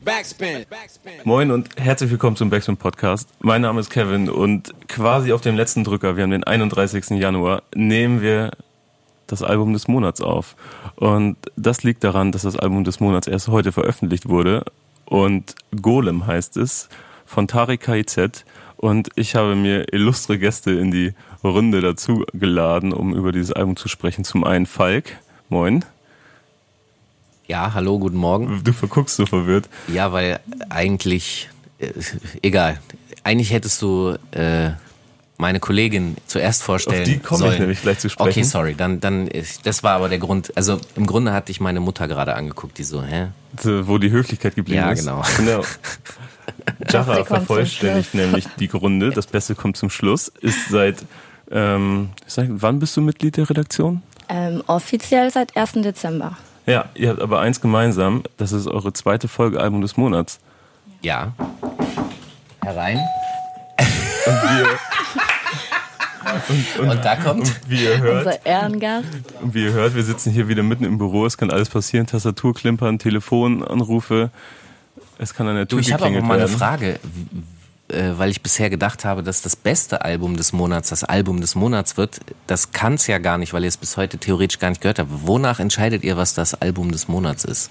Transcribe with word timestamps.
Backspin. 0.00 0.64
Moin 1.24 1.50
und 1.50 1.68
herzlich 1.76 2.10
willkommen 2.10 2.34
zum 2.34 2.48
Backspin 2.48 2.78
Podcast. 2.78 3.28
Mein 3.40 3.60
Name 3.60 3.78
ist 3.78 3.90
Kevin 3.90 4.30
und 4.30 4.72
quasi 4.88 5.32
auf 5.32 5.42
dem 5.42 5.54
letzten 5.54 5.84
Drücker, 5.84 6.16
wir 6.16 6.22
haben 6.22 6.30
den 6.30 6.44
31. 6.44 7.10
Januar, 7.10 7.62
nehmen 7.74 8.22
wir 8.22 8.52
das 9.26 9.42
Album 9.42 9.74
des 9.74 9.88
Monats 9.88 10.22
auf. 10.22 10.56
Und 10.96 11.36
das 11.56 11.82
liegt 11.82 12.04
daran, 12.04 12.32
dass 12.32 12.42
das 12.42 12.56
Album 12.56 12.84
des 12.84 13.00
Monats 13.00 13.26
erst 13.26 13.48
heute 13.48 13.70
veröffentlicht 13.70 14.28
wurde. 14.28 14.64
Und 15.04 15.56
Golem 15.80 16.26
heißt 16.26 16.56
es 16.56 16.88
von 17.26 17.46
Tarek 17.46 17.82
KIZ. 17.82 18.44
Und 18.78 19.10
ich 19.14 19.34
habe 19.34 19.56
mir 19.56 19.92
illustre 19.92 20.38
Gäste 20.38 20.70
in 20.70 20.90
die 20.90 21.12
Runde 21.44 21.82
dazu 21.82 22.24
geladen, 22.32 22.94
um 22.94 23.14
über 23.14 23.30
dieses 23.30 23.52
Album 23.52 23.76
zu 23.76 23.88
sprechen. 23.88 24.24
Zum 24.24 24.44
einen 24.44 24.66
Falk. 24.66 25.18
Moin. 25.50 25.84
Ja, 27.52 27.74
hallo, 27.74 27.98
guten 27.98 28.16
Morgen. 28.16 28.64
Du 28.64 28.72
verguckst 28.72 29.16
so 29.16 29.26
verwirrt. 29.26 29.68
Ja, 29.86 30.10
weil 30.10 30.40
eigentlich, 30.70 31.50
äh, 31.78 31.90
egal, 32.40 32.80
eigentlich 33.24 33.52
hättest 33.52 33.82
du 33.82 34.16
äh, 34.30 34.70
meine 35.36 35.60
Kollegin 35.60 36.16
zuerst 36.26 36.62
vorstellen 36.62 37.02
Auf 37.02 37.08
die 37.08 37.18
komme 37.18 37.52
ich 37.52 37.60
nämlich 37.60 37.82
gleich 37.82 37.98
zu 37.98 38.08
sprechen. 38.08 38.30
Okay, 38.30 38.42
sorry, 38.44 38.74
dann, 38.74 39.00
dann, 39.00 39.28
das 39.64 39.82
war 39.82 39.96
aber 39.96 40.08
der 40.08 40.16
Grund. 40.16 40.50
Also 40.56 40.80
im 40.96 41.04
Grunde 41.04 41.34
hatte 41.34 41.52
ich 41.52 41.60
meine 41.60 41.80
Mutter 41.80 42.08
gerade 42.08 42.36
angeguckt, 42.36 42.78
die 42.78 42.84
so, 42.84 43.02
hä? 43.02 43.28
Wo 43.62 43.98
die 43.98 44.10
Höflichkeit 44.10 44.54
geblieben 44.54 44.78
ja, 44.78 44.90
ist. 44.90 45.04
Ja, 45.04 45.20
genau. 45.36 45.60
genau. 45.60 45.64
Jara 46.90 47.22
vervollständigt 47.26 48.14
nämlich 48.14 48.46
die 48.60 48.68
Runde. 48.68 49.10
Das 49.10 49.26
Beste 49.26 49.54
kommt 49.54 49.76
zum 49.76 49.90
Schluss. 49.90 50.28
Ist 50.40 50.70
seit, 50.70 51.04
ähm, 51.50 52.12
sag, 52.26 52.46
wann 52.48 52.78
bist 52.78 52.96
du 52.96 53.02
Mitglied 53.02 53.36
der 53.36 53.50
Redaktion? 53.50 54.00
Ähm, 54.30 54.62
offiziell 54.68 55.30
seit 55.30 55.54
1. 55.54 55.72
Dezember. 55.82 56.38
Ja, 56.66 56.86
ihr 56.94 57.08
habt 57.08 57.20
aber 57.20 57.40
eins 57.40 57.60
gemeinsam, 57.60 58.22
das 58.36 58.52
ist 58.52 58.66
eure 58.66 58.92
zweite 58.92 59.28
Folge 59.28 59.60
Album 59.60 59.80
des 59.80 59.96
Monats. 59.96 60.38
Ja. 61.00 61.32
Herein. 62.62 63.00
Und 64.26 64.42
wir. 64.42 64.68
Und, 66.24 66.80
und, 66.80 66.90
und, 66.90 67.04
da 67.04 67.16
kommt 67.16 67.40
und 67.40 67.60
wie 67.68 67.84
ihr 67.84 67.98
hört, 67.98 68.26
unser 68.26 68.46
Ehrengast. 68.46 69.08
Und 69.42 69.54
wie 69.54 69.64
ihr 69.64 69.72
hört, 69.72 69.94
wir 69.94 70.04
sitzen 70.04 70.32
hier 70.32 70.48
wieder 70.48 70.62
mitten 70.62 70.84
im 70.84 70.96
Büro. 70.96 71.26
Es 71.26 71.36
kann 71.36 71.50
alles 71.50 71.68
passieren: 71.68 72.06
Tastatur 72.06 72.54
klimpern, 72.54 72.98
Telefonanrufe. 72.98 74.30
Es 75.18 75.34
kann 75.34 75.48
an 75.48 75.56
der 75.56 75.68
Tür 75.68 75.78
Du, 75.78 75.80
ich 75.80 75.92
habe 75.92 76.06
aber 76.06 76.20
mal 76.22 76.38
eine 76.38 76.48
Frage, 76.48 77.00
äh, 77.92 78.18
weil 78.18 78.30
ich 78.30 78.42
bisher 78.42 78.70
gedacht 78.70 79.04
habe, 79.04 79.22
dass 79.22 79.42
das 79.42 79.56
beste 79.56 80.04
Album 80.04 80.36
des 80.36 80.52
Monats 80.52 80.88
das 80.90 81.04
Album 81.04 81.40
des 81.40 81.54
Monats 81.54 81.96
wird. 81.96 82.20
Das 82.46 82.72
kann 82.72 82.94
es 82.94 83.06
ja 83.06 83.18
gar 83.18 83.38
nicht, 83.38 83.52
weil 83.52 83.62
ihr 83.62 83.68
es 83.68 83.76
bis 83.76 83.96
heute 83.96 84.18
theoretisch 84.18 84.58
gar 84.58 84.70
nicht 84.70 84.80
gehört 84.80 84.98
habt. 84.98 85.10
Wonach 85.10 85.60
entscheidet 85.60 86.04
ihr, 86.04 86.16
was 86.16 86.34
das 86.34 86.54
Album 86.54 86.92
des 86.92 87.08
Monats 87.08 87.44
ist? 87.44 87.70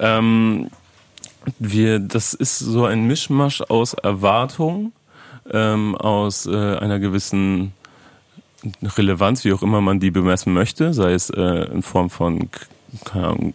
Ähm, 0.00 0.70
wir, 1.58 1.98
das 1.98 2.34
ist 2.34 2.58
so 2.58 2.84
ein 2.84 3.04
Mischmasch 3.04 3.62
aus 3.62 3.94
Erwartung, 3.94 4.92
ähm, 5.50 5.94
aus 5.96 6.46
äh, 6.46 6.76
einer 6.76 6.98
gewissen 6.98 7.72
Relevanz, 8.82 9.44
wie 9.44 9.52
auch 9.52 9.62
immer 9.62 9.80
man 9.80 10.00
die 10.00 10.10
bemessen 10.10 10.52
möchte, 10.52 10.92
sei 10.92 11.12
es 11.12 11.30
äh, 11.30 11.70
in 11.72 11.82
Form 11.82 12.10
von 12.10 12.48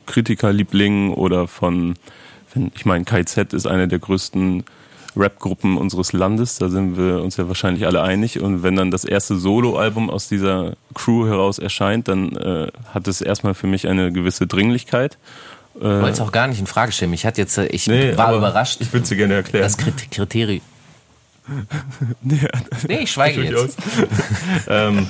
Kritikerlieblingen 0.05 1.13
oder 1.13 1.47
von, 1.47 1.95
ich 2.75 2.85
meine, 2.85 3.03
KZ 3.03 3.53
ist 3.53 3.65
eine 3.65 3.87
der 3.87 3.99
größten 3.99 4.63
Rap-Gruppen 5.15 5.77
unseres 5.77 6.13
Landes, 6.13 6.57
da 6.57 6.69
sind 6.69 6.97
wir 6.97 7.21
uns 7.21 7.37
ja 7.37 7.47
wahrscheinlich 7.47 7.85
alle 7.85 8.01
einig. 8.01 8.39
Und 8.39 8.63
wenn 8.63 8.75
dann 8.75 8.91
das 8.91 9.05
erste 9.05 9.37
Solo-Album 9.37 10.09
aus 10.09 10.27
dieser 10.27 10.73
Crew 10.93 11.27
heraus 11.27 11.59
erscheint, 11.59 12.07
dann 12.07 12.35
äh, 12.35 12.67
hat 12.93 13.07
es 13.07 13.21
erstmal 13.21 13.53
für 13.53 13.67
mich 13.67 13.87
eine 13.87 14.11
gewisse 14.11 14.47
Dringlichkeit. 14.47 15.17
Ich 15.75 15.81
wollte 15.81 16.11
es 16.11 16.21
auch 16.21 16.31
gar 16.31 16.47
nicht 16.47 16.59
in 16.59 16.67
Frage 16.67 16.91
stellen. 16.91 17.13
Ich 17.13 17.25
hatte 17.25 17.41
jetzt, 17.41 17.57
äh, 17.57 17.65
ich 17.67 17.87
nee, 17.87 18.15
war 18.15 18.35
überrascht. 18.35 18.79
Ich 18.81 18.93
würde 18.93 19.07
sie 19.07 19.15
gerne 19.15 19.35
erklären. 19.35 19.63
Das 19.63 19.77
Kriterium. 19.77 20.61
nee, 22.21 22.39
nee, 22.87 22.99
ich 22.99 23.11
schweige 23.11 23.43
jetzt. 23.43 23.77
ähm, 24.67 25.07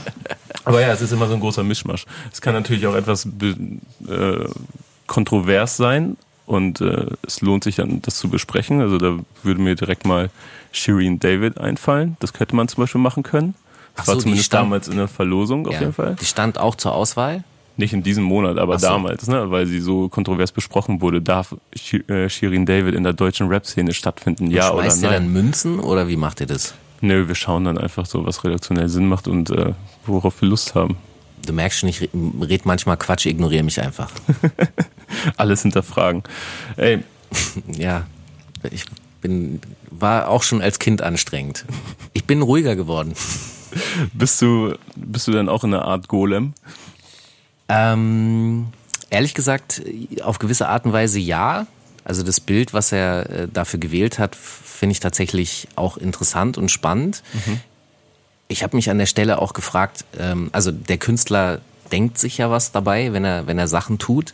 aber 0.63 0.81
ja, 0.81 0.91
es 0.91 1.01
ist 1.01 1.11
immer 1.11 1.27
so 1.27 1.35
ein 1.35 1.39
großer 1.39 1.63
Mischmasch. 1.63 2.05
Es 2.31 2.41
kann 2.41 2.53
natürlich 2.53 2.87
auch 2.87 2.95
etwas 2.95 3.25
äh, 3.25 4.45
kontrovers 5.05 5.77
sein, 5.77 6.17
und 6.45 6.81
äh, 6.81 7.07
es 7.25 7.41
lohnt 7.41 7.63
sich 7.63 7.75
dann, 7.75 8.01
das 8.01 8.17
zu 8.17 8.29
besprechen. 8.29 8.81
Also 8.81 8.97
da 8.97 9.17
würde 9.43 9.61
mir 9.61 9.75
direkt 9.75 10.05
mal 10.05 10.29
Shireen 10.71 11.19
David 11.19 11.57
einfallen. 11.57 12.17
Das 12.19 12.33
könnte 12.33 12.55
man 12.55 12.67
zum 12.67 12.83
Beispiel 12.83 13.01
machen 13.01 13.23
können. 13.23 13.55
Das 13.95 14.05
so, 14.05 14.13
war 14.13 14.19
zumindest 14.19 14.47
stand, 14.47 14.65
damals 14.65 14.87
in 14.87 14.97
der 14.97 15.07
Verlosung 15.07 15.67
auf 15.67 15.79
jeden 15.79 15.93
Fall. 15.93 16.15
Die 16.19 16.25
stand 16.25 16.57
auch 16.57 16.75
zur 16.75 16.93
Auswahl? 16.93 17.43
Nicht 17.75 17.93
in 17.93 18.03
diesem 18.03 18.23
Monat, 18.23 18.57
aber 18.59 18.77
so. 18.77 18.87
damals, 18.87 19.27
ne, 19.27 19.49
weil 19.49 19.65
sie 19.65 19.79
so 19.79 20.07
kontrovers 20.07 20.51
besprochen 20.51 21.01
wurde. 21.01 21.21
Darf 21.21 21.55
äh, 22.07 22.29
Shirin 22.29 22.65
David 22.65 22.93
in 22.93 23.03
der 23.03 23.13
deutschen 23.13 23.47
Rap-Szene 23.47 23.93
stattfinden? 23.93 24.51
Ja 24.51 24.71
oder 24.71 24.81
nein? 24.81 24.91
Schmeißt 24.91 25.03
ihr 25.03 25.09
dann 25.09 25.33
Münzen 25.33 25.79
oder 25.79 26.07
wie 26.07 26.17
macht 26.17 26.39
ihr 26.41 26.47
das? 26.47 26.75
Nö, 27.01 27.27
wir 27.27 27.35
schauen 27.35 27.65
dann 27.65 27.77
einfach 27.77 28.05
so, 28.05 28.25
was 28.25 28.43
redaktionell 28.43 28.89
Sinn 28.89 29.07
macht 29.07 29.27
und 29.27 29.49
äh, 29.49 29.73
worauf 30.05 30.41
wir 30.41 30.49
Lust 30.49 30.75
haben. 30.75 30.97
Du 31.45 31.51
merkst 31.51 31.79
schon, 31.79 31.89
ich 31.89 32.01
rede 32.01 32.63
manchmal 32.65 32.95
Quatsch, 32.97 33.25
ignoriere 33.25 33.63
mich 33.63 33.81
einfach. 33.81 34.09
Alles 35.37 35.61
hinterfragen. 35.61 36.23
Ey. 36.77 37.03
ja, 37.67 38.05
ich 38.71 38.85
bin, 39.21 39.61
war 39.89 40.29
auch 40.29 40.43
schon 40.43 40.61
als 40.61 40.79
Kind 40.79 41.01
anstrengend. 41.01 41.65
Ich 42.13 42.25
bin 42.25 42.41
ruhiger 42.41 42.75
geworden. 42.75 43.13
bist 44.13 44.41
du, 44.41 44.75
bist 44.95 45.27
du 45.27 45.31
dann 45.31 45.49
auch 45.49 45.63
in 45.63 45.73
einer 45.73 45.85
Art 45.85 46.07
Golem? 46.07 46.53
Ähm, 47.69 48.67
ehrlich 49.09 49.33
gesagt, 49.33 49.81
auf 50.21 50.39
gewisse 50.39 50.67
Art 50.67 50.85
und 50.85 50.93
Weise 50.93 51.19
ja. 51.19 51.67
Also 52.03 52.23
das 52.23 52.41
Bild, 52.41 52.73
was 52.73 52.91
er 52.91 53.29
äh, 53.29 53.47
dafür 53.51 53.79
gewählt 53.79 54.19
hat, 54.19 54.35
finde 54.35 54.91
ich 54.91 54.99
tatsächlich 54.99 55.69
auch 55.75 55.97
interessant 55.97 56.57
und 56.57 56.69
spannend. 56.69 57.23
Mhm. 57.33 57.61
Ich 58.49 58.63
habe 58.63 58.75
mich 58.75 58.89
an 58.89 58.97
der 58.97 59.05
Stelle 59.05 59.41
auch 59.41 59.53
gefragt, 59.53 60.03
ähm, 60.19 60.49
also 60.51 60.71
der 60.71 60.97
Künstler 60.97 61.61
denkt 61.91 62.17
sich 62.17 62.37
ja 62.37 62.51
was 62.51 62.71
dabei, 62.71 63.13
wenn 63.13 63.23
er, 63.23 63.47
wenn 63.47 63.57
er 63.57 63.67
Sachen 63.67 63.99
tut. 63.99 64.33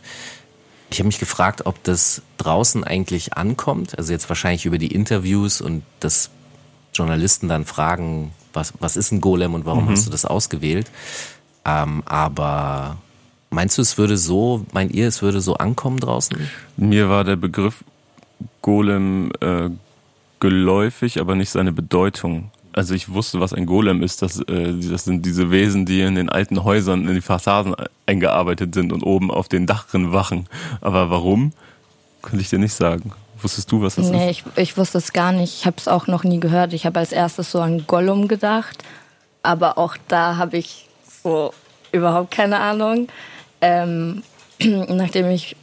Ich 0.90 0.98
habe 0.98 1.06
mich 1.06 1.18
gefragt, 1.18 1.66
ob 1.66 1.82
das 1.84 2.22
draußen 2.38 2.84
eigentlich 2.84 3.34
ankommt. 3.34 3.96
Also 3.96 4.12
jetzt 4.12 4.28
wahrscheinlich 4.28 4.66
über 4.66 4.78
die 4.78 4.92
Interviews 4.92 5.60
und 5.60 5.82
dass 6.00 6.30
Journalisten 6.92 7.48
dann 7.48 7.64
fragen, 7.64 8.32
was, 8.52 8.74
was 8.80 8.96
ist 8.96 9.12
ein 9.12 9.20
Golem 9.20 9.54
und 9.54 9.66
warum 9.66 9.84
mhm. 9.84 9.90
hast 9.90 10.06
du 10.06 10.10
das 10.10 10.24
ausgewählt? 10.24 10.90
Ähm, 11.64 12.02
aber 12.06 12.98
meinst 13.50 13.78
du, 13.78 13.82
es 13.82 13.98
würde 13.98 14.16
so, 14.16 14.66
meint 14.72 14.92
ihr, 14.92 15.06
es 15.06 15.22
würde 15.22 15.40
so 15.40 15.54
ankommen 15.54 16.00
draußen? 16.00 16.36
Mir 16.76 17.08
war 17.08 17.24
der 17.24 17.36
Begriff 17.36 17.84
Golem 18.62 19.30
äh, 19.40 19.70
geläufig, 20.40 21.20
aber 21.20 21.34
nicht 21.34 21.50
seine 21.50 21.72
Bedeutung. 21.72 22.50
Also 22.72 22.94
ich 22.94 23.12
wusste, 23.12 23.40
was 23.40 23.52
ein 23.52 23.66
Golem 23.66 24.02
ist. 24.02 24.22
Das, 24.22 24.40
äh, 24.40 24.72
das 24.72 25.04
sind 25.04 25.26
diese 25.26 25.50
Wesen, 25.50 25.86
die 25.86 26.02
in 26.02 26.14
den 26.14 26.28
alten 26.28 26.62
Häusern 26.62 27.08
in 27.08 27.14
die 27.14 27.20
Fassaden 27.20 27.74
eingearbeitet 28.06 28.74
sind 28.74 28.92
und 28.92 29.02
oben 29.02 29.30
auf 29.30 29.48
den 29.48 29.66
Dachrinnen 29.66 30.12
wachen. 30.12 30.46
Aber 30.80 31.10
warum, 31.10 31.52
könnte 32.22 32.42
ich 32.42 32.50
dir 32.50 32.58
nicht 32.58 32.74
sagen. 32.74 33.12
Wusstest 33.42 33.72
du, 33.72 33.80
was 33.82 33.94
das 33.94 34.10
nee, 34.10 34.30
ist? 34.30 34.44
Nee, 34.46 34.52
ich, 34.56 34.70
ich 34.70 34.76
wusste 34.76 34.98
es 34.98 35.12
gar 35.12 35.32
nicht. 35.32 35.60
Ich 35.60 35.66
habe 35.66 35.76
es 35.78 35.88
auch 35.88 36.06
noch 36.06 36.24
nie 36.24 36.40
gehört. 36.40 36.72
Ich 36.72 36.86
habe 36.86 36.98
als 36.98 37.12
erstes 37.12 37.50
so 37.50 37.60
an 37.60 37.86
Gollum 37.86 38.28
gedacht. 38.28 38.84
Aber 39.42 39.78
auch 39.78 39.96
da 40.08 40.36
habe 40.36 40.58
ich 40.58 40.86
so 41.22 41.52
überhaupt 41.92 42.30
keine 42.30 42.60
Ahnung. 42.60 43.08
Ähm, 43.60 44.22
nachdem 44.62 45.30
ich 45.30 45.56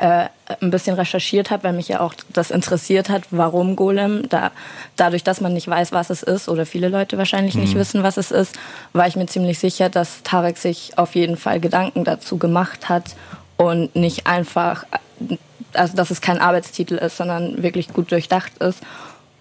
äh, 0.00 0.28
ein 0.60 0.70
bisschen 0.70 0.96
recherchiert 0.96 1.50
habe, 1.50 1.64
weil 1.64 1.72
mich 1.72 1.88
ja 1.88 2.00
auch 2.00 2.14
das 2.32 2.50
interessiert 2.50 3.08
hat, 3.08 3.22
warum 3.30 3.76
Golem. 3.76 4.28
Da, 4.28 4.50
dadurch, 4.96 5.24
dass 5.24 5.40
man 5.40 5.52
nicht 5.52 5.68
weiß, 5.68 5.92
was 5.92 6.10
es 6.10 6.22
ist, 6.22 6.48
oder 6.48 6.66
viele 6.66 6.88
Leute 6.88 7.18
wahrscheinlich 7.18 7.54
mhm. 7.54 7.62
nicht 7.62 7.74
wissen, 7.74 8.02
was 8.02 8.16
es 8.16 8.30
ist, 8.30 8.54
war 8.92 9.06
ich 9.06 9.16
mir 9.16 9.26
ziemlich 9.26 9.58
sicher, 9.58 9.88
dass 9.88 10.22
Tarek 10.22 10.58
sich 10.58 10.98
auf 10.98 11.14
jeden 11.14 11.36
Fall 11.36 11.60
Gedanken 11.60 12.04
dazu 12.04 12.38
gemacht 12.38 12.88
hat 12.88 13.16
und 13.56 13.94
nicht 13.96 14.26
einfach, 14.26 14.84
also 15.72 15.96
dass 15.96 16.10
es 16.10 16.20
kein 16.20 16.38
Arbeitstitel 16.38 16.94
ist, 16.94 17.16
sondern 17.16 17.62
wirklich 17.62 17.92
gut 17.92 18.10
durchdacht 18.10 18.58
ist. 18.58 18.80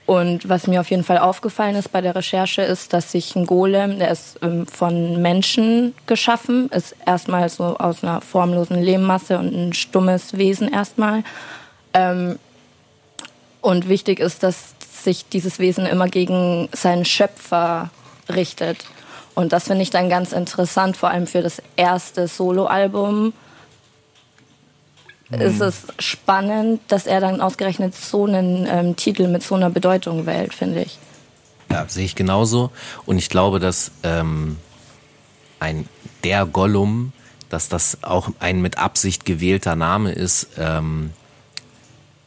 Und 0.05 0.50
was 0.50 0.67
mir 0.67 0.81
auf 0.81 0.89
jeden 0.89 1.05
Fall 1.05 1.17
aufgefallen 1.17 1.75
ist 1.75 1.91
bei 1.91 2.01
der 2.01 2.15
Recherche, 2.15 2.61
ist, 2.61 2.91
dass 2.91 3.11
sich 3.13 3.35
ein 3.35 3.45
Golem, 3.45 4.00
der 4.00 4.11
ist 4.11 4.38
ähm, 4.41 4.67
von 4.67 5.21
Menschen 5.21 5.95
geschaffen, 6.07 6.69
ist 6.69 6.94
erstmal 7.05 7.47
so 7.47 7.77
aus 7.77 8.03
einer 8.03 8.19
formlosen 8.19 8.81
Lehmmasse 8.81 9.38
und 9.39 9.53
ein 9.53 9.73
stummes 9.73 10.38
Wesen 10.38 10.67
erstmal. 10.67 11.23
Ähm, 11.94 12.38
und 13.61 13.88
wichtig 13.88 14.19
ist, 14.19 14.44
dass 14.44 14.75
sich 15.03 15.29
dieses 15.29 15.59
Wesen 15.59 15.85
immer 15.85 16.09
gegen 16.09 16.67
seinen 16.73 17.06
Schöpfer 17.06 17.89
richtet. 18.27 18.85
Und 19.35 19.53
das 19.53 19.65
finde 19.65 19.83
ich 19.83 19.89
dann 19.89 20.09
ganz 20.09 20.33
interessant, 20.33 20.97
vor 20.97 21.09
allem 21.09 21.27
für 21.27 21.41
das 21.41 21.61
erste 21.77 22.27
Soloalbum 22.27 23.33
mhm. 25.35 25.41
ist 25.41 25.62
es 25.62 25.88
spannend, 26.00 26.81
dass 26.88 27.06
er 27.06 27.19
dann 27.19 27.41
ausgerechnet 27.41 27.95
so 27.95 28.25
einen 28.25 28.68
ähm, 28.68 28.95
Titel 28.95 29.27
mit 29.27 29.44
so 29.44 29.56
einer 29.56 29.69
Bedeutung 29.69 30.25
wählt, 30.25 30.53
finde 30.53 30.81
ich. 30.83 30.97
Ja, 31.71 31.85
sehe 31.88 32.06
ich 32.06 32.15
genauso. 32.15 32.71
Und 33.06 33.18
ich 33.18 33.30
glaube, 33.30 33.59
dass 33.59 33.91
ähm, 34.03 34.57
ein 35.59 35.88
der 36.24 36.45
Gollum, 36.45 37.13
dass 37.50 37.69
das 37.69 38.03
auch 38.03 38.30
ein 38.39 38.62
mit 38.62 38.77
Absicht 38.77 39.25
gewählter 39.25 39.75
Name 39.75 40.12
ist, 40.12 40.47
ähm, 40.57 41.12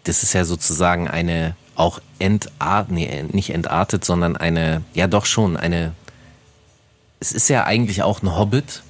das 0.04 0.22
ist 0.22 0.32
ja 0.32 0.44
sozusagen 0.44 1.08
eine 1.08 1.56
auch 1.74 2.00
entart, 2.18 2.90
nee, 2.90 3.24
nicht 3.30 3.50
entartet, 3.50 4.04
sondern 4.04 4.36
eine, 4.36 4.82
ja 4.94 5.06
doch 5.06 5.26
schon, 5.26 5.56
eine, 5.56 5.92
es 7.20 7.32
ist 7.32 7.48
ja 7.48 7.64
eigentlich 7.64 8.02
auch 8.02 8.22
ein 8.22 8.36
Hobbit, 8.36 8.82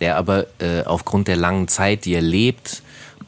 der 0.00 0.16
aber 0.16 0.46
äh, 0.60 0.84
aufgrund 0.84 1.28
der 1.28 1.36
langen 1.36 1.68
Zeit, 1.68 2.04
die 2.04 2.14
er 2.14 2.22
lebt 2.22 2.82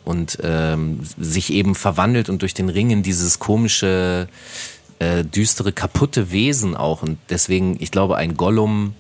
und 0.05 0.39
ähm, 0.43 1.01
sich 1.19 1.53
eben 1.53 1.75
verwandelt 1.75 2.29
und 2.29 2.43
durch 2.43 2.55
den 2.55 2.69
Ringen 2.69 3.03
dieses 3.03 3.39
komische, 3.39 4.29
äh, 4.99 5.25
düstere, 5.25 5.73
kaputte 5.73 6.31
Wesen 6.31 6.77
auch. 6.77 7.03
Und 7.03 7.19
deswegen, 7.31 7.77
ich 7.81 7.91
glaube, 7.91 8.17
ein 8.17 8.37
Gollum 8.37 8.95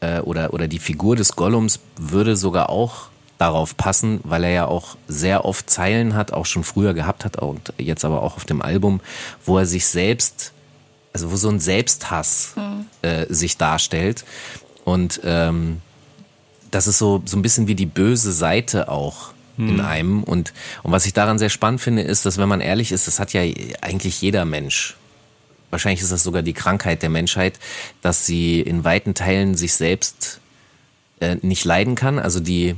äh, 0.00 0.20
oder, 0.20 0.54
oder 0.54 0.68
die 0.68 0.78
Figur 0.78 1.16
des 1.16 1.34
Gollums 1.36 1.80
würde 1.96 2.36
sogar 2.36 2.70
auch 2.70 3.08
darauf 3.38 3.76
passen, 3.76 4.20
weil 4.22 4.44
er 4.44 4.50
ja 4.50 4.66
auch 4.66 4.96
sehr 5.08 5.44
oft 5.44 5.68
Zeilen 5.68 6.14
hat, 6.14 6.32
auch 6.32 6.46
schon 6.46 6.62
früher 6.62 6.94
gehabt 6.94 7.24
hat 7.24 7.42
und 7.42 7.72
jetzt 7.76 8.04
aber 8.04 8.22
auch 8.22 8.36
auf 8.36 8.44
dem 8.44 8.62
Album, 8.62 9.00
wo 9.44 9.58
er 9.58 9.66
sich 9.66 9.86
selbst, 9.86 10.52
also 11.12 11.32
wo 11.32 11.36
so 11.36 11.48
ein 11.48 11.58
Selbsthass 11.58 12.54
mhm. 12.54 12.86
äh, 13.02 13.26
sich 13.28 13.56
darstellt. 13.56 14.24
Und 14.84 15.20
ähm, 15.24 15.80
das 16.70 16.86
ist 16.86 16.98
so, 16.98 17.22
so 17.24 17.36
ein 17.36 17.42
bisschen 17.42 17.66
wie 17.66 17.74
die 17.74 17.86
böse 17.86 18.32
Seite 18.32 18.88
auch 18.88 19.32
mhm. 19.56 19.68
in 19.68 19.80
einem. 19.80 20.22
Und, 20.22 20.52
und 20.82 20.92
was 20.92 21.06
ich 21.06 21.12
daran 21.12 21.38
sehr 21.38 21.50
spannend 21.50 21.80
finde, 21.80 22.02
ist, 22.02 22.26
dass 22.26 22.38
wenn 22.38 22.48
man 22.48 22.60
ehrlich 22.60 22.92
ist, 22.92 23.06
das 23.06 23.18
hat 23.18 23.32
ja 23.32 23.42
eigentlich 23.80 24.20
jeder 24.20 24.44
Mensch. 24.44 24.96
Wahrscheinlich 25.70 26.02
ist 26.02 26.12
das 26.12 26.22
sogar 26.22 26.42
die 26.42 26.52
Krankheit 26.52 27.02
der 27.02 27.08
Menschheit, 27.08 27.58
dass 28.02 28.26
sie 28.26 28.60
in 28.60 28.84
weiten 28.84 29.14
Teilen 29.14 29.54
sich 29.54 29.72
selbst 29.72 30.40
äh, 31.20 31.36
nicht 31.40 31.64
leiden 31.64 31.94
kann. 31.94 32.18
Also 32.18 32.40
die, 32.40 32.76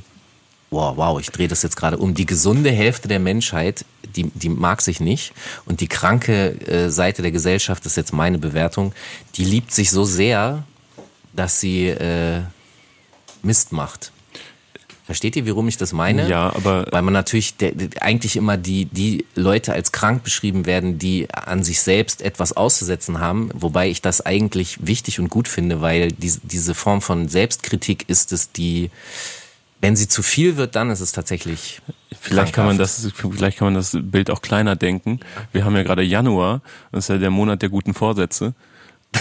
wow, 0.70 0.96
wow, 0.96 1.20
ich 1.20 1.30
drehe 1.30 1.48
das 1.48 1.62
jetzt 1.62 1.76
gerade 1.76 1.98
um. 1.98 2.14
Die 2.14 2.26
gesunde 2.26 2.70
Hälfte 2.70 3.08
der 3.08 3.18
Menschheit, 3.18 3.84
die, 4.14 4.30
die 4.34 4.48
mag 4.48 4.80
sich 4.80 5.00
nicht. 5.00 5.32
Und 5.64 5.80
die 5.80 5.88
kranke 5.88 6.60
äh, 6.68 6.88
Seite 6.88 7.22
der 7.22 7.32
Gesellschaft, 7.32 7.84
das 7.84 7.92
ist 7.92 7.96
jetzt 7.96 8.12
meine 8.12 8.38
Bewertung, 8.38 8.92
die 9.36 9.44
liebt 9.44 9.72
sich 9.72 9.90
so 9.90 10.04
sehr, 10.04 10.62
dass 11.32 11.58
sie 11.58 11.88
äh, 11.88 12.42
Mist 13.42 13.72
macht. 13.72 14.12
Versteht 15.04 15.36
ihr, 15.36 15.46
warum 15.46 15.68
ich 15.68 15.76
das 15.76 15.92
meine? 15.92 16.28
Ja, 16.28 16.54
aber. 16.54 16.86
Weil 16.90 17.02
man 17.02 17.12
natürlich 17.12 17.58
der, 17.58 17.72
eigentlich 18.00 18.36
immer 18.36 18.56
die, 18.56 18.86
die 18.86 19.26
Leute 19.34 19.74
als 19.74 19.92
krank 19.92 20.24
beschrieben 20.24 20.64
werden, 20.64 20.98
die 20.98 21.28
an 21.30 21.62
sich 21.62 21.80
selbst 21.82 22.22
etwas 22.22 22.56
auszusetzen 22.56 23.20
haben. 23.20 23.50
Wobei 23.52 23.90
ich 23.90 24.00
das 24.00 24.24
eigentlich 24.24 24.86
wichtig 24.86 25.20
und 25.20 25.28
gut 25.28 25.46
finde, 25.46 25.82
weil 25.82 26.10
diese, 26.10 26.40
diese 26.42 26.74
Form 26.74 27.02
von 27.02 27.28
Selbstkritik 27.28 28.08
ist 28.08 28.32
es, 28.32 28.52
die 28.52 28.90
wenn 29.84 29.96
sie 29.96 30.08
zu 30.08 30.22
viel 30.22 30.56
wird, 30.56 30.76
dann 30.76 30.88
ist 30.88 31.00
es 31.00 31.12
tatsächlich. 31.12 31.82
Vielleicht 32.18 32.54
kann 32.54 32.64
man 32.64 32.78
das, 32.78 33.06
vielleicht 33.14 33.58
kann 33.58 33.66
man 33.66 33.74
das 33.74 33.94
Bild 34.00 34.30
auch 34.30 34.40
kleiner 34.40 34.76
denken. 34.76 35.20
Wir 35.52 35.66
haben 35.66 35.76
ja 35.76 35.82
gerade 35.82 36.02
Januar, 36.02 36.62
das 36.90 37.04
ist 37.04 37.08
ja 37.08 37.18
der 37.18 37.28
Monat 37.28 37.60
der 37.60 37.68
guten 37.68 37.92
Vorsätze. 37.92 38.54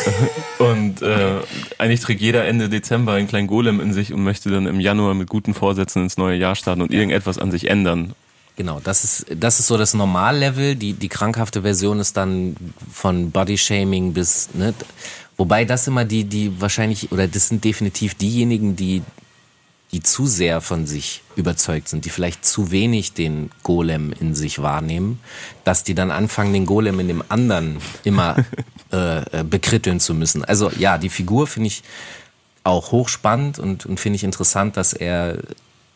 und 0.59 1.01
äh, 1.01 1.39
eigentlich 1.77 1.99
trägt 2.01 2.21
jeder 2.21 2.45
Ende 2.45 2.69
Dezember 2.69 3.13
einen 3.13 3.27
kleinen 3.27 3.47
Golem 3.47 3.79
in 3.79 3.93
sich 3.93 4.13
und 4.13 4.23
möchte 4.23 4.49
dann 4.49 4.67
im 4.67 4.79
Januar 4.79 5.13
mit 5.13 5.29
guten 5.29 5.53
Vorsätzen 5.53 6.03
ins 6.03 6.17
neue 6.17 6.37
Jahr 6.37 6.55
starten 6.55 6.81
und 6.81 6.91
irgendetwas 6.91 7.37
an 7.37 7.51
sich 7.51 7.69
ändern. 7.69 8.13
Genau, 8.55 8.79
das 8.83 9.03
ist, 9.03 9.25
das 9.35 9.59
ist 9.59 9.67
so 9.67 9.77
das 9.77 9.93
Normallevel. 9.93 10.75
Die, 10.75 10.93
die 10.93 11.09
krankhafte 11.09 11.63
Version 11.63 11.99
ist 11.99 12.17
dann 12.17 12.55
von 12.91 13.31
Bodyshaming 13.31 14.13
bis, 14.13 14.49
ne, 14.53 14.73
wobei 15.37 15.65
das 15.65 15.87
immer 15.87 16.05
die, 16.05 16.23
die 16.25 16.61
wahrscheinlich, 16.61 17.11
oder 17.11 17.27
das 17.27 17.47
sind 17.47 17.63
definitiv 17.63 18.13
diejenigen, 18.13 18.75
die 18.75 19.01
die 19.93 20.01
zu 20.01 20.25
sehr 20.25 20.59
von 20.59 20.87
sich 20.87 21.21
überzeugt 21.35 21.87
sind, 21.87 22.05
die 22.05 22.09
vielleicht 22.09 22.43
zu 22.43 22.71
wenig 22.71 23.13
den 23.13 23.51
Golem 23.61 24.11
in 24.19 24.33
sich 24.33 24.61
wahrnehmen, 24.61 25.19
dass 25.63 25.83
die 25.83 25.93
dann 25.93 26.09
anfangen, 26.09 26.51
den 26.51 26.65
Golem 26.65 26.99
in 26.99 27.07
dem 27.07 27.23
anderen 27.29 27.77
immer 28.03 28.37
äh, 28.91 29.39
äh, 29.39 29.43
bekritteln 29.43 29.99
zu 29.99 30.15
müssen. 30.15 30.43
Also 30.43 30.71
ja, 30.77 30.97
die 30.97 31.09
Figur 31.09 31.45
finde 31.45 31.67
ich 31.67 31.83
auch 32.63 32.91
hochspannend 32.91 33.59
und, 33.59 33.85
und 33.85 33.99
finde 33.99 34.15
ich 34.15 34.23
interessant, 34.23 34.77
dass 34.77 34.93
er 34.93 35.37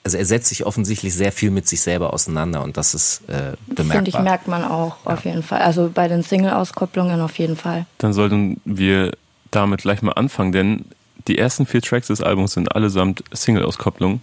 also 0.04 0.18
er 0.18 0.26
setzt 0.26 0.48
sich 0.48 0.66
offensichtlich 0.66 1.14
sehr 1.14 1.34
viel 1.34 1.52
mit 1.52 1.68
sich 1.68 1.82
selber 1.82 2.14
auseinander 2.14 2.64
und 2.64 2.78
das 2.78 2.94
ist 2.94 3.24
äh, 3.28 3.58
bemerkbar. 3.68 3.96
Finde 3.98 4.10
ich, 4.10 4.20
merkt 4.20 4.48
man 4.48 4.64
auch 4.64 4.96
ja. 5.06 5.12
auf 5.12 5.26
jeden 5.26 5.44
Fall. 5.44 5.60
Also 5.60 5.92
bei 5.94 6.08
den 6.08 6.24
Single-Auskopplungen 6.24 7.20
auf 7.20 7.38
jeden 7.38 7.58
Fall. 7.58 7.86
Dann 7.98 8.14
sollten 8.14 8.62
wir 8.64 9.12
damit 9.52 9.82
gleich 9.82 10.02
mal 10.02 10.14
anfangen, 10.14 10.54
denn 10.54 10.86
die 11.28 11.38
ersten 11.38 11.66
vier 11.66 11.82
Tracks 11.82 12.08
des 12.08 12.22
Albums 12.22 12.54
sind 12.54 12.74
allesamt 12.74 13.24
Single-Auskopplungen. 13.32 14.22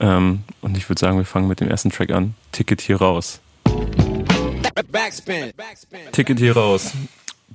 Ähm, 0.00 0.44
und 0.62 0.76
ich 0.76 0.88
würde 0.88 0.98
sagen, 0.98 1.18
wir 1.18 1.24
fangen 1.24 1.48
mit 1.48 1.60
dem 1.60 1.68
ersten 1.68 1.90
Track 1.90 2.10
an. 2.10 2.34
Ticket 2.52 2.80
hier 2.80 2.96
raus. 2.96 3.40
Backspin. 4.90 5.52
Ticket 6.12 6.38
hier 6.38 6.56
raus. 6.56 6.92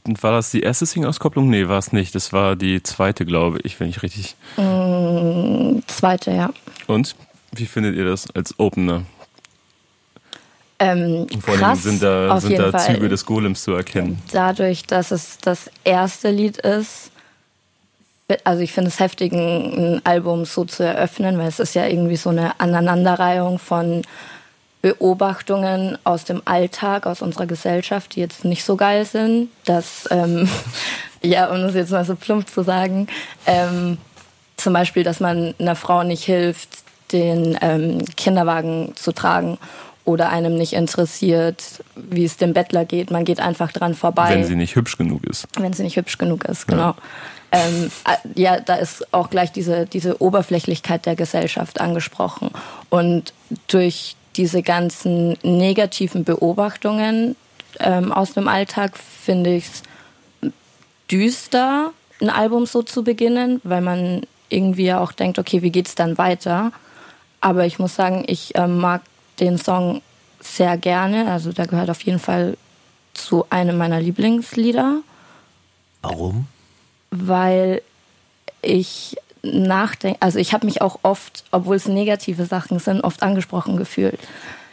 War 0.03 0.33
das 0.33 0.51
die 0.51 0.61
erste 0.61 0.85
Single-Auskopplung? 0.85 1.49
Nee, 1.49 1.67
war 1.67 1.79
es 1.79 1.91
nicht. 1.91 2.13
Das 2.13 2.31
war 2.31 2.55
die 2.55 2.83
zweite, 2.83 3.25
glaube 3.25 3.59
ich, 3.63 3.79
wenn 3.79 3.89
ich 3.89 4.03
richtig. 4.03 4.35
Mm, 4.57 5.79
zweite, 5.87 6.31
ja. 6.31 6.51
Und? 6.87 7.15
Wie 7.51 7.65
findet 7.65 7.95
ihr 7.95 8.05
das 8.05 8.29
als 8.35 8.59
Opener? 8.59 9.03
Ähm, 10.77 11.25
Vor 11.39 11.57
allem 11.57 11.77
sind 11.77 12.03
da, 12.03 12.39
sind 12.39 12.59
da 12.59 12.77
Züge 12.77 13.07
des 13.07 13.25
Golems 13.25 13.63
zu 13.63 13.71
erkennen. 13.71 14.21
Dadurch, 14.31 14.83
dass 14.83 15.11
es 15.11 15.37
das 15.37 15.71
erste 15.85 16.31
Lied 16.31 16.57
ist, 16.57 17.11
also 18.43 18.61
ich 18.61 18.73
finde 18.73 18.89
es 18.89 18.99
heftig, 18.99 19.33
ein, 19.33 20.01
Album 20.03 20.45
so 20.45 20.65
zu 20.65 20.83
eröffnen, 20.83 21.37
weil 21.37 21.47
es 21.47 21.59
ist 21.59 21.75
ja 21.75 21.85
irgendwie 21.85 22.15
so 22.15 22.29
eine 22.29 22.59
Aneinanderreihung 22.59 23.59
von 23.59 24.01
Beobachtungen 24.81 25.97
aus 26.03 26.25
dem 26.25 26.41
Alltag, 26.45 27.07
aus 27.07 27.21
unserer 27.21 27.45
Gesellschaft, 27.45 28.15
die 28.15 28.19
jetzt 28.19 28.45
nicht 28.45 28.63
so 28.63 28.75
geil 28.75 29.05
sind. 29.05 29.49
Dass, 29.65 30.07
ähm, 30.11 30.47
ja, 31.21 31.51
um 31.51 31.61
das 31.61 31.75
jetzt 31.75 31.91
mal 31.91 32.05
so 32.05 32.15
plump 32.15 32.49
zu 32.49 32.63
sagen, 32.63 33.07
ähm, 33.45 33.97
zum 34.57 34.73
Beispiel, 34.73 35.03
dass 35.03 35.19
man 35.19 35.53
einer 35.59 35.75
Frau 35.75 36.03
nicht 36.03 36.23
hilft, 36.23 36.69
den 37.11 37.57
ähm, 37.61 38.03
Kinderwagen 38.15 38.93
zu 38.95 39.11
tragen 39.11 39.59
oder 40.05 40.29
einem 40.29 40.55
nicht 40.55 40.73
interessiert, 40.73 41.83
wie 41.95 42.25
es 42.25 42.37
dem 42.37 42.53
Bettler 42.53 42.85
geht. 42.85 43.11
Man 43.11 43.25
geht 43.25 43.39
einfach 43.39 43.71
dran 43.71 43.93
vorbei. 43.95 44.29
Wenn 44.29 44.45
sie 44.45 44.55
nicht 44.55 44.75
hübsch 44.75 44.97
genug 44.97 45.23
ist. 45.25 45.47
Wenn 45.57 45.73
sie 45.73 45.83
nicht 45.83 45.97
hübsch 45.97 46.17
genug 46.17 46.45
ist, 46.45 46.67
genau. 46.67 46.89
Ja 46.89 46.95
ähm, 47.55 47.91
äh, 48.05 48.41
ja, 48.41 48.59
da 48.59 48.75
ist 48.75 49.13
auch 49.13 49.29
gleich 49.29 49.51
diese, 49.51 49.85
diese 49.85 50.21
Oberflächlichkeit 50.21 51.05
der 51.05 51.15
Gesellschaft 51.15 51.79
angesprochen. 51.79 52.51
Und 52.89 53.33
durch 53.67 54.15
diese 54.35 54.61
ganzen 54.61 55.37
negativen 55.43 56.23
Beobachtungen 56.25 57.35
ähm, 57.79 58.11
aus 58.11 58.33
dem 58.33 58.47
Alltag 58.47 58.97
finde 58.97 59.55
ich 59.55 59.65
es 59.65 60.51
düster, 61.09 61.91
ein 62.21 62.29
Album 62.29 62.65
so 62.65 62.81
zu 62.81 63.03
beginnen, 63.03 63.61
weil 63.63 63.81
man 63.81 64.23
irgendwie 64.49 64.93
auch 64.93 65.11
denkt, 65.11 65.39
okay, 65.39 65.61
wie 65.61 65.71
geht's 65.71 65.95
dann 65.95 66.17
weiter? 66.17 66.71
Aber 67.41 67.65
ich 67.65 67.79
muss 67.79 67.95
sagen, 67.95 68.23
ich 68.27 68.55
äh, 68.55 68.67
mag 68.67 69.01
den 69.39 69.57
Song 69.57 70.01
sehr 70.41 70.77
gerne. 70.77 71.31
Also 71.31 71.51
der 71.51 71.67
gehört 71.67 71.89
auf 71.89 72.01
jeden 72.01 72.19
Fall 72.19 72.57
zu 73.13 73.45
einem 73.49 73.77
meiner 73.77 73.99
Lieblingslieder. 73.99 74.99
Warum? 76.01 76.47
Weil 77.17 77.81
ich 78.61 79.17
nachdenke, 79.43 80.21
also 80.21 80.39
ich 80.39 80.53
habe 80.53 80.65
mich 80.65 80.81
auch 80.81 80.99
oft, 81.03 81.43
obwohl 81.51 81.75
es 81.75 81.87
negative 81.87 82.45
Sachen 82.45 82.79
sind, 82.79 83.01
oft 83.01 83.23
angesprochen 83.23 83.77
gefühlt. 83.77 84.19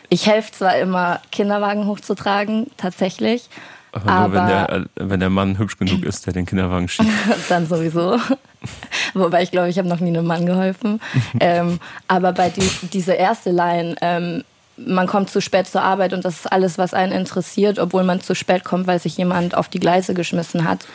Ich 0.09 0.27
helfe 0.27 0.53
zwar 0.53 0.77
immer, 0.77 1.21
Kinderwagen 1.31 1.87
hochzutragen, 1.87 2.67
tatsächlich. 2.77 3.49
Aber, 3.93 4.11
aber 4.11 4.29
nur 4.29 4.35
wenn 4.35 4.47
der, 4.47 4.87
wenn 4.97 5.21
der 5.21 5.31
Mann 5.31 5.59
hübsch 5.59 5.79
genug 5.79 6.03
ist, 6.05 6.27
der 6.27 6.33
den 6.33 6.47
Kinderwagen 6.47 6.89
schiebt. 6.89 7.11
dann 7.49 7.67
sowieso. 7.67 8.19
Wobei 9.15 9.43
ich 9.43 9.51
glaube, 9.51 9.69
ich 9.69 9.79
habe 9.79 9.89
noch 9.89 10.01
nie 10.01 10.09
einem 10.09 10.27
Mann 10.27 10.47
geholfen. 10.47 11.01
ähm, 11.41 11.79
aber 12.09 12.33
bei 12.33 12.49
die, 12.49 12.69
dieser 12.89 13.17
erste 13.17 13.51
Line, 13.51 13.97
ähm, 14.01 14.45
man 14.79 15.07
kommt 15.07 15.29
zu 15.29 15.41
spät 15.43 15.67
zur 15.67 15.83
Arbeit 15.83 16.15
und 16.15 16.25
das 16.25 16.41
ist 16.41 16.53
alles, 16.53 16.79
was 16.79 16.95
einen 16.95 17.13
interessiert, 17.13 17.79
obwohl 17.79 18.05
man 18.05 18.21
zu 18.21 18.35
spät 18.35 18.65
kommt, 18.65 18.87
weil 18.87 18.99
sich 18.99 19.17
jemand 19.19 19.55
auf 19.55 19.69
die 19.69 19.81
Gleise 19.81 20.15
geschmissen 20.15 20.65
hat 20.67 20.87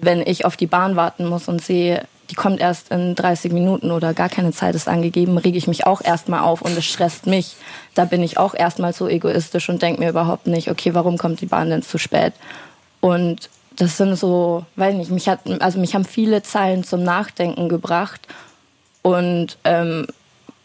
wenn 0.00 0.20
ich 0.26 0.44
auf 0.44 0.56
die 0.56 0.66
Bahn 0.66 0.96
warten 0.96 1.26
muss 1.26 1.48
und 1.48 1.62
sehe, 1.62 2.06
die 2.30 2.34
kommt 2.36 2.60
erst 2.60 2.90
in 2.90 3.14
30 3.16 3.52
Minuten 3.52 3.90
oder 3.90 4.14
gar 4.14 4.28
keine 4.28 4.52
Zeit 4.52 4.74
ist 4.74 4.88
angegeben, 4.88 5.36
rege 5.36 5.58
ich 5.58 5.66
mich 5.66 5.86
auch 5.86 6.00
erstmal 6.00 6.40
auf 6.40 6.62
und 6.62 6.76
es 6.78 6.84
stresst 6.84 7.26
mich. 7.26 7.56
Da 7.94 8.04
bin 8.04 8.22
ich 8.22 8.38
auch 8.38 8.54
erstmal 8.54 8.92
so 8.92 9.08
egoistisch 9.08 9.68
und 9.68 9.82
denke 9.82 10.00
mir 10.00 10.10
überhaupt 10.10 10.46
nicht, 10.46 10.70
okay, 10.70 10.94
warum 10.94 11.18
kommt 11.18 11.40
die 11.40 11.46
Bahn 11.46 11.70
denn 11.70 11.82
zu 11.82 11.98
spät? 11.98 12.32
Und 13.00 13.50
das 13.76 13.96
sind 13.96 14.16
so, 14.16 14.64
weiß 14.76 14.94
nicht, 14.94 15.10
mich 15.10 15.28
hat, 15.28 15.40
also 15.60 15.80
mich 15.80 15.94
haben 15.94 16.04
viele 16.04 16.42
Zeilen 16.42 16.84
zum 16.84 17.02
Nachdenken 17.02 17.68
gebracht 17.68 18.20
und 19.02 19.58
ähm, 19.64 20.06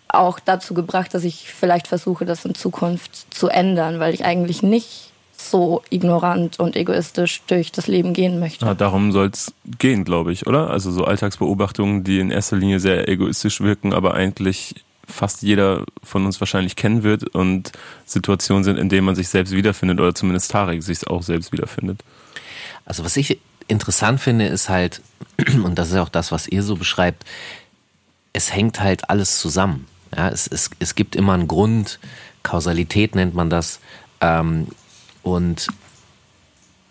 auch 0.07 0.39
dazu 0.39 0.73
gebracht, 0.73 1.13
dass 1.13 1.23
ich 1.23 1.51
vielleicht 1.51 1.87
versuche, 1.87 2.25
das 2.25 2.45
in 2.45 2.55
Zukunft 2.55 3.33
zu 3.33 3.47
ändern, 3.47 3.99
weil 3.99 4.13
ich 4.13 4.23
eigentlich 4.23 4.61
nicht 4.61 5.11
so 5.49 5.81
ignorant 5.89 6.59
und 6.59 6.75
egoistisch 6.75 7.41
durch 7.47 7.71
das 7.71 7.87
Leben 7.87 8.13
gehen 8.13 8.39
möchte. 8.39 8.65
Ja, 8.65 8.73
darum 8.73 9.11
soll 9.11 9.27
es 9.27 9.53
gehen, 9.79 10.03
glaube 10.03 10.31
ich, 10.31 10.47
oder? 10.47 10.69
Also 10.69 10.91
so 10.91 11.05
Alltagsbeobachtungen, 11.05 12.03
die 12.03 12.19
in 12.19 12.31
erster 12.31 12.57
Linie 12.57 12.79
sehr 12.79 13.07
egoistisch 13.07 13.61
wirken, 13.61 13.93
aber 13.93 14.13
eigentlich 14.13 14.75
fast 15.07 15.41
jeder 15.43 15.85
von 16.03 16.25
uns 16.25 16.39
wahrscheinlich 16.39 16.75
kennen 16.75 17.03
wird 17.03 17.35
und 17.35 17.71
Situationen 18.05 18.63
sind, 18.63 18.77
in 18.77 18.89
denen 18.89 19.05
man 19.05 19.15
sich 19.15 19.29
selbst 19.29 19.53
wiederfindet 19.53 19.99
oder 19.99 20.15
zumindest 20.15 20.51
Tarek 20.51 20.83
sich 20.83 21.05
auch 21.07 21.23
selbst 21.23 21.51
wiederfindet. 21.51 22.01
Also 22.85 23.03
was 23.03 23.17
ich 23.17 23.39
interessant 23.67 24.19
finde, 24.19 24.47
ist 24.47 24.69
halt, 24.69 25.01
und 25.63 25.77
das 25.77 25.89
ist 25.89 25.97
auch 25.97 26.09
das, 26.09 26.31
was 26.31 26.47
ihr 26.47 26.63
so 26.63 26.75
beschreibt, 26.75 27.23
es 28.33 28.53
hängt 28.53 28.79
halt 28.79 29.09
alles 29.09 29.39
zusammen. 29.39 29.87
Ja, 30.15 30.29
es, 30.29 30.47
es, 30.47 30.69
es 30.79 30.95
gibt 30.95 31.15
immer 31.15 31.33
einen 31.33 31.47
Grund, 31.47 31.99
Kausalität 32.43 33.15
nennt 33.15 33.33
man 33.33 33.49
das. 33.49 33.79
Ähm, 34.21 34.67
und 35.25 35.69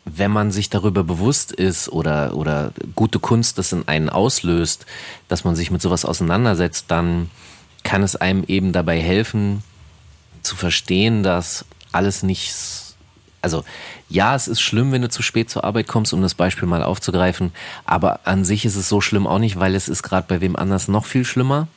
wenn 0.05 0.33
man 0.33 0.51
sich 0.51 0.69
darüber 0.69 1.05
bewusst 1.05 1.53
ist 1.53 1.89
oder, 1.89 2.35
oder 2.35 2.73
gute 2.97 3.21
Kunst 3.21 3.59
das 3.59 3.73
in 3.73 3.87
einen 3.87 4.11
auslöst, 4.11 4.87
dass 5.29 5.45
man 5.45 5.55
sich 5.55 5.71
mit 5.71 5.81
sowas 5.81 6.05
auseinandersetzt, 6.05 6.87
dann 6.89 7.31
kann 7.85 8.03
es 8.03 8.17
einem 8.17 8.43
eben 8.49 8.73
dabei 8.73 9.01
helfen, 9.01 9.63
zu 10.43 10.57
verstehen, 10.57 11.23
dass 11.23 11.65
alles 11.93 12.25
nicht, 12.25 12.53
also 13.41 13.65
ja, 14.09 14.35
es 14.35 14.49
ist 14.49 14.61
schlimm, 14.61 14.91
wenn 14.91 15.03
du 15.03 15.09
zu 15.09 15.23
spät 15.23 15.49
zur 15.49 15.63
Arbeit 15.63 15.87
kommst, 15.87 16.13
um 16.13 16.21
das 16.21 16.35
Beispiel 16.35 16.67
mal 16.67 16.83
aufzugreifen, 16.83 17.53
aber 17.85 18.27
an 18.27 18.45
sich 18.45 18.65
ist 18.65 18.75
es 18.75 18.89
so 18.89 19.01
schlimm 19.01 19.29
auch 19.29 19.39
nicht, 19.39 19.61
weil 19.61 19.77
es 19.77 19.89
ist 19.89 20.03
gerade 20.03 20.27
bei 20.27 20.41
wem 20.41 20.57
anders 20.57 20.89
noch 20.89 21.07
viel 21.07 21.25
schlimmer. 21.25 21.69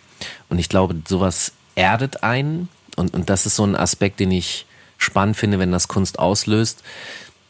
Und 0.50 0.58
ich 0.58 0.70
glaube, 0.70 0.96
sowas 1.08 1.52
erdet 1.76 2.24
einen 2.24 2.68
und, 2.96 3.14
und 3.14 3.30
das 3.30 3.46
ist 3.46 3.58
so 3.58 3.64
ein 3.64 3.76
Aspekt, 3.76 4.20
den 4.20 4.32
ich 4.32 4.66
spannend 4.98 5.38
finde, 5.38 5.60
wenn 5.60 5.72
das 5.72 5.88
Kunst 5.88 6.20
auslöst. 6.20 6.84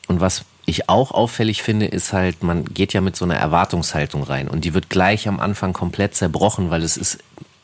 Und 0.08 0.22
was 0.22 0.46
ich 0.66 0.90
auch 0.90 1.12
auffällig 1.12 1.64
finde, 1.64 1.86
ist 1.86 2.14
halt, 2.14 2.44
man 2.44 2.66
geht 2.66 2.94
ja 2.94 3.02
mit 3.02 3.16
so 3.16 3.26
einer 3.26 3.38
Erwartungshaltung 3.38 4.24
rein 4.24 4.48
und 4.48 4.66
die 4.66 4.74
wird 4.74 4.90
gleich 4.90 5.28
am 5.28 5.40
Anfang 5.40 5.74
komplett 5.74 6.16
zerbrochen, 6.16 6.70
weil 6.70 6.84
es 6.84 6.98
ist 6.98 7.20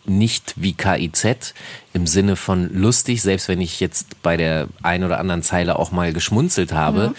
nicht 0.05 0.53
wie 0.57 0.73
KIZ 0.73 1.53
im 1.93 2.07
Sinne 2.07 2.35
von 2.35 2.73
lustig, 2.73 3.21
selbst 3.21 3.47
wenn 3.47 3.61
ich 3.61 3.79
jetzt 3.79 4.21
bei 4.21 4.37
der 4.37 4.67
ein 4.81 5.03
oder 5.03 5.19
anderen 5.19 5.43
Zeile 5.43 5.79
auch 5.79 5.91
mal 5.91 6.13
geschmunzelt 6.13 6.73
habe. 6.73 7.09
Mhm. 7.09 7.15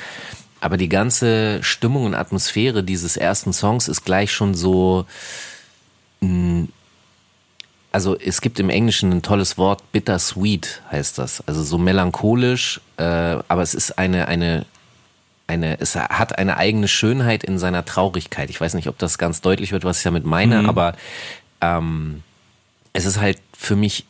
Aber 0.61 0.76
die 0.78 0.88
ganze 0.88 1.62
Stimmung 1.62 2.04
und 2.06 2.14
Atmosphäre 2.14 2.83
dieses 2.83 3.16
ersten 3.16 3.52
Songs 3.52 3.88
ist 3.88 4.04
gleich 4.04 4.33
schon 4.33 4.54
so, 4.54 5.06
mm, 6.21 6.64
also 7.94 8.18
es 8.18 8.40
gibt 8.40 8.58
im 8.58 8.70
Englischen 8.70 9.12
ein 9.12 9.22
tolles 9.22 9.56
Wort, 9.56 9.92
bittersweet 9.92 10.82
heißt 10.90 11.16
das. 11.16 11.46
Also 11.46 11.62
so 11.62 11.78
melancholisch, 11.78 12.80
äh, 12.96 13.04
aber 13.04 13.62
es 13.62 13.72
ist 13.72 13.98
eine, 13.98 14.26
eine 14.26 14.66
eine, 15.46 15.78
es 15.78 15.94
hat 15.94 16.38
eine 16.38 16.56
eigene 16.56 16.88
Schönheit 16.88 17.44
in 17.44 17.58
seiner 17.58 17.84
Traurigkeit. 17.84 18.50
Ich 18.50 18.60
weiß 18.60 18.74
nicht, 18.74 18.88
ob 18.88 18.98
das 18.98 19.16
ganz 19.16 19.42
deutlich 19.42 19.70
wird, 19.70 19.84
was 19.84 19.98
ich 19.98 20.02
damit 20.02 20.24
meine, 20.24 20.62
mhm. 20.62 20.68
aber 20.68 20.96
ähm, 21.60 22.24
es 22.94 23.04
ist 23.04 23.20
halt 23.20 23.38
für 23.56 23.76
mich 23.76 24.06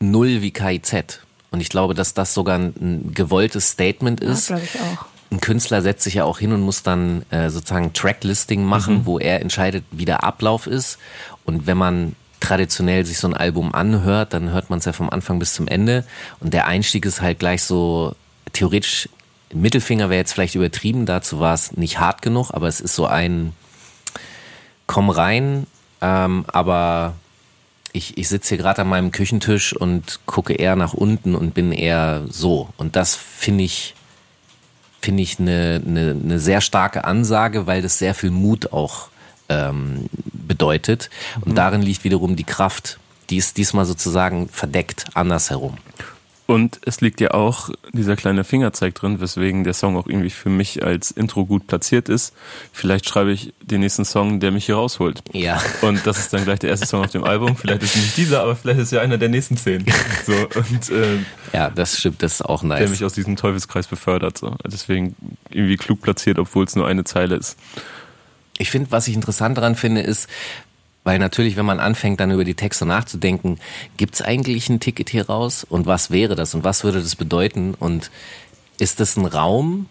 null 0.00 0.42
wie 0.42 0.50
KIZ. 0.50 1.20
Und 1.50 1.60
ich 1.60 1.70
glaube, 1.70 1.94
dass 1.94 2.12
das 2.12 2.34
sogar 2.34 2.58
ein, 2.58 2.74
ein 2.78 3.14
gewolltes 3.14 3.70
Statement 3.70 4.20
ist. 4.20 4.50
Ja, 4.50 4.58
ich 4.58 4.78
auch. 4.80 5.06
Ein 5.30 5.40
Künstler 5.40 5.80
setzt 5.80 6.02
sich 6.02 6.14
ja 6.14 6.24
auch 6.24 6.40
hin 6.40 6.52
und 6.52 6.60
muss 6.60 6.82
dann 6.82 7.24
äh, 7.30 7.48
sozusagen 7.48 7.94
Tracklisting 7.94 8.64
machen, 8.64 8.98
mhm. 8.98 9.06
wo 9.06 9.18
er 9.18 9.40
entscheidet, 9.40 9.84
wie 9.92 10.04
der 10.04 10.24
Ablauf 10.24 10.66
ist. 10.66 10.98
Und 11.44 11.66
wenn 11.66 11.78
man 11.78 12.16
traditionell 12.44 13.04
sich 13.04 13.18
so 13.18 13.26
ein 13.26 13.34
Album 13.34 13.74
anhört, 13.74 14.34
dann 14.34 14.50
hört 14.50 14.70
man 14.70 14.78
es 14.78 14.84
ja 14.84 14.92
vom 14.92 15.10
Anfang 15.10 15.38
bis 15.38 15.54
zum 15.54 15.66
Ende. 15.66 16.04
Und 16.40 16.52
der 16.52 16.66
Einstieg 16.66 17.06
ist 17.06 17.22
halt 17.22 17.38
gleich 17.38 17.62
so 17.62 18.14
theoretisch 18.52 19.08
Mittelfinger 19.52 20.10
wäre 20.10 20.18
jetzt 20.18 20.32
vielleicht 20.32 20.56
übertrieben, 20.56 21.06
dazu 21.06 21.38
war 21.38 21.54
es 21.54 21.76
nicht 21.76 22.00
hart 22.00 22.22
genug, 22.22 22.50
aber 22.52 22.66
es 22.68 22.80
ist 22.80 22.94
so 22.94 23.06
ein 23.06 23.52
Komm 24.86 25.08
rein, 25.08 25.66
ähm, 26.02 26.44
aber 26.48 27.14
ich, 27.92 28.18
ich 28.18 28.28
sitze 28.28 28.50
hier 28.50 28.58
gerade 28.58 28.82
an 28.82 28.88
meinem 28.88 29.12
Küchentisch 29.12 29.74
und 29.74 30.20
gucke 30.26 30.52
eher 30.52 30.76
nach 30.76 30.92
unten 30.92 31.34
und 31.34 31.54
bin 31.54 31.72
eher 31.72 32.24
so. 32.28 32.68
Und 32.76 32.96
das 32.96 33.14
finde 33.14 33.64
ich, 33.64 33.94
finde 35.00 35.22
ich 35.22 35.38
eine, 35.38 35.80
eine, 35.86 36.10
eine 36.10 36.38
sehr 36.38 36.60
starke 36.60 37.04
Ansage, 37.04 37.66
weil 37.66 37.80
das 37.80 37.98
sehr 37.98 38.14
viel 38.14 38.30
Mut 38.30 38.72
auch 38.72 39.08
ähm, 39.48 40.06
bedeutet. 40.32 41.10
Und 41.40 41.52
mhm. 41.52 41.56
darin 41.56 41.82
liegt 41.82 42.04
wiederum 42.04 42.36
die 42.36 42.44
Kraft. 42.44 42.98
Die 43.30 43.36
ist 43.36 43.56
diesmal 43.56 43.84
sozusagen 43.86 44.48
verdeckt 44.48 45.06
andersherum. 45.14 45.78
Und 46.46 46.78
es 46.84 47.00
liegt 47.00 47.22
ja 47.22 47.30
auch 47.30 47.70
dieser 47.92 48.16
kleine 48.16 48.44
Fingerzeig 48.44 48.94
drin, 48.94 49.18
weswegen 49.18 49.64
der 49.64 49.72
Song 49.72 49.96
auch 49.96 50.06
irgendwie 50.06 50.28
für 50.28 50.50
mich 50.50 50.84
als 50.84 51.10
Intro 51.10 51.46
gut 51.46 51.66
platziert 51.66 52.10
ist. 52.10 52.34
Vielleicht 52.70 53.08
schreibe 53.08 53.32
ich 53.32 53.54
den 53.62 53.80
nächsten 53.80 54.04
Song, 54.04 54.40
der 54.40 54.50
mich 54.50 54.66
hier 54.66 54.74
rausholt. 54.74 55.22
Ja. 55.32 55.62
Und 55.80 56.06
das 56.06 56.18
ist 56.18 56.34
dann 56.34 56.44
gleich 56.44 56.58
der 56.58 56.68
erste 56.68 56.86
Song 56.86 57.02
auf 57.02 57.10
dem 57.10 57.24
Album. 57.24 57.56
Vielleicht 57.56 57.82
ist 57.82 57.96
nicht 57.96 58.16
dieser, 58.18 58.42
aber 58.42 58.56
vielleicht 58.56 58.80
ist 58.80 58.92
ja 58.92 59.00
einer 59.00 59.16
der 59.16 59.30
nächsten 59.30 59.56
zehn. 59.56 59.86
So, 60.26 60.32
und, 60.32 60.90
äh, 60.90 61.18
ja, 61.52 61.70
das 61.70 61.98
stimmt, 61.98 62.22
das 62.22 62.34
ist 62.34 62.42
auch 62.42 62.62
nice. 62.62 62.78
Der 62.78 62.88
mich 62.88 63.04
aus 63.04 63.14
diesem 63.14 63.36
Teufelskreis 63.36 63.86
befördert. 63.86 64.36
So. 64.36 64.56
Deswegen 64.66 65.16
irgendwie 65.50 65.76
klug 65.76 66.02
platziert, 66.02 66.38
obwohl 66.38 66.64
es 66.64 66.76
nur 66.76 66.86
eine 66.86 67.04
Zeile 67.04 67.36
ist. 67.36 67.56
Ich 68.58 68.70
finde, 68.70 68.90
was 68.90 69.08
ich 69.08 69.14
interessant 69.14 69.58
daran 69.58 69.74
finde, 69.74 70.00
ist, 70.00 70.28
weil 71.04 71.18
natürlich, 71.18 71.56
wenn 71.56 71.66
man 71.66 71.80
anfängt, 71.80 72.20
dann 72.20 72.30
über 72.30 72.44
die 72.44 72.54
Texte 72.54 72.86
nachzudenken, 72.86 73.58
gibt's 73.98 74.22
eigentlich 74.22 74.68
ein 74.70 74.80
Ticket 74.80 75.10
hier 75.10 75.26
raus? 75.26 75.64
Und 75.68 75.86
was 75.86 76.10
wäre 76.10 76.34
das? 76.34 76.54
Und 76.54 76.64
was 76.64 76.82
würde 76.82 77.00
das 77.00 77.14
bedeuten? 77.14 77.74
Und 77.74 78.10
ist 78.78 79.00
das 79.00 79.16
ein 79.16 79.26
Raum? 79.26 79.86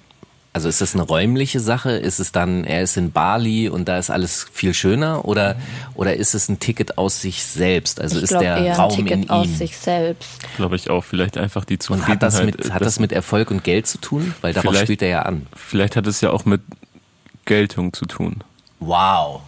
Also 0.54 0.70
ist 0.70 0.82
das 0.82 0.94
eine 0.94 1.04
räumliche 1.04 1.60
Sache? 1.60 1.92
Ist 1.92 2.20
es 2.20 2.32
dann, 2.32 2.64
er 2.64 2.84
ist 2.84 2.96
in 2.96 3.12
Bali 3.12 3.70
und 3.70 3.88
da 3.88 3.98
ist 3.98 4.12
alles 4.12 4.46
viel 4.52 4.74
schöner? 4.76 5.26
Oder, 5.26 5.56
oder 5.96 6.16
ist 6.16 6.36
es 6.36 6.48
ein 6.48 6.60
Ticket 6.60 6.98
aus 6.98 7.22
sich 7.22 7.44
selbst? 7.44 8.00
Also 8.00 8.18
ich 8.18 8.24
ist 8.24 8.32
der 8.32 8.58
eher 8.58 8.76
Raum 8.76 8.92
ein 8.92 8.98
Ticket 8.98 9.12
in 9.14 9.24
ihm? 9.24 9.30
aus 9.30 9.58
sich 9.58 9.78
selbst. 9.78 10.30
Glaube 10.56 10.76
ich 10.76 10.92
auch. 10.92 11.04
Vielleicht 11.04 11.38
einfach 11.38 11.66
die 11.66 11.80
Zufriedenheit. 11.80 12.22
Und 12.22 12.22
hat 12.22 12.34
das, 12.34 12.44
mit, 12.44 12.74
hat 12.74 12.82
das 12.84 13.00
mit 13.00 13.12
Erfolg 13.12 13.50
und 13.50 13.64
Geld 13.64 13.88
zu 13.88 14.00
tun? 14.00 14.34
Weil 14.42 14.54
darauf 14.54 14.78
spielt 14.78 15.02
er 15.02 15.10
ja 15.10 15.22
an. 15.24 15.48
Vielleicht 15.56 15.96
hat 15.96 16.06
es 16.06 16.22
ja 16.22 16.30
auch 16.30 16.46
mit 16.46 16.62
Geltung 17.46 17.94
zu 17.94 18.06
tun. 18.06 18.44
Wow 18.88 19.42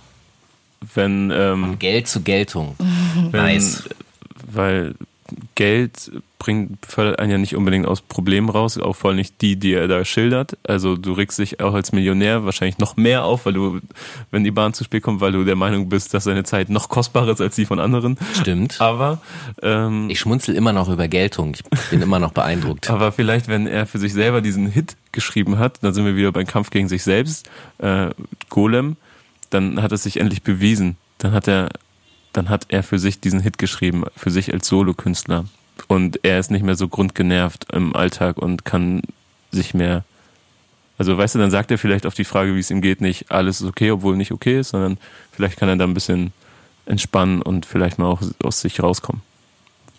wenn 0.93 1.31
ähm, 1.33 1.79
Geld 1.79 2.07
zu 2.07 2.21
Geltung. 2.21 2.75
Wenn, 3.15 3.41
nice. 3.41 3.89
Weil 4.45 4.95
Geld 5.55 6.11
bringt 6.37 6.85
fördert 6.85 7.17
einen 7.17 7.31
ja 7.31 7.37
nicht 7.39 7.55
unbedingt 7.55 7.87
aus 7.87 8.01
Problemen 8.01 8.49
raus, 8.49 8.77
auch 8.77 8.95
vor 8.95 9.09
allem 9.09 9.17
nicht 9.17 9.41
die, 9.41 9.55
die 9.55 9.73
er 9.73 9.87
da 9.87 10.05
schildert. 10.05 10.59
Also 10.67 10.95
du 10.95 11.13
regst 11.13 11.39
dich 11.39 11.59
auch 11.61 11.73
als 11.73 11.91
Millionär 11.91 12.45
wahrscheinlich 12.45 12.77
noch 12.77 12.97
mehr 12.97 13.23
auf, 13.23 13.47
weil 13.47 13.53
du, 13.53 13.79
wenn 14.29 14.43
die 14.43 14.51
Bahn 14.51 14.73
zu 14.73 14.83
spät 14.83 15.01
kommt, 15.01 15.21
weil 15.21 15.31
du 15.31 15.43
der 15.43 15.55
Meinung 15.55 15.89
bist, 15.89 16.13
dass 16.13 16.25
deine 16.25 16.43
Zeit 16.43 16.69
noch 16.69 16.89
kostbarer 16.89 17.31
ist 17.31 17.41
als 17.41 17.55
die 17.55 17.65
von 17.65 17.79
anderen. 17.79 18.19
Stimmt. 18.39 18.79
Aber 18.79 19.19
ähm, 19.63 20.07
ich 20.11 20.19
schmunzel 20.19 20.55
immer 20.55 20.73
noch 20.73 20.89
über 20.89 21.07
Geltung. 21.07 21.55
Ich 21.55 21.63
bin 21.89 22.03
immer 22.03 22.19
noch 22.19 22.33
beeindruckt. 22.33 22.89
Aber 22.91 23.11
vielleicht, 23.11 23.47
wenn 23.47 23.65
er 23.65 23.87
für 23.87 23.97
sich 23.97 24.13
selber 24.13 24.41
diesen 24.41 24.67
Hit 24.67 24.95
geschrieben 25.11 25.57
hat, 25.57 25.81
dann 25.81 25.95
sind 25.95 26.05
wir 26.05 26.15
wieder 26.15 26.31
beim 26.31 26.45
Kampf 26.45 26.69
gegen 26.69 26.87
sich 26.87 27.01
selbst, 27.01 27.49
äh, 27.79 28.09
Golem 28.49 28.97
dann 29.55 29.81
hat 29.81 29.91
es 29.91 30.03
sich 30.03 30.19
endlich 30.19 30.43
bewiesen. 30.43 30.97
Dann 31.17 31.31
hat 31.31 31.47
er, 31.47 31.69
dann 32.33 32.49
hat 32.49 32.65
er 32.69 32.83
für 32.83 32.99
sich 32.99 33.19
diesen 33.19 33.39
Hit 33.39 33.57
geschrieben, 33.57 34.03
für 34.15 34.29
sich 34.29 34.53
als 34.53 34.67
Solokünstler. 34.67 35.45
Und 35.87 36.19
er 36.23 36.39
ist 36.39 36.51
nicht 36.51 36.63
mehr 36.63 36.75
so 36.75 36.87
grundgenervt 36.87 37.71
im 37.73 37.95
Alltag 37.95 38.37
und 38.37 38.65
kann 38.65 39.01
sich 39.51 39.73
mehr, 39.73 40.03
also 40.97 41.17
weißt 41.17 41.35
du, 41.35 41.39
dann 41.39 41.51
sagt 41.51 41.71
er 41.71 41.77
vielleicht 41.77 42.05
auf 42.05 42.13
die 42.13 42.25
Frage, 42.25 42.55
wie 42.55 42.59
es 42.59 42.71
ihm 42.71 42.81
geht, 42.81 43.01
nicht 43.01 43.31
alles 43.31 43.61
ist 43.61 43.67
okay, 43.67 43.91
obwohl 43.91 44.17
nicht 44.17 44.31
okay 44.31 44.59
ist, 44.59 44.69
sondern 44.69 44.97
vielleicht 45.31 45.57
kann 45.57 45.69
er 45.69 45.77
da 45.77 45.85
ein 45.85 45.93
bisschen 45.93 46.33
entspannen 46.85 47.41
und 47.41 47.65
vielleicht 47.65 47.97
mal 47.97 48.07
auch 48.07 48.21
aus 48.43 48.59
sich 48.59 48.81
rauskommen. 48.81 49.21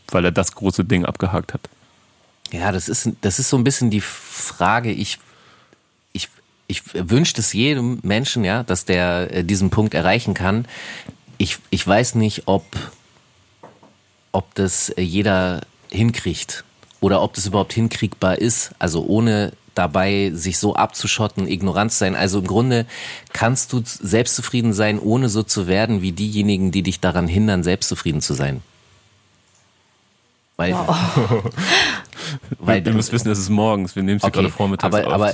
Weil 0.08 0.24
er 0.24 0.32
das 0.32 0.52
große 0.52 0.84
Ding 0.84 1.04
abgehakt 1.04 1.54
hat. 1.54 1.68
Ja, 2.52 2.72
das 2.72 2.88
ist, 2.88 3.10
das 3.22 3.38
ist 3.38 3.48
so 3.48 3.56
ein 3.56 3.64
bisschen 3.64 3.90
die 3.90 4.00
Frage. 4.00 4.92
Ich 4.92 5.18
ich 6.68 6.82
wünsche 6.94 7.34
es 7.38 7.52
jedem 7.52 7.98
Menschen, 8.02 8.44
ja, 8.44 8.62
dass 8.62 8.84
der 8.84 9.32
äh, 9.32 9.44
diesen 9.44 9.70
Punkt 9.70 9.94
erreichen 9.94 10.34
kann. 10.34 10.66
Ich, 11.38 11.58
ich 11.70 11.86
weiß 11.86 12.14
nicht, 12.16 12.44
ob, 12.46 12.64
ob 14.32 14.54
das 14.54 14.90
äh, 14.90 15.02
jeder 15.02 15.62
hinkriegt 15.90 16.64
oder 17.00 17.22
ob 17.22 17.34
das 17.34 17.46
überhaupt 17.46 17.72
hinkriegbar 17.72 18.38
ist. 18.38 18.72
Also 18.78 19.04
ohne 19.04 19.52
dabei 19.74 20.30
sich 20.34 20.58
so 20.58 20.74
abzuschotten, 20.74 21.46
ignorant 21.46 21.92
sein. 21.92 22.14
Also 22.14 22.38
im 22.38 22.46
Grunde 22.46 22.86
kannst 23.32 23.72
du 23.72 23.82
selbstzufrieden 23.84 24.72
sein, 24.72 24.98
ohne 24.98 25.28
so 25.28 25.42
zu 25.42 25.66
werden 25.66 26.02
wie 26.02 26.12
diejenigen, 26.12 26.72
die 26.72 26.82
dich 26.82 27.00
daran 27.00 27.28
hindern, 27.28 27.62
selbstzufrieden 27.62 28.22
zu 28.22 28.34
sein. 28.34 28.62
Weil, 30.56 30.72
wow. 30.74 31.42
weil 32.58 32.86
ihr 32.86 32.92
müsst 32.92 33.12
wissen, 33.12 33.30
es 33.30 33.38
ist 33.38 33.50
morgens. 33.50 33.94
Wir 33.94 34.02
nehmen 34.02 34.18
es 34.18 34.24
okay, 34.24 34.32
gerade 34.40 34.50
vormittags 34.50 34.94
aber, 34.94 35.06
auf. 35.06 35.12
Aber 35.12 35.32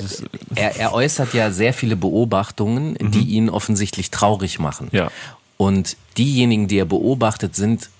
er, 0.55 0.77
er 0.77 0.93
äußert 0.93 1.33
ja 1.35 1.51
sehr 1.51 1.73
viele 1.73 1.97
Beobachtungen, 1.97 2.97
mhm. 3.01 3.11
die 3.13 3.31
ihn 3.31 3.49
offensichtlich 3.49 4.11
traurig 4.11 4.59
machen. 4.59 4.89
Ja. 4.93 5.11
Und 5.57 5.97
diejenigen, 6.19 6.67
die 6.67 6.79
er 6.79 6.87
beobachtet, 6.87 7.55
sind 7.55 7.91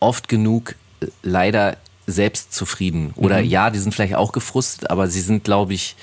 oft 0.00 0.28
genug 0.28 0.74
äh, 1.00 1.06
leider 1.22 1.76
selbstzufrieden. 2.06 3.12
Oder 3.16 3.42
mhm. 3.42 3.48
ja, 3.48 3.70
die 3.70 3.78
sind 3.78 3.94
vielleicht 3.94 4.14
auch 4.14 4.32
gefrustet, 4.32 4.90
aber 4.90 5.08
sie 5.08 5.20
sind, 5.20 5.44
glaube 5.44 5.74
ich, 5.74 5.96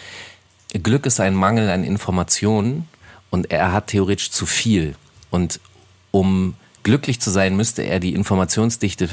Glück 0.83 1.05
ist 1.05 1.19
ein 1.19 1.33
Mangel 1.33 1.69
an 1.69 1.83
Informationen 1.83 2.87
und 3.31 3.51
er 3.51 3.71
hat 3.71 3.87
theoretisch 3.87 4.31
zu 4.31 4.45
viel. 4.45 4.95
Und 5.31 5.59
um 6.11 6.55
glücklich 6.83 7.19
zu 7.19 7.31
sein, 7.31 7.55
müsste 7.55 7.81
er 7.81 7.99
die 7.99 8.13
Informationsdichte 8.13 9.09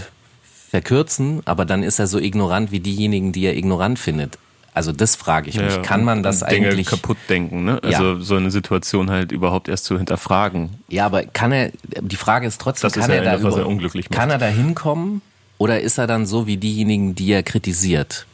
verkürzen, 0.68 1.42
aber 1.44 1.64
dann 1.64 1.82
ist 1.82 1.98
er 1.98 2.06
so 2.06 2.18
ignorant 2.18 2.72
wie 2.72 2.80
diejenigen, 2.80 3.32
die 3.32 3.44
er 3.44 3.56
ignorant 3.56 3.98
findet. 3.98 4.38
Also 4.74 4.92
das 4.92 5.16
frage 5.16 5.48
ich 5.48 5.58
mich. 5.58 5.80
Kann 5.80 6.04
man 6.04 6.22
das 6.22 6.40
Dinge 6.40 6.68
eigentlich 6.68 6.88
kaputt 6.88 7.16
denken, 7.30 7.64
ne? 7.64 7.80
Also 7.82 8.12
ja. 8.12 8.20
so 8.20 8.36
eine 8.36 8.50
Situation 8.50 9.10
halt 9.10 9.32
überhaupt 9.32 9.68
erst 9.68 9.86
zu 9.86 9.96
hinterfragen. 9.96 10.68
Ja, 10.88 11.06
aber 11.06 11.24
kann 11.24 11.50
er? 11.50 11.70
Die 12.02 12.16
Frage 12.16 12.46
ist 12.46 12.60
trotzdem, 12.60 12.88
das 12.88 12.92
kann 12.92 13.10
ist 13.10 13.16
ja 13.16 13.22
er 13.22 13.38
da 13.38 13.42
was 13.42 13.56
er 13.56 13.66
unglücklich 13.66 14.10
macht. 14.10 14.18
kann 14.18 14.28
er 14.28 14.36
da 14.36 14.48
hinkommen 14.48 15.22
oder 15.56 15.80
ist 15.80 15.96
er 15.96 16.06
dann 16.06 16.26
so 16.26 16.46
wie 16.46 16.58
diejenigen, 16.58 17.14
die 17.14 17.32
er 17.32 17.42
kritisiert? 17.42 18.26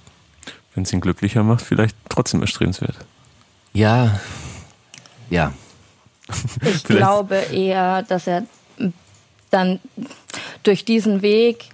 Wenn 0.75 0.83
es 0.83 0.93
ihn 0.93 1.01
glücklicher 1.01 1.45
macht, 1.45 1.63
vielleicht 1.63 1.97
trotzdem 2.09 2.41
erstrebenswert. 2.41 2.97
Ja, 3.73 4.19
ja. 5.31 5.53
Ich 6.63 6.83
glaube 6.85 7.37
eher, 7.53 8.03
dass 8.03 8.27
er 8.27 8.43
dann 9.51 9.79
durch 10.65 10.85
diesen 10.85 11.23
Weg 11.23 11.69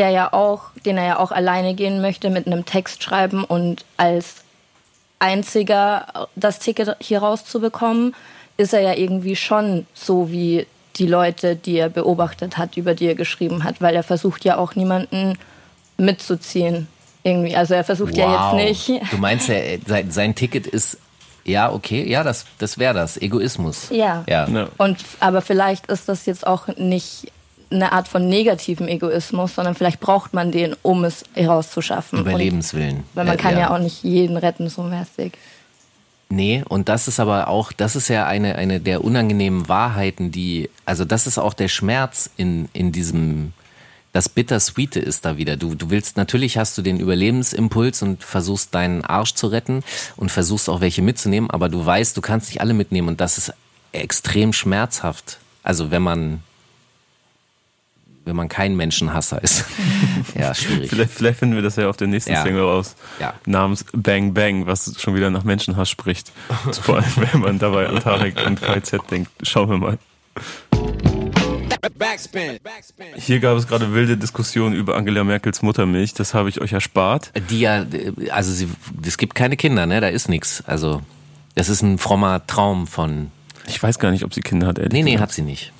der 0.00 0.08
ja 0.08 0.32
auch, 0.32 0.70
den 0.86 0.96
er 0.96 1.04
ja 1.04 1.18
auch 1.18 1.30
alleine 1.30 1.74
gehen 1.74 2.00
möchte, 2.00 2.30
mit 2.30 2.46
einem 2.46 2.64
Text 2.64 3.02
schreiben 3.02 3.44
und 3.44 3.84
als 3.98 4.36
einziger 5.18 6.28
das 6.36 6.58
Ticket 6.58 6.96
hier 7.00 7.18
rauszubekommen, 7.18 8.14
ist 8.56 8.72
er 8.72 8.80
ja 8.80 8.94
irgendwie 8.94 9.36
schon 9.36 9.86
so 9.92 10.30
wie 10.30 10.66
die 10.96 11.06
Leute, 11.06 11.54
die 11.54 11.76
er 11.76 11.90
beobachtet 11.90 12.56
hat, 12.56 12.78
über 12.78 12.94
die 12.94 13.08
er 13.08 13.14
geschrieben 13.14 13.62
hat, 13.62 13.82
weil 13.82 13.94
er 13.94 14.02
versucht 14.02 14.42
ja 14.46 14.56
auch 14.56 14.74
niemanden 14.74 15.36
mitzuziehen. 15.98 16.88
Irgendwie. 17.22 17.54
Also 17.54 17.74
er 17.74 17.84
versucht 17.84 18.16
wow. 18.16 18.18
ja 18.18 18.58
jetzt 18.58 18.88
nicht. 18.88 19.12
Du 19.12 19.18
meinst, 19.18 19.50
er, 19.50 19.80
sein, 19.86 20.10
sein 20.10 20.34
Ticket 20.34 20.66
ist 20.66 20.96
ja, 21.44 21.70
okay, 21.70 22.08
ja, 22.08 22.22
das, 22.22 22.46
das 22.56 22.78
wäre 22.78 22.94
das. 22.94 23.18
Egoismus. 23.18 23.90
Ja. 23.90 24.24
ja. 24.26 24.48
Und, 24.78 24.96
aber 25.20 25.42
vielleicht 25.42 25.88
ist 25.88 26.08
das 26.08 26.24
jetzt 26.24 26.46
auch 26.46 26.68
nicht 26.78 27.30
eine 27.70 27.92
Art 27.92 28.08
von 28.08 28.28
negativem 28.28 28.88
Egoismus, 28.88 29.54
sondern 29.54 29.74
vielleicht 29.74 30.00
braucht 30.00 30.34
man 30.34 30.50
den, 30.50 30.74
um 30.82 31.04
es 31.04 31.24
herauszuschaffen. 31.34 32.20
Überlebenswillen. 32.20 33.04
weil 33.14 33.24
man 33.24 33.36
kann 33.36 33.54
ja. 33.54 33.60
ja 33.60 33.70
auch 33.74 33.78
nicht 33.78 34.02
jeden 34.02 34.36
retten, 34.36 34.68
so 34.68 34.82
mäßig. 34.82 35.32
Nee, 36.32 36.62
und 36.68 36.88
das 36.88 37.08
ist 37.08 37.18
aber 37.18 37.48
auch, 37.48 37.72
das 37.72 37.96
ist 37.96 38.08
ja 38.08 38.24
eine, 38.26 38.54
eine 38.54 38.78
der 38.80 39.02
unangenehmen 39.04 39.68
Wahrheiten, 39.68 40.30
die, 40.30 40.70
also 40.84 41.04
das 41.04 41.26
ist 41.26 41.38
auch 41.38 41.54
der 41.54 41.66
Schmerz 41.66 42.30
in, 42.36 42.68
in 42.72 42.92
diesem, 42.92 43.52
das 44.12 44.28
Bittersweete 44.28 45.00
ist 45.00 45.24
da 45.24 45.36
wieder. 45.38 45.56
Du, 45.56 45.74
du 45.74 45.90
willst, 45.90 46.16
natürlich 46.16 46.56
hast 46.56 46.78
du 46.78 46.82
den 46.82 47.00
Überlebensimpuls 47.00 48.02
und 48.02 48.22
versuchst 48.22 48.72
deinen 48.76 49.04
Arsch 49.04 49.34
zu 49.34 49.48
retten 49.48 49.82
und 50.16 50.30
versuchst 50.30 50.68
auch 50.68 50.80
welche 50.80 51.02
mitzunehmen, 51.02 51.50
aber 51.50 51.68
du 51.68 51.84
weißt, 51.84 52.16
du 52.16 52.20
kannst 52.20 52.48
nicht 52.50 52.60
alle 52.60 52.74
mitnehmen 52.74 53.08
und 53.08 53.20
das 53.20 53.36
ist 53.36 53.52
extrem 53.90 54.52
schmerzhaft. 54.52 55.38
Also 55.64 55.90
wenn 55.90 56.02
man 56.02 56.44
wenn 58.30 58.36
man 58.36 58.48
kein 58.48 58.76
Menschenhasser 58.76 59.42
ist. 59.42 59.64
ja, 60.38 60.54
schwierig. 60.54 60.88
Vielleicht, 60.88 61.10
vielleicht, 61.10 61.38
finden 61.40 61.56
wir 61.56 61.62
das 61.62 61.76
ja 61.76 61.88
auf 61.88 61.96
der 61.96 62.06
nächsten 62.06 62.32
ja. 62.32 62.42
Single 62.42 62.62
raus. 62.62 62.94
Ja. 63.18 63.34
Namens 63.44 63.84
Bang 63.92 64.32
Bang, 64.32 64.66
was 64.66 64.94
schon 64.98 65.16
wieder 65.16 65.30
nach 65.30 65.42
Menschenhass 65.42 65.90
spricht. 65.90 66.32
Vor 66.80 66.96
allem, 66.96 67.12
wenn 67.16 67.40
man 67.40 67.58
dabei 67.58 67.88
an 67.88 68.00
Tarek 68.00 68.46
und 68.46 68.62
KZ 68.62 69.02
denkt. 69.10 69.30
Schauen 69.42 69.68
wir 69.68 69.78
mal. 69.78 69.98
Hier 73.16 73.40
gab 73.40 73.58
es 73.58 73.66
gerade 73.66 73.92
wilde 73.92 74.16
Diskussionen 74.16 74.76
über 74.76 74.96
Angela 74.96 75.24
Merkels 75.24 75.62
Muttermilch. 75.62 76.14
Das 76.14 76.34
habe 76.34 76.48
ich 76.48 76.60
euch 76.60 76.72
erspart. 76.72 77.32
Die 77.50 77.60
ja, 77.60 77.84
also 78.30 78.52
sie, 78.52 78.68
es 79.04 79.18
gibt 79.18 79.34
keine 79.34 79.56
Kinder, 79.56 79.86
ne? 79.86 80.00
Da 80.00 80.08
ist 80.08 80.28
nichts. 80.28 80.62
Also 80.66 81.02
das 81.56 81.68
ist 81.68 81.82
ein 81.82 81.98
frommer 81.98 82.46
Traum 82.46 82.86
von. 82.86 83.32
Ich 83.66 83.82
weiß 83.82 83.98
gar 83.98 84.12
nicht, 84.12 84.24
ob 84.24 84.34
sie 84.34 84.40
Kinder 84.40 84.68
hat. 84.68 84.78
Ehrlich 84.78 84.92
nee, 84.92 85.02
nee, 85.02 85.12
gesagt. 85.12 85.30
hat 85.30 85.34
sie 85.34 85.42
nicht. 85.42 85.72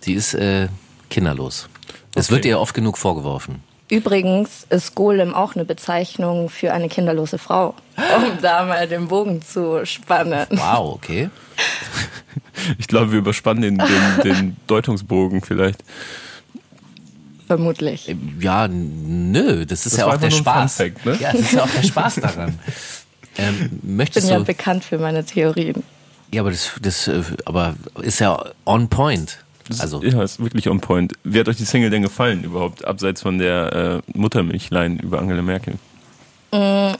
Sie 0.00 0.12
ist 0.12 0.34
äh, 0.34 0.68
kinderlos. 1.08 1.68
Es 2.14 2.26
okay. 2.26 2.34
wird 2.34 2.44
ihr 2.44 2.60
oft 2.60 2.74
genug 2.74 2.98
vorgeworfen. 2.98 3.62
Übrigens 3.90 4.66
ist 4.70 4.94
Golem 4.94 5.34
auch 5.34 5.54
eine 5.54 5.64
Bezeichnung 5.64 6.48
für 6.48 6.72
eine 6.72 6.88
kinderlose 6.88 7.38
Frau, 7.38 7.74
um 7.96 8.38
da 8.40 8.64
mal 8.64 8.88
den 8.88 9.08
Bogen 9.08 9.42
zu 9.42 9.84
spannen. 9.84 10.46
Wow, 10.50 10.94
okay. 10.94 11.30
Ich 12.78 12.88
glaube, 12.88 13.12
wir 13.12 13.18
überspannen 13.18 13.62
den, 13.62 13.78
den, 13.78 14.22
den 14.24 14.56
Deutungsbogen 14.66 15.42
vielleicht. 15.42 15.84
Vermutlich. 17.46 18.08
Äh, 18.08 18.16
ja, 18.40 18.68
nö, 18.68 19.66
das 19.66 19.86
ist 19.86 19.92
das 19.92 20.00
ja 20.00 20.06
auch 20.06 20.16
der 20.16 20.30
Spaß. 20.30 20.76
Fact, 20.76 21.04
ne? 21.04 21.16
Ja, 21.20 21.32
das 21.32 21.40
ist 21.42 21.52
ja 21.52 21.64
auch 21.64 21.70
der 21.70 21.82
Spaß 21.82 22.14
daran. 22.16 22.58
Ähm, 23.36 23.80
möchtest 23.82 24.28
ich 24.28 24.32
bin 24.32 24.38
ja 24.40 24.44
bekannt 24.44 24.84
für 24.84 24.96
meine 24.96 25.24
Theorien. 25.24 25.82
Ja, 26.32 26.42
aber 26.42 26.52
das, 26.52 26.70
das 26.80 27.08
äh, 27.08 27.20
aber 27.44 27.74
ist 28.00 28.20
ja 28.20 28.40
on 28.64 28.88
point. 28.88 29.43
Also. 29.78 30.02
Ja, 30.02 30.22
ist 30.22 30.40
wirklich 30.40 30.68
on 30.68 30.80
point. 30.80 31.14
Wie 31.24 31.40
hat 31.40 31.48
euch 31.48 31.56
die 31.56 31.64
Single 31.64 31.90
denn 31.90 32.02
gefallen 32.02 32.44
überhaupt, 32.44 32.84
abseits 32.84 33.22
von 33.22 33.38
der 33.38 34.02
äh, 34.06 34.18
Muttermilchlein 34.18 34.98
über 34.98 35.18
Angela 35.18 35.42
Merkel? 35.42 35.74
Mm, 36.52 36.92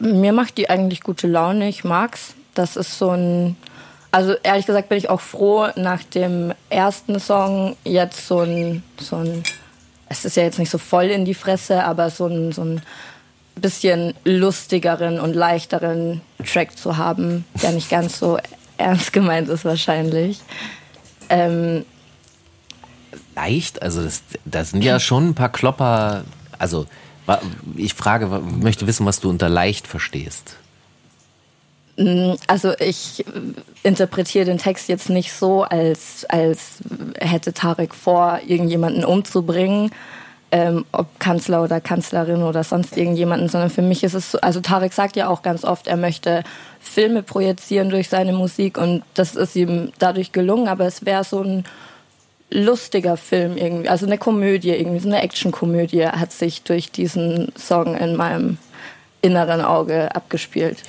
mir 0.00 0.32
macht 0.32 0.58
die 0.58 0.70
eigentlich 0.70 1.02
gute 1.02 1.26
Laune, 1.26 1.68
ich 1.68 1.84
mag's. 1.84 2.34
Das 2.54 2.76
ist 2.76 2.98
so 2.98 3.10
ein, 3.10 3.56
also 4.12 4.34
ehrlich 4.42 4.66
gesagt 4.66 4.88
bin 4.88 4.98
ich 4.98 5.08
auch 5.08 5.20
froh, 5.20 5.68
nach 5.76 6.02
dem 6.04 6.52
ersten 6.68 7.18
Song 7.18 7.76
jetzt 7.84 8.26
so 8.26 8.40
ein, 8.40 8.82
so 8.98 9.16
ein, 9.16 9.42
es 10.08 10.24
ist 10.24 10.36
ja 10.36 10.42
jetzt 10.42 10.58
nicht 10.58 10.70
so 10.70 10.78
voll 10.78 11.06
in 11.06 11.24
die 11.24 11.34
Fresse, 11.34 11.84
aber 11.84 12.10
so 12.10 12.26
ein, 12.26 12.52
so 12.52 12.62
ein 12.62 12.82
bisschen 13.56 14.14
lustigeren 14.24 15.20
und 15.20 15.34
leichteren 15.34 16.20
Track 16.44 16.78
zu 16.78 16.96
haben, 16.96 17.44
der 17.62 17.72
nicht 17.72 17.90
ganz 17.90 18.18
so 18.18 18.38
ernst 18.78 19.12
gemeint 19.12 19.48
ist 19.48 19.64
wahrscheinlich. 19.64 20.40
Ähm, 21.30 21.84
Leicht? 23.34 23.82
Also 23.82 24.02
das, 24.02 24.22
das 24.44 24.70
sind 24.70 24.82
ja 24.82 25.00
schon 25.00 25.30
ein 25.30 25.34
paar 25.34 25.50
Klopper. 25.50 26.24
Also 26.58 26.86
ich 27.76 27.94
frage, 27.94 28.26
möchte 28.26 28.86
wissen, 28.86 29.06
was 29.06 29.20
du 29.20 29.30
unter 29.30 29.48
leicht 29.48 29.86
verstehst. 29.86 30.56
Mm, 31.96 32.32
also 32.46 32.72
ich 32.78 33.24
interpretiere 33.82 34.44
den 34.44 34.58
Text 34.58 34.88
jetzt 34.88 35.10
nicht 35.10 35.32
so, 35.32 35.62
als, 35.62 36.24
als 36.28 36.78
hätte 37.18 37.52
Tarek 37.52 37.94
vor, 37.94 38.40
irgendjemanden 38.46 39.04
umzubringen, 39.04 39.90
ähm, 40.52 40.84
ob 40.92 41.20
Kanzler 41.20 41.62
oder 41.62 41.80
Kanzlerin 41.80 42.42
oder 42.42 42.64
sonst 42.64 42.96
irgendjemanden, 42.96 43.48
sondern 43.48 43.70
für 43.70 43.82
mich 43.82 44.02
ist 44.02 44.14
es 44.14 44.32
so, 44.32 44.40
also 44.40 44.60
Tarek 44.60 44.92
sagt 44.92 45.16
ja 45.16 45.28
auch 45.28 45.42
ganz 45.42 45.64
oft, 45.64 45.86
er 45.86 45.96
möchte 45.96 46.42
Filme 46.80 47.22
projizieren 47.22 47.90
durch 47.90 48.08
seine 48.08 48.32
Musik 48.32 48.78
und 48.78 49.02
das 49.14 49.36
ist 49.36 49.54
ihm 49.54 49.92
dadurch 49.98 50.32
gelungen, 50.32 50.66
aber 50.66 50.86
es 50.86 51.04
wäre 51.04 51.24
so 51.24 51.42
ein 51.42 51.64
lustiger 52.50 53.16
Film 53.16 53.56
irgendwie, 53.56 53.88
also 53.88 54.06
eine 54.06 54.18
Komödie 54.18 54.70
irgendwie, 54.70 54.98
so 54.98 55.08
eine 55.08 55.22
Actionkomödie 55.22 56.06
hat 56.06 56.32
sich 56.32 56.62
durch 56.62 56.90
diesen 56.90 57.52
Song 57.56 57.96
in 57.96 58.16
meinem 58.16 58.58
inneren 59.22 59.60
Auge 59.60 60.14
abgespielt. 60.14 60.82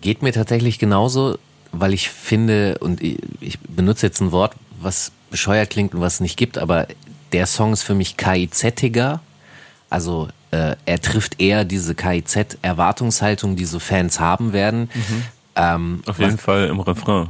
Geht 0.00 0.22
mir 0.22 0.32
tatsächlich 0.32 0.78
genauso, 0.78 1.36
weil 1.72 1.92
ich 1.92 2.08
finde, 2.08 2.78
und 2.78 3.02
ich 3.02 3.58
benutze 3.68 4.06
jetzt 4.06 4.20
ein 4.20 4.32
Wort, 4.32 4.54
was 4.80 5.12
bescheuert 5.30 5.70
klingt 5.70 5.94
und 5.94 6.00
was 6.00 6.14
es 6.14 6.20
nicht 6.20 6.36
gibt, 6.36 6.56
aber 6.56 6.86
der 7.32 7.46
Song 7.46 7.72
ist 7.72 7.82
für 7.82 7.94
mich 7.94 8.16
KIZ-iger. 8.16 9.20
Also 9.90 10.28
äh, 10.50 10.76
er 10.86 11.00
trifft 11.00 11.40
eher 11.40 11.64
diese 11.64 11.94
KIZ-Erwartungshaltung, 11.94 13.56
die 13.56 13.64
so 13.64 13.78
Fans 13.78 14.18
haben 14.20 14.52
werden. 14.52 14.90
Mhm. 14.94 15.24
Ähm, 15.56 16.02
Auf 16.06 16.18
jeden 16.18 16.38
Fall 16.38 16.68
im 16.68 16.80
Refrain. 16.80 17.28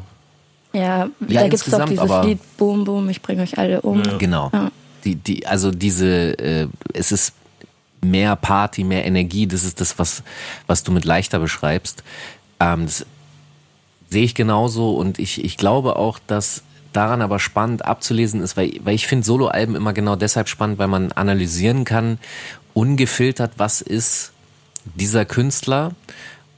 Ja, 0.72 1.08
ja 1.26 1.42
da 1.42 1.48
gibt 1.48 1.54
es 1.54 1.64
doch 1.64 1.84
dieses 1.84 2.24
Lied 2.24 2.38
Boom 2.56 2.84
Boom, 2.84 3.08
ich 3.08 3.22
bringe 3.22 3.42
euch 3.42 3.58
alle 3.58 3.80
um. 3.80 4.02
Ja. 4.02 4.16
Genau. 4.18 4.50
Ja. 4.52 4.70
Die, 5.04 5.14
die, 5.14 5.46
also 5.46 5.70
diese, 5.70 6.38
äh, 6.38 6.68
es 6.92 7.12
ist 7.12 7.32
mehr 8.00 8.36
Party, 8.36 8.84
mehr 8.84 9.04
Energie, 9.04 9.46
das 9.46 9.64
ist 9.64 9.80
das, 9.80 9.98
was, 9.98 10.22
was 10.66 10.82
du 10.82 10.92
mit 10.92 11.04
leichter 11.04 11.38
beschreibst. 11.38 12.04
Ähm, 12.60 12.86
das 12.86 13.06
sehe 14.10 14.24
ich 14.24 14.34
genauso 14.34 14.96
und 14.96 15.18
ich, 15.18 15.44
ich 15.44 15.56
glaube 15.56 15.96
auch, 15.96 16.18
dass 16.26 16.62
daran 16.92 17.22
aber 17.22 17.38
spannend 17.38 17.84
abzulesen 17.84 18.42
ist, 18.42 18.56
weil, 18.56 18.72
weil 18.82 18.94
ich 18.94 19.06
finde 19.06 19.24
Soloalben 19.24 19.76
immer 19.76 19.92
genau 19.92 20.16
deshalb 20.16 20.48
spannend, 20.48 20.78
weil 20.78 20.88
man 20.88 21.12
analysieren 21.12 21.84
kann, 21.84 22.18
ungefiltert, 22.78 23.52
was 23.56 23.80
ist 23.80 24.30
dieser 24.94 25.24
Künstler 25.24 25.90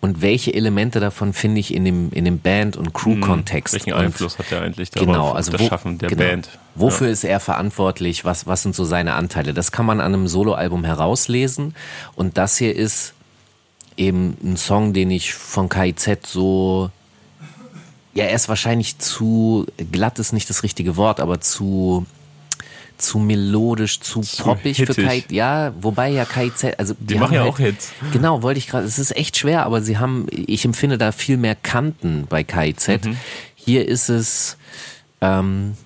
und 0.02 0.20
welche 0.20 0.52
Elemente 0.52 1.00
davon 1.00 1.32
finde 1.32 1.60
ich 1.60 1.72
in 1.74 1.86
dem, 1.86 2.12
in 2.12 2.26
dem 2.26 2.40
Band- 2.40 2.76
und 2.76 2.92
Crew-Kontext. 2.92 3.72
Welchen 3.72 3.94
Einfluss 3.94 4.38
hat 4.38 4.52
er 4.52 4.60
eigentlich 4.60 4.90
darauf, 4.90 5.06
genau, 5.06 5.32
also 5.32 5.50
das 5.50 5.62
wo, 5.62 5.66
Schaffen 5.66 5.96
der 5.96 6.10
genau, 6.10 6.22
Band? 6.22 6.50
Wofür 6.74 7.06
ja. 7.06 7.12
ist 7.14 7.24
er 7.24 7.40
verantwortlich? 7.40 8.26
Was, 8.26 8.46
was 8.46 8.62
sind 8.62 8.74
so 8.74 8.84
seine 8.84 9.14
Anteile? 9.14 9.54
Das 9.54 9.72
kann 9.72 9.86
man 9.86 10.00
an 10.00 10.12
einem 10.12 10.28
Soloalbum 10.28 10.84
herauslesen. 10.84 11.74
Und 12.16 12.36
das 12.36 12.58
hier 12.58 12.76
ist 12.76 13.14
eben 13.96 14.36
ein 14.44 14.58
Song, 14.58 14.92
den 14.92 15.10
ich 15.10 15.32
von 15.32 15.70
KIZ 15.70 16.26
so 16.26 16.90
ja, 18.12 18.24
er 18.24 18.34
ist 18.34 18.48
wahrscheinlich 18.48 18.98
zu 18.98 19.66
glatt 19.92 20.18
ist 20.18 20.32
nicht 20.32 20.50
das 20.50 20.64
richtige 20.64 20.96
Wort, 20.96 21.20
aber 21.20 21.40
zu 21.40 22.06
zu 23.00 23.18
melodisch, 23.18 24.00
zu, 24.00 24.20
zu 24.20 24.42
poppig 24.42 24.76
hittig. 24.76 24.96
für 24.96 25.04
Kai. 25.04 25.24
Ja, 25.30 25.72
wobei 25.80 26.10
ja 26.10 26.24
Kai 26.24 26.50
Z, 26.50 26.78
also 26.78 26.94
die, 26.98 27.06
die 27.06 27.14
machen 27.16 27.34
ja 27.34 27.42
halt, 27.42 27.52
auch 27.52 27.58
Hits. 27.58 27.92
Genau, 28.12 28.42
wollte 28.42 28.58
ich 28.58 28.68
gerade. 28.68 28.86
Es 28.86 28.98
ist 28.98 29.16
echt 29.16 29.36
schwer, 29.36 29.64
aber 29.64 29.82
sie 29.82 29.98
haben, 29.98 30.26
ich 30.30 30.64
empfinde 30.64 30.98
da 30.98 31.12
viel 31.12 31.36
mehr 31.36 31.54
Kanten 31.54 32.26
bei 32.28 32.44
Kai 32.44 32.72
Z. 32.72 33.04
Mhm. 33.04 33.16
Hier 33.54 33.86
ist 33.86 34.08
es, 34.08 34.56
ähm, 35.20 35.76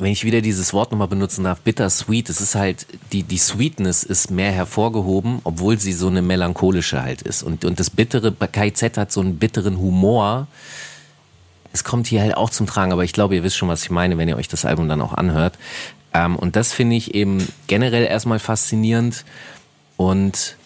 wenn 0.00 0.10
ich 0.10 0.24
wieder 0.24 0.40
dieses 0.40 0.72
Wort 0.72 0.90
nochmal 0.90 1.06
benutzen 1.06 1.44
darf, 1.44 1.60
bittersweet, 1.60 2.28
es 2.28 2.40
ist 2.40 2.56
halt, 2.56 2.86
die, 3.12 3.22
die 3.22 3.38
Sweetness 3.38 4.02
ist 4.02 4.30
mehr 4.30 4.50
hervorgehoben, 4.50 5.40
obwohl 5.44 5.78
sie 5.78 5.92
so 5.92 6.08
eine 6.08 6.20
melancholische 6.20 7.02
halt 7.02 7.22
ist. 7.22 7.44
Und, 7.44 7.64
und 7.64 7.78
das 7.78 7.90
Bittere, 7.90 8.32
bei 8.32 8.48
KZ 8.48 8.96
hat 8.96 9.12
so 9.12 9.20
einen 9.20 9.38
bitteren 9.38 9.78
Humor. 9.78 10.48
Es 11.72 11.84
kommt 11.84 12.08
hier 12.08 12.22
halt 12.22 12.36
auch 12.36 12.50
zum 12.50 12.66
Tragen, 12.66 12.92
aber 12.92 13.04
ich 13.04 13.12
glaube, 13.12 13.36
ihr 13.36 13.44
wisst 13.44 13.56
schon, 13.56 13.68
was 13.68 13.84
ich 13.84 13.90
meine, 13.90 14.18
wenn 14.18 14.28
ihr 14.28 14.36
euch 14.36 14.48
das 14.48 14.64
Album 14.64 14.88
dann 14.88 15.00
auch 15.00 15.12
anhört. 15.12 15.58
Ähm, 16.14 16.36
und 16.36 16.56
das 16.56 16.72
finde 16.72 16.96
ich 16.96 17.14
eben 17.14 17.46
generell 17.66 18.04
erstmal 18.04 18.38
faszinierend. 18.38 19.24
Und 19.96 20.56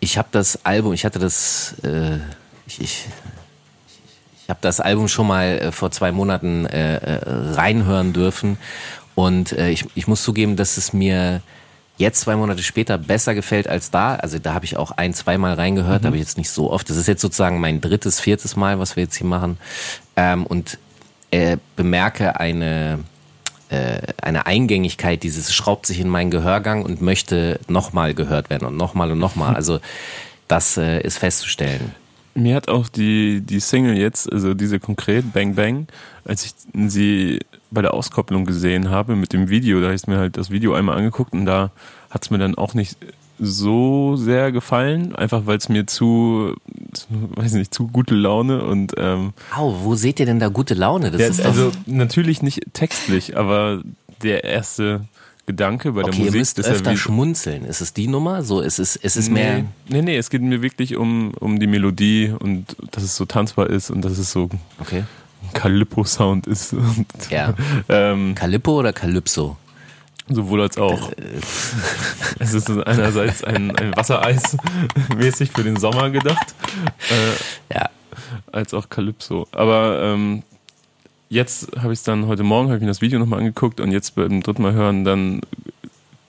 ich 0.00 0.18
habe 0.18 0.28
das 0.32 0.64
Album, 0.64 0.92
ich 0.92 1.04
hatte 1.04 1.18
das, 1.18 1.76
äh, 1.84 2.16
ich, 2.66 2.80
ich 2.80 3.06
ich 4.44 4.50
habe 4.50 4.60
das 4.60 4.78
Album 4.78 5.08
schon 5.08 5.26
mal 5.26 5.58
äh, 5.58 5.72
vor 5.72 5.90
zwei 5.90 6.12
Monaten 6.12 6.66
äh, 6.66 6.96
äh, 6.96 7.20
reinhören 7.54 8.12
dürfen 8.12 8.58
und 9.14 9.52
äh, 9.52 9.70
ich, 9.70 9.86
ich 9.94 10.06
muss 10.06 10.22
zugeben, 10.22 10.56
dass 10.56 10.76
es 10.76 10.92
mir 10.92 11.40
jetzt 11.96 12.20
zwei 12.20 12.36
Monate 12.36 12.62
später 12.62 12.98
besser 12.98 13.34
gefällt 13.34 13.68
als 13.68 13.90
da. 13.90 14.16
Also 14.16 14.38
da 14.38 14.52
habe 14.52 14.66
ich 14.66 14.76
auch 14.76 14.90
ein, 14.90 15.14
zweimal 15.14 15.54
reingehört, 15.54 16.02
mhm. 16.02 16.08
aber 16.08 16.16
jetzt 16.16 16.36
nicht 16.36 16.50
so 16.50 16.70
oft. 16.70 16.90
Das 16.90 16.96
ist 16.96 17.08
jetzt 17.08 17.22
sozusagen 17.22 17.60
mein 17.60 17.80
drittes, 17.80 18.20
viertes 18.20 18.56
Mal, 18.56 18.78
was 18.78 18.96
wir 18.96 19.04
jetzt 19.04 19.16
hier 19.16 19.26
machen. 19.26 19.58
Ähm, 20.16 20.44
und 20.44 20.78
äh, 21.30 21.56
bemerke 21.76 22.38
eine 22.38 22.98
äh, 23.74 24.12
eine 24.22 24.46
Eingängigkeit, 24.46 25.22
dieses 25.22 25.52
schraubt 25.52 25.86
sich 25.86 26.00
in 26.00 26.08
meinen 26.08 26.30
Gehörgang 26.30 26.84
und 26.84 27.02
möchte 27.02 27.60
nochmal 27.68 28.14
gehört 28.14 28.50
werden 28.50 28.66
und 28.66 28.76
nochmal 28.76 29.10
und 29.10 29.18
nochmal. 29.18 29.54
Also 29.64 29.80
das 30.48 30.76
äh, 30.76 31.00
ist 31.00 31.18
festzustellen. 31.18 31.94
Mir 32.34 32.56
hat 32.56 32.68
auch 32.68 32.88
die, 32.88 33.40
die 33.40 33.60
Single 33.60 33.96
jetzt, 33.96 34.30
also 34.32 34.54
diese 34.54 34.80
konkret, 34.80 35.32
Bang 35.32 35.54
Bang, 35.54 35.86
als 36.24 36.44
ich 36.44 36.54
sie 36.88 37.40
bei 37.70 37.80
der 37.82 37.94
Auskopplung 37.94 38.44
gesehen 38.44 38.90
habe 38.90 39.16
mit 39.16 39.32
dem 39.32 39.48
Video, 39.48 39.78
da 39.80 39.86
habe 39.86 39.94
ich 39.94 40.06
mir 40.06 40.18
halt 40.18 40.36
das 40.36 40.50
Video 40.50 40.74
einmal 40.74 40.96
angeguckt 40.96 41.32
und 41.32 41.46
da 41.46 41.70
hat 42.10 42.24
es 42.24 42.30
mir 42.30 42.38
dann 42.38 42.56
auch 42.56 42.74
nicht 42.74 42.96
so 43.38 44.16
sehr 44.16 44.52
gefallen, 44.52 45.14
einfach 45.14 45.46
weil 45.46 45.58
es 45.58 45.68
mir 45.68 45.86
zu, 45.86 46.54
weiß 47.10 47.54
nicht, 47.54 47.74
zu 47.74 47.88
gute 47.88 48.14
Laune 48.14 48.64
und 48.64 48.94
ähm, 48.96 49.32
Au, 49.54 49.74
wo 49.82 49.94
seht 49.94 50.20
ihr 50.20 50.26
denn 50.26 50.38
da 50.38 50.48
gute 50.48 50.74
Laune? 50.74 51.10
Das 51.10 51.20
ja, 51.20 51.28
ist 51.28 51.44
also 51.44 51.72
natürlich 51.86 52.42
nicht 52.42 52.62
textlich, 52.72 53.36
aber 53.36 53.82
der 54.22 54.44
erste 54.44 55.02
Gedanke 55.46 55.92
bei 55.92 56.02
okay, 56.02 56.10
der 56.10 56.18
Musik. 56.18 56.34
Ihr 56.34 56.38
müsst 56.38 56.64
öfter 56.64 56.92
ja 56.92 56.96
schmunzeln. 56.96 57.64
Ist 57.64 57.80
es 57.80 57.92
die 57.92 58.06
Nummer? 58.06 58.42
So, 58.42 58.60
ist 58.60 58.78
es, 58.78 58.96
ist 58.96 59.16
es 59.16 59.28
nee, 59.28 59.34
mehr. 59.34 59.64
Nee, 59.88 60.02
nee, 60.02 60.16
es 60.16 60.30
geht 60.30 60.40
mir 60.40 60.62
wirklich 60.62 60.96
um, 60.96 61.32
um 61.38 61.60
die 61.60 61.66
Melodie 61.66 62.32
und 62.38 62.76
dass 62.92 63.02
es 63.02 63.16
so 63.16 63.24
tanzbar 63.26 63.68
ist 63.68 63.90
und 63.90 64.02
dass 64.02 64.16
es 64.16 64.32
so 64.32 64.48
okay. 64.80 65.04
Calippo-Sound 65.52 66.46
ist. 66.46 66.72
Und, 66.72 67.06
ja. 67.30 67.54
ähm, 67.88 68.34
Calippo 68.34 68.78
oder 68.78 68.92
Calypso? 68.92 69.56
Sowohl 70.28 70.62
als 70.62 70.78
auch. 70.78 71.12
es 72.38 72.54
ist 72.54 72.70
einerseits 72.70 73.44
ein, 73.44 73.76
ein 73.76 73.94
Wassereis 73.96 74.56
mäßig 75.16 75.50
für 75.52 75.64
den 75.64 75.76
Sommer 75.76 76.10
gedacht. 76.10 76.54
Äh, 77.10 77.74
ja. 77.74 77.90
Als 78.50 78.72
auch 78.72 78.88
Calypso. 78.88 79.46
Aber 79.52 80.00
ähm, 80.02 80.42
jetzt 81.28 81.72
habe 81.76 81.92
ich 81.92 81.98
es 81.98 82.04
dann 82.04 82.26
heute 82.26 82.42
Morgen, 82.42 82.68
habe 82.68 82.76
ich 82.76 82.82
mir 82.82 82.88
das 82.88 83.02
Video 83.02 83.18
nochmal 83.18 83.40
angeguckt 83.40 83.80
und 83.80 83.92
jetzt 83.92 84.14
beim 84.14 84.42
dritten 84.42 84.62
Mal 84.62 84.72
hören, 84.72 85.04
dann 85.04 85.40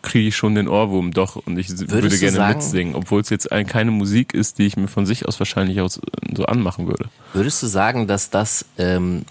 kriege 0.02 0.28
ich 0.28 0.36
schon 0.36 0.56
den 0.56 0.68
Ohrwurm 0.68 1.12
doch 1.12 1.36
und 1.36 1.58
ich 1.58 1.70
Würdest 1.70 1.92
würde 1.92 2.18
gerne 2.18 2.38
sagen, 2.38 2.60
mitsingen, 2.60 2.96
obwohl 2.96 3.22
es 3.22 3.30
jetzt 3.30 3.50
keine 3.68 3.92
Musik 3.92 4.34
ist, 4.34 4.60
die 4.60 4.68
ich 4.68 4.78
mir 4.78 4.88
von 4.88 5.06
sich 5.06 5.28
aus 5.28 5.40
wahrscheinlich 5.40 5.82
aus 5.82 6.00
so 6.36 6.46
anmachen 6.46 6.88
würde. 6.88 7.06
Würdest 7.34 7.64
du 7.64 7.68
sagen, 7.68 8.08
dass 8.08 8.30
das 8.30 8.66
ähm, 8.78 9.24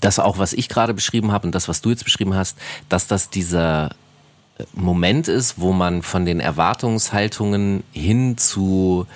das 0.00 0.18
auch, 0.18 0.38
was 0.38 0.52
ich 0.52 0.68
gerade 0.68 0.94
beschrieben 0.94 1.32
habe 1.32 1.46
und 1.46 1.54
das, 1.54 1.68
was 1.68 1.80
du 1.80 1.90
jetzt 1.90 2.04
beschrieben 2.04 2.34
hast, 2.34 2.58
dass 2.88 3.06
das 3.06 3.30
dieser 3.30 3.90
äh, 4.58 4.64
Moment 4.72 5.28
ist, 5.28 5.60
wo 5.60 5.72
man 5.72 6.02
von 6.02 6.24
den 6.24 6.40
Erwartungshaltungen 6.40 7.84
hin 7.92 8.36
zu 8.38 9.06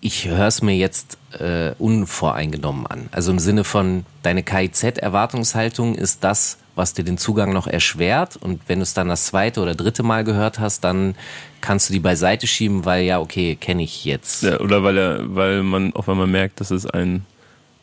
ich 0.00 0.28
höre 0.28 0.46
es 0.46 0.62
mir 0.62 0.76
jetzt 0.76 1.18
äh, 1.38 1.72
unvoreingenommen 1.78 2.86
an. 2.86 3.08
Also 3.10 3.32
im 3.32 3.38
Sinne 3.38 3.64
von, 3.64 4.04
deine 4.22 4.42
KIZ-Erwartungshaltung 4.42 5.94
ist 5.96 6.22
das, 6.22 6.58
was 6.74 6.94
dir 6.94 7.04
den 7.04 7.18
Zugang 7.18 7.52
noch 7.52 7.66
erschwert. 7.66 8.36
Und 8.36 8.60
wenn 8.68 8.78
du 8.78 8.84
es 8.84 8.94
dann 8.94 9.08
das 9.08 9.26
zweite 9.26 9.60
oder 9.60 9.74
dritte 9.74 10.02
Mal 10.02 10.24
gehört 10.24 10.58
hast, 10.58 10.84
dann 10.84 11.14
kannst 11.60 11.88
du 11.88 11.92
die 11.92 12.00
beiseite 12.00 12.46
schieben, 12.46 12.84
weil 12.84 13.04
ja, 13.04 13.20
okay, 13.20 13.56
kenne 13.56 13.82
ich 13.82 14.04
jetzt. 14.04 14.42
Ja, 14.42 14.60
oder 14.60 14.82
weil, 14.82 14.96
er, 14.96 15.34
weil 15.34 15.62
man 15.62 15.92
auf 15.94 16.08
einmal 16.08 16.26
merkt, 16.26 16.60
dass 16.60 16.70
es 16.70 16.86
einen 16.86 17.26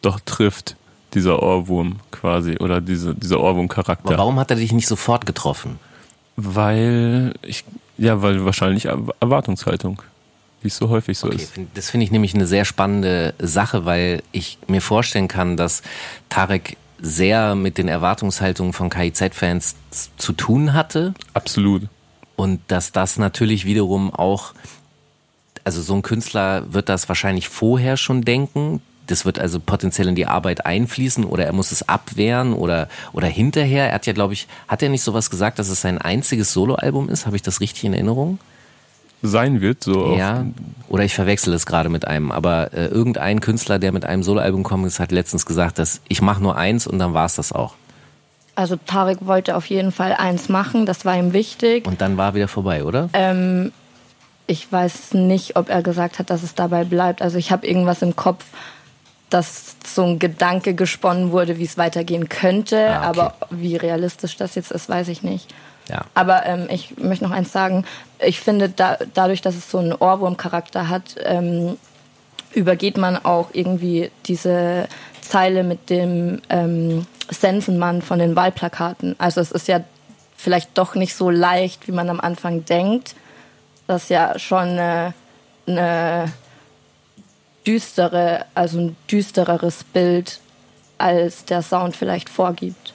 doch 0.01 0.19
trifft, 0.21 0.75
dieser 1.13 1.41
Ohrwurm 1.41 1.97
quasi, 2.11 2.57
oder 2.57 2.81
diese, 2.81 3.15
dieser 3.15 3.39
Ohrwurm-Charakter. 3.39 4.17
Warum 4.17 4.39
hat 4.39 4.51
er 4.51 4.57
dich 4.57 4.71
nicht 4.71 4.87
sofort 4.87 5.25
getroffen? 5.25 5.79
Weil 6.35 7.33
ich, 7.41 7.65
ja, 7.97 8.21
weil 8.21 8.45
wahrscheinlich 8.45 8.85
Erwartungshaltung 8.85 10.01
wie 10.61 10.67
es 10.67 10.77
so 10.77 10.89
häufig 10.89 11.17
so 11.17 11.27
okay, 11.27 11.37
ist. 11.37 11.53
Das 11.73 11.89
finde 11.89 12.03
ich 12.05 12.11
nämlich 12.11 12.33
eine 12.33 12.45
sehr 12.45 12.65
spannende 12.65 13.33
Sache, 13.39 13.85
weil 13.85 14.21
ich 14.31 14.57
mir 14.67 14.81
vorstellen 14.81 15.27
kann, 15.27 15.57
dass 15.57 15.81
Tarek 16.27 16.77
sehr 17.01 17.55
mit 17.55 17.77
den 17.77 17.87
Erwartungshaltungen 17.87 18.73
von 18.73 18.89
KIZ-Fans 18.89 19.75
zu 20.17 20.33
tun 20.33 20.73
hatte. 20.73 21.13
Absolut. 21.33 21.83
Und 22.35 22.59
dass 22.67 22.91
das 22.91 23.17
natürlich 23.17 23.65
wiederum 23.65 24.13
auch, 24.13 24.53
also 25.63 25.81
so 25.81 25.93
ein 25.93 26.01
Künstler 26.01 26.71
wird 26.73 26.89
das 26.89 27.07
wahrscheinlich 27.07 27.47
vorher 27.47 27.95
schon 27.95 28.23
denken. 28.23 28.81
Das 29.09 29.25
wird 29.25 29.39
also 29.39 29.59
potenziell 29.59 30.07
in 30.07 30.15
die 30.15 30.25
Arbeit 30.25 30.65
einfließen 30.65 31.23
oder 31.23 31.45
er 31.45 31.53
muss 31.53 31.71
es 31.71 31.87
abwehren 31.87 32.53
oder, 32.53 32.87
oder 33.13 33.27
hinterher. 33.27 33.87
Er 33.87 33.95
hat 33.95 34.05
ja, 34.05 34.13
glaube 34.13 34.33
ich, 34.33 34.47
hat 34.67 34.81
er 34.81 34.89
nicht 34.89 35.03
sowas 35.03 35.29
gesagt, 35.29 35.59
dass 35.59 35.69
es 35.69 35.81
sein 35.81 35.97
einziges 35.97 36.53
Soloalbum 36.53 37.09
ist? 37.09 37.25
Habe 37.25 37.35
ich 37.35 37.41
das 37.41 37.61
richtig 37.61 37.85
in 37.85 37.93
Erinnerung? 37.93 38.39
sein 39.21 39.61
wird. 39.61 39.83
So 39.83 40.15
ja, 40.15 40.45
oder 40.87 41.03
ich 41.03 41.13
verwechsel 41.13 41.53
es 41.53 41.65
gerade 41.65 41.89
mit 41.89 42.07
einem, 42.07 42.31
aber 42.31 42.73
äh, 42.73 42.85
irgendein 42.85 43.41
Künstler, 43.41 43.79
der 43.79 43.91
mit 43.91 44.05
einem 44.05 44.23
Soloalbum 44.23 44.63
kommt, 44.63 44.85
ist, 44.85 44.99
hat 44.99 45.11
letztens 45.11 45.45
gesagt, 45.45 45.79
dass 45.79 46.01
ich 46.07 46.21
mache 46.21 46.41
nur 46.41 46.55
eins 46.57 46.87
und 46.87 46.99
dann 46.99 47.13
war 47.13 47.25
es 47.25 47.35
das 47.35 47.51
auch. 47.51 47.73
Also 48.55 48.75
Tarek 48.75 49.19
wollte 49.25 49.55
auf 49.55 49.65
jeden 49.67 49.91
Fall 49.91 50.13
eins 50.13 50.49
machen, 50.49 50.85
das 50.85 51.05
war 51.05 51.17
ihm 51.17 51.33
wichtig. 51.33 51.87
Und 51.87 52.01
dann 52.01 52.17
war 52.17 52.33
wieder 52.33 52.47
vorbei, 52.47 52.83
oder? 52.83 53.09
Ähm, 53.13 53.71
ich 54.47 54.71
weiß 54.71 55.13
nicht, 55.13 55.55
ob 55.55 55.69
er 55.69 55.81
gesagt 55.81 56.19
hat, 56.19 56.29
dass 56.29 56.43
es 56.43 56.55
dabei 56.55 56.83
bleibt. 56.83 57.21
Also 57.21 57.37
ich 57.37 57.51
habe 57.51 57.67
irgendwas 57.67 58.01
im 58.01 58.15
Kopf, 58.15 58.45
dass 59.29 59.75
so 59.85 60.03
ein 60.03 60.19
Gedanke 60.19 60.73
gesponnen 60.73 61.31
wurde, 61.31 61.57
wie 61.57 61.65
es 61.65 61.77
weitergehen 61.77 62.29
könnte. 62.29 62.89
Ah, 62.89 62.97
okay. 62.97 63.05
Aber 63.05 63.33
wie 63.49 63.75
realistisch 63.75 64.37
das 64.37 64.55
jetzt 64.55 64.71
ist, 64.71 64.89
weiß 64.89 65.07
ich 65.09 65.23
nicht. 65.23 65.53
Ja. 65.87 66.01
Aber 66.13 66.45
ähm, 66.45 66.67
ich 66.69 66.97
möchte 66.97 67.25
noch 67.25 67.31
eins 67.31 67.51
sagen. 67.51 67.85
Ich 68.19 68.39
finde, 68.39 68.69
da, 68.69 68.97
dadurch, 69.13 69.41
dass 69.41 69.55
es 69.55 69.69
so 69.69 69.79
einen 69.79 69.93
Ohrwurmcharakter 69.93 70.89
hat, 70.89 71.15
ähm, 71.23 71.77
übergeht 72.53 72.97
man 72.97 73.17
auch 73.23 73.49
irgendwie 73.53 74.11
diese 74.25 74.87
Zeile 75.21 75.63
mit 75.63 75.89
dem 75.89 76.41
ähm, 76.49 77.05
Sensenmann 77.29 78.01
von 78.01 78.19
den 78.19 78.35
Wahlplakaten. 78.35 79.15
Also 79.19 79.41
es 79.41 79.51
ist 79.51 79.67
ja 79.67 79.81
vielleicht 80.35 80.77
doch 80.77 80.95
nicht 80.95 81.15
so 81.15 81.29
leicht, 81.29 81.87
wie 81.87 81.91
man 81.91 82.09
am 82.09 82.19
Anfang 82.19 82.65
denkt. 82.65 83.15
Das 83.87 84.03
ist 84.03 84.09
ja 84.09 84.37
schon 84.39 84.69
eine, 84.69 85.13
eine 85.67 86.31
düstere, 87.65 88.45
also 88.55 88.79
ein 88.79 88.95
düstereres 89.09 89.83
Bild, 89.83 90.39
als 90.97 91.45
der 91.45 91.61
Sound 91.61 91.95
vielleicht 91.95 92.29
vorgibt. 92.29 92.93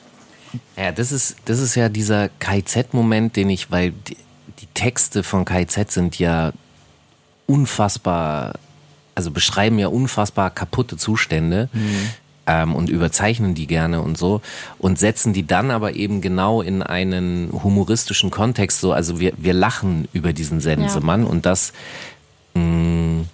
Ja, 0.76 0.92
das 0.92 1.10
ist, 1.12 1.36
das 1.46 1.58
ist 1.58 1.74
ja 1.74 1.88
dieser 1.88 2.28
KZ-Moment, 2.38 3.36
den 3.36 3.50
ich, 3.50 3.70
weil 3.70 3.90
die, 3.90 4.16
die 4.60 4.66
Texte 4.74 5.22
von 5.22 5.44
KZ 5.44 5.90
sind 5.90 6.18
ja 6.18 6.52
unfassbar, 7.46 8.54
also 9.14 9.30
beschreiben 9.30 9.78
ja 9.78 9.88
unfassbar 9.88 10.50
kaputte 10.50 10.96
Zustände. 10.96 11.68
Mhm. 11.72 12.10
Ähm, 12.46 12.74
und 12.74 12.90
überzeichnen 12.90 13.54
die 13.54 13.66
gerne 13.66 14.02
und 14.02 14.18
so 14.18 14.42
und 14.78 14.98
setzen 14.98 15.32
die 15.32 15.46
dann 15.46 15.70
aber 15.70 15.94
eben 15.94 16.20
genau 16.20 16.60
in 16.60 16.82
einen 16.82 17.48
humoristischen 17.50 18.30
Kontext 18.30 18.80
so 18.80 18.92
also 18.92 19.18
wir 19.18 19.32
wir 19.38 19.54
lachen 19.54 20.08
über 20.12 20.34
diesen 20.34 20.60
Sensemann 20.60 21.22
ja. 21.22 21.26
und 21.30 21.46
das 21.46 21.72
mh, 22.52 22.62
mm, 22.62 23.28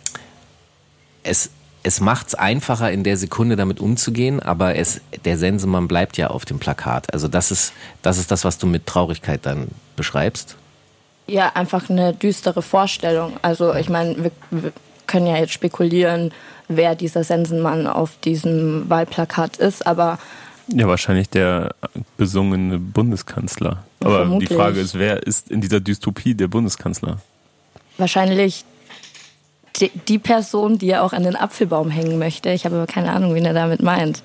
es 1.22 1.50
es 1.82 2.00
macht 2.00 2.28
es 2.28 2.34
einfacher, 2.34 2.92
in 2.92 3.04
der 3.04 3.16
Sekunde 3.16 3.56
damit 3.56 3.80
umzugehen, 3.80 4.40
aber 4.40 4.76
es, 4.76 5.00
der 5.24 5.38
Sensemann 5.38 5.88
bleibt 5.88 6.16
ja 6.16 6.28
auf 6.28 6.44
dem 6.44 6.58
Plakat. 6.58 7.12
Also 7.12 7.28
das 7.28 7.50
ist, 7.50 7.72
das 8.02 8.18
ist 8.18 8.30
das, 8.30 8.44
was 8.44 8.58
du 8.58 8.66
mit 8.66 8.86
Traurigkeit 8.86 9.46
dann 9.46 9.68
beschreibst. 9.96 10.56
Ja, 11.26 11.52
einfach 11.54 11.88
eine 11.88 12.12
düstere 12.12 12.60
Vorstellung. 12.60 13.34
Also 13.42 13.74
ich 13.74 13.88
meine, 13.88 14.24
wir, 14.24 14.32
wir 14.50 14.72
können 15.06 15.26
ja 15.26 15.36
jetzt 15.36 15.52
spekulieren, 15.52 16.32
wer 16.68 16.94
dieser 16.94 17.24
Sensenmann 17.24 17.86
auf 17.86 18.18
diesem 18.18 18.88
Wahlplakat 18.90 19.56
ist, 19.56 19.86
aber 19.86 20.18
ja, 20.72 20.86
wahrscheinlich 20.86 21.28
der 21.28 21.74
besungene 22.16 22.78
Bundeskanzler. 22.78 23.82
Aber 23.98 24.18
Vermutlich. 24.18 24.50
die 24.50 24.54
Frage 24.54 24.78
ist, 24.78 24.96
wer 24.96 25.26
ist 25.26 25.50
in 25.50 25.60
dieser 25.60 25.80
Dystopie 25.80 26.34
der 26.34 26.46
Bundeskanzler? 26.46 27.18
Wahrscheinlich 27.98 28.64
die, 29.76 29.90
die 30.08 30.18
Person, 30.18 30.78
die 30.78 30.90
er 30.90 31.02
auch 31.02 31.12
an 31.12 31.22
den 31.22 31.36
Apfelbaum 31.36 31.90
hängen 31.90 32.18
möchte. 32.18 32.50
Ich 32.50 32.64
habe 32.64 32.76
aber 32.76 32.86
keine 32.86 33.12
Ahnung, 33.12 33.34
wen 33.34 33.44
er 33.44 33.54
damit 33.54 33.82
meint. 33.82 34.22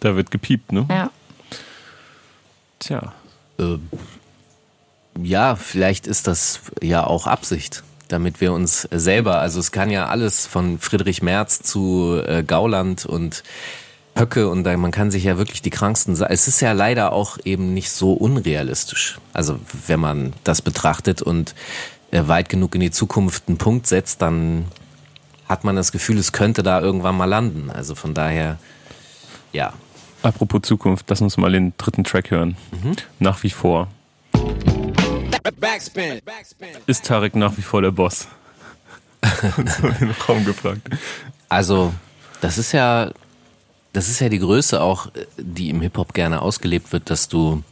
Da 0.00 0.16
wird 0.16 0.30
gepiept, 0.30 0.72
ne? 0.72 0.86
Ja. 0.90 1.10
Tja. 2.78 3.12
Äh, 3.58 3.78
ja, 5.22 5.56
vielleicht 5.56 6.06
ist 6.06 6.26
das 6.26 6.60
ja 6.82 7.06
auch 7.06 7.26
Absicht, 7.26 7.82
damit 8.08 8.40
wir 8.40 8.52
uns 8.52 8.82
selber, 8.90 9.38
also 9.38 9.60
es 9.60 9.72
kann 9.72 9.90
ja 9.90 10.06
alles 10.06 10.46
von 10.46 10.78
Friedrich 10.78 11.22
Merz 11.22 11.62
zu 11.62 12.20
äh, 12.26 12.42
Gauland 12.42 13.06
und 13.06 13.42
Höcke 14.14 14.48
und 14.48 14.64
da, 14.64 14.76
man 14.76 14.92
kann 14.92 15.10
sich 15.10 15.24
ja 15.24 15.36
wirklich 15.36 15.62
die 15.62 15.70
kranksten, 15.70 16.14
es 16.14 16.48
ist 16.48 16.60
ja 16.60 16.72
leider 16.72 17.12
auch 17.12 17.38
eben 17.44 17.74
nicht 17.74 17.90
so 17.90 18.12
unrealistisch. 18.12 19.18
Also 19.32 19.58
wenn 19.86 20.00
man 20.00 20.32
das 20.42 20.62
betrachtet 20.62 21.20
und 21.20 21.50
äh, 21.50 21.54
weit 22.10 22.48
genug 22.48 22.74
in 22.74 22.80
die 22.80 22.90
Zukunft 22.90 23.44
einen 23.48 23.58
Punkt 23.58 23.86
setzt, 23.86 24.22
dann 24.22 24.66
hat 25.48 25.64
man 25.64 25.76
das 25.76 25.92
Gefühl, 25.92 26.18
es 26.18 26.32
könnte 26.32 26.62
da 26.62 26.80
irgendwann 26.80 27.16
mal 27.16 27.26
landen. 27.26 27.70
Also 27.70 27.94
von 27.94 28.14
daher, 28.14 28.58
ja. 29.52 29.72
Apropos 30.22 30.62
Zukunft, 30.62 31.06
lass 31.08 31.20
uns 31.20 31.36
mal 31.36 31.52
den 31.52 31.72
dritten 31.76 32.04
Track 32.04 32.30
hören. 32.30 32.56
Mhm. 32.72 32.96
Nach 33.18 33.42
wie 33.42 33.50
vor. 33.50 33.88
Backspin. 35.60 36.20
Ist 36.86 37.06
Tarek 37.06 37.36
nach 37.36 37.56
wie 37.56 37.62
vor 37.62 37.82
der 37.82 37.92
Boss? 37.92 38.26
so 39.22 39.86
in 39.88 39.98
den 39.98 40.10
Raum 40.28 40.44
gefragt. 40.44 40.82
Also, 41.48 41.94
das 42.40 42.58
ist 42.58 42.72
ja, 42.72 43.12
das 43.92 44.08
ist 44.08 44.20
ja 44.20 44.28
die 44.28 44.38
Größe 44.38 44.80
auch, 44.80 45.08
die 45.36 45.70
im 45.70 45.80
Hip-Hop 45.80 46.12
gerne 46.12 46.42
ausgelebt 46.42 46.92
wird, 46.92 47.10
dass 47.10 47.28
du 47.28 47.62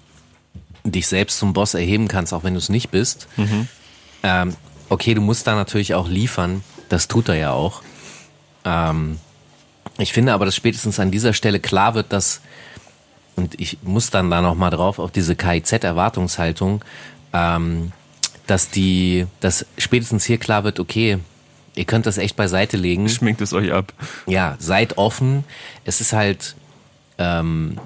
dich 0.85 1.07
selbst 1.07 1.39
zum 1.39 1.53
Boss 1.53 1.75
erheben 1.75 2.09
kannst, 2.09 2.33
auch 2.33 2.45
wenn 2.45 2.55
du 2.55 2.59
es 2.59 2.69
nicht 2.69 2.91
bist. 2.91 3.27
Mhm. 3.37 3.69
Ähm, 4.25 4.57
okay, 4.89 5.15
du 5.15 5.21
musst 5.21 5.47
da 5.47 5.55
natürlich 5.55 5.95
auch 5.95 6.09
liefern. 6.09 6.65
Das 6.89 7.07
tut 7.07 7.29
er 7.29 7.37
ja 7.37 7.53
auch. 7.53 7.83
Ähm, 8.65 9.19
ich 9.99 10.13
finde 10.13 10.33
aber, 10.33 10.47
dass 10.47 10.57
spätestens 10.57 10.99
an 10.99 11.11
dieser 11.11 11.35
Stelle 11.35 11.61
klar 11.61 11.95
wird, 11.95 12.13
dass, 12.13 12.41
und 13.37 13.61
ich 13.61 13.79
muss 13.83 14.11
dann 14.11 14.31
da 14.31 14.41
nochmal 14.41 14.71
drauf, 14.71 14.99
auf 14.99 15.13
diese 15.13 15.37
KIZ-Erwartungshaltung, 15.37 16.83
ähm, 17.33 17.93
dass 18.47 18.71
die, 18.71 19.27
dass 19.41 19.67
spätestens 19.79 20.25
hier 20.25 20.39
klar 20.39 20.65
wird, 20.65 20.81
okay, 20.81 21.19
ihr 21.77 21.85
könnt 21.85 22.07
das 22.07 22.19
echt 22.19 22.35
beiseite 22.35 22.77
legen. 22.79 23.09
Schminkt 23.09 23.43
es 23.43 23.53
euch 23.53 23.73
ab. 23.73 23.93
Ja, 24.27 24.57
seid 24.59 24.97
offen. 24.97 25.45
Es 25.85 26.01
ist 26.01 26.15
halt 26.15 26.55
ähm, 27.19 27.79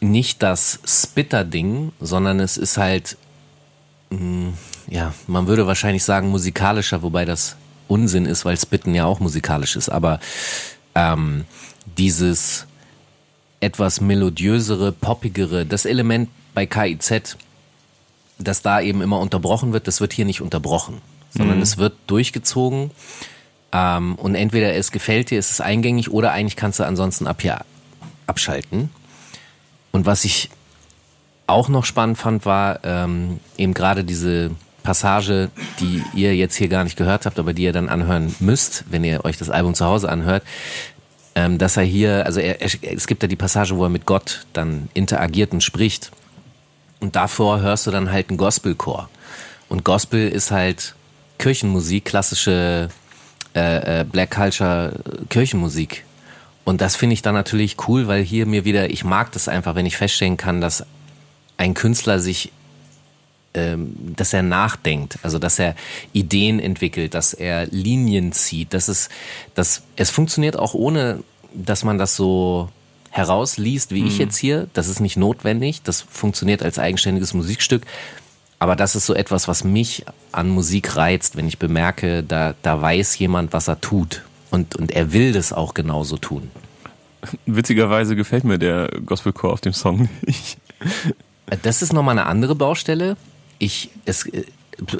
nicht 0.00 0.42
das 0.42 0.78
Spitter-Ding, 0.86 1.92
sondern 2.00 2.38
es 2.38 2.56
ist 2.56 2.76
halt, 2.76 3.16
mh, 4.10 4.18
mm, 4.18 4.54
ja, 4.90 5.14
man 5.28 5.46
würde 5.46 5.66
wahrscheinlich 5.66 6.04
sagen 6.04 6.28
musikalischer, 6.28 7.02
wobei 7.02 7.24
das 7.24 7.56
Unsinn 7.88 8.26
ist, 8.26 8.44
weil 8.44 8.58
Spitten 8.58 8.94
ja 8.94 9.04
auch 9.06 9.20
musikalisch 9.20 9.76
ist. 9.76 9.88
Aber 9.88 10.20
ähm, 10.94 11.44
dieses 11.96 12.66
etwas 13.60 14.00
melodiösere, 14.00 14.92
poppigere, 14.92 15.64
das 15.64 15.84
Element 15.84 16.28
bei 16.54 16.66
KIZ, 16.66 17.36
dass 18.38 18.62
da 18.62 18.80
eben 18.80 19.00
immer 19.00 19.20
unterbrochen 19.20 19.72
wird, 19.72 19.86
das 19.86 20.00
wird 20.00 20.12
hier 20.12 20.24
nicht 20.24 20.40
unterbrochen, 20.40 21.00
sondern 21.30 21.58
mhm. 21.58 21.62
es 21.62 21.78
wird 21.78 21.94
durchgezogen. 22.06 22.90
Ähm, 23.72 24.16
und 24.16 24.34
entweder 24.34 24.74
es 24.74 24.90
gefällt 24.90 25.30
dir, 25.30 25.38
es 25.38 25.50
ist 25.50 25.60
eingängig, 25.60 26.10
oder 26.10 26.32
eigentlich 26.32 26.56
kannst 26.56 26.80
du 26.80 26.84
ansonsten 26.84 27.28
ab 27.28 27.42
hier 27.42 27.60
abschalten. 28.26 28.90
Und 29.92 30.06
was 30.06 30.24
ich 30.24 30.50
auch 31.46 31.68
noch 31.68 31.84
spannend 31.84 32.18
fand, 32.18 32.46
war 32.46 32.80
ähm, 32.84 33.40
eben 33.56 33.74
gerade 33.74 34.04
diese 34.04 34.52
Passage, 34.82 35.50
die 35.80 36.02
ihr 36.14 36.34
jetzt 36.34 36.56
hier 36.56 36.68
gar 36.68 36.84
nicht 36.84 36.96
gehört 36.96 37.26
habt, 37.26 37.38
aber 37.38 37.52
die 37.52 37.62
ihr 37.62 37.72
dann 37.72 37.88
anhören 37.88 38.34
müsst, 38.40 38.84
wenn 38.90 39.04
ihr 39.04 39.24
euch 39.24 39.36
das 39.36 39.50
Album 39.50 39.74
zu 39.74 39.84
Hause 39.84 40.08
anhört, 40.08 40.42
ähm, 41.34 41.58
dass 41.58 41.76
er 41.76 41.84
hier, 41.84 42.26
also 42.26 42.40
er, 42.40 42.60
er, 42.60 42.70
es 42.82 43.06
gibt 43.06 43.22
ja 43.22 43.28
die 43.28 43.36
Passage, 43.36 43.76
wo 43.76 43.84
er 43.84 43.90
mit 43.90 44.06
Gott 44.06 44.46
dann 44.52 44.88
interagiert 44.94 45.52
und 45.52 45.62
spricht. 45.62 46.10
Und 47.00 47.16
davor 47.16 47.60
hörst 47.60 47.86
du 47.86 47.90
dann 47.90 48.10
halt 48.10 48.28
einen 48.28 48.38
Gospelchor. 48.38 49.08
Und 49.68 49.84
Gospel 49.84 50.28
ist 50.28 50.50
halt 50.50 50.94
Kirchenmusik, 51.38 52.04
klassische 52.04 52.88
äh, 53.54 54.00
äh, 54.00 54.04
Black 54.04 54.32
Culture 54.32 54.92
Kirchenmusik. 55.28 56.04
Und 56.64 56.80
das 56.80 56.96
finde 56.96 57.14
ich 57.14 57.22
dann 57.22 57.34
natürlich 57.34 57.76
cool, 57.88 58.06
weil 58.06 58.22
hier 58.22 58.46
mir 58.46 58.64
wieder, 58.64 58.90
ich 58.90 59.04
mag 59.04 59.32
das 59.32 59.48
einfach, 59.48 59.74
wenn 59.74 59.86
ich 59.86 59.96
feststellen 59.96 60.36
kann, 60.36 60.60
dass 60.60 60.84
ein 61.56 61.74
Künstler 61.74 62.20
sich, 62.20 62.52
dass 63.52 64.32
er 64.32 64.42
nachdenkt, 64.42 65.18
also 65.22 65.40
dass 65.40 65.58
er 65.58 65.74
Ideen 66.12 66.60
entwickelt, 66.60 67.14
dass 67.14 67.34
er 67.34 67.66
Linien 67.66 68.32
zieht, 68.32 68.74
dass 68.74 68.86
es, 68.86 69.08
dass 69.54 69.82
es 69.96 70.10
funktioniert 70.10 70.56
auch 70.56 70.74
ohne, 70.74 71.24
dass 71.52 71.82
man 71.82 71.98
das 71.98 72.14
so 72.14 72.68
herausliest, 73.10 73.92
wie 73.92 74.02
mhm. 74.02 74.06
ich 74.06 74.18
jetzt 74.18 74.36
hier. 74.36 74.68
Das 74.72 74.88
ist 74.88 75.00
nicht 75.00 75.16
notwendig. 75.16 75.82
Das 75.82 76.00
funktioniert 76.00 76.62
als 76.62 76.78
eigenständiges 76.78 77.34
Musikstück. 77.34 77.82
Aber 78.60 78.76
das 78.76 78.94
ist 78.94 79.06
so 79.06 79.14
etwas, 79.14 79.48
was 79.48 79.64
mich 79.64 80.04
an 80.32 80.48
Musik 80.48 80.94
reizt, 80.96 81.36
wenn 81.36 81.48
ich 81.48 81.58
bemerke, 81.58 82.22
da, 82.22 82.54
da 82.62 82.80
weiß 82.80 83.18
jemand, 83.18 83.52
was 83.52 83.68
er 83.68 83.80
tut. 83.80 84.22
Und, 84.50 84.76
und 84.76 84.92
er 84.92 85.12
will 85.12 85.32
das 85.32 85.52
auch 85.52 85.74
genauso 85.74 86.18
tun. 86.18 86.50
Witzigerweise 87.46 88.16
gefällt 88.16 88.44
mir 88.44 88.58
der 88.58 88.88
Gospelchor 89.04 89.52
auf 89.52 89.60
dem 89.60 89.72
Song 89.72 90.08
nicht. 90.22 90.58
Das 91.62 91.82
ist 91.82 91.92
nochmal 91.92 92.18
eine 92.18 92.26
andere 92.26 92.54
Baustelle. 92.54 93.16
Ich, 93.60 93.90
es, 94.04 94.26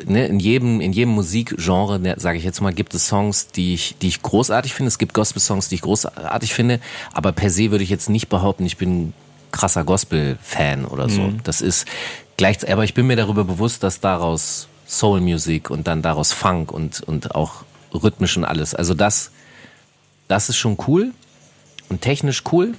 ne, 0.04 0.26
in 0.26 0.38
jedem, 0.38 0.80
in 0.80 0.92
jedem 0.92 1.14
Musikgenre, 1.14 1.98
ne, 1.98 2.14
sage 2.18 2.38
ich 2.38 2.44
jetzt 2.44 2.60
mal, 2.60 2.72
gibt 2.72 2.94
es 2.94 3.08
Songs, 3.08 3.48
die 3.48 3.74
ich, 3.74 3.96
die 4.00 4.08
ich 4.08 4.22
großartig 4.22 4.74
finde. 4.74 4.88
Es 4.88 4.98
gibt 4.98 5.14
Gospel-Songs, 5.14 5.68
die 5.68 5.76
ich 5.76 5.82
großartig 5.82 6.54
finde. 6.54 6.80
Aber 7.12 7.32
per 7.32 7.50
se 7.50 7.70
würde 7.70 7.82
ich 7.82 7.90
jetzt 7.90 8.08
nicht 8.08 8.28
behaupten, 8.28 8.64
ich 8.66 8.76
bin 8.76 9.12
krasser 9.50 9.84
Gospel-Fan 9.84 10.84
oder 10.84 11.08
so. 11.08 11.22
Mhm. 11.22 11.42
Das 11.42 11.60
ist 11.60 11.86
gleich, 12.36 12.70
aber 12.70 12.84
ich 12.84 12.94
bin 12.94 13.06
mir 13.06 13.16
darüber 13.16 13.44
bewusst, 13.44 13.82
dass 13.82 14.00
daraus 14.00 14.68
Soul 14.86 15.20
Music 15.20 15.70
und 15.70 15.86
dann 15.86 16.02
daraus 16.02 16.32
Funk 16.32 16.72
und, 16.72 17.00
und 17.00 17.34
auch 17.34 17.64
rhythmisch 17.92 18.36
und 18.36 18.44
alles. 18.44 18.74
Also 18.74 18.94
das, 18.94 19.30
das 20.28 20.48
ist 20.48 20.56
schon 20.56 20.76
cool 20.86 21.12
und 21.88 22.00
technisch 22.00 22.44
cool. 22.52 22.74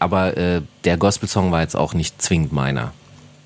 Aber 0.00 0.36
äh, 0.36 0.62
der 0.84 0.96
Gospel-Song 0.96 1.50
war 1.50 1.62
jetzt 1.62 1.76
auch 1.76 1.92
nicht 1.92 2.22
zwingend 2.22 2.52
meiner. 2.52 2.92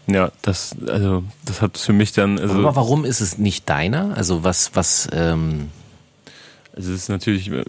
Ja, 0.06 0.32
das, 0.42 0.74
also, 0.86 1.24
das 1.44 1.62
hat 1.62 1.78
für 1.78 1.92
mich 1.92 2.12
dann. 2.12 2.38
Also, 2.38 2.54
Aber 2.54 2.76
warum 2.76 3.04
ist 3.04 3.20
es 3.20 3.38
nicht 3.38 3.68
deiner? 3.68 4.16
Also 4.16 4.44
was, 4.44 4.74
was, 4.74 5.08
ähm 5.12 5.68
Also 6.76 6.92
es 6.92 7.02
ist 7.02 7.08
natürlich 7.08 7.50
äh, 7.50 7.64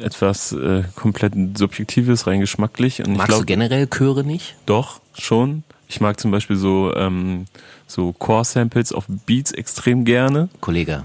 etwas 0.00 0.52
äh, 0.52 0.84
komplett 0.94 1.34
Subjektives, 1.56 2.26
rein 2.26 2.40
geschmacklich. 2.40 3.00
Und 3.04 3.16
Magst 3.16 3.28
glaub, 3.28 3.40
du 3.40 3.46
generell 3.46 3.86
Chöre 3.86 4.24
nicht? 4.24 4.56
Doch, 4.66 5.00
schon. 5.18 5.64
Ich 5.88 6.00
mag 6.00 6.20
zum 6.20 6.30
Beispiel 6.30 6.56
so, 6.56 6.94
ähm, 6.94 7.46
so 7.86 8.12
Core-Samples 8.12 8.92
auf 8.92 9.06
Beats 9.08 9.50
extrem 9.52 10.04
gerne. 10.04 10.48
Kollege. 10.60 11.04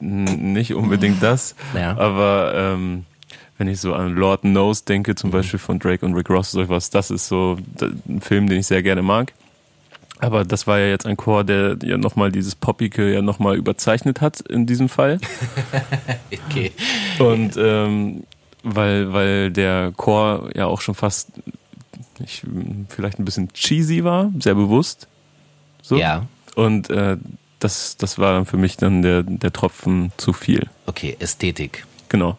Nicht 0.00 0.74
unbedingt 0.74 1.22
das, 1.22 1.54
ja. 1.74 1.96
aber 1.96 2.52
ähm, 2.54 3.04
wenn 3.58 3.68
ich 3.68 3.80
so 3.80 3.94
an 3.94 4.14
Lord 4.14 4.42
Knows 4.42 4.84
denke, 4.84 5.14
zum 5.14 5.30
mhm. 5.30 5.32
Beispiel 5.32 5.58
von 5.58 5.78
Drake 5.78 6.06
und 6.06 6.14
Rick 6.14 6.30
Ross, 6.30 6.52
sowas, 6.52 6.90
das 6.90 7.10
ist 7.10 7.28
so 7.28 7.58
ein 8.08 8.20
Film, 8.20 8.48
den 8.48 8.60
ich 8.60 8.66
sehr 8.66 8.82
gerne 8.82 9.02
mag. 9.02 9.32
Aber 10.20 10.44
das 10.44 10.66
war 10.66 10.78
ja 10.78 10.86
jetzt 10.86 11.06
ein 11.06 11.16
Chor, 11.16 11.44
der 11.44 11.76
ja 11.82 11.96
nochmal 11.96 12.32
dieses 12.32 12.54
Poppige 12.54 13.12
ja 13.12 13.22
nochmal 13.22 13.56
überzeichnet 13.56 14.20
hat 14.20 14.40
in 14.40 14.66
diesem 14.66 14.88
Fall. 14.88 15.20
okay. 16.48 16.72
Und 17.18 17.56
ähm, 17.56 18.24
weil, 18.62 19.12
weil 19.12 19.50
der 19.50 19.92
Chor 19.96 20.50
ja 20.54 20.66
auch 20.66 20.80
schon 20.80 20.94
fast 20.94 21.30
ich, 22.20 22.42
vielleicht 22.88 23.18
ein 23.18 23.24
bisschen 23.24 23.52
cheesy 23.52 24.04
war, 24.04 24.32
sehr 24.38 24.54
bewusst. 24.54 25.08
So. 25.82 25.96
Ja. 25.96 26.26
Und 26.54 26.90
äh, 26.90 27.16
das, 27.60 27.96
das 27.96 28.18
war 28.18 28.32
dann 28.32 28.46
für 28.46 28.56
mich 28.56 28.76
dann 28.76 29.02
der, 29.02 29.22
der 29.22 29.52
Tropfen 29.52 30.12
zu 30.16 30.32
viel. 30.32 30.68
Okay, 30.86 31.16
Ästhetik. 31.18 31.86
Genau. 32.08 32.36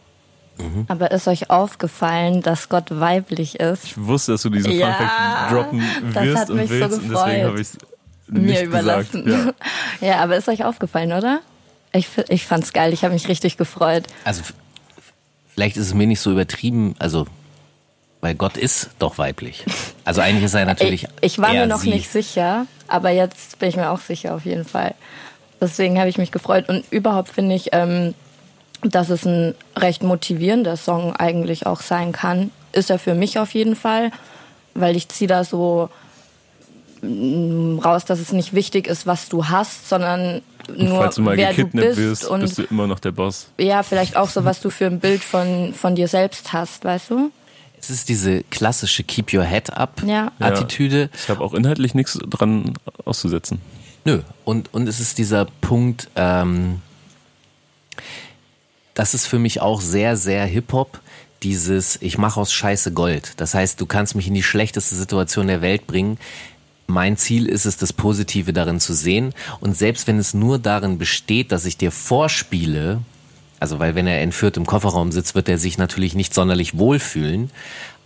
Mhm. 0.60 0.86
Aber 0.88 1.12
ist 1.12 1.28
euch 1.28 1.50
aufgefallen, 1.50 2.41
dass 2.41 2.69
Gott 2.69 2.86
weiblich 2.91 3.60
ist? 3.60 3.86
Ich 3.86 3.98
wusste, 3.98 4.34
dass 4.34 4.41
du 4.41 4.50
diesen 4.50 4.72
ja, 4.72 4.93
Funfact 4.93 5.52
droppen 5.52 5.84
wirst 6.13 6.50
und 6.50 6.69
willst 6.69 6.91
so 6.91 7.02
und 7.02 7.10
deswegen 7.10 7.45
habe 7.45 7.62
ich 7.62 7.67
es 7.67 7.78
mir 8.28 8.63
überlassen. 8.63 9.26
Gesagt, 9.26 9.56
ja. 10.02 10.08
ja. 10.08 10.19
aber 10.19 10.38
ist 10.38 10.48
euch 10.50 10.63
aufgefallen, 10.63 11.13
oder? 11.13 11.39
Ich, 11.91 12.08
ich 12.28 12.45
fand's 12.45 12.74
geil, 12.74 12.93
ich 12.93 13.04
habe 13.04 13.13
mich 13.13 13.28
richtig 13.28 13.58
gefreut. 13.58 14.06
Also 14.24 14.43
vielleicht 15.54 15.78
ist 15.78 15.88
es 15.88 15.93
mir 15.93 16.08
nicht 16.08 16.19
so 16.19 16.32
übertrieben, 16.32 16.95
also 17.00 17.26
weil 18.22 18.36
Gott 18.36 18.58
ist 18.58 18.89
doch 19.00 19.17
weiblich. 19.17 19.63
Also 20.04 20.22
eigentlich 20.22 20.43
ist 20.43 20.54
er 20.54 20.65
natürlich. 20.65 21.08
Ich, 21.22 21.34
ich 21.34 21.39
war 21.39 21.54
mir 21.54 21.65
noch 21.67 21.80
sie. 21.80 21.89
nicht 21.89 22.10
sicher, 22.10 22.65
aber 22.88 23.12
jetzt 23.12 23.60
bin 23.60 23.69
ich 23.69 23.76
mir 23.76 23.89
auch 23.89 24.02
sicher 24.02 24.36
auf 24.36 24.45
jeden 24.45 24.65
Fall. 24.65 24.93
Deswegen 25.62 26.00
habe 26.00 26.10
ich 26.10 26.17
mich 26.17 26.32
gefreut 26.32 26.69
und 26.69 26.86
überhaupt 26.91 27.30
finde 27.30 27.56
ich, 27.56 27.69
ähm, 27.72 28.13
dass 28.82 29.10
es 29.10 29.26
ein 29.26 29.56
recht 29.76 30.04
motivierender 30.04 30.78
Song 30.78 31.15
eigentlich 31.15 31.65
auch 31.65 31.82
sein 31.82 32.12
kann. 32.12 32.52
Ist 32.72 32.89
er 32.89 33.00
für 33.00 33.13
mich 33.13 33.39
auf 33.39 33.54
jeden 33.54 33.76
Fall, 33.76 34.12
weil 34.74 34.96
ich 34.96 35.10
ziehe 35.10 35.28
da 35.28 35.44
so 35.44 35.89
mm, 37.02 37.80
raus, 37.80 38.06
dass 38.06 38.20
es 38.20 38.32
nicht 38.32 38.54
wichtig 38.54 38.88
ist, 38.88 39.06
was 39.08 39.30
du 39.30 39.48
hast, 39.48 39.89
sondern 39.89 40.42
nur 40.78 40.98
falls 41.00 41.15
du 41.15 41.22
mal 41.22 41.36
wer 41.36 41.50
gekidnappt 41.50 41.74
du 41.74 41.88
bist 41.88 41.98
wirst, 41.98 42.28
und 42.28 42.42
bist 42.42 42.58
du 42.58 42.63
immer 42.63 42.88
noch 42.88 43.00
der 43.00 43.12
Boss. 43.12 43.48
Ja, 43.58 43.84
vielleicht 43.84 44.15
auch 44.15 44.30
so, 44.30 44.46
was 44.46 44.62
du 44.62 44.70
für 44.70 44.86
ein 44.86 45.00
Bild 45.00 45.24
von, 45.24 45.74
von 45.74 45.96
dir 45.96 46.08
selbst 46.08 46.54
hast, 46.54 46.86
weißt 46.86 47.10
du? 47.10 47.32
Es 47.80 47.89
ist 47.89 48.10
diese 48.10 48.44
klassische 48.44 49.04
Keep 49.04 49.34
Your 49.34 49.44
Head 49.44 49.72
Up 49.74 50.04
Ja. 50.06 50.32
Attitüde. 50.39 51.02
Ja, 51.02 51.10
ich 51.13 51.30
habe 51.30 51.42
auch 51.42 51.54
inhaltlich 51.54 51.96
nichts 51.96 52.20
dran 52.30 52.74
auszusetzen. 53.06 53.62
Nö. 54.06 54.22
Und, 54.44 54.74
und 54.74 54.88
es 54.88 55.00
ist 55.00 55.18
dieser 55.18 55.46
Punkt, 55.62 56.10
ähm, 56.15 56.82
das 59.00 59.14
ist 59.14 59.28
für 59.28 59.40
mich 59.40 59.62
auch 59.62 59.80
sehr, 59.80 60.18
sehr 60.18 60.46
Hip-Hop. 60.46 61.00
Dieses, 61.42 61.98
ich 62.02 62.18
mache 62.18 62.38
aus 62.38 62.52
Scheiße 62.52 62.92
Gold. 62.92 63.32
Das 63.38 63.54
heißt, 63.54 63.80
du 63.80 63.86
kannst 63.86 64.14
mich 64.14 64.28
in 64.28 64.34
die 64.34 64.44
schlechteste 64.44 64.94
Situation 64.94 65.48
der 65.48 65.62
Welt 65.62 65.88
bringen. 65.88 66.18
Mein 66.86 67.16
Ziel 67.16 67.46
ist 67.46 67.66
es, 67.66 67.78
das 67.78 67.94
Positive 67.94 68.52
darin 68.52 68.82
zu 68.82 68.92
sehen. 68.92 69.34
Und 69.62 69.78
selbst 69.78 70.06
wenn 70.08 70.20
es 70.20 70.34
nur 70.34 70.60
darin 70.60 70.98
besteht, 70.98 71.54
dass 71.54 71.64
ich 71.64 71.78
dir 71.78 71.94
vorspiele, 71.94 73.00
also 73.62 73.80
weil 73.80 73.96
wenn 73.96 74.06
er 74.06 74.20
entführt 74.20 74.58
im 74.58 74.66
Kofferraum 74.66 75.14
sitzt, 75.14 75.34
wird 75.34 75.48
er 75.48 75.58
sich 75.58 75.78
natürlich 75.78 76.14
nicht 76.14 76.34
sonderlich 76.34 76.78
wohlfühlen. 76.78 77.52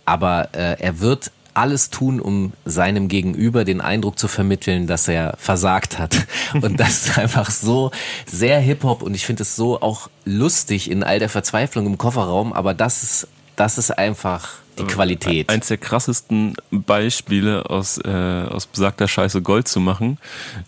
Aber 0.04 0.50
äh, 0.52 0.80
er 0.80 1.00
wird 1.00 1.32
alles 1.54 1.90
tun, 1.90 2.20
um 2.20 2.52
seinem 2.64 3.08
Gegenüber 3.08 3.64
den 3.64 3.80
Eindruck 3.80 4.18
zu 4.18 4.28
vermitteln, 4.28 4.86
dass 4.86 5.08
er 5.08 5.34
versagt 5.38 5.98
hat. 5.98 6.26
Und 6.60 6.78
das 6.78 7.06
ist 7.06 7.18
einfach 7.18 7.50
so 7.50 7.90
sehr 8.26 8.60
Hip-Hop 8.60 9.02
und 9.02 9.14
ich 9.14 9.26
finde 9.26 9.42
es 9.42 9.56
so 9.56 9.80
auch 9.80 10.08
lustig 10.24 10.90
in 10.90 11.02
all 11.02 11.18
der 11.18 11.28
Verzweiflung 11.28 11.86
im 11.86 11.98
Kofferraum, 11.98 12.52
aber 12.52 12.74
das 12.74 13.02
ist, 13.02 13.28
das 13.56 13.78
ist 13.78 13.90
einfach 13.90 14.54
die 14.78 14.84
Qualität. 14.84 15.48
Eins 15.48 15.68
der 15.68 15.78
krassesten 15.78 16.56
Beispiele 16.70 17.68
aus, 17.70 17.98
äh, 17.98 18.08
aus 18.08 18.66
besagter 18.66 19.08
Scheiße 19.08 19.42
Gold 19.42 19.68
zu 19.68 19.80
machen, 19.80 20.18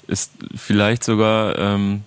ist 0.07 0.33
vielleicht 0.55 1.05
sogar, 1.05 1.59
ähm, 1.59 2.03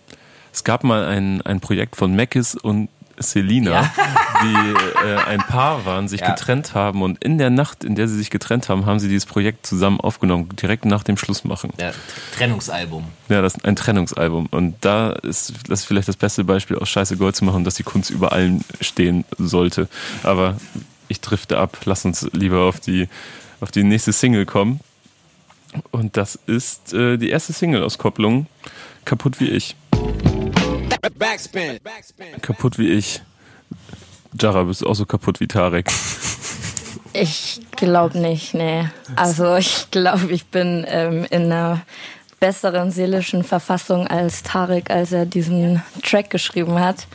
es 0.52 0.64
gab 0.64 0.84
mal 0.84 1.06
ein, 1.06 1.42
ein 1.42 1.60
Projekt 1.60 1.96
von 1.96 2.16
Mackis 2.16 2.56
und 2.56 2.90
Selina, 3.20 3.72
Ja. 3.72 3.94
die 4.44 5.08
äh, 5.08 5.16
ein 5.28 5.40
Paar 5.40 5.86
waren, 5.86 6.08
sich 6.08 6.22
Ja. 6.22 6.32
getrennt 6.32 6.74
haben 6.74 7.02
und 7.02 7.24
in 7.24 7.38
der 7.38 7.50
Nacht, 7.50 7.84
in 7.84 7.96
der 7.96 8.08
sie 8.08 8.16
sich 8.18 8.30
getrennt 8.30 8.70
haben, 8.70 8.86
haben 8.86 9.00
sie 9.00 9.08
dieses 9.10 9.26
Projekt 9.26 9.66
zusammen 9.66 10.00
aufgenommen, 10.00 10.50
direkt 10.62 10.86
nach 10.86 11.04
dem 11.04 11.18
Schlussmachen. 11.18 11.72
Ja, 11.80 11.92
Trennungsalbum. 12.38 13.06
Ja, 13.28 13.42
das 13.42 13.56
ist 13.56 13.66
ein 13.66 13.76
Trennungsalbum. 13.76 14.48
Und 14.52 14.76
da 14.82 15.12
ist 15.12 15.54
das 15.68 15.82
ist 15.82 15.86
vielleicht 15.86 16.08
das 16.08 16.18
beste 16.18 16.44
Beispiel, 16.44 16.78
aus 16.78 16.90
Scheiße 16.90 17.18
Gold 17.18 17.36
zu 17.36 17.46
machen, 17.46 17.64
dass 17.64 17.76
die 17.76 17.84
Kunst 17.84 18.10
über 18.10 18.32
allem 18.32 18.62
stehen 18.82 19.26
sollte. 19.38 19.88
Aber 20.24 20.58
ich 21.08 21.22
drifte 21.22 21.58
ab. 21.58 21.78
Lass 21.86 22.06
uns 22.06 22.28
lieber 22.34 22.62
auf 22.66 22.80
die, 22.80 23.08
auf 23.62 23.72
die 23.72 23.84
nächste 23.84 24.14
Single 24.14 24.46
kommen. 24.46 24.80
Und 25.92 26.18
das 26.18 26.36
ist 26.48 26.94
äh, 26.94 27.18
die 27.18 27.30
erste 27.30 27.54
Single-Auskopplung. 27.54 28.48
Kaputt 29.06 29.40
wie 29.40 29.50
ich. 29.50 29.76
Backspin. 31.02 31.80
Kaputt 32.42 32.78
wie 32.78 32.90
ich. 32.90 33.22
Jara, 34.40 34.64
bist 34.64 34.82
du 34.82 34.88
auch 34.88 34.96
so 34.96 35.06
kaputt 35.06 35.40
wie 35.40 35.48
Tarek? 35.48 35.90
Ich 37.14 37.62
glaube 37.72 38.20
nicht, 38.20 38.54
nee. 38.54 38.88
Also 39.16 39.56
ich 39.56 39.90
glaube, 39.92 40.32
ich 40.32 40.46
bin 40.46 40.86
ähm, 40.88 41.26
in 41.30 41.46
einer 41.46 41.82
besseren 42.40 42.92
seelischen 42.92 43.44
Verfassung 43.44 44.08
als 44.08 44.44
Tarek, 44.44 44.92
als 44.92 45.12
er 45.12 45.26
diesen 45.26 45.82
Track 46.04 46.30
geschrieben 46.30 46.80
hat. 46.80 47.08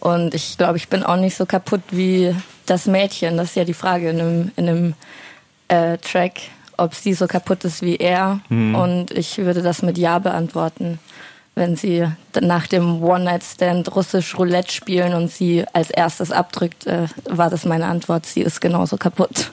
Und 0.00 0.34
ich 0.34 0.56
glaube, 0.58 0.76
ich 0.76 0.88
bin 0.88 1.02
auch 1.02 1.16
nicht 1.16 1.36
so 1.36 1.46
kaputt 1.46 1.82
wie 1.90 2.34
das 2.66 2.86
Mädchen. 2.86 3.36
Das 3.36 3.50
ist 3.50 3.56
ja 3.56 3.64
die 3.64 3.74
Frage 3.74 4.10
in 4.10 4.20
einem, 4.20 4.52
in 4.56 4.68
einem 4.68 4.94
äh, 5.68 5.98
Track, 5.98 6.40
ob 6.76 6.94
sie 6.94 7.14
so 7.14 7.26
kaputt 7.26 7.64
ist 7.64 7.82
wie 7.82 7.96
er. 7.96 8.40
Und 8.74 9.10
ich 9.12 9.38
würde 9.38 9.62
das 9.62 9.82
mit 9.82 9.96
Ja 9.98 10.18
beantworten. 10.18 10.98
Wenn 11.56 11.76
sie 11.76 12.04
nach 12.40 12.66
dem 12.66 13.02
One-Night-Stand 13.02 13.94
russisch 13.94 14.36
Roulette 14.36 14.72
spielen 14.72 15.14
und 15.14 15.30
sie 15.30 15.64
als 15.72 15.90
erstes 15.90 16.32
abdrückt, 16.32 16.86
äh, 16.86 17.06
war 17.30 17.48
das 17.48 17.64
meine 17.64 17.86
Antwort. 17.86 18.26
Sie 18.26 18.40
ist 18.42 18.60
genauso 18.60 18.96
kaputt. 18.96 19.52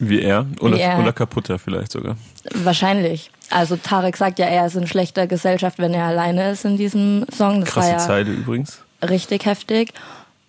Wie 0.00 0.22
er? 0.22 0.46
Oder, 0.60 0.76
Wie 0.76 0.80
er. 0.80 0.98
oder 0.98 1.12
kaputter 1.12 1.58
vielleicht 1.58 1.92
sogar. 1.92 2.16
Wahrscheinlich. 2.54 3.30
Also 3.50 3.76
Tarek 3.76 4.16
sagt 4.16 4.38
ja, 4.38 4.46
er 4.46 4.66
ist 4.66 4.74
in 4.74 4.86
schlechter 4.86 5.26
Gesellschaft, 5.26 5.78
wenn 5.78 5.92
er 5.92 6.06
alleine 6.06 6.50
ist 6.52 6.64
in 6.64 6.76
diesem 6.76 7.26
Song. 7.30 7.60
Das 7.60 7.70
Krasse 7.70 7.90
ja 7.90 7.98
Zeile 7.98 8.32
übrigens. 8.32 8.82
richtig 9.08 9.44
heftig. 9.44 9.92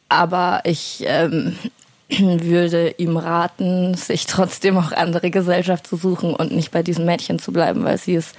Aber 0.07 0.61
ich 0.63 1.03
ähm, 1.05 1.55
würde 2.09 2.95
ihm 2.97 3.17
raten, 3.17 3.93
sich 3.93 4.25
trotzdem 4.25 4.77
auch 4.77 4.91
andere 4.91 5.29
Gesellschaft 5.31 5.85
zu 5.85 5.97
suchen 5.97 6.33
und 6.33 6.51
nicht 6.51 6.71
bei 6.71 6.81
diesem 6.81 7.05
Mädchen 7.05 7.37
zu 7.37 7.51
bleiben, 7.51 7.83
weil 7.83 7.97
sie 7.97 8.13
ist 8.13 8.35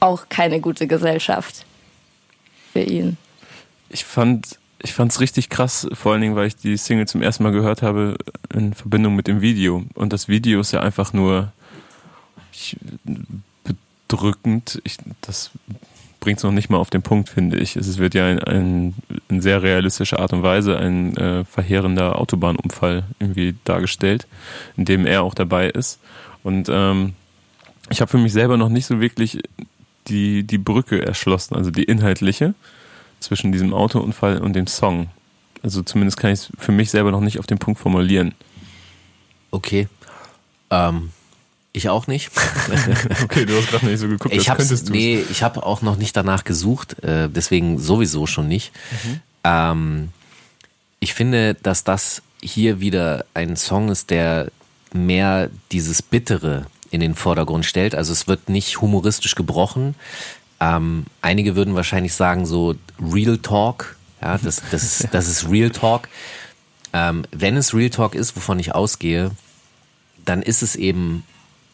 auch 0.00 0.28
keine 0.28 0.60
gute 0.60 0.86
Gesellschaft 0.86 1.64
für 2.72 2.82
ihn. 2.82 3.16
Ich 3.90 4.04
fand 4.04 4.58
ich 4.82 4.92
fand's 4.94 5.20
richtig 5.20 5.48
krass, 5.48 5.88
vor 5.92 6.12
allen 6.12 6.20
Dingen, 6.20 6.34
weil 6.34 6.48
ich 6.48 6.56
die 6.56 6.76
Single 6.76 7.06
zum 7.06 7.22
ersten 7.22 7.44
Mal 7.44 7.52
gehört 7.52 7.82
habe 7.82 8.16
in 8.52 8.74
Verbindung 8.74 9.14
mit 9.14 9.28
dem 9.28 9.40
Video. 9.40 9.84
Und 9.94 10.12
das 10.12 10.28
Video 10.28 10.60
ist 10.60 10.72
ja 10.72 10.80
einfach 10.80 11.12
nur 11.12 11.52
ich, 12.52 12.76
bedrückend. 14.08 14.80
Ich, 14.84 14.96
das 15.20 15.50
bringt's 16.18 16.42
noch 16.42 16.50
nicht 16.50 16.68
mal 16.68 16.78
auf 16.78 16.90
den 16.90 17.02
Punkt, 17.02 17.28
finde 17.28 17.58
ich. 17.58 17.76
Es 17.76 17.98
wird 17.98 18.14
ja 18.14 18.28
in, 18.30 18.38
ein, 18.40 18.94
in 19.28 19.40
sehr 19.40 19.62
realistischer 19.62 20.18
Art 20.18 20.32
und 20.32 20.42
Weise 20.42 20.76
ein 20.78 21.16
äh, 21.16 21.44
verheerender 21.44 22.18
Autobahnunfall 22.18 23.04
irgendwie 23.20 23.54
dargestellt, 23.64 24.26
in 24.76 24.84
dem 24.84 25.06
er 25.06 25.22
auch 25.22 25.34
dabei 25.34 25.70
ist. 25.70 26.00
Und 26.42 26.68
ähm, 26.68 27.14
ich 27.92 28.00
habe 28.00 28.10
für 28.10 28.18
mich 28.18 28.32
selber 28.32 28.56
noch 28.56 28.68
nicht 28.68 28.86
so 28.86 29.00
wirklich 29.00 29.38
die, 30.08 30.42
die 30.42 30.58
Brücke 30.58 31.04
erschlossen, 31.04 31.54
also 31.54 31.70
die 31.70 31.84
inhaltliche 31.84 32.54
zwischen 33.20 33.52
diesem 33.52 33.72
Autounfall 33.72 34.38
und 34.38 34.54
dem 34.54 34.66
Song. 34.66 35.08
Also 35.62 35.82
zumindest 35.82 36.16
kann 36.16 36.32
ich 36.32 36.40
es 36.40 36.52
für 36.58 36.72
mich 36.72 36.90
selber 36.90 37.12
noch 37.12 37.20
nicht 37.20 37.38
auf 37.38 37.46
den 37.46 37.58
Punkt 37.58 37.78
formulieren. 37.78 38.34
Okay. 39.52 39.88
Ähm, 40.70 41.10
ich 41.72 41.88
auch 41.88 42.06
nicht. 42.06 42.30
Okay, 43.22 43.44
du 43.44 43.56
hast 43.56 43.68
gerade 43.68 43.86
nicht 43.86 44.00
so 44.00 44.08
geguckt, 44.08 44.34
ich 44.34 44.48
hab's, 44.48 44.58
könntest 44.58 44.88
du 44.88 44.92
nee, 44.92 45.22
ich 45.30 45.42
habe 45.42 45.64
auch 45.64 45.82
noch 45.82 45.96
nicht 45.96 46.16
danach 46.16 46.44
gesucht, 46.44 47.02
äh, 47.02 47.28
deswegen 47.28 47.78
sowieso 47.78 48.26
schon 48.26 48.48
nicht. 48.48 48.72
Ähm, 49.44 50.10
ich 51.00 51.14
finde, 51.14 51.54
dass 51.54 51.84
das 51.84 52.22
hier 52.42 52.80
wieder 52.80 53.24
ein 53.34 53.56
Song 53.56 53.88
ist, 53.88 54.10
der 54.10 54.50
mehr 54.92 55.50
dieses 55.70 56.02
Bittere 56.02 56.66
in 56.92 57.00
den 57.00 57.14
Vordergrund 57.14 57.64
stellt. 57.64 57.94
Also 57.94 58.12
es 58.12 58.28
wird 58.28 58.48
nicht 58.48 58.80
humoristisch 58.80 59.34
gebrochen. 59.34 59.94
Ähm, 60.60 61.06
einige 61.22 61.56
würden 61.56 61.74
wahrscheinlich 61.74 62.14
sagen 62.14 62.46
so 62.46 62.74
Real 63.00 63.38
Talk. 63.38 63.96
Ja, 64.20 64.38
das, 64.38 64.62
das, 64.70 65.08
das 65.10 65.26
ist 65.26 65.50
Real 65.50 65.70
Talk. 65.70 66.08
Ähm, 66.92 67.24
wenn 67.32 67.56
es 67.56 67.74
Real 67.74 67.90
Talk 67.90 68.14
ist, 68.14 68.36
wovon 68.36 68.58
ich 68.58 68.74
ausgehe, 68.74 69.30
dann 70.24 70.42
ist 70.42 70.62
es 70.62 70.76
eben 70.76 71.24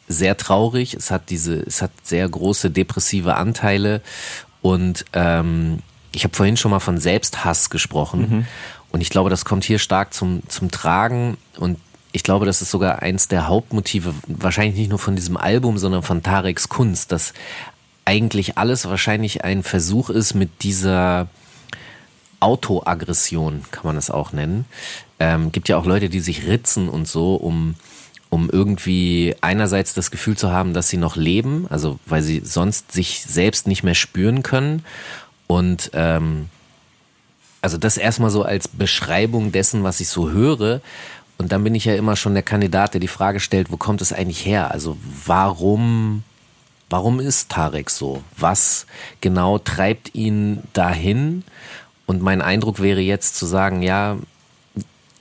sehr 0.06 0.36
traurig. 0.36 0.94
Es 0.94 1.10
hat 1.10 1.30
diese, 1.30 1.56
es 1.56 1.82
hat 1.82 1.90
sehr 2.04 2.26
große 2.28 2.70
depressive 2.70 3.34
Anteile 3.34 4.00
und 4.62 5.04
ähm, 5.12 5.80
ich 6.12 6.24
habe 6.24 6.34
vorhin 6.34 6.56
schon 6.56 6.70
mal 6.70 6.80
von 6.80 6.98
Selbsthass 6.98 7.68
gesprochen 7.68 8.46
und 8.90 9.00
ich 9.02 9.10
glaube, 9.10 9.28
das 9.28 9.44
kommt 9.44 9.64
hier 9.64 9.78
stark 9.78 10.14
zum 10.14 10.42
zum 10.48 10.70
Tragen 10.70 11.36
und 11.58 11.78
ich 12.12 12.22
glaube, 12.22 12.46
das 12.46 12.62
ist 12.62 12.70
sogar 12.70 13.02
eins 13.02 13.28
der 13.28 13.48
Hauptmotive, 13.48 14.14
wahrscheinlich 14.26 14.76
nicht 14.76 14.90
nur 14.90 14.98
von 14.98 15.16
diesem 15.16 15.36
Album, 15.36 15.78
sondern 15.78 16.02
von 16.02 16.22
Tareks 16.22 16.68
Kunst, 16.68 17.12
dass 17.12 17.34
eigentlich 18.04 18.56
alles 18.56 18.88
wahrscheinlich 18.88 19.44
ein 19.44 19.62
Versuch 19.62 20.08
ist, 20.08 20.34
mit 20.34 20.62
dieser 20.62 21.28
Autoaggression, 22.40 23.62
kann 23.70 23.84
man 23.84 23.96
es 23.96 24.10
auch 24.10 24.32
nennen. 24.32 24.64
Ähm, 25.20 25.52
gibt 25.52 25.68
ja 25.68 25.76
auch 25.76 25.84
Leute, 25.84 26.08
die 26.08 26.20
sich 26.20 26.46
ritzen 26.46 26.88
und 26.88 27.06
so, 27.06 27.34
um, 27.34 27.74
um 28.30 28.48
irgendwie 28.48 29.34
einerseits 29.40 29.92
das 29.92 30.10
Gefühl 30.10 30.36
zu 30.36 30.50
haben, 30.50 30.72
dass 30.72 30.88
sie 30.88 30.96
noch 30.96 31.16
leben, 31.16 31.66
also 31.68 31.98
weil 32.06 32.22
sie 32.22 32.40
sonst 32.44 32.92
sich 32.92 33.24
selbst 33.26 33.66
nicht 33.66 33.82
mehr 33.82 33.94
spüren 33.94 34.42
können. 34.42 34.84
Und 35.46 35.90
ähm, 35.92 36.48
also 37.60 37.76
das 37.76 37.96
erstmal 37.96 38.30
so 38.30 38.42
als 38.42 38.68
Beschreibung 38.68 39.52
dessen, 39.52 39.82
was 39.82 40.00
ich 40.00 40.08
so 40.08 40.30
höre. 40.30 40.80
Und 41.38 41.52
dann 41.52 41.62
bin 41.64 41.74
ich 41.74 41.84
ja 41.84 41.94
immer 41.94 42.16
schon 42.16 42.34
der 42.34 42.42
Kandidat, 42.42 42.94
der 42.94 43.00
die 43.00 43.08
Frage 43.08 43.38
stellt, 43.40 43.70
wo 43.70 43.76
kommt 43.76 44.02
es 44.02 44.12
eigentlich 44.12 44.44
her? 44.44 44.72
Also 44.72 44.98
warum, 45.24 46.24
warum 46.90 47.20
ist 47.20 47.48
Tarek 47.50 47.90
so? 47.90 48.22
Was 48.36 48.86
genau 49.20 49.58
treibt 49.58 50.14
ihn 50.14 50.64
dahin? 50.72 51.44
Und 52.06 52.22
mein 52.22 52.42
Eindruck 52.42 52.80
wäre 52.80 53.00
jetzt 53.00 53.36
zu 53.36 53.46
sagen, 53.46 53.82
ja, 53.82 54.16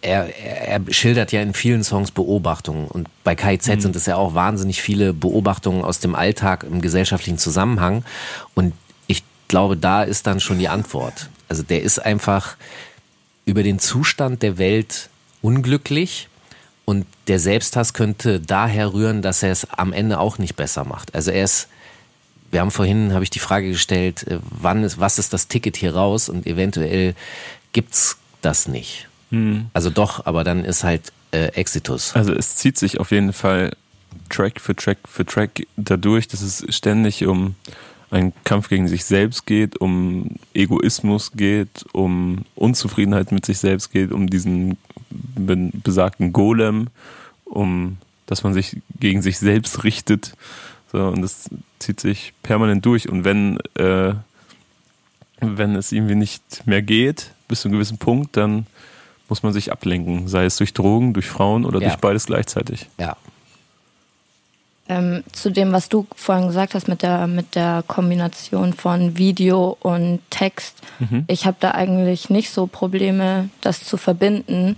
er, 0.01 0.34
er, 0.39 0.82
er 0.86 0.93
schildert 0.93 1.32
ja 1.32 1.41
in 1.41 1.53
vielen 1.53 1.84
Songs 1.84 2.11
Beobachtungen. 2.11 2.88
Und 2.88 3.09
bei 3.24 3.36
KIZ 3.36 3.82
sind 3.82 3.95
es 3.95 4.07
ja 4.07 4.15
auch 4.15 4.34
wahnsinnig 4.34 4.82
viele 4.82 5.13
Beobachtungen 5.13 5.84
aus 5.84 5.99
dem 5.99 6.15
Alltag 6.15 6.63
im 6.63 6.82
gesellschaftlichen 6.82 7.38
Zusammenhang. 7.38 8.03
Und 8.55 8.74
ich 9.05 9.24
glaube, 9.47 9.78
da 9.78 10.03
ist 10.03 10.26
dann 10.26 10.39
schon 10.39 10.57
die 10.57 10.70
Antwort. 10.70 11.30
Also 11.47 11.61
der 11.61 11.84
ist 11.84 11.99
einfach 11.99 12.57
über 13.45 13.63
den 13.63 13.80
Zustand 13.80 14.41
der 14.41 14.57
Welt 14.57 15.09
unglücklich 15.42 16.28
und 16.86 17.06
der 17.28 17.40
Selbsthass 17.40 17.94
könnte 17.94 18.40
daher 18.40 18.94
rühren, 18.94 19.22
dass 19.22 19.44
er 19.44 19.52
es 19.52 19.70
am 19.70 19.94
Ende 19.94 20.20
auch 20.20 20.38
nicht 20.38 20.56
besser 20.56 20.86
macht. 20.86 21.14
Also 21.16 21.32
er 21.32 21.44
ist, 21.44 21.68
wir 22.52 22.62
haben 22.62 22.72
vorhin, 22.72 23.14
habe 23.14 23.24
ich 23.24 23.30
die 23.30 23.40
Frage 23.40 23.72
gestellt, 23.72 24.26
äh, 24.28 24.40
wann 24.42 24.84
ist, 24.84 25.00
was 25.00 25.20
ist 25.20 25.34
das 25.34 25.48
Ticket 25.48 25.76
hier 25.78 25.96
raus 25.96 26.30
und 26.30 26.48
eventuell 26.48 27.14
gibt's 27.74 28.18
das 28.42 28.68
nicht. 28.68 29.08
Also 29.74 29.90
doch, 29.90 30.26
aber 30.26 30.44
dann 30.44 30.64
ist 30.64 30.84
halt 30.84 31.12
äh, 31.32 31.48
Exitus. 31.48 32.16
Also 32.16 32.34
es 32.34 32.56
zieht 32.56 32.78
sich 32.78 33.00
auf 33.00 33.12
jeden 33.12 33.34
Fall 33.34 33.76
Track 34.30 34.62
für 34.62 34.76
Track 34.76 35.00
für 35.06 35.26
Track 35.26 35.68
dadurch, 35.76 36.28
dass 36.28 36.42
es 36.42 36.66
ständig 36.74 37.26
um 37.26 37.56
einen 38.10 38.34
Kampf 38.46 38.70
gegen 38.70 38.88
sich 38.88 39.04
selbst 39.04 39.46
geht, 39.46 39.76
um 39.78 40.38
Egoismus 40.54 41.34
geht, 41.34 41.86
um 41.92 42.46
Unzufriedenheit 42.56 43.34
mit 43.34 43.46
sich 43.46 43.58
selbst 43.58 43.92
geht, 43.92 44.12
um 44.14 44.28
diesen 44.28 44.78
besagten 45.10 46.34
Golem, 46.34 46.88
um 47.45 47.97
dass 48.28 48.43
man 48.43 48.53
sich 48.53 48.78
gegen 48.99 49.22
sich 49.22 49.39
selbst 49.39 49.84
richtet. 49.84 50.34
So, 50.91 50.99
und 51.08 51.22
das 51.22 51.49
zieht 51.80 51.99
sich 51.99 52.34
permanent 52.43 52.86
durch. 52.86 53.10
Und 53.10 53.24
wenn, 53.24 53.58
äh, 53.76 54.14
wenn 55.39 55.76
es 55.76 55.91
irgendwie 55.91 56.16
nicht 56.16 56.68
mehr 56.68 56.82
geht, 56.82 57.32
bis 57.47 57.62
zu 57.62 57.68
einem 57.68 57.76
gewissen 57.76 57.97
Punkt, 57.97 58.38
dann 58.38 58.68
muss 59.30 59.43
man 59.43 59.53
sich 59.53 59.72
ablenken, 59.72 60.28
sei 60.28 60.45
es 60.45 60.58
durch 60.58 60.74
Drogen, 60.74 61.14
durch 61.14 61.28
Frauen 61.28 61.66
oder 61.66 61.82
Ja. 61.82 61.88
durch 61.88 61.99
beides 61.99 62.26
gleichzeitig. 62.26 62.88
Ja. 62.99 63.16
Ähm, 64.89 65.24
zu 65.34 65.51
dem, 65.51 65.74
was 65.74 65.89
du 65.89 66.08
vorhin 66.16 66.47
gesagt 66.47 66.74
hast 66.74 66.88
mit 66.88 67.01
der, 67.01 67.28
mit 67.28 67.55
der 67.55 67.84
Kombination 67.88 68.74
von 68.74 69.18
Video 69.18 69.78
und 69.82 70.20
Text. 70.30 70.78
Ich 71.28 71.45
habe 71.45 71.58
da 71.60 71.72
eigentlich 71.72 72.30
nicht 72.30 72.49
so 72.51 72.68
Probleme, 72.68 73.49
das 73.60 73.84
zu 73.84 73.97
verbinden, 73.97 74.78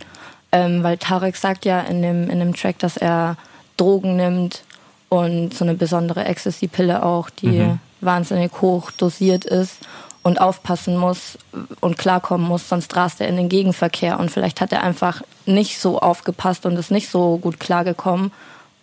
ähm, 0.51 0.83
weil 0.83 0.97
Tarek 0.97 1.35
sagt 1.35 1.65
ja 1.65 1.81
in 1.81 2.01
dem, 2.01 2.29
in 2.29 2.39
dem 2.39 2.55
Track, 2.55 2.79
dass 2.79 2.97
er 2.97 3.37
Drogen 3.77 4.15
nimmt 4.15 4.63
und 5.09 5.53
so 5.53 5.63
eine 5.65 5.73
besondere 5.75 6.25
Ecstasy-Pille 6.25 7.03
auch, 7.03 7.29
die 7.29 7.57
wahnsinnig 8.01 8.51
hoch 8.61 8.91
dosiert 8.91 9.45
ist 9.45 9.77
und 10.23 10.39
aufpassen 10.41 10.97
muss 10.97 11.37
und 11.79 11.97
klarkommen 11.97 12.47
muss, 12.47 12.67
sonst 12.69 12.95
rast 12.95 13.21
er 13.21 13.27
in 13.27 13.37
den 13.37 13.49
Gegenverkehr 13.49 14.19
und 14.19 14.31
vielleicht 14.31 14.61
hat 14.61 14.71
er 14.71 14.83
einfach 14.83 15.21
nicht 15.45 15.79
so 15.79 15.99
aufgepasst 15.99 16.65
und 16.65 16.77
ist 16.77 16.91
nicht 16.91 17.09
so 17.09 17.37
gut 17.37 17.59
klargekommen 17.59 18.31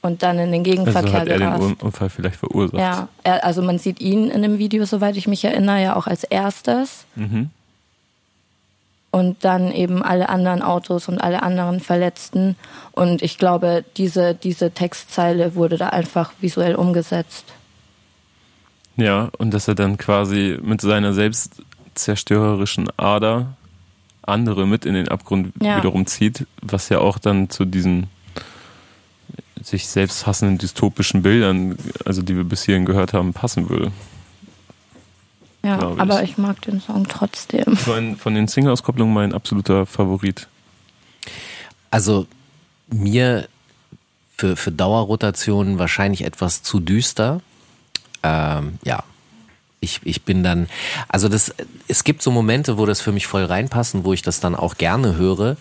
und 0.03 0.23
dann 0.23 0.39
in 0.39 0.51
den 0.53 0.61
Also 0.61 0.71
Gegenverkehr 0.71 1.13
hat 1.21 1.29
er 1.29 1.39
den 1.39 1.47
gerast. 1.49 1.63
Un- 1.63 1.75
Unfall 1.81 2.11
vielleicht 2.11 2.37
verursacht. 2.37 2.81
Ja, 2.81 3.09
er, 3.23 3.45
also 3.45 3.61
man 3.63 3.79
sieht 3.79 4.01
ihn 4.01 4.31
in 4.31 4.43
dem 4.43 4.59
Video, 4.59 4.85
soweit 4.85 5.17
ich 5.17 5.27
mich 5.27 5.45
erinnere, 5.45 5.83
ja 5.83 5.97
auch 5.97 6.07
als 6.07 6.25
erstes. 6.25 7.05
Mhm. 7.17 7.51
Und 9.17 9.45
dann 9.47 9.73
eben 9.73 10.03
alle 10.03 10.29
anderen 10.29 10.61
Autos 10.61 11.09
und 11.09 11.19
alle 11.19 11.43
anderen 11.43 11.81
Verletzten. 11.81 12.55
Und 12.93 13.23
ich 13.23 13.39
glaube, 13.39 13.83
diese, 13.97 14.35
diese 14.35 14.73
Textzeile 14.73 15.55
wurde 15.55 15.79
da 15.79 15.89
einfach 15.89 16.33
visuell 16.43 16.75
umgesetzt. 16.75 17.47
Ja, 18.97 19.31
und 19.39 19.55
dass 19.55 19.69
er 19.69 19.75
dann 19.75 19.97
quasi 19.97 20.59
mit 20.61 20.83
seiner 20.83 21.15
selbstzerstörerischen 21.15 22.91
Ader 22.99 23.57
andere 24.21 24.67
mit 24.67 24.85
in 24.85 24.93
den 24.93 25.09
Abgrund 25.09 25.55
Ja. 25.63 25.79
wiederum 25.79 26.07
zieht, 26.07 26.47
was 26.61 26.91
ja 26.91 26.99
auch 26.99 27.17
dann 27.19 27.49
zu 27.49 27.65
diesen 27.65 28.09
sich 29.63 29.87
selbst 29.87 30.27
hassenden 30.27 30.59
dystopischen 30.59 31.23
Bildern, 31.23 31.79
also 32.05 32.21
die 32.21 32.37
wir 32.37 32.45
bis 32.45 32.65
hierhin 32.65 32.85
gehört 32.85 33.15
haben, 33.15 33.33
passen 33.33 33.71
würde. 33.71 33.93
Ja, 35.67 35.93
ich. 35.93 36.01
aber 36.01 36.23
ich 36.23 36.39
mag 36.39 36.63
den 36.63 36.81
Song 36.81 37.09
trotzdem. 37.09 37.77
Von, 37.77 38.17
von 38.17 38.35
den 38.35 38.47
Single-Auskopplungen 38.47 39.13
mein 39.13 39.33
absoluter 39.33 39.85
Favorit. 39.85 40.47
Also 41.91 42.27
mir 42.89 43.49
für, 44.37 44.57
für 44.57 44.71
Dauerrotationen 44.71 45.79
wahrscheinlich 45.79 46.25
etwas 46.25 46.63
zu 46.63 46.79
düster. 46.79 47.41
Ähm, 48.23 48.79
ja. 48.85 49.03
Ich, 49.81 50.01
ich 50.05 50.23
bin 50.23 50.43
dann, 50.43 50.69
also 51.09 51.29
das, 51.29 51.53
es 51.89 52.05
gibt 52.05 52.23
so 52.23 52.31
Momente, 52.31 52.79
wo 52.79 52.87
das 52.87 53.01
für 53.01 53.13
mich 53.13 53.27
voll 53.27 53.45
reinpassen, 53.45 54.05
wo 54.05 54.13
ich 54.13 54.23
das 54.23 54.41
dann 54.41 54.55
auch 54.55 54.77
gerne 54.77 55.17
höre. 55.17 55.57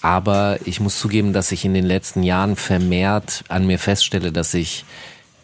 Aber 0.00 0.58
ich 0.64 0.80
muss 0.80 0.98
zugeben, 0.98 1.32
dass 1.34 1.52
ich 1.52 1.66
in 1.66 1.74
den 1.74 1.84
letzten 1.84 2.22
Jahren 2.22 2.56
vermehrt 2.56 3.44
an 3.48 3.66
mir 3.66 3.78
feststelle, 3.78 4.32
dass 4.32 4.54
ich, 4.54 4.84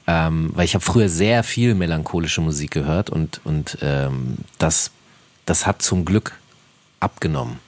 ähm, 0.07 0.51
weil 0.55 0.65
ich 0.65 0.75
habe 0.75 0.85
früher 0.85 1.09
sehr 1.09 1.43
viel 1.43 1.75
melancholische 1.75 2.41
Musik 2.41 2.71
gehört 2.71 3.11
und, 3.11 3.41
und 3.45 3.79
ähm, 3.83 4.39
das, 4.59 4.91
das 5.45 5.67
hat 5.67 5.83
zum 5.83 6.05
Glück 6.05 6.33
abgenommen. 7.01 7.59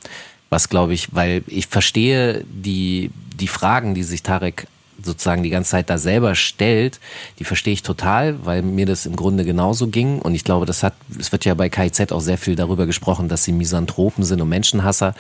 Was 0.51 0.68
glaube 0.68 0.95
ich, 0.95 1.14
weil 1.14 1.43
ich 1.47 1.66
verstehe 1.66 2.45
die, 2.49 3.11
die 3.39 3.49
Fragen, 3.49 3.95
die 3.95 4.03
sich 4.03 4.22
Tarek 4.22 4.66
sozusagen 5.03 5.43
die 5.43 5.51
ganze 5.51 5.72
Zeit 5.72 5.91
da 5.91 5.99
selber 5.99 6.34
stellt, 6.34 6.99
die 7.39 7.45
verstehe 7.45 7.72
ich 7.72 7.82
total, 7.82 8.45
weil 8.45 8.62
mir 8.62 8.86
das 8.86 9.07
im 9.07 9.14
Grunde 9.14 9.45
genauso 9.45 9.89
ging. 9.89 10.20
Und 10.20 10.34
ich 10.34 10.45
glaube, 10.45 10.66
das 10.66 10.82
hat, 10.82 10.95
es 11.18 11.30
wird 11.30 11.45
ja 11.45 11.55
bei 11.55 11.68
KIZ 11.68 12.12
auch 12.12 12.20
sehr 12.20 12.39
viel 12.39 12.57
darüber 12.57 12.86
gesprochen, 12.86 13.28
dass 13.28 13.45
sie 13.45 13.53
Misanthropen 13.53 14.24
sind 14.24 14.41
und 14.41 14.49
Menschenhasser. 14.49 15.14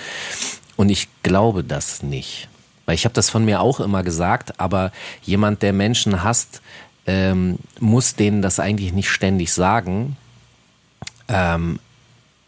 Und 0.76 0.88
ich 0.88 1.08
glaube 1.22 1.62
das 1.62 2.02
nicht. 2.02 2.48
Weil 2.86 2.94
ich 2.94 3.04
habe 3.04 3.12
das 3.12 3.30
von 3.30 3.44
mir 3.44 3.60
auch 3.60 3.80
immer 3.80 4.02
gesagt, 4.02 4.58
aber 4.58 4.92
jemand, 5.22 5.62
der 5.62 5.72
Menschen 5.72 6.24
hasst, 6.24 6.62
ähm, 7.08 7.58
muss 7.80 8.14
denen 8.14 8.42
das 8.42 8.60
eigentlich 8.60 8.92
nicht 8.92 9.08
ständig 9.10 9.50
sagen, 9.52 10.16
ähm, 11.28 11.78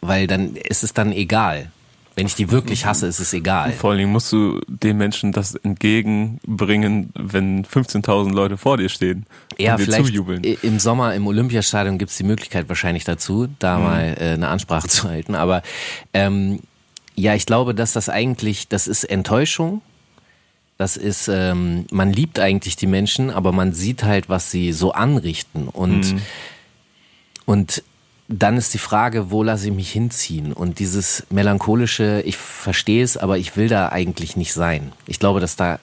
weil 0.02 0.26
dann 0.26 0.54
ist 0.56 0.84
es 0.84 0.92
dann 0.92 1.12
egal. 1.12 1.70
Wenn 2.16 2.26
ich 2.26 2.34
die 2.34 2.50
wirklich 2.50 2.84
hasse, 2.84 3.06
ist 3.06 3.20
es 3.20 3.32
egal. 3.32 3.72
Vor 3.72 3.90
allen 3.90 4.00
Dingen 4.00 4.12
musst 4.12 4.30
du 4.32 4.61
den 4.66 4.98
Menschen 4.98 5.32
das 5.32 5.54
entgegenbringen, 5.54 7.11
wenn 7.14 7.64
15.000 7.64 8.32
Leute 8.34 8.58
vor 8.58 8.76
dir 8.76 8.88
stehen 8.90 9.24
Ja, 9.58 9.72
und 9.72 9.78
dir 9.80 9.84
vielleicht 9.86 10.06
zujubeln. 10.06 10.42
im 10.44 10.78
Sommer 10.80 11.14
im 11.14 11.26
Olympiastadion 11.26 11.96
gibt's 11.98 12.16
die 12.18 12.24
Möglichkeit 12.24 12.68
wahrscheinlich 12.68 13.04
dazu, 13.04 13.48
da 13.58 13.78
Mhm. 13.78 13.84
mal 13.84 14.16
äh, 14.20 14.24
eine 14.34 14.48
Ansprache 14.48 14.88
zu 14.88 15.08
halten. 15.08 15.34
Aber 15.34 15.62
ähm, 16.12 16.61
ja, 17.14 17.34
ich 17.34 17.46
glaube, 17.46 17.74
dass 17.74 17.92
das 17.92 18.08
eigentlich, 18.11 18.68
das 18.68 18.86
ist 18.88 19.04
Enttäuschung. 19.04 19.80
Das 20.80 20.96
ist, 20.96 21.28
ähm, 21.28 21.84
man 21.90 22.10
liebt 22.10 22.38
eigentlich 22.38 22.74
die 22.74 22.86
Menschen, 22.86 23.28
aber 23.28 23.52
man 23.52 23.74
sieht 23.74 24.02
halt, 24.02 24.30
was 24.30 24.50
sie 24.50 24.72
so 24.72 24.92
anrichten. 24.92 25.68
Und, 25.68 26.14
Mhm. 26.14 26.22
und 27.44 27.82
dann 28.28 28.56
ist 28.56 28.72
die 28.72 28.78
Frage, 28.78 29.30
wo 29.30 29.42
lasse 29.42 29.66
ich 29.66 29.74
mich 29.74 29.92
hinziehen? 29.92 30.54
Und 30.54 30.78
dieses 30.78 31.26
melancholische, 31.28 32.22
ich 32.24 32.38
verstehe 32.38 33.04
es, 33.04 33.18
aber 33.18 33.36
ich 33.36 33.58
will 33.58 33.68
da 33.68 33.90
eigentlich 33.90 34.36
nicht 34.36 34.54
sein. 34.54 34.92
Ich 35.06 35.18
glaube, 35.18 35.40
dass 35.40 35.54
da 35.54 35.80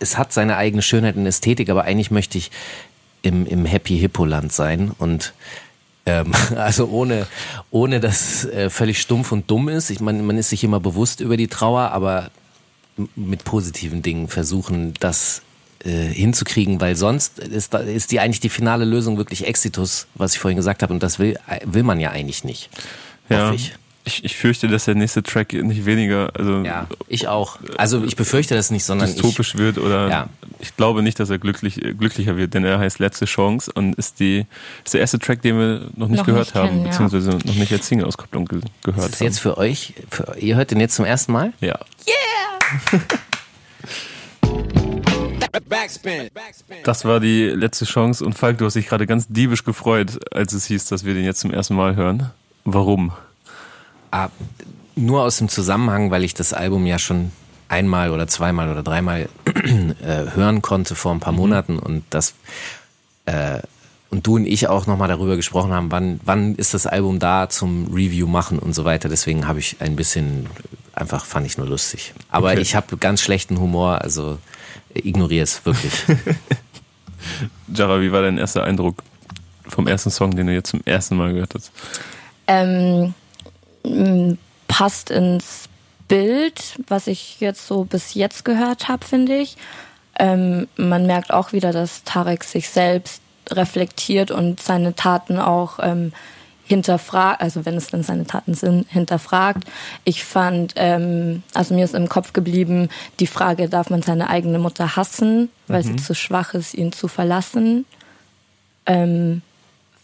es 0.00 0.18
hat 0.18 0.32
seine 0.32 0.56
eigene 0.56 0.82
Schönheit 0.82 1.14
und 1.14 1.26
Ästhetik, 1.26 1.70
aber 1.70 1.84
eigentlich 1.84 2.10
möchte 2.10 2.38
ich 2.38 2.50
im, 3.22 3.46
im 3.46 3.66
Happy 3.66 3.96
Hippo 3.96 4.24
Land 4.24 4.52
sein 4.52 4.90
und 4.98 5.32
ähm, 6.06 6.32
also 6.56 6.88
ohne, 6.88 7.28
ohne 7.70 8.00
dass 8.00 8.20
es 8.20 8.44
äh, 8.46 8.68
völlig 8.68 9.00
stumpf 9.00 9.30
und 9.30 9.48
dumm 9.48 9.68
ist. 9.68 9.90
Ich 9.90 10.00
meine, 10.00 10.24
man 10.24 10.38
ist 10.38 10.50
sich 10.50 10.64
immer 10.64 10.80
bewusst 10.80 11.20
über 11.20 11.36
die 11.36 11.46
Trauer, 11.46 11.92
aber 11.92 12.32
mit 13.16 13.44
positiven 13.44 14.02
Dingen 14.02 14.28
versuchen, 14.28 14.94
das 15.00 15.42
äh, 15.84 15.90
hinzukriegen, 15.90 16.80
weil 16.80 16.96
sonst 16.96 17.38
ist, 17.38 17.74
ist 17.74 18.12
die 18.12 18.20
eigentlich 18.20 18.40
die 18.40 18.48
finale 18.48 18.84
Lösung 18.84 19.16
wirklich 19.16 19.46
Exitus, 19.46 20.06
was 20.14 20.34
ich 20.34 20.38
vorhin 20.38 20.56
gesagt 20.56 20.82
habe, 20.82 20.92
und 20.92 21.02
das 21.02 21.18
will, 21.18 21.38
äh, 21.48 21.60
will 21.64 21.82
man 21.82 22.00
ja 22.00 22.10
eigentlich 22.10 22.44
nicht. 22.44 22.70
Ja, 23.28 23.46
Hoffe 23.46 23.54
ich. 23.54 23.74
Ich, 24.10 24.24
ich 24.24 24.36
fürchte, 24.36 24.68
dass 24.68 24.84
der 24.84 24.94
nächste 24.94 25.22
Track 25.22 25.52
nicht 25.52 25.86
weniger, 25.86 26.30
also 26.34 26.62
Ja, 26.62 26.86
ich 27.08 27.28
auch. 27.28 27.58
Also 27.76 28.04
ich 28.04 28.16
befürchte 28.16 28.54
das 28.54 28.70
nicht, 28.70 28.84
sondern 28.84 29.08
ich, 29.08 29.14
dystopisch 29.14 29.56
wird 29.56 29.78
oder 29.78 30.08
Ja. 30.08 30.28
ich 30.58 30.76
glaube 30.76 31.02
nicht, 31.02 31.18
dass 31.20 31.30
er 31.30 31.38
glücklich, 31.38 31.74
glücklicher 31.98 32.36
wird, 32.36 32.54
denn 32.54 32.64
er 32.64 32.78
heißt 32.78 32.98
Letzte 32.98 33.24
Chance 33.26 33.70
und 33.74 33.94
ist 33.96 34.20
die 34.20 34.46
ist 34.84 34.94
der 34.94 35.00
erste 35.00 35.18
Track, 35.18 35.42
den 35.42 35.58
wir 35.58 35.80
noch 35.96 36.08
nicht 36.08 36.18
Noch 36.18 36.26
gehört 36.26 36.46
nicht 36.48 36.54
haben, 36.56 36.68
kennen, 36.68 36.82
ja. 36.84 36.90
beziehungsweise 36.90 37.30
noch 37.30 37.54
nicht 37.54 37.72
als 37.72 37.86
Single-Auskopplung 37.86 38.44
ge 38.46 38.60
gehört 38.82 39.04
das 39.04 39.12
ist 39.14 39.20
haben. 39.20 39.26
jetzt 39.26 39.38
für 39.40 39.56
euch, 39.58 39.94
für, 40.10 40.36
ihr 40.38 40.56
hört 40.56 40.70
den 40.70 40.80
jetzt 40.80 40.96
zum 40.96 41.04
ersten 41.04 41.32
Mal? 41.32 41.52
ja. 41.60 41.78
Backspin. 45.68 46.30
Backspin. 46.34 46.76
Das 46.84 47.04
war 47.04 47.20
die 47.20 47.44
letzte 47.46 47.84
Chance 47.84 48.24
und 48.24 48.34
Falk, 48.36 48.58
du 48.58 48.64
hast 48.66 48.74
dich 48.74 48.86
gerade 48.86 49.06
ganz 49.06 49.26
diebisch 49.28 49.64
gefreut, 49.64 50.18
als 50.32 50.52
es 50.52 50.66
hieß, 50.66 50.86
dass 50.86 51.04
wir 51.04 51.14
den 51.14 51.24
jetzt 51.24 51.40
zum 51.40 51.52
ersten 51.52 51.74
Mal 51.74 51.96
hören. 51.96 52.30
Warum? 52.64 53.12
Ah, 54.10 54.28
nur 54.96 55.22
aus 55.22 55.38
dem 55.38 55.48
Zusammenhang, 55.48 56.10
weil 56.10 56.24
ich 56.24 56.34
das 56.34 56.52
Album 56.52 56.86
ja 56.86 56.98
schon 56.98 57.32
einmal 57.68 58.10
oder 58.10 58.26
zweimal 58.26 58.70
oder 58.70 58.82
dreimal 58.82 59.28
äh, 59.46 60.34
hören 60.34 60.60
konnte 60.62 60.94
vor 60.96 61.12
ein 61.12 61.20
paar 61.20 61.32
Monaten 61.32 61.78
und 61.78 62.02
das 62.10 62.34
äh, 63.26 63.60
und 64.10 64.26
du 64.26 64.34
und 64.34 64.44
ich 64.46 64.66
auch 64.66 64.86
nochmal 64.88 65.06
darüber 65.06 65.36
gesprochen 65.36 65.72
haben, 65.72 65.92
wann, 65.92 66.18
wann 66.24 66.56
ist 66.56 66.74
das 66.74 66.88
Album 66.88 67.20
da 67.20 67.48
zum 67.48 67.86
Review 67.94 68.26
machen 68.26 68.58
und 68.58 68.72
so 68.74 68.84
weiter. 68.84 69.08
Deswegen 69.08 69.46
habe 69.46 69.60
ich 69.60 69.76
ein 69.80 69.94
bisschen, 69.94 70.46
einfach 70.94 71.24
fand 71.24 71.46
ich 71.46 71.56
nur 71.58 71.68
lustig. 71.68 72.12
Aber 72.28 72.50
Okay. 72.50 72.60
ich 72.60 72.74
habe 72.74 72.96
ganz 72.96 73.20
schlechten 73.22 73.60
Humor, 73.60 74.00
also 74.02 74.38
ignoriere 74.94 75.44
es 75.44 75.64
wirklich. 75.64 75.92
Jara, 77.72 78.00
wie 78.00 78.10
war 78.10 78.22
dein 78.22 78.38
erster 78.38 78.64
Eindruck 78.64 79.02
vom 79.68 79.86
ersten 79.86 80.10
Song, 80.10 80.34
den 80.34 80.48
du 80.48 80.54
jetzt 80.54 80.70
zum 80.70 80.80
ersten 80.84 81.16
Mal 81.16 81.32
gehört 81.32 81.54
hast? 81.54 81.70
Ähm, 82.48 83.14
passt 84.68 85.10
ins 85.10 85.68
Bild, 86.08 86.76
was 86.88 87.06
ich 87.06 87.40
jetzt 87.40 87.66
so 87.66 87.84
bis 87.84 88.14
jetzt 88.14 88.44
gehört 88.44 88.88
habe, 88.88 89.04
finde 89.04 89.36
ich. 89.36 89.56
Ähm, 90.18 90.68
man 90.76 91.06
merkt 91.06 91.32
auch 91.32 91.52
wieder, 91.52 91.72
dass 91.72 92.04
Tarek 92.04 92.44
sich 92.44 92.68
selbst 92.68 93.22
reflektiert 93.48 94.30
und 94.30 94.60
seine 94.60 94.94
Taten 94.94 95.38
auch 95.38 95.78
ähm, 95.80 96.12
hinterfragt, 96.64 97.40
also 97.40 97.64
wenn 97.64 97.76
es 97.76 97.88
dann 97.88 98.04
seine 98.04 98.26
Taten 98.26 98.54
sind, 98.54 98.88
hinterfragt. 98.88 99.64
Ich 100.04 100.24
fand, 100.24 100.74
ähm, 100.76 101.42
also 101.52 101.74
mir 101.74 101.84
ist 101.84 101.94
im 101.94 102.08
Kopf 102.08 102.32
geblieben, 102.32 102.88
die 103.18 103.26
Frage, 103.26 103.68
darf 103.68 103.90
man 103.90 104.02
seine 104.02 104.30
eigene 104.30 104.60
Mutter 104.60 104.94
hassen, 104.94 105.48
weil 105.66 105.82
mhm. 105.82 105.98
sie 105.98 106.04
zu 106.04 106.14
schwach 106.14 106.54
ist, 106.54 106.74
ihn 106.74 106.92
zu 106.92 107.08
verlassen. 107.08 107.86
Ähm, 108.86 109.42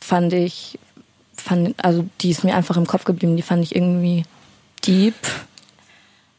fand 0.00 0.32
ich, 0.32 0.78
fand, 1.46 1.74
also 1.84 2.06
die 2.20 2.30
ist 2.30 2.44
mir 2.44 2.54
einfach 2.54 2.76
im 2.76 2.86
Kopf 2.86 3.04
geblieben, 3.04 3.36
die 3.36 3.42
fand 3.42 3.62
ich 3.62 3.74
irgendwie 3.74 4.24
deep. 4.86 5.14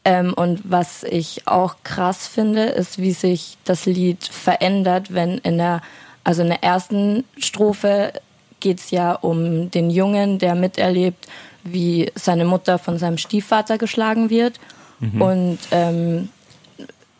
Ähm, 0.04 0.32
und 0.34 0.60
was 0.64 1.02
ich 1.02 1.46
auch 1.46 1.76
krass 1.82 2.26
finde, 2.26 2.64
ist, 2.64 2.98
wie 2.98 3.12
sich 3.12 3.58
das 3.64 3.86
Lied 3.86 4.24
verändert, 4.24 5.12
wenn 5.12 5.38
in 5.38 5.58
der, 5.58 5.82
also 6.24 6.42
in 6.42 6.48
der 6.48 6.62
ersten 6.62 7.24
Strophe 7.36 8.12
geht 8.60 8.78
es 8.78 8.90
ja 8.90 9.12
um 9.12 9.70
den 9.70 9.90
Jungen, 9.90 10.38
der 10.38 10.54
miterlebt, 10.54 11.26
wie 11.64 12.10
seine 12.14 12.44
Mutter 12.44 12.78
von 12.78 12.98
seinem 12.98 13.18
Stiefvater 13.18 13.78
geschlagen 13.78 14.30
wird. 14.30 14.58
Mhm. 15.00 15.22
Und 15.22 15.58
ähm, 15.70 16.28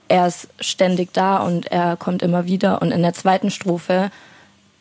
er 0.09 0.27
ist 0.27 0.49
ständig 0.61 1.13
da 1.13 1.39
und 1.39 1.67
er 1.71 1.97
kommt 1.97 2.23
immer 2.23 2.47
wieder. 2.47 2.81
Und 2.83 2.91
in 2.91 3.03
der 3.03 3.13
zweiten 3.13 3.51
Strophe 3.51 4.11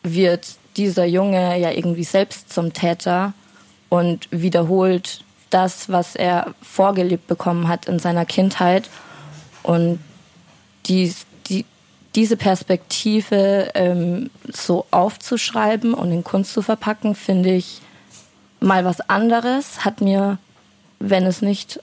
wird 0.02 0.56
dieser 0.78 1.04
Junge 1.04 1.58
ja 1.58 1.70
irgendwie 1.70 2.04
selbst 2.04 2.52
zum 2.52 2.72
Täter 2.72 3.34
und 3.88 4.28
wiederholt 4.30 5.24
das, 5.50 5.90
was 5.90 6.14
er 6.14 6.54
vorgelebt 6.62 7.26
bekommen 7.26 7.68
hat 7.68 7.86
in 7.86 7.98
seiner 7.98 8.24
Kindheit. 8.24 8.88
Und 9.62 9.98
dies, 10.86 11.26
diese 12.14 12.36
Perspektive 12.36 13.70
ähm, 13.74 14.30
so 14.50 14.86
aufzuschreiben 14.90 15.94
und 15.94 16.12
in 16.12 16.24
Kunst 16.24 16.52
zu 16.52 16.62
verpacken, 16.62 17.14
finde 17.14 17.54
ich 17.54 17.80
mal 18.60 18.84
was 18.84 19.00
anderes. 19.08 19.84
Hat 19.84 20.00
mir, 20.00 20.38
wenn 20.98 21.26
es 21.26 21.42
nicht 21.42 21.80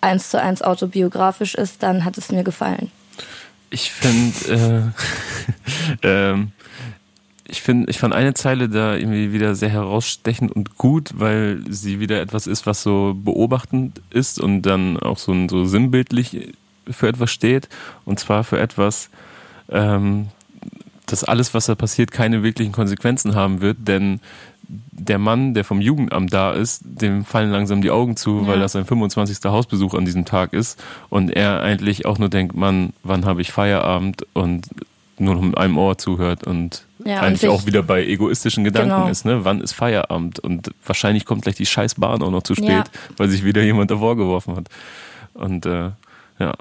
eins 0.00 0.30
zu 0.30 0.40
eins 0.40 0.62
autobiografisch 0.62 1.54
ist, 1.54 1.82
dann 1.82 2.04
hat 2.04 2.16
es 2.18 2.30
mir 2.30 2.42
gefallen. 2.44 2.90
Ich 3.70 3.92
finde, 3.92 4.92
äh, 6.02 6.02
ähm, 6.02 6.52
ich 7.50 7.62
finde, 7.62 7.90
ich 7.90 7.98
fand 7.98 8.14
eine 8.14 8.34
Zeile 8.34 8.68
da 8.68 8.94
irgendwie 8.94 9.32
wieder 9.32 9.54
sehr 9.54 9.70
herausstechend 9.70 10.52
und 10.52 10.78
gut, 10.78 11.10
weil 11.14 11.60
sie 11.68 11.98
wieder 11.98 12.20
etwas 12.20 12.46
ist, 12.46 12.64
was 12.64 12.82
so 12.82 13.14
beobachtend 13.16 14.00
ist 14.10 14.40
und 14.40 14.62
dann 14.62 14.98
auch 14.98 15.18
so, 15.18 15.34
so 15.48 15.64
sinnbildlich 15.64 16.54
für 16.88 17.08
etwas 17.08 17.32
steht. 17.32 17.68
Und 18.04 18.20
zwar 18.20 18.44
für 18.44 18.60
etwas, 18.60 19.10
ähm, 19.68 20.28
dass 21.06 21.24
alles, 21.24 21.52
was 21.52 21.66
da 21.66 21.74
passiert, 21.74 22.12
keine 22.12 22.44
wirklichen 22.44 22.72
Konsequenzen 22.72 23.34
haben 23.34 23.60
wird, 23.60 23.78
denn 23.80 24.20
der 24.92 25.18
Mann, 25.18 25.54
der 25.54 25.64
vom 25.64 25.80
Jugendamt 25.80 26.32
da 26.32 26.52
ist, 26.52 26.82
dem 26.84 27.24
fallen 27.24 27.50
langsam 27.50 27.82
die 27.82 27.90
Augen 27.90 28.16
zu, 28.16 28.42
ja. 28.42 28.46
weil 28.46 28.60
das 28.60 28.72
sein 28.72 28.84
25. 28.84 29.38
Hausbesuch 29.44 29.94
an 29.94 30.04
diesem 30.04 30.24
Tag 30.24 30.52
ist 30.52 30.80
und 31.08 31.30
er 31.30 31.62
eigentlich 31.62 32.06
auch 32.06 32.18
nur 32.18 32.28
denkt, 32.28 32.54
Mann, 32.54 32.92
wann 33.02 33.24
habe 33.24 33.40
ich 33.40 33.50
Feierabend 33.50 34.24
und 34.34 34.68
nur 35.20 35.34
noch 35.34 35.42
mit 35.42 35.58
einem 35.58 35.78
Ohr 35.78 35.98
zuhört 35.98 36.44
und 36.44 36.84
ja, 37.04 37.20
eigentlich 37.20 37.48
und 37.48 37.56
auch 37.56 37.66
wieder 37.66 37.82
bei 37.82 38.04
egoistischen 38.04 38.64
Gedanken 38.64 38.90
genau. 38.90 39.08
ist, 39.08 39.24
ne? 39.24 39.44
Wann 39.44 39.60
ist 39.60 39.72
Feierabend? 39.72 40.38
Und 40.38 40.70
wahrscheinlich 40.84 41.24
kommt 41.24 41.42
gleich 41.42 41.56
die 41.56 41.66
scheiß 41.66 41.94
Bahn 41.94 42.22
auch 42.22 42.30
noch 42.30 42.42
zu 42.42 42.54
spät, 42.54 42.68
ja. 42.68 42.84
weil 43.16 43.28
sich 43.28 43.44
wieder 43.44 43.62
jemand 43.62 43.90
davor 43.90 44.16
geworfen 44.16 44.56
hat. 44.56 44.68
Und 45.34 45.66
äh, 45.66 45.90
ja, 46.38 46.54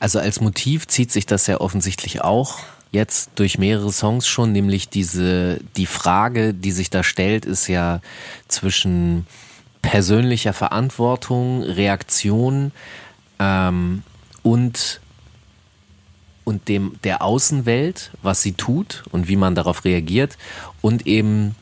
also 0.00 0.18
als 0.18 0.40
Motiv 0.40 0.86
zieht 0.86 1.10
sich 1.12 1.26
das 1.26 1.46
ja 1.46 1.60
offensichtlich 1.60 2.22
auch 2.22 2.58
jetzt 2.90 3.30
durch 3.34 3.58
mehrere 3.58 3.92
Songs 3.92 4.26
schon, 4.26 4.52
nämlich 4.52 4.88
diese, 4.88 5.60
die 5.76 5.86
Frage, 5.86 6.54
die 6.54 6.72
sich 6.72 6.90
da 6.90 7.02
stellt, 7.02 7.44
ist 7.44 7.66
ja 7.68 8.00
zwischen 8.48 9.26
persönlicher 9.82 10.52
Verantwortung, 10.52 11.62
Reaktion 11.62 12.72
ähm, 13.38 14.02
und 14.42 15.00
und 16.48 16.68
dem 16.68 16.94
der 17.04 17.20
Außenwelt, 17.20 18.10
was 18.22 18.40
sie 18.40 18.52
tut 18.52 19.04
und 19.10 19.28
wie 19.28 19.36
man 19.36 19.54
darauf 19.54 19.84
reagiert 19.84 20.38
und 20.80 21.06
eben 21.06 21.54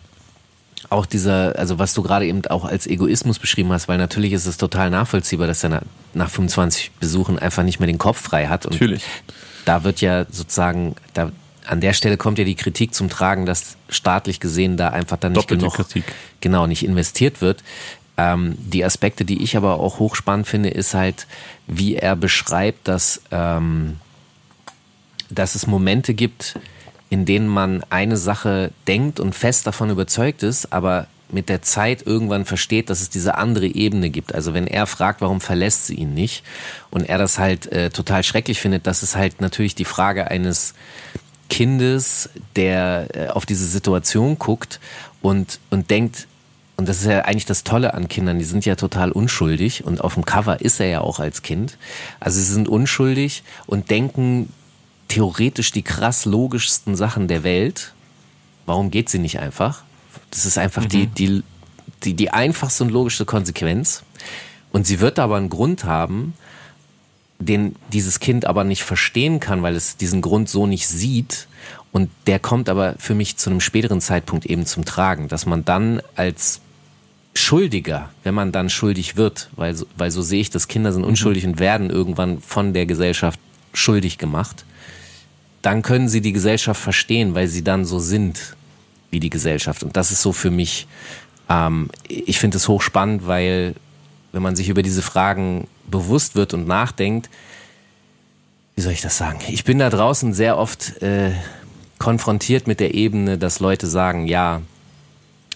auch 0.90 1.06
dieser, 1.06 1.58
also 1.58 1.80
was 1.80 1.92
du 1.92 2.02
gerade 2.02 2.24
eben 2.24 2.46
auch 2.46 2.64
als 2.64 2.86
Egoismus 2.86 3.40
beschrieben 3.40 3.72
hast, 3.72 3.88
weil 3.88 3.98
natürlich 3.98 4.32
ist 4.32 4.46
es 4.46 4.58
total 4.58 4.90
nachvollziehbar, 4.90 5.48
dass 5.48 5.64
er 5.64 5.82
nach 6.14 6.30
25 6.30 6.92
Besuchen 7.00 7.36
einfach 7.36 7.64
nicht 7.64 7.80
mehr 7.80 7.88
den 7.88 7.98
Kopf 7.98 8.20
frei 8.20 8.46
hat. 8.46 8.64
Und 8.64 8.74
natürlich. 8.74 9.02
Da 9.64 9.82
wird 9.82 10.00
ja 10.00 10.24
sozusagen, 10.30 10.94
da, 11.14 11.32
an 11.66 11.80
der 11.80 11.92
Stelle 11.92 12.16
kommt 12.16 12.38
ja 12.38 12.44
die 12.44 12.54
Kritik 12.54 12.94
zum 12.94 13.08
Tragen, 13.08 13.44
dass 13.44 13.76
staatlich 13.88 14.38
gesehen 14.38 14.76
da 14.76 14.90
einfach 14.90 15.16
dann 15.16 15.32
nicht 15.32 15.50
Doppelte 15.50 15.62
genug, 15.62 15.74
Kritik. 15.74 16.04
genau, 16.40 16.68
nicht 16.68 16.84
investiert 16.84 17.40
wird. 17.40 17.64
Ähm, 18.16 18.54
die 18.58 18.84
Aspekte, 18.84 19.24
die 19.24 19.42
ich 19.42 19.56
aber 19.56 19.80
auch 19.80 19.98
hochspannend 19.98 20.46
finde, 20.46 20.68
ist 20.68 20.94
halt, 20.94 21.26
wie 21.66 21.96
er 21.96 22.14
beschreibt, 22.14 22.86
dass, 22.86 23.20
ähm, 23.32 23.96
dass 25.30 25.54
es 25.54 25.66
Momente 25.66 26.14
gibt, 26.14 26.58
in 27.08 27.24
denen 27.24 27.48
man 27.48 27.84
eine 27.90 28.16
Sache 28.16 28.70
denkt 28.86 29.20
und 29.20 29.34
fest 29.34 29.66
davon 29.66 29.90
überzeugt 29.90 30.42
ist, 30.42 30.72
aber 30.72 31.06
mit 31.28 31.48
der 31.48 31.62
Zeit 31.62 32.06
irgendwann 32.06 32.44
versteht, 32.44 32.88
dass 32.90 33.00
es 33.00 33.10
diese 33.10 33.36
andere 33.36 33.66
Ebene 33.66 34.10
gibt. 34.10 34.34
Also 34.34 34.54
wenn 34.54 34.66
er 34.66 34.86
fragt, 34.86 35.20
warum 35.20 35.40
verlässt 35.40 35.86
sie 35.86 35.94
ihn 35.94 36.14
nicht 36.14 36.44
und 36.90 37.08
er 37.08 37.18
das 37.18 37.38
halt 37.38 37.70
äh, 37.72 37.90
total 37.90 38.22
schrecklich 38.22 38.60
findet, 38.60 38.86
das 38.86 39.02
ist 39.02 39.16
halt 39.16 39.40
natürlich 39.40 39.74
die 39.74 39.84
Frage 39.84 40.30
eines 40.30 40.74
Kindes, 41.50 42.30
der 42.54 43.08
äh, 43.14 43.28
auf 43.28 43.46
diese 43.46 43.66
Situation 43.66 44.38
guckt 44.38 44.80
und, 45.20 45.58
und 45.70 45.90
denkt, 45.90 46.28
und 46.76 46.88
das 46.88 46.98
ist 46.98 47.06
ja 47.06 47.22
eigentlich 47.22 47.46
das 47.46 47.64
Tolle 47.64 47.94
an 47.94 48.08
Kindern, 48.08 48.38
die 48.38 48.44
sind 48.44 48.64
ja 48.66 48.74
total 48.74 49.10
unschuldig 49.10 49.84
und 49.84 50.02
auf 50.02 50.14
dem 50.14 50.24
Cover 50.24 50.60
ist 50.60 50.78
er 50.78 50.88
ja 50.88 51.00
auch 51.00 51.18
als 51.20 51.42
Kind. 51.42 51.78
Also 52.20 52.38
sie 52.38 52.52
sind 52.52 52.68
unschuldig 52.68 53.42
und 53.66 53.90
denken 53.90 54.52
theoretisch 55.08 55.70
die 55.70 55.82
krass 55.82 56.24
logischsten 56.24 56.96
Sachen 56.96 57.28
der 57.28 57.44
Welt. 57.44 57.92
Warum 58.66 58.90
geht 58.90 59.08
sie 59.08 59.18
nicht 59.18 59.38
einfach? 59.38 59.82
Das 60.30 60.44
ist 60.44 60.58
einfach 60.58 60.84
mhm. 60.84 60.88
die, 60.88 61.06
die, 61.06 61.42
die, 62.04 62.14
die 62.14 62.30
einfachste 62.30 62.84
und 62.84 62.90
logischste 62.90 63.24
Konsequenz. 63.24 64.02
Und 64.72 64.86
sie 64.86 65.00
wird 65.00 65.18
aber 65.18 65.36
einen 65.36 65.48
Grund 65.48 65.84
haben, 65.84 66.34
den 67.38 67.76
dieses 67.92 68.20
Kind 68.20 68.46
aber 68.46 68.64
nicht 68.64 68.82
verstehen 68.82 69.40
kann, 69.40 69.62
weil 69.62 69.76
es 69.76 69.96
diesen 69.96 70.22
Grund 70.22 70.48
so 70.48 70.66
nicht 70.66 70.88
sieht. 70.88 71.48
Und 71.92 72.10
der 72.26 72.38
kommt 72.38 72.68
aber 72.68 72.94
für 72.98 73.14
mich 73.14 73.36
zu 73.36 73.50
einem 73.50 73.60
späteren 73.60 74.00
Zeitpunkt 74.00 74.44
eben 74.46 74.66
zum 74.66 74.84
Tragen, 74.84 75.28
dass 75.28 75.46
man 75.46 75.64
dann 75.64 76.02
als 76.14 76.60
Schuldiger, 77.32 78.10
wenn 78.22 78.34
man 78.34 78.52
dann 78.52 78.70
schuldig 78.70 79.16
wird, 79.16 79.50
weil, 79.56 79.76
weil 79.96 80.10
so 80.10 80.22
sehe 80.22 80.40
ich, 80.40 80.50
dass 80.50 80.68
Kinder 80.68 80.92
sind 80.92 81.02
mhm. 81.02 81.08
unschuldig 81.08 81.46
und 81.46 81.58
werden 81.58 81.90
irgendwann 81.90 82.40
von 82.40 82.74
der 82.74 82.86
Gesellschaft 82.86 83.38
schuldig 83.72 84.18
gemacht 84.18 84.65
dann 85.62 85.82
können 85.82 86.08
sie 86.08 86.20
die 86.20 86.32
Gesellschaft 86.32 86.80
verstehen, 86.80 87.34
weil 87.34 87.48
sie 87.48 87.64
dann 87.64 87.84
so 87.84 87.98
sind 87.98 88.56
wie 89.10 89.20
die 89.20 89.30
Gesellschaft. 89.30 89.82
Und 89.82 89.96
das 89.96 90.10
ist 90.10 90.22
so 90.22 90.32
für 90.32 90.50
mich, 90.50 90.86
ähm, 91.48 91.90
ich 92.08 92.38
finde 92.38 92.56
es 92.56 92.68
hochspannend, 92.68 93.26
weil 93.26 93.74
wenn 94.32 94.42
man 94.42 94.56
sich 94.56 94.68
über 94.68 94.82
diese 94.82 95.02
Fragen 95.02 95.66
bewusst 95.90 96.34
wird 96.34 96.54
und 96.54 96.66
nachdenkt, 96.66 97.30
wie 98.74 98.82
soll 98.82 98.92
ich 98.92 99.00
das 99.00 99.16
sagen? 99.16 99.38
Ich 99.48 99.64
bin 99.64 99.78
da 99.78 99.88
draußen 99.88 100.34
sehr 100.34 100.58
oft 100.58 101.00
äh, 101.02 101.32
konfrontiert 101.98 102.66
mit 102.66 102.78
der 102.78 102.94
Ebene, 102.94 103.38
dass 103.38 103.60
Leute 103.60 103.86
sagen, 103.86 104.26
ja, 104.26 104.60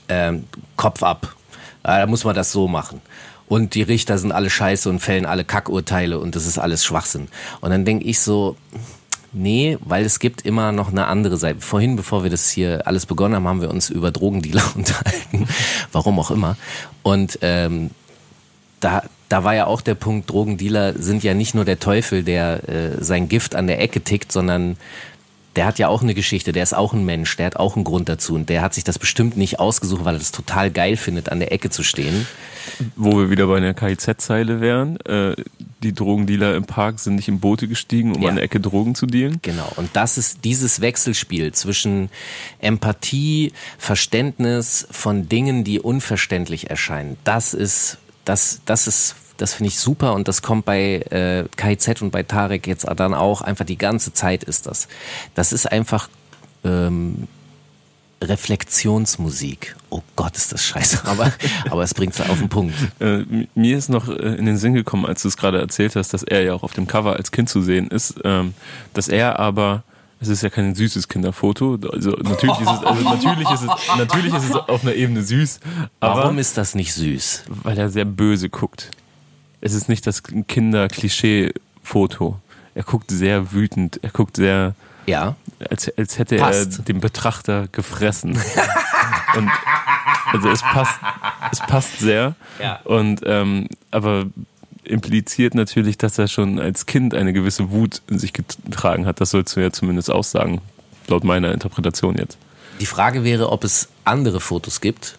äh, 0.08 0.32
Kopf 0.76 1.02
ab, 1.02 1.36
da 1.82 2.06
muss 2.06 2.24
man 2.24 2.34
das 2.34 2.52
so 2.52 2.68
machen. 2.68 3.00
Und 3.46 3.74
die 3.74 3.82
Richter 3.82 4.16
sind 4.16 4.32
alle 4.32 4.48
scheiße 4.48 4.88
und 4.88 5.00
fällen 5.00 5.26
alle 5.26 5.44
Kackurteile 5.44 6.18
und 6.18 6.36
das 6.36 6.46
ist 6.46 6.58
alles 6.58 6.84
Schwachsinn. 6.84 7.28
Und 7.60 7.70
dann 7.70 7.84
denke 7.84 8.04
ich 8.04 8.20
so, 8.20 8.56
Nee, 9.32 9.78
weil 9.80 10.04
es 10.04 10.18
gibt 10.18 10.42
immer 10.42 10.72
noch 10.72 10.88
eine 10.88 11.06
andere 11.06 11.36
Seite. 11.36 11.60
Vorhin, 11.60 11.94
bevor 11.94 12.24
wir 12.24 12.30
das 12.30 12.50
hier 12.50 12.86
alles 12.86 13.06
begonnen 13.06 13.36
haben, 13.36 13.46
haben 13.46 13.60
wir 13.60 13.70
uns 13.70 13.88
über 13.88 14.10
Drogendealer 14.10 14.64
unterhalten. 14.74 15.46
Warum 15.92 16.18
auch 16.18 16.30
immer. 16.30 16.56
Und 17.02 17.38
ähm, 17.42 17.90
da, 18.80 19.04
da 19.28 19.44
war 19.44 19.54
ja 19.54 19.66
auch 19.66 19.82
der 19.82 19.94
Punkt, 19.94 20.30
Drogendealer 20.30 20.94
sind 20.94 21.22
ja 21.22 21.34
nicht 21.34 21.54
nur 21.54 21.64
der 21.64 21.78
Teufel, 21.78 22.24
der 22.24 22.68
äh, 22.68 23.04
sein 23.04 23.28
Gift 23.28 23.54
an 23.54 23.68
der 23.68 23.80
Ecke 23.80 24.00
tickt, 24.00 24.32
sondern 24.32 24.76
der 25.60 25.66
hat 25.66 25.78
ja 25.78 25.88
auch 25.88 26.00
eine 26.00 26.14
Geschichte, 26.14 26.52
der 26.52 26.62
ist 26.62 26.72
auch 26.72 26.94
ein 26.94 27.04
Mensch, 27.04 27.36
der 27.36 27.44
hat 27.44 27.56
auch 27.56 27.76
einen 27.76 27.84
Grund 27.84 28.08
dazu 28.08 28.34
und 28.34 28.48
der 28.48 28.62
hat 28.62 28.72
sich 28.72 28.82
das 28.82 28.98
bestimmt 28.98 29.36
nicht 29.36 29.60
ausgesucht, 29.60 30.06
weil 30.06 30.14
er 30.14 30.18
das 30.18 30.32
total 30.32 30.70
geil 30.70 30.96
findet, 30.96 31.28
an 31.28 31.38
der 31.38 31.52
Ecke 31.52 31.68
zu 31.68 31.82
stehen. 31.82 32.26
Wo 32.96 33.18
wir 33.18 33.28
wieder 33.28 33.46
bei 33.46 33.58
einer 33.58 33.74
KIZ-Zeile 33.74 34.62
wären, 34.62 34.98
äh, 35.00 35.36
die 35.82 35.92
Drogendealer 35.92 36.56
im 36.56 36.64
Park 36.64 36.98
sind 36.98 37.16
nicht 37.16 37.28
in 37.28 37.40
Boote 37.40 37.68
gestiegen, 37.68 38.16
um 38.16 38.22
ja. 38.22 38.30
an 38.30 38.36
der 38.36 38.44
Ecke 38.44 38.58
Drogen 38.58 38.94
zu 38.94 39.04
dealen. 39.04 39.38
Genau, 39.42 39.70
und 39.76 39.90
das 39.92 40.16
ist 40.16 40.46
dieses 40.46 40.80
Wechselspiel 40.80 41.52
zwischen 41.52 42.08
Empathie, 42.60 43.52
Verständnis 43.76 44.88
von 44.90 45.28
Dingen, 45.28 45.62
die 45.62 45.78
unverständlich 45.78 46.70
erscheinen. 46.70 47.18
Das 47.24 47.52
ist, 47.52 47.98
das, 48.24 48.62
das 48.64 48.86
ist 48.86 49.14
das 49.40 49.54
finde 49.54 49.68
ich 49.68 49.78
super 49.78 50.14
und 50.14 50.28
das 50.28 50.42
kommt 50.42 50.64
bei 50.66 50.96
äh, 51.10 51.44
KZ 51.56 52.02
und 52.02 52.10
bei 52.10 52.22
Tarek 52.22 52.66
jetzt 52.66 52.86
dann 52.96 53.14
auch 53.14 53.40
einfach 53.40 53.64
die 53.64 53.78
ganze 53.78 54.12
Zeit 54.12 54.44
ist 54.44 54.66
das. 54.66 54.88
Das 55.34 55.52
ist 55.52 55.70
einfach 55.70 56.08
ähm, 56.64 57.26
Reflexionsmusik. 58.22 59.76
Oh 59.88 60.02
Gott, 60.14 60.36
ist 60.36 60.52
das 60.52 60.62
scheiße, 60.62 61.00
aber, 61.04 61.32
aber 61.70 61.82
es 61.82 61.94
bringt 61.94 62.12
es 62.12 62.20
auf 62.20 62.38
den 62.38 62.50
Punkt. 62.50 62.74
Äh, 63.00 63.24
mir 63.54 63.78
ist 63.78 63.88
noch 63.88 64.08
äh, 64.08 64.12
in 64.12 64.44
den 64.44 64.58
Sinn 64.58 64.74
gekommen, 64.74 65.06
als 65.06 65.22
du 65.22 65.28
es 65.28 65.38
gerade 65.38 65.58
erzählt 65.58 65.96
hast, 65.96 66.12
dass 66.12 66.22
er 66.22 66.42
ja 66.42 66.52
auch 66.52 66.62
auf 66.62 66.74
dem 66.74 66.86
Cover 66.86 67.16
als 67.16 67.32
Kind 67.32 67.48
zu 67.48 67.62
sehen 67.62 67.88
ist, 67.88 68.20
ähm, 68.24 68.52
dass 68.92 69.08
er 69.08 69.38
aber 69.38 69.84
es 70.22 70.28
ist 70.28 70.42
ja 70.42 70.50
kein 70.50 70.74
süßes 70.74 71.08
Kinderfoto. 71.08 71.78
Also 71.90 72.10
natürlich 72.10 72.60
ist 72.60 72.70
es, 72.70 72.84
also 72.84 73.02
natürlich 73.08 73.50
ist 73.50 73.62
es, 73.62 73.96
natürlich 73.96 74.34
ist 74.34 74.50
es 74.50 74.54
auf 74.54 74.82
einer 74.82 74.94
Ebene 74.94 75.22
süß. 75.22 75.60
Aber 75.98 76.24
Warum 76.24 76.38
ist 76.38 76.58
das 76.58 76.74
nicht 76.74 76.92
süß? 76.92 77.44
Weil 77.48 77.78
er 77.78 77.88
sehr 77.88 78.04
böse 78.04 78.50
guckt. 78.50 78.90
Es 79.60 79.74
ist 79.74 79.88
nicht 79.88 80.06
das 80.06 80.22
Kinder-Klischee-Foto. 80.22 82.38
Er 82.74 82.82
guckt 82.82 83.10
sehr 83.10 83.52
wütend. 83.52 83.98
Er 84.02 84.10
guckt 84.10 84.36
sehr, 84.36 84.74
Ja. 85.06 85.36
als, 85.68 85.90
als 85.98 86.18
hätte 86.18 86.36
Passt. 86.36 86.78
er 86.78 86.84
den 86.84 87.00
Betrachter 87.00 87.66
gefressen. 87.72 88.32
Und 89.36 89.50
also 90.32 90.48
es 90.50 90.62
passt, 90.62 90.98
es 91.52 91.60
passt 91.60 91.98
sehr. 91.98 92.34
Ja. 92.60 92.80
Und 92.84 93.20
ähm, 93.24 93.68
aber 93.90 94.26
impliziert 94.84 95.54
natürlich, 95.54 95.98
dass 95.98 96.18
er 96.18 96.28
schon 96.28 96.58
als 96.58 96.86
Kind 96.86 97.14
eine 97.14 97.32
gewisse 97.32 97.70
Wut 97.70 98.02
in 98.08 98.18
sich 98.18 98.32
getragen 98.32 99.06
hat. 99.06 99.20
Das 99.20 99.30
sollst 99.30 99.54
du 99.56 99.60
ja 99.60 99.70
zumindest 99.70 100.10
aussagen, 100.10 100.60
laut 101.06 101.22
meiner 101.24 101.52
Interpretation 101.52 102.16
jetzt. 102.16 102.38
Die 102.80 102.86
Frage 102.86 103.24
wäre, 103.24 103.50
ob 103.50 103.62
es 103.62 103.88
andere 104.04 104.40
Fotos 104.40 104.80
gibt. 104.80 105.16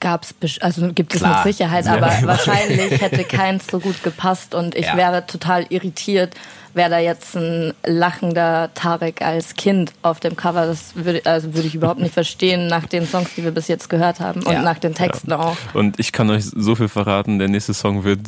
Gab's, 0.00 0.34
also 0.60 0.92
gibt 0.92 1.14
es 1.14 1.20
Klar. 1.20 1.44
mit 1.44 1.54
Sicherheit, 1.56 1.86
Ja. 1.86 1.94
aber 1.94 2.08
wahrscheinlich 2.22 3.00
hätte 3.00 3.24
keins 3.24 3.66
so 3.66 3.80
gut 3.80 4.02
gepasst 4.02 4.54
und 4.54 4.74
ich 4.74 4.86
Ja. 4.86 4.96
wäre 4.96 5.26
total 5.26 5.66
irritiert, 5.70 6.34
wäre 6.74 6.90
da 6.90 6.98
jetzt 6.98 7.34
ein 7.34 7.72
lachender 7.84 8.70
Tarek 8.74 9.22
als 9.22 9.54
Kind 9.54 9.92
auf 10.02 10.20
dem 10.20 10.36
Cover. 10.36 10.66
Das 10.66 10.94
würde, 10.94 11.22
also 11.24 11.54
würde 11.54 11.66
ich 11.68 11.74
überhaupt 11.74 12.00
nicht 12.00 12.12
verstehen 12.14 12.66
nach 12.66 12.84
den 12.86 13.06
Songs, 13.06 13.30
die 13.36 13.44
wir 13.44 13.52
bis 13.52 13.68
jetzt 13.68 13.88
gehört 13.88 14.20
haben 14.20 14.42
und 14.42 14.52
Ja. 14.52 14.62
nach 14.62 14.78
den 14.78 14.94
Texten 14.94 15.32
auch. 15.32 15.56
Und 15.72 15.98
ich 15.98 16.12
kann 16.12 16.28
euch 16.30 16.44
so 16.44 16.74
viel 16.74 16.88
verraten, 16.88 17.38
der 17.38 17.48
nächste 17.48 17.72
Song 17.72 18.04
wird 18.04 18.20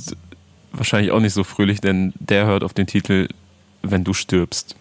wahrscheinlich 0.73 1.11
auch 1.13 1.21
nicht 1.21 1.35
so 1.35 1.45
fröhlich, 1.45 1.81
denn 1.81 2.13
der 2.19 2.47
hört 2.47 2.65
auf 2.65 2.73
den 2.73 2.87
Titel 2.87 3.29
Wenn 3.83 4.05
du 4.05 4.13
stirbst. 4.15 4.75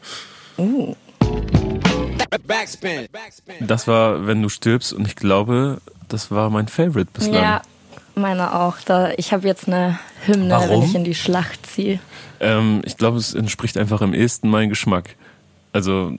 Backspin. 0.58 1.77
Backspin. 2.48 3.08
Das 3.62 3.88
war 3.88 4.28
Wenn 4.28 4.42
du 4.42 4.50
stirbst 4.50 4.94
und 4.94 5.08
ich 5.08 5.16
glaube, 5.16 5.80
das 6.08 6.32
war 6.32 6.50
mein 6.50 6.68
Favorite 6.68 7.10
bislang. 7.14 7.34
Ja, 7.44 7.62
meine 8.16 8.54
auch. 8.60 8.78
Da, 8.86 9.12
ich 9.18 9.34
habe 9.34 9.48
jetzt 9.48 9.68
eine 9.68 10.00
Hymne, 10.26 10.50
Warum? 10.50 10.70
wenn 10.70 10.90
ich 10.90 10.96
in 10.96 11.04
die 11.04 11.16
Schlacht 11.16 11.66
ziehe. 11.66 12.00
Ähm, 12.40 12.82
ich 12.86 12.98
glaube, 12.98 13.18
es 13.18 13.34
entspricht 13.34 13.78
einfach 13.78 14.02
am 14.02 14.14
ehesten 14.14 14.50
meinem 14.50 14.70
Geschmack. 14.70 15.16
Also 15.74 16.14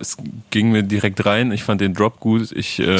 es 0.00 0.16
ging 0.50 0.70
mir 0.70 0.82
direkt 0.82 1.24
rein. 1.26 1.52
Ich 1.52 1.64
fand 1.64 1.80
den 1.80 1.94
Drop 1.94 2.20
gut. 2.20 2.52
Ich 2.52 2.78
äh, 2.80 2.98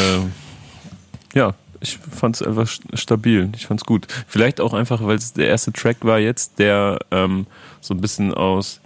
ja, 1.35 1.55
ich 1.81 1.99
fand 1.99 2.37
es 2.37 2.43
einfach 2.43 2.65
st- 2.67 2.97
stabil. 2.97 3.51
Ich 3.55 3.67
fand 3.67 3.81
es 3.81 3.85
gut. 3.87 4.07
Vielleicht 4.27 4.61
auch 4.61 4.73
einfach, 4.75 5.05
weil 5.05 5.17
es 5.17 5.33
der 5.33 5.47
erste 5.49 5.73
Track 5.73 5.99
war 6.03 6.19
jetzt, 6.19 6.59
der 6.59 6.99
ähm, 7.11 7.47
so 7.81 7.95
ein 7.95 8.01
bisschen 8.01 8.35
aus 8.35 8.81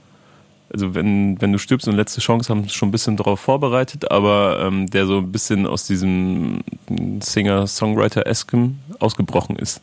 also 0.72 0.94
wenn, 0.94 1.40
wenn 1.40 1.52
du 1.52 1.58
stirbst 1.58 1.86
und 1.86 1.96
letzte 1.96 2.20
Chance 2.20 2.48
haben 2.48 2.68
schon 2.68 2.88
ein 2.88 2.92
bisschen 2.92 3.16
darauf 3.16 3.40
vorbereitet, 3.40 4.10
aber 4.10 4.60
ähm, 4.60 4.88
der 4.88 5.06
so 5.06 5.18
ein 5.18 5.30
bisschen 5.30 5.66
aus 5.66 5.86
diesem 5.86 6.62
Singer-Songwriter-esken 7.20 8.78
ausgebrochen 8.98 9.56
ist. 9.56 9.80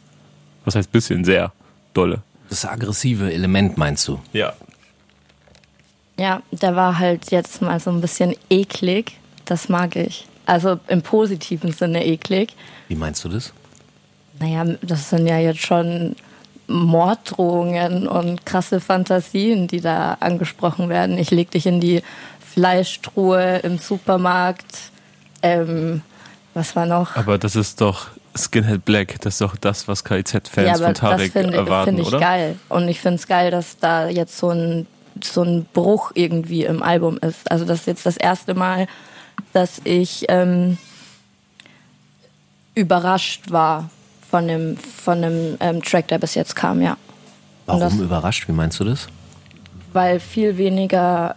Was 0.66 0.76
heißt 0.76 0.92
bisschen? 0.92 1.24
Sehr 1.24 1.52
dolle. 1.94 2.22
Das 2.50 2.66
aggressive 2.66 3.32
Element 3.32 3.78
meinst 3.78 4.08
du? 4.08 4.20
Ja. 4.34 4.54
Ja, 6.18 6.42
der 6.52 6.76
war 6.76 6.98
halt 6.98 7.32
jetzt 7.32 7.62
mal 7.62 7.80
so 7.80 7.92
ein 7.92 8.02
bisschen 8.02 8.36
eklig. 8.50 9.18
Das 9.46 9.70
mag 9.70 9.96
ich. 9.96 10.26
Also 10.46 10.80
im 10.88 11.02
positiven 11.02 11.72
Sinne 11.72 12.06
eklig. 12.06 12.56
Wie 12.88 12.96
meinst 12.96 13.24
du 13.24 13.30
das? 13.30 13.54
Naja, 14.40 14.66
das 14.82 15.10
sind 15.10 15.28
ja 15.28 15.38
jetzt 15.38 15.62
schon 15.62 16.16
Morddrohungen 16.70 18.08
und 18.08 18.46
krasse 18.46 18.80
Fantasien, 18.80 19.68
die 19.68 19.82
da 19.82 20.18
angesprochen 20.20 20.90
werden. 20.90 21.18
Ich 21.18 21.32
leg 21.32 21.52
dich 21.52 21.66
in 21.66 21.82
die 21.82 22.04
Fleischtruhe 22.40 23.58
im 23.58 23.78
Supermarkt. 23.78 24.92
Ähm, 25.42 26.02
was 26.54 26.76
war 26.76 26.86
noch? 26.86 27.16
Aber 27.16 27.38
das 27.38 27.56
ist 27.56 27.82
doch 27.82 28.08
Skinhead 28.38 28.86
Black. 28.86 29.20
Das 29.22 29.36
ist 29.36 29.42
doch 29.42 29.56
das, 29.56 29.88
was 29.88 30.04
KIZ-Fans 30.04 30.56
ja, 30.56 30.74
von 30.74 30.84
aber 30.84 30.94
das 30.94 31.00
Tarek 31.00 31.32
finde 31.32 31.58
erwarten, 31.58 31.96
find 31.96 32.00
ich 32.00 32.08
oder? 32.08 32.20
geil. 32.20 32.60
Und 32.70 32.88
ich 32.88 33.02
finde 33.02 33.16
es 33.16 33.28
geil, 33.28 33.52
dass 33.52 33.78
da 33.78 34.08
jetzt 34.08 34.38
so 34.38 34.50
ein, 34.50 34.88
so 35.24 35.44
ein 35.44 35.66
Bruch 35.74 36.12
irgendwie 36.14 36.66
im 36.66 36.84
Album 36.84 37.18
ist. 37.18 37.50
Also 37.52 37.66
das 37.66 37.82
ist 37.82 37.88
jetzt 37.88 38.06
das 38.06 38.18
erste 38.18 38.54
Mal, 38.54 38.88
dass 39.54 39.82
ich 39.84 40.26
ähm, 40.30 40.78
überrascht 42.76 43.52
war 43.52 43.90
von 44.30 44.48
dem, 44.48 44.78
von 44.78 45.22
dem 45.22 45.58
ähm, 45.60 45.82
Track, 45.84 46.08
der 46.10 46.20
bis 46.20 46.36
jetzt 46.36 46.56
kam, 46.56 46.82
ja. 46.82 46.98
Warum 47.66 47.82
das- 47.82 47.94
überrascht? 47.96 48.48
Wie 48.48 48.52
meinst 48.54 48.80
du 48.80 48.84
das? 48.84 49.08
Weil 49.94 50.20
viel 50.20 50.58
weniger, 50.58 51.36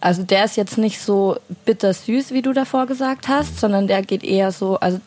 also 0.00 0.22
der 0.24 0.44
ist 0.44 0.56
jetzt 0.56 0.76
nicht 0.76 1.00
so 1.00 1.36
bittersüß, 1.64 2.32
wie 2.32 2.42
du 2.42 2.52
davor 2.52 2.86
gesagt 2.86 3.28
hast, 3.28 3.60
sondern 3.60 3.86
der 3.86 4.02
geht 4.02 4.24
eher 4.24 4.50
so, 4.50 4.78
also 4.80 5.00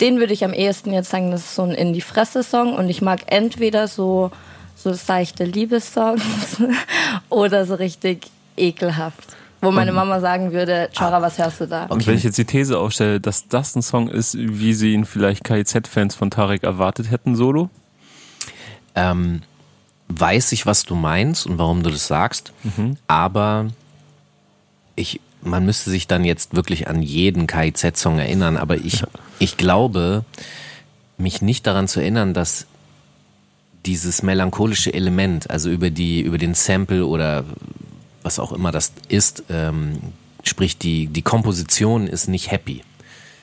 den 0.00 0.18
würde 0.18 0.34
ich 0.34 0.44
am 0.44 0.52
ehesten 0.52 0.92
jetzt 0.92 1.10
sagen, 1.10 1.30
das 1.30 1.40
ist 1.40 1.54
so 1.54 1.62
ein 1.62 1.70
in 1.70 1.94
die 1.94 2.02
Fresse 2.02 2.42
Song 2.42 2.74
und 2.74 2.90
ich 2.90 3.00
mag 3.00 3.20
entweder 3.26 3.88
so 3.88 4.30
so 4.78 4.92
seichte 4.92 5.44
Liebessongs 5.44 6.58
oder 7.30 7.64
so 7.64 7.74
richtig 7.76 8.26
ekelhaft, 8.58 9.35
wo 9.66 9.72
meine 9.72 9.92
Mama 9.92 10.20
sagen 10.20 10.52
würde, 10.52 10.88
Chara, 10.96 11.20
was 11.20 11.38
hörst 11.38 11.60
du 11.60 11.66
da? 11.66 11.86
Und 11.86 12.06
wenn 12.06 12.16
ich 12.16 12.24
jetzt 12.24 12.38
die 12.38 12.44
These 12.44 12.78
aufstelle, 12.78 13.20
dass 13.20 13.48
das 13.48 13.74
ein 13.74 13.82
Song 13.82 14.08
ist, 14.08 14.36
wie 14.38 14.74
sie 14.74 14.92
ihn 14.92 15.04
vielleicht 15.04 15.44
KIZ-Fans 15.44 16.14
von 16.14 16.30
Tarek 16.30 16.62
erwartet 16.62 17.10
hätten, 17.10 17.36
solo? 17.36 17.68
Ähm, 18.94 19.42
weiß 20.08 20.52
ich, 20.52 20.66
was 20.66 20.84
du 20.84 20.94
meinst 20.94 21.46
und 21.46 21.58
warum 21.58 21.82
du 21.82 21.90
das 21.90 22.06
sagst, 22.06 22.52
aber 23.08 23.66
ich, 24.94 25.20
man 25.42 25.66
müsste 25.66 25.90
sich 25.90 26.06
dann 26.06 26.24
jetzt 26.24 26.54
wirklich 26.54 26.88
an 26.88 27.02
jeden 27.02 27.46
KIZ-Song 27.46 28.18
erinnern, 28.18 28.56
aber 28.56 28.76
ich, 28.76 29.02
ich 29.38 29.56
glaube, 29.56 30.24
mich 31.18 31.42
nicht 31.42 31.66
daran 31.66 31.88
zu 31.88 32.00
erinnern, 32.00 32.34
dass 32.34 32.66
dieses 33.84 34.22
melancholische 34.22 34.92
Element, 34.92 35.50
also 35.50 35.70
über 35.70 35.90
die, 35.90 36.20
über 36.20 36.38
den 36.38 36.54
Sample 36.54 37.06
oder 37.06 37.44
was 38.26 38.38
auch 38.38 38.52
immer 38.52 38.72
das 38.72 38.92
ist, 39.08 39.44
ähm, 39.48 39.98
sprich 40.42 40.76
die, 40.76 41.06
die 41.06 41.22
Komposition 41.22 42.06
ist 42.06 42.28
nicht 42.28 42.50
happy 42.50 42.82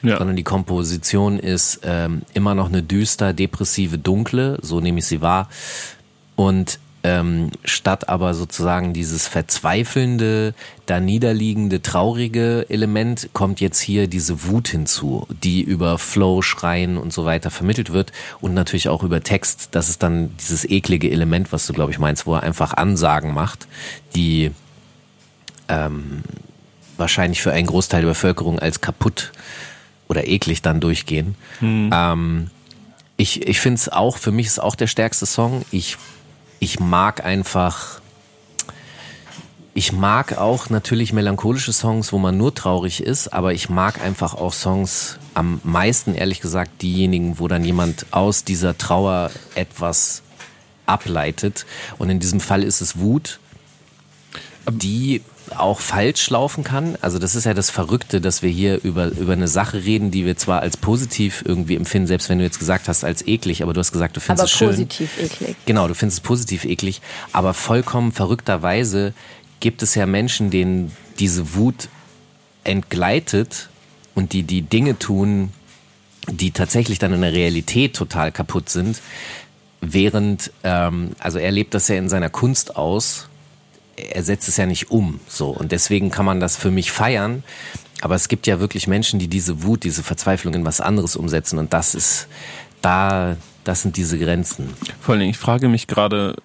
Ja. 0.04 0.18
sondern 0.18 0.36
die 0.36 0.44
Komposition 0.44 1.40
ist 1.40 1.80
ähm, 1.84 2.22
immer 2.34 2.54
noch 2.54 2.68
eine 2.68 2.84
düster, 2.84 3.32
depressive, 3.34 3.98
dunkle, 3.98 4.60
so 4.62 4.82
nehme 4.82 5.00
ich 5.00 5.06
sie 5.06 5.22
wahr. 5.22 5.48
Und 6.36 6.80
ähm, 7.06 7.52
statt 7.66 8.08
aber 8.08 8.34
sozusagen 8.34 8.94
dieses 8.94 9.28
verzweifelnde, 9.28 10.54
da 10.86 11.00
niederliegende, 11.00 11.82
traurige 11.82 12.66
Element, 12.70 13.30
kommt 13.34 13.60
jetzt 13.60 13.82
hier 13.82 14.08
diese 14.08 14.46
Wut 14.48 14.70
hinzu, 14.70 15.28
die 15.44 15.62
über 15.62 15.98
Flow, 15.98 16.42
Schreien 16.42 16.98
und 16.98 17.12
so 17.12 17.26
weiter 17.26 17.52
vermittelt 17.52 17.92
wird 17.92 18.14
und 18.40 18.54
natürlich 18.54 18.88
auch 18.88 19.04
über 19.04 19.22
Text. 19.22 19.70
Das 19.72 19.90
ist 19.90 20.02
dann 20.02 20.32
dieses 20.38 20.64
eklige 20.70 21.12
Element, 21.12 21.52
was 21.52 21.68
du, 21.68 21.74
glaube 21.74 21.92
ich, 21.92 22.00
meinst, 22.00 22.26
wo 22.26 22.36
er 22.36 22.44
einfach 22.44 22.74
Ansagen 22.74 23.34
macht, 23.34 23.68
die 24.16 24.52
ähm, 25.68 26.24
wahrscheinlich 26.97 27.41
für 27.41 27.51
einen 27.51 27.68
Großteil 27.68 28.01
der 28.01 28.09
Bevölkerung 28.09 28.59
als 28.59 28.82
kaputt 28.82 29.32
oder 30.07 30.28
eklig 30.28 30.61
dann 30.61 30.80
durchgehen. 30.80 31.36
Ähm, 31.91 32.49
ich 33.18 33.47
ich 33.47 33.59
finde 33.59 33.78
es 33.80 33.89
auch, 33.89 34.18
für 34.18 34.32
mich 34.32 34.47
ist 34.47 34.61
auch 34.61 34.76
der 34.76 34.88
stärkste 34.88 35.26
Song. 35.26 35.66
Ich, 35.72 35.97
ich 36.59 36.80
mag 36.80 37.26
einfach, 37.26 38.01
ich 39.74 39.91
mag 39.91 40.38
auch 40.38 40.70
natürlich 40.70 41.14
melancholische 41.14 41.74
Songs, 41.74 42.14
wo 42.14 42.20
man 42.20 42.38
nur 42.38 42.53
traurig 42.53 43.01
ist, 43.01 43.34
aber 43.34 43.53
ich 43.53 43.70
mag 43.70 44.01
einfach 44.01 44.34
auch 44.34 44.53
Songs 44.53 45.18
am 45.34 45.59
meisten, 45.64 46.14
ehrlich 46.14 46.41
gesagt, 46.41 46.82
diejenigen, 46.82 47.39
wo 47.39 47.47
dann 47.47 47.64
jemand 47.64 48.05
aus 48.11 48.43
dieser 48.43 48.78
Trauer 48.78 49.32
etwas 49.55 50.22
ableitet. 50.86 51.66
Und 51.97 52.09
in 52.09 52.20
diesem 52.20 52.39
Fall 52.39 52.64
ist 52.64 52.82
es 52.82 52.99
Wut, 52.99 53.39
die 54.70 55.22
auch 55.60 55.80
falsch 55.80 56.30
laufen 56.30 56.64
kann. 56.64 56.97
Also 57.01 57.20
das 57.20 57.36
ist 57.36 57.45
ja 57.45 57.54
das 57.54 57.70
Verrückte, 57.70 58.22
dass 58.22 58.41
wir 58.41 58.49
hier 58.49 58.84
über, 58.84 59.08
über 59.08 59.34
eine 59.34 59.47
Sache 59.47 59.84
reden, 59.84 60.12
die 60.12 60.26
wir 60.26 60.38
zwar 60.38 60.62
als 60.62 60.78
positiv 60.78 61.43
irgendwie 61.45 61.76
empfinden, 61.76 62.08
selbst 62.08 62.30
wenn 62.30 62.38
du 62.38 62.43
jetzt 62.43 62.60
gesagt 62.60 62.88
hast 62.88 63.04
als 63.04 63.26
eklig, 63.28 63.64
aber 63.64 63.74
du 63.74 63.80
hast 63.80 63.91
gesagt, 63.91 64.16
du 64.16 64.22
findest 64.22 64.41
Aber 64.41 64.45
es 64.45 64.51
schön. 64.51 64.68
positiv 64.70 65.18
eklig. 65.20 65.56
Genau, 65.66 65.88
du 65.88 65.95
findest 65.95 66.20
es 66.20 66.22
positiv 66.22 66.66
eklig, 66.66 67.01
aber 67.32 67.54
vollkommen 67.54 68.12
verrückterweise 68.12 69.14
gibt 69.60 69.82
es 69.84 69.95
ja 69.95 70.06
Menschen, 70.06 70.49
denen 70.49 70.91
diese 71.20 71.56
Wut 71.56 71.89
entgleitet 72.64 73.70
und 74.16 74.34
die 74.34 74.43
die 74.43 74.62
Dinge 74.62 74.99
tun, 74.99 75.51
die 76.30 76.51
tatsächlich 76.51 76.99
dann 76.99 77.14
in 77.14 77.22
der 77.22 77.34
Realität 77.34 77.95
total 77.95 78.32
kaputt 78.32 78.70
sind, 78.70 79.01
während, 79.82 80.51
ähm, 80.64 81.12
also 81.20 81.39
er 81.39 81.51
lebt 81.51 81.74
das 81.74 81.88
ja 81.88 81.95
in 81.95 82.10
seiner 82.10 82.30
Kunst 82.30 82.76
aus, 82.76 83.28
er 83.96 84.24
setzt 84.24 84.48
es 84.48 84.58
ja 84.58 84.66
nicht 84.66 84.91
um, 84.91 85.20
so 85.28 85.50
und 85.50 85.72
deswegen 85.72 86.10
kann 86.10 86.26
man 86.26 86.39
das 86.39 86.58
für 86.58 86.72
mich 86.72 86.91
feiern, 86.91 87.44
aber 88.02 88.16
es 88.16 88.28
gibt 88.28 88.48
ja 88.48 88.60
wirklich 88.60 88.88
Menschen, 88.88 89.20
die 89.20 89.28
diese 89.28 89.64
Wut, 89.64 89.84
diese 89.84 90.04
Verzweiflung 90.04 90.54
in 90.54 90.66
was 90.66 90.82
anderes 90.82 91.16
umsetzen 91.16 91.60
und 91.60 91.74
das 91.74 91.96
ist 91.96 92.28
da, 92.82 93.38
das 93.64 93.82
sind 93.82 93.98
diese 93.98 94.20
Grenzen. 94.20 94.74
Vor 95.00 95.16
allem, 95.16 95.30
ich 95.30 95.38
frage 95.38 95.70
mich 95.70 95.88
gerade, 95.88 96.36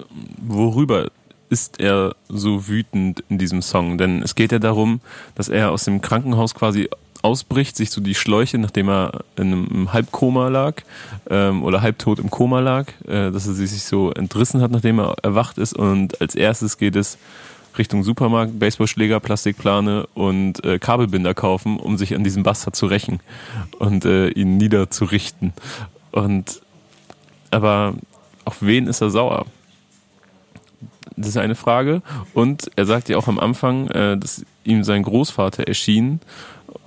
worüber 0.41 1.11
ist 1.51 1.81
er 1.81 2.15
so 2.29 2.69
wütend 2.69 3.25
in 3.29 3.39
diesem 3.39 3.63
Song? 3.63 3.99
Denn 3.99 4.23
es 4.23 4.35
geht 4.35 4.53
ja 4.53 4.59
darum, 4.59 5.01
dass 5.35 5.49
er 5.49 5.71
aus 5.71 5.85
dem 5.85 6.01
Krankenhaus 6.01 6.55
quasi 6.55 6.89
ausbricht, 7.23 7.77
sich 7.77 7.91
so 7.91 8.01
die 8.01 8.15
Schläuche, 8.15 8.59
nachdem 8.59 8.89
er 8.89 9.21
in 9.37 9.53
einem 9.53 9.93
Halbkoma 9.93 10.49
lag 10.49 10.83
ähm, 11.29 11.63
oder 11.65 11.83
halbtot 11.83 12.19
im 12.19 12.31
Koma 12.31 12.61
lag, 12.61 12.87
äh, 13.07 13.31
dass 13.31 13.47
er 13.47 13.55
sich 13.55 13.83
so 13.83 14.13
entrissen 14.13 14.61
hat, 14.61 14.71
nachdem 14.71 15.01
er 15.01 15.17
erwacht 15.23 15.59
ist. 15.59 15.75
Und 15.75 16.21
als 16.21 16.35
erstes 16.35 16.79
geht 16.79 16.97
es 16.97 17.19
Richtung 17.77 18.03
Supermarkt, 18.03 18.59
Baseballschläger, 18.59 19.21
Plastikplane 19.21 20.07
und 20.15 20.65
äh, 20.65 20.79
Kabelbinder 20.79 21.35
kaufen, 21.35 21.79
um 21.79 21.97
sich 21.97 22.15
an 22.15 22.25
diesem 22.25 22.43
Bastard 22.43 22.77
zu 22.77 22.87
rächen 22.87 23.21
und 23.79 24.05
äh, 24.05 24.29
ihn 24.31 24.57
niederzurichten. 24.57 25.53
Und 26.11 26.61
aber 27.51 27.95
auf 28.45 28.63
wen 28.63 28.87
ist 28.87 29.01
er 29.01 29.11
sauer? 29.11 29.47
Das 31.17 31.29
ist 31.29 31.37
eine 31.37 31.55
Frage. 31.55 32.03
Und 32.35 32.71
er 32.77 32.87
sagt 32.87 33.09
ja 33.09 33.17
auch 33.17 33.29
am 33.29 33.39
Anfang, 33.39 33.89
äh, 33.89 34.17
dass 34.17 34.45
ihm 34.65 34.85
sein 34.85 35.03
Großvater 35.03 35.67
erschien 35.67 36.21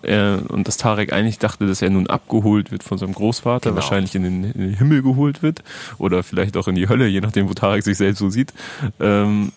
äh, 0.04 0.36
und 0.36 0.68
dass 0.68 0.78
Tarek 0.78 1.14
eigentlich 1.14 1.40
dachte, 1.40 1.68
dass 1.68 1.82
er 1.82 1.90
nun 1.90 2.08
abgeholt 2.08 2.72
wird 2.72 2.84
von 2.84 2.98
seinem 2.98 3.14
Großvater, 3.14 3.70
genau. 3.70 3.82
wahrscheinlich 3.82 4.16
in 4.16 4.24
den, 4.24 4.44
in 4.44 4.62
den, 4.62 4.74
Himmel 4.74 5.02
geholt 5.02 5.44
wird 5.44 5.64
oder 5.98 6.24
vielleicht 6.24 6.58
auch 6.58 6.68
in 6.68 6.76
die 6.76 6.90
Hölle, 6.90 7.08
je 7.08 7.22
nachdem, 7.22 7.50
wo 7.50 7.54
Tarek 7.54 7.84
sich 7.84 7.98
selbst 7.98 8.20
so 8.20 8.30
sieht. 8.30 8.54
Ähm, 9.00 9.52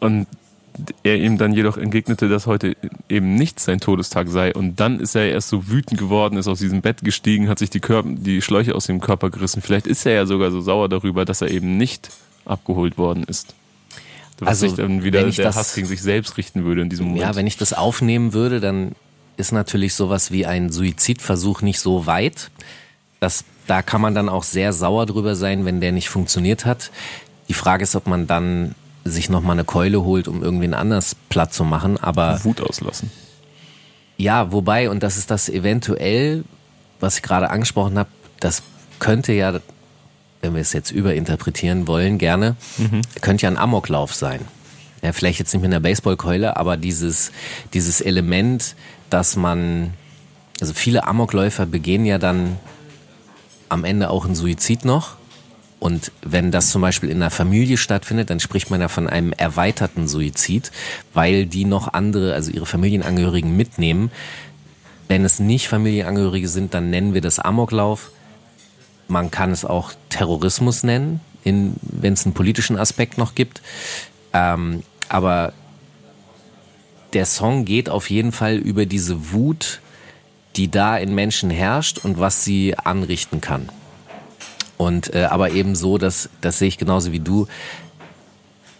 und 0.00 0.26
er 1.02 1.16
ihm 1.16 1.38
dann 1.38 1.52
jedoch 1.52 1.76
entgegnete, 1.76 2.28
dass 2.28 2.46
heute 2.46 2.76
eben 3.08 3.34
nicht 3.34 3.60
sein 3.60 3.80
Todestag 3.80 4.28
sei. 4.28 4.52
Und 4.52 4.78
dann 4.78 5.00
ist 5.00 5.14
er 5.14 5.30
erst 5.30 5.48
so 5.48 5.68
wütend 5.68 5.98
geworden, 5.98 6.36
ist 6.36 6.48
aus 6.48 6.58
diesem 6.58 6.82
Bett 6.82 6.98
gestiegen, 7.02 7.48
hat 7.48 7.58
sich 7.58 7.70
die, 7.70 7.80
Körper, 7.80 8.10
die 8.12 8.42
Schläuche 8.42 8.74
aus 8.74 8.86
dem 8.86 9.00
Körper 9.00 9.30
gerissen. 9.30 9.62
Vielleicht 9.62 9.86
ist 9.86 10.04
er 10.06 10.12
ja 10.12 10.26
sogar 10.26 10.50
so 10.50 10.60
sauer 10.60 10.88
darüber, 10.88 11.24
dass 11.24 11.40
er 11.40 11.50
eben 11.50 11.76
nicht 11.76 12.10
abgeholt 12.44 12.98
worden 12.98 13.24
ist. 13.24 13.54
Was 14.38 14.48
also, 14.48 14.68
sich 14.68 14.76
dann 14.76 15.02
wieder 15.02 15.22
der 15.22 15.44
das, 15.44 15.56
Hass 15.56 15.74
gegen 15.74 15.86
sich 15.86 16.02
selbst 16.02 16.36
richten 16.36 16.64
würde 16.64 16.82
in 16.82 16.90
diesem 16.90 17.06
Moment. 17.06 17.22
Ja, 17.22 17.34
wenn 17.36 17.46
ich 17.46 17.56
das 17.56 17.72
aufnehmen 17.72 18.32
würde, 18.32 18.60
dann 18.60 18.92
ist 19.36 19.52
natürlich 19.52 19.94
sowas 19.94 20.30
wie 20.30 20.46
ein 20.46 20.70
Suizidversuch 20.70 21.62
nicht 21.62 21.80
so 21.80 22.06
weit. 22.06 22.50
Das, 23.20 23.44
da 23.66 23.82
kann 23.82 24.00
man 24.00 24.14
dann 24.14 24.28
auch 24.28 24.42
sehr 24.42 24.72
sauer 24.72 25.06
drüber 25.06 25.36
sein, 25.36 25.64
wenn 25.64 25.80
der 25.80 25.92
nicht 25.92 26.08
funktioniert 26.08 26.64
hat. 26.64 26.90
Die 27.48 27.54
Frage 27.54 27.82
ist, 27.82 27.96
ob 27.96 28.06
man 28.06 28.26
dann 28.26 28.74
sich 29.04 29.28
nochmal 29.28 29.52
eine 29.52 29.64
Keule 29.64 30.02
holt, 30.02 30.28
um 30.28 30.42
irgendwen 30.42 30.74
anders 30.74 31.16
platt 31.28 31.54
zu 31.54 31.64
machen. 31.64 31.96
Aber 31.96 32.42
Wut 32.44 32.60
auslassen. 32.60 33.10
Ja, 34.16 34.52
wobei, 34.52 34.90
und 34.90 35.02
das 35.02 35.16
ist 35.16 35.30
das 35.30 35.48
eventuell, 35.48 36.44
was 37.00 37.16
ich 37.16 37.22
gerade 37.22 37.50
angesprochen 37.50 37.98
habe, 37.98 38.08
das 38.40 38.62
könnte 38.98 39.32
ja 39.32 39.60
wenn 40.40 40.54
wir 40.54 40.60
es 40.60 40.72
jetzt 40.72 40.90
überinterpretieren 40.90 41.86
wollen, 41.86 42.18
gerne, 42.18 42.56
mhm. 42.78 43.02
könnte 43.20 43.44
ja 43.44 43.50
ein 43.50 43.58
Amoklauf 43.58 44.14
sein. 44.14 44.40
Ja, 45.02 45.12
vielleicht 45.12 45.38
jetzt 45.38 45.52
nicht 45.52 45.62
mit 45.62 45.70
einer 45.70 45.80
Baseballkeule, 45.80 46.56
aber 46.56 46.76
dieses, 46.76 47.30
dieses 47.74 48.00
Element, 48.00 48.74
dass 49.10 49.36
man, 49.36 49.92
also 50.60 50.72
viele 50.72 51.06
Amokläufer 51.06 51.66
begehen 51.66 52.06
ja 52.06 52.18
dann 52.18 52.58
am 53.68 53.84
Ende 53.84 54.10
auch 54.10 54.24
einen 54.24 54.34
Suizid 54.34 54.84
noch. 54.84 55.16
Und 55.78 56.10
wenn 56.22 56.50
das 56.50 56.70
zum 56.70 56.80
Beispiel 56.80 57.10
in 57.10 57.18
einer 57.18 57.30
Familie 57.30 57.76
stattfindet, 57.76 58.30
dann 58.30 58.40
spricht 58.40 58.70
man 58.70 58.80
ja 58.80 58.88
von 58.88 59.08
einem 59.08 59.32
erweiterten 59.32 60.08
Suizid, 60.08 60.72
weil 61.12 61.46
die 61.46 61.66
noch 61.66 61.92
andere, 61.92 62.32
also 62.32 62.50
ihre 62.50 62.66
Familienangehörigen 62.66 63.54
mitnehmen. 63.56 64.10
Wenn 65.08 65.24
es 65.24 65.38
nicht 65.38 65.68
Familienangehörige 65.68 66.48
sind, 66.48 66.72
dann 66.72 66.90
nennen 66.90 67.12
wir 67.12 67.20
das 67.20 67.38
Amoklauf. 67.38 68.10
Man 69.08 69.30
kann 69.30 69.52
es 69.52 69.64
auch 69.64 69.92
Terrorismus 70.08 70.82
nennen, 70.82 71.20
wenn 71.44 72.12
es 72.12 72.24
einen 72.24 72.34
politischen 72.34 72.78
Aspekt 72.78 73.18
noch 73.18 73.34
gibt. 73.34 73.62
Ähm, 74.32 74.82
aber 75.08 75.52
der 77.12 77.26
Song 77.26 77.64
geht 77.64 77.88
auf 77.88 78.10
jeden 78.10 78.32
Fall 78.32 78.56
über 78.56 78.84
diese 78.84 79.32
Wut, 79.32 79.80
die 80.56 80.70
da 80.70 80.96
in 80.96 81.14
Menschen 81.14 81.50
herrscht 81.50 81.98
und 81.98 82.18
was 82.18 82.44
sie 82.44 82.76
anrichten 82.76 83.40
kann. 83.40 83.68
Und 84.76 85.14
äh, 85.14 85.24
aber 85.24 85.50
eben 85.52 85.74
so, 85.74 85.98
dass 85.98 86.28
das 86.40 86.58
sehe 86.58 86.68
ich 86.68 86.78
genauso 86.78 87.12
wie 87.12 87.20
du. 87.20 87.46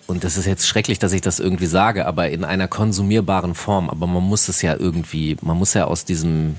Und 0.07 0.25
das 0.25 0.37
ist 0.37 0.47
jetzt 0.47 0.67
schrecklich, 0.67 0.99
dass 0.99 1.13
ich 1.13 1.21
das 1.21 1.41
irgendwie 1.41 1.67
sage, 1.67 2.07
aber 2.07 2.31
in 2.31 2.45
einer 2.45 2.69
konsumierbaren 2.69 3.55
Form. 3.55 3.91
Aber 3.91 4.07
man 4.07 4.23
muss 4.23 4.49
es 4.49 4.63
ja 4.63 4.77
irgendwie, 4.77 5.37
man 5.41 5.57
muss 5.57 5.75
ja 5.75 5.85
aus 5.87 6.05
diesem 6.05 6.57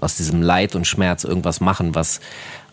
aus 0.00 0.16
diesem 0.16 0.40
Leid 0.40 0.74
und 0.74 0.86
Schmerz 0.86 1.24
irgendwas 1.24 1.60
machen, 1.60 1.94
was 1.94 2.20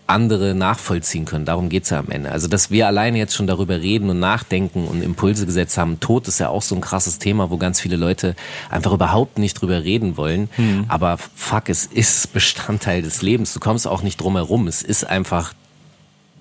andere 0.08 0.56
nachvollziehen 0.56 1.26
können. 1.26 1.46
Darum 1.46 1.70
geht's 1.70 1.90
ja 1.90 2.00
am 2.00 2.10
Ende. 2.10 2.32
Also, 2.32 2.48
dass 2.48 2.72
wir 2.72 2.88
alleine 2.88 3.18
jetzt 3.18 3.36
schon 3.36 3.46
darüber 3.46 3.82
reden 3.82 4.10
und 4.10 4.20
nachdenken 4.20 4.88
und 4.88 5.02
Impulse 5.02 5.46
gesetzt 5.46 5.78
haben. 5.78 6.00
Tod 6.00 6.28
ist 6.28 6.40
ja 6.40 6.50
auch 6.50 6.62
so 6.62 6.76
ein 6.76 6.82
krasses 6.82 7.20
Thema, 7.20 7.50
wo 7.50 7.58
ganz 7.58 7.80
viele 7.82 7.98
Leute 7.98 8.36
einfach 8.70 8.94
überhaupt 8.94 9.38
nicht 9.38 9.56
drüber 9.56 9.84
reden 9.84 10.18
wollen. 10.18 10.50
Hm. 10.56 10.86
Aber 10.88 11.18
fuck, 11.18 11.70
es 11.70 11.86
ist 11.86 12.34
Bestandteil 12.34 13.02
des 13.02 13.22
Lebens. 13.22 13.54
Du 13.54 13.60
kommst 13.60 13.88
auch 13.88 14.02
nicht 14.02 14.22
drum 14.22 14.36
herum. 14.36 14.68
Es 14.68 14.82
ist 14.82 15.04
einfach 15.04 15.54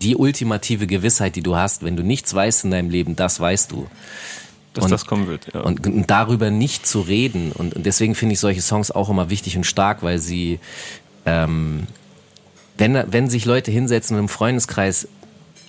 die 0.01 0.17
ultimative 0.17 0.87
Gewissheit, 0.87 1.37
die 1.37 1.43
du 1.43 1.57
hast. 1.57 1.85
Wenn 1.85 1.97
du 1.97 2.03
nichts 2.03 2.33
weißt 2.35 2.65
in 2.65 2.71
deinem 2.71 2.91
Leben, 2.91 3.17
das 3.17 3.41
weißt 3.41 3.73
du. 3.73 3.87
Dass 4.75 4.85
und, 4.85 4.91
das 4.91 5.07
kommen 5.07 5.27
wird, 5.27 5.55
ja. 5.55 5.61
Und, 5.61 5.87
und 5.87 6.11
darüber 6.11 6.51
nicht 6.51 6.87
zu 6.87 7.01
reden. 7.01 7.51
Und, 7.53 7.75
und 7.75 7.87
deswegen 7.87 8.15
finde 8.15 8.35
ich 8.35 8.41
solche 8.41 8.61
Songs 8.61 8.91
auch 8.91 9.09
immer 9.09 9.31
wichtig 9.31 9.57
und 9.57 9.65
stark, 9.65 10.03
weil 10.03 10.19
sie 10.19 10.61
ähm, 11.25 11.87
wenn, 12.79 13.03
wenn 13.11 13.29
sich 13.29 13.45
Leute 13.45 13.71
hinsetzen 13.71 14.17
und 14.17 14.25
im 14.25 14.29
Freundeskreis 14.29 15.09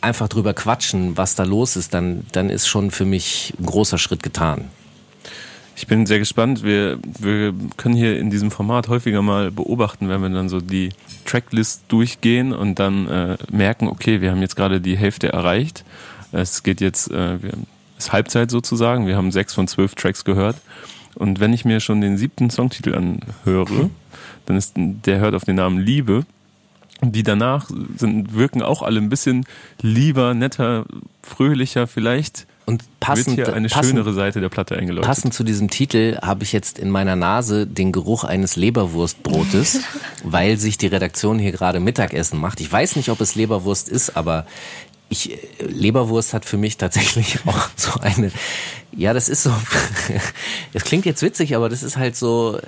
einfach 0.02 0.28
drüber 0.28 0.54
quatschen, 0.54 1.18
was 1.18 1.36
da 1.36 1.44
los 1.44 1.76
ist, 1.76 1.94
dann, 1.94 2.26
dann 2.32 2.50
ist 2.50 2.68
schon 2.68 2.92
für 2.92 3.06
mich 3.06 3.54
ein 3.60 3.66
großer 3.66 3.98
Schritt 3.98 4.24
getan. 4.24 4.66
Ich 5.76 5.86
bin 5.86 6.08
sehr 6.08 6.18
gespannt. 6.18 6.64
Wir, 6.64 6.98
wir 7.20 7.54
können 7.78 7.96
hier 7.96 8.18
in 8.20 8.32
diesem 8.32 8.50
Format 8.50 8.88
häufiger 8.88 9.22
mal 9.22 9.52
beobachten, 9.52 10.10
wenn 10.10 10.22
wir 10.22 10.30
dann 10.30 10.50
so 10.50 10.60
die 10.60 10.90
Tracklist 11.26 11.84
durchgehen 11.88 12.52
und 12.52 12.80
dann 12.80 13.08
äh, 13.08 13.38
merken, 13.52 13.88
okay, 13.88 14.22
wir 14.22 14.32
haben 14.32 14.42
jetzt 14.42 14.56
gerade 14.56 14.82
die 14.82 14.98
Hälfte 14.98 15.32
erreicht. 15.32 15.84
Es 16.32 16.64
geht 16.64 16.82
jetzt, 16.82 17.12
äh, 17.12 17.42
wir, 17.44 17.54
ist 17.98 18.12
Halbzeit 18.12 18.50
sozusagen. 18.50 19.06
Wir 19.06 19.18
haben 19.18 19.32
sechs 19.32 19.54
von 19.54 19.68
zwölf 19.68 19.94
Tracks 19.94 20.26
gehört. 20.26 20.58
Und 21.14 21.40
wenn 21.40 21.54
ich 21.54 21.64
mir 21.64 21.80
schon 21.80 22.02
den 22.02 22.18
siebten 22.18 22.50
Songtitel 22.50 22.96
anhöre, 22.96 23.92
dann 24.48 24.58
ist 24.58 24.74
der 24.76 25.20
hört 25.20 25.36
auf 25.36 25.46
den 25.46 25.58
Namen 25.58 25.80
Liebe 25.80 26.26
die 27.02 27.24
danach 27.24 27.70
sind, 27.98 28.34
wirken 28.34 28.62
auch 28.62 28.82
alle 28.82 29.00
ein 29.00 29.10
bisschen 29.10 29.46
lieber, 29.82 30.34
netter, 30.34 30.86
fröhlicher 31.22 31.88
vielleicht. 31.88 32.48
Und 32.66 32.84
passend, 33.00 33.38
wird 33.38 33.48
hier 33.48 33.56
eine 33.56 33.70
passend, 33.70 33.92
schönere 33.92 34.14
Seite 34.14 34.42
der 34.42 34.50
Platte 34.50 34.76
eingeläutet. 34.76 35.08
Passend 35.08 35.34
zu 35.34 35.46
diesem 35.46 35.70
Titel 35.70 36.18
habe 36.22 36.44
ich 36.44 36.52
jetzt 36.52 36.78
in 36.80 36.90
meiner 36.90 37.16
Nase 37.16 37.66
den 37.66 37.94
Geruch 37.94 38.26
eines 38.26 38.58
Leberwurstbrotes, 38.58 39.82
weil 40.24 40.58
sich 40.58 40.78
die 40.78 40.88
Redaktion 40.88 41.40
hier 41.40 41.54
gerade 41.54 41.80
Mittagessen 41.80 42.40
macht. 42.40 42.60
Ich 42.60 42.70
weiß 42.70 42.98
nicht, 42.98 43.10
ob 43.10 43.22
es 43.22 43.36
Leberwurst 43.36 43.88
ist, 43.88 44.18
aber 44.18 44.46
ich, 45.08 45.40
Leberwurst 45.60 46.34
hat 46.34 46.44
für 46.44 46.58
mich 46.58 46.78
tatsächlich 46.78 47.40
auch 47.46 47.70
so 47.78 48.00
eine, 48.02 48.32
ja, 48.92 49.14
das 49.14 49.30
ist 49.30 49.44
so, 49.44 49.54
das 50.74 50.84
klingt 50.84 51.06
jetzt 51.06 51.22
witzig, 51.22 51.56
aber 51.56 51.70
das 51.70 51.84
ist 51.84 51.96
halt 51.96 52.18
so, 52.18 52.60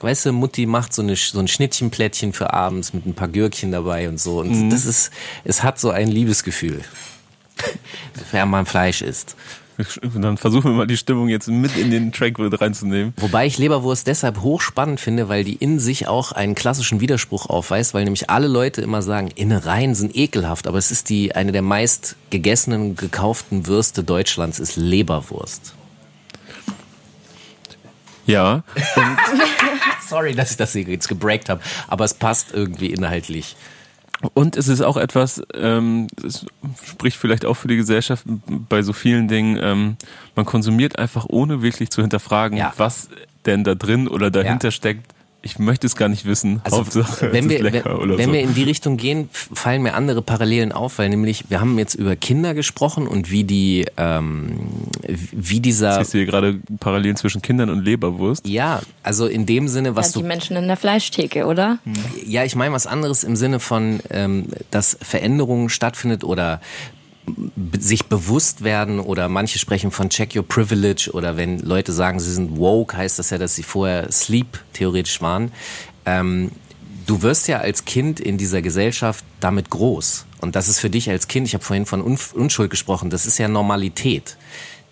weißt 0.00 0.26
du, 0.26 0.32
Mutti 0.32 0.66
macht 0.66 0.92
so, 0.92 1.02
eine, 1.02 1.16
so 1.16 1.38
ein 1.38 1.48
Schnittchenplättchen 1.48 2.32
für 2.32 2.52
abends 2.52 2.92
mit 2.92 3.06
ein 3.06 3.14
paar 3.14 3.28
Gürkchen 3.28 3.70
dabei 3.70 4.08
und 4.08 4.20
so. 4.20 4.40
Und 4.40 4.50
mhm. 4.50 4.70
das 4.70 4.86
ist, 4.86 5.10
es 5.44 5.62
hat 5.62 5.78
so 5.78 5.90
ein 5.90 6.08
Liebesgefühl, 6.08 6.82
sofern 8.18 8.50
man 8.50 8.66
Fleisch 8.66 9.02
isst. 9.02 9.36
Dann 10.14 10.36
versuchen 10.36 10.72
wir 10.72 10.76
mal 10.76 10.86
die 10.86 10.96
Stimmung 10.96 11.28
jetzt 11.28 11.48
mit 11.48 11.76
in 11.76 11.90
den 11.90 12.12
Track 12.12 12.34
reinzunehmen. 12.38 13.14
Wobei 13.16 13.46
ich 13.46 13.58
Leberwurst 13.58 14.06
deshalb 14.06 14.42
hochspannend 14.42 15.00
finde, 15.00 15.28
weil 15.28 15.44
die 15.44 15.54
in 15.54 15.78
sich 15.78 16.06
auch 16.06 16.32
einen 16.32 16.54
klassischen 16.54 17.00
Widerspruch 17.00 17.46
aufweist, 17.46 17.94
weil 17.94 18.04
nämlich 18.04 18.30
alle 18.30 18.46
Leute 18.46 18.82
immer 18.82 19.02
sagen, 19.02 19.28
Innereien 19.34 19.94
sind 19.94 20.14
ekelhaft, 20.16 20.66
aber 20.66 20.78
es 20.78 20.90
ist 20.90 21.08
die 21.08 21.34
eine 21.34 21.52
der 21.52 21.62
meist 21.62 22.16
gegessenen, 22.30 22.96
gekauften 22.96 23.66
Würste 23.66 24.04
Deutschlands 24.04 24.58
ist 24.58 24.76
Leberwurst. 24.76 25.74
Ja. 28.30 28.62
Sorry, 30.06 30.34
dass 30.34 30.52
ich 30.52 30.56
das 30.56 30.74
jetzt 30.74 31.08
gebreakt 31.08 31.48
habe, 31.48 31.60
aber 31.88 32.04
es 32.04 32.14
passt 32.14 32.52
irgendwie 32.52 32.86
inhaltlich. 32.86 33.56
Und 34.34 34.56
es 34.56 34.68
ist 34.68 34.82
auch 34.82 34.98
etwas, 34.98 35.42
ähm, 35.54 36.08
es 36.24 36.44
spricht 36.84 37.16
vielleicht 37.16 37.46
auch 37.46 37.54
für 37.54 37.68
die 37.68 37.76
Gesellschaft 37.76 38.24
bei 38.68 38.82
so 38.82 38.92
vielen 38.92 39.28
Dingen, 39.28 39.58
ähm, 39.62 39.96
man 40.36 40.44
konsumiert 40.44 40.98
einfach 40.98 41.26
ohne 41.28 41.62
wirklich 41.62 41.90
zu 41.90 42.02
hinterfragen, 42.02 42.58
ja. 42.58 42.74
was 42.76 43.08
denn 43.46 43.64
da 43.64 43.74
drin 43.74 44.08
oder 44.08 44.30
dahinter 44.30 44.68
ja. 44.68 44.72
steckt, 44.72 45.06
ich 45.42 45.58
möchte 45.58 45.86
es 45.86 45.96
gar 45.96 46.08
nicht 46.08 46.26
wissen. 46.26 46.60
Also, 46.64 46.78
Hauptsache, 46.78 47.32
wenn 47.32 47.48
wir, 47.48 47.62
wenn, 47.64 47.72
wenn 47.72 48.26
so. 48.26 48.32
wir 48.32 48.40
in 48.40 48.54
die 48.54 48.62
Richtung 48.62 48.96
gehen, 48.96 49.30
fallen 49.32 49.82
mir 49.82 49.94
andere 49.94 50.20
Parallelen 50.22 50.72
auf, 50.72 50.98
weil 50.98 51.08
nämlich 51.08 51.44
wir 51.48 51.60
haben 51.60 51.78
jetzt 51.78 51.94
über 51.94 52.14
Kinder 52.16 52.52
gesprochen 52.52 53.06
und 53.06 53.30
wie 53.30 53.44
die, 53.44 53.86
ähm, 53.96 54.60
wie 55.06 55.60
dieser. 55.60 55.98
Siehst 55.98 56.14
du 56.14 56.18
hier 56.18 56.26
gerade 56.26 56.60
Parallelen 56.78 57.16
zwischen 57.16 57.40
Kindern 57.40 57.70
und 57.70 57.84
Leberwurst? 57.84 58.46
Ja, 58.46 58.82
also 59.02 59.26
in 59.26 59.46
dem 59.46 59.68
Sinne, 59.68 59.96
was 59.96 60.08
ja, 60.08 60.12
die 60.12 60.14
du. 60.14 60.20
Die 60.22 60.28
Menschen 60.28 60.56
in 60.56 60.66
der 60.66 60.76
Fleischtheke, 60.76 61.46
oder? 61.46 61.78
Ja, 62.26 62.44
ich 62.44 62.54
meine 62.54 62.74
was 62.74 62.86
anderes 62.86 63.24
im 63.24 63.36
Sinne 63.36 63.60
von, 63.60 64.00
ähm, 64.10 64.46
dass 64.70 64.98
Veränderungen 65.00 65.70
stattfindet 65.70 66.22
oder 66.22 66.60
sich 67.78 68.06
bewusst 68.06 68.62
werden 68.62 69.00
oder 69.00 69.28
manche 69.28 69.58
sprechen 69.58 69.90
von 69.90 70.10
check 70.10 70.34
your 70.34 70.46
privilege 70.46 71.10
oder 71.12 71.36
wenn 71.36 71.58
Leute 71.58 71.92
sagen, 71.92 72.20
sie 72.20 72.32
sind 72.32 72.58
woke, 72.58 72.96
heißt 72.96 73.18
das 73.18 73.30
ja, 73.30 73.38
dass 73.38 73.54
sie 73.54 73.62
vorher 73.62 74.10
sleep 74.10 74.58
theoretisch 74.72 75.20
waren. 75.20 75.52
Ähm, 76.06 76.50
du 77.06 77.22
wirst 77.22 77.48
ja 77.48 77.58
als 77.58 77.84
Kind 77.84 78.20
in 78.20 78.38
dieser 78.38 78.62
Gesellschaft 78.62 79.24
damit 79.40 79.70
groß. 79.70 80.26
Und 80.40 80.56
das 80.56 80.68
ist 80.68 80.78
für 80.78 80.90
dich 80.90 81.10
als 81.10 81.28
Kind, 81.28 81.46
ich 81.46 81.54
habe 81.54 81.64
vorhin 81.64 81.86
von 81.86 82.00
Unschuld 82.00 82.70
gesprochen, 82.70 83.10
das 83.10 83.26
ist 83.26 83.38
ja 83.38 83.48
Normalität. 83.48 84.36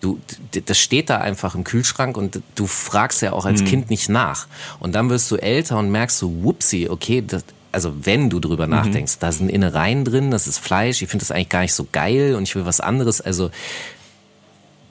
Du, 0.01 0.19
das 0.65 0.79
steht 0.79 1.09
da 1.09 1.17
einfach 1.17 1.55
im 1.55 1.63
Kühlschrank 1.63 2.15
und 2.15 2.41
du 2.55 2.67
fragst 2.67 3.21
ja 3.21 3.33
auch 3.33 3.45
als 3.45 3.61
mhm. 3.61 3.65
Kind 3.65 3.89
nicht 3.89 4.07
nach. 4.07 4.47
Und 4.79 4.95
dann 4.95 5.09
wirst 5.09 5.29
du 5.31 5.35
älter 5.35 5.77
und 5.77 5.91
merkst 5.91 6.17
so, 6.17 6.43
whoopsie, 6.43 6.89
okay, 6.89 7.21
das, 7.25 7.43
also 7.71 7.93
wenn 8.05 8.29
du 8.29 8.39
drüber 8.39 8.67
mhm. 8.67 8.73
nachdenkst, 8.73 9.19
da 9.19 9.31
sind 9.31 9.49
Innereien 9.49 10.05
drin, 10.05 10.31
das 10.31 10.47
ist 10.47 10.59
Fleisch, 10.59 11.01
ich 11.01 11.09
finde 11.09 11.23
das 11.23 11.31
eigentlich 11.31 11.49
gar 11.49 11.61
nicht 11.61 11.73
so 11.73 11.87
geil 11.91 12.35
und 12.35 12.43
ich 12.43 12.55
will 12.55 12.65
was 12.65 12.79
anderes. 12.79 13.21
Also 13.21 13.51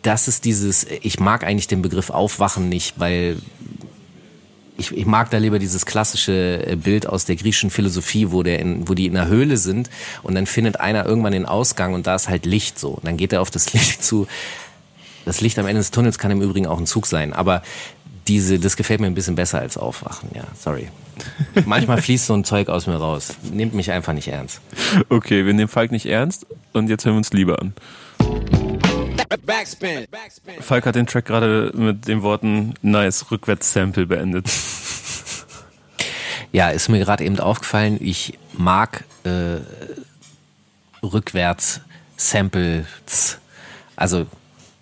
das 0.03 0.29
ist 0.29 0.45
dieses, 0.45 0.85
ich 0.85 1.19
mag 1.19 1.45
eigentlich 1.45 1.67
den 1.67 1.83
Begriff 1.83 2.11
Aufwachen 2.11 2.69
nicht, 2.69 2.99
weil 2.99 3.37
ich, 4.77 4.97
ich 4.97 5.07
mag 5.07 5.31
da 5.31 5.39
lieber 5.39 5.59
dieses 5.59 5.87
klassische 5.87 6.65
äh, 6.65 6.77
Bild 6.77 7.07
aus 7.07 7.25
der 7.25 7.35
griechischen 7.35 7.71
Philosophie, 7.71 8.31
wo, 8.31 8.45
der 8.45 8.61
in, 8.61 8.89
wo 8.89 8.95
die 8.95 9.07
in 9.07 9.17
einer 9.17 9.29
Höhle 9.29 9.57
sind 9.57 9.91
und 10.23 10.37
dann 10.37 10.47
findet 10.47 10.79
einer 10.79 11.05
irgendwann 11.05 11.33
den 11.33 11.47
Ausgang 11.47 11.95
und 11.95 12.07
da 12.07 12.15
ist 12.15 12.29
halt 12.29 12.47
Licht 12.47 12.79
so. 12.79 12.91
Und 12.91 13.07
dann 13.07 13.17
geht 13.17 13.33
er 13.33 13.43
auf 13.43 13.51
das 13.51 13.73
Licht 13.75 14.05
zu. 14.05 14.29
Das 15.25 15.41
Licht 15.41 15.59
am 15.59 15.67
Ende 15.67 15.81
des 15.81 15.91
Tunnels 15.91 16.19
kann 16.19 16.31
im 16.31 16.41
Übrigen 16.41 16.67
auch 16.67 16.79
ein 16.79 16.87
Zug 16.87 17.07
sein. 17.07 17.33
Aber 17.33 17.63
diese, 18.29 18.59
das 18.59 18.77
gefällt 18.77 19.01
mir 19.01 19.09
ein 19.09 19.15
bisschen 19.15 19.35
besser 19.35 19.59
als 19.59 19.77
Aufwachen, 19.77 20.31
ja, 20.35 20.45
sorry. 20.59 20.89
Manchmal 21.67 22.03
fließt 22.03 22.27
so 22.27 22.35
ein 22.35 22.45
Zeug 22.45 22.69
aus 22.69 22.87
mir 22.87 22.97
raus. 22.97 23.35
Nehmt 23.43 23.75
mich 23.75 23.91
einfach 23.91 24.13
nicht 24.13 24.29
ernst. 24.29 24.61
Okay, 25.09 25.47
wir 25.47 25.55
nehmen 25.55 25.69
Falk 25.69 25.93
nicht 25.93 26.07
ernst 26.07 26.47
und 26.73 26.89
jetzt 26.89 27.05
hören 27.05 27.15
wir 27.15 27.19
uns 27.19 27.33
lieber 27.33 27.61
an. 27.61 27.75
Backspin. 29.45 30.07
Falk 30.61 30.87
hat 30.87 30.95
den 30.95 31.07
Track 31.07 31.27
gerade 31.27 31.71
mit 31.75 32.09
den 32.09 32.23
Worten 32.23 32.73
Nice 32.83 33.31
Rückwärts-Sample 33.31 34.07
beendet. 34.07 34.51
Ja, 36.53 36.71
ist 36.71 36.89
mir 36.89 36.99
gerade 36.99 37.25
eben 37.25 37.39
aufgefallen, 37.39 37.99
ich 38.01 38.39
mag 38.55 39.05
äh, 39.25 39.59
Rückwärts-Samples. 41.03 43.39
Also 43.97 44.27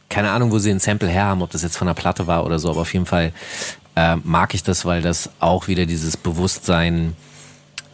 keine 0.08 0.30
Ahnung, 0.30 0.52
wo 0.52 0.58
sie 0.58 0.70
ein 0.70 0.78
Sample 0.78 1.08
her 1.08 1.24
haben, 1.24 1.42
ob 1.42 1.50
das 1.50 1.62
jetzt 1.62 1.76
von 1.76 1.88
der 1.88 1.94
Platte 1.94 2.26
war 2.26 2.46
oder 2.46 2.58
so, 2.58 2.70
aber 2.70 2.80
auf 2.82 2.92
jeden 2.92 3.06
Fall 3.06 3.32
äh, 3.96 4.16
mag 4.16 4.54
ich 4.54 4.62
das, 4.62 4.84
weil 4.84 5.02
das 5.02 5.30
auch 5.40 5.68
wieder 5.68 5.86
dieses 5.86 6.16
Bewusstsein 6.16 7.16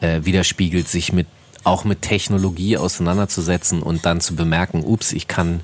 äh, 0.00 0.20
widerspiegelt, 0.24 0.88
sich 0.88 1.12
mit 1.12 1.26
auch 1.64 1.84
mit 1.84 2.02
Technologie 2.02 2.76
auseinanderzusetzen 2.76 3.82
und 3.82 4.04
dann 4.04 4.20
zu 4.20 4.34
bemerken, 4.34 4.82
ups, 4.84 5.12
ich 5.12 5.28
kann, 5.28 5.60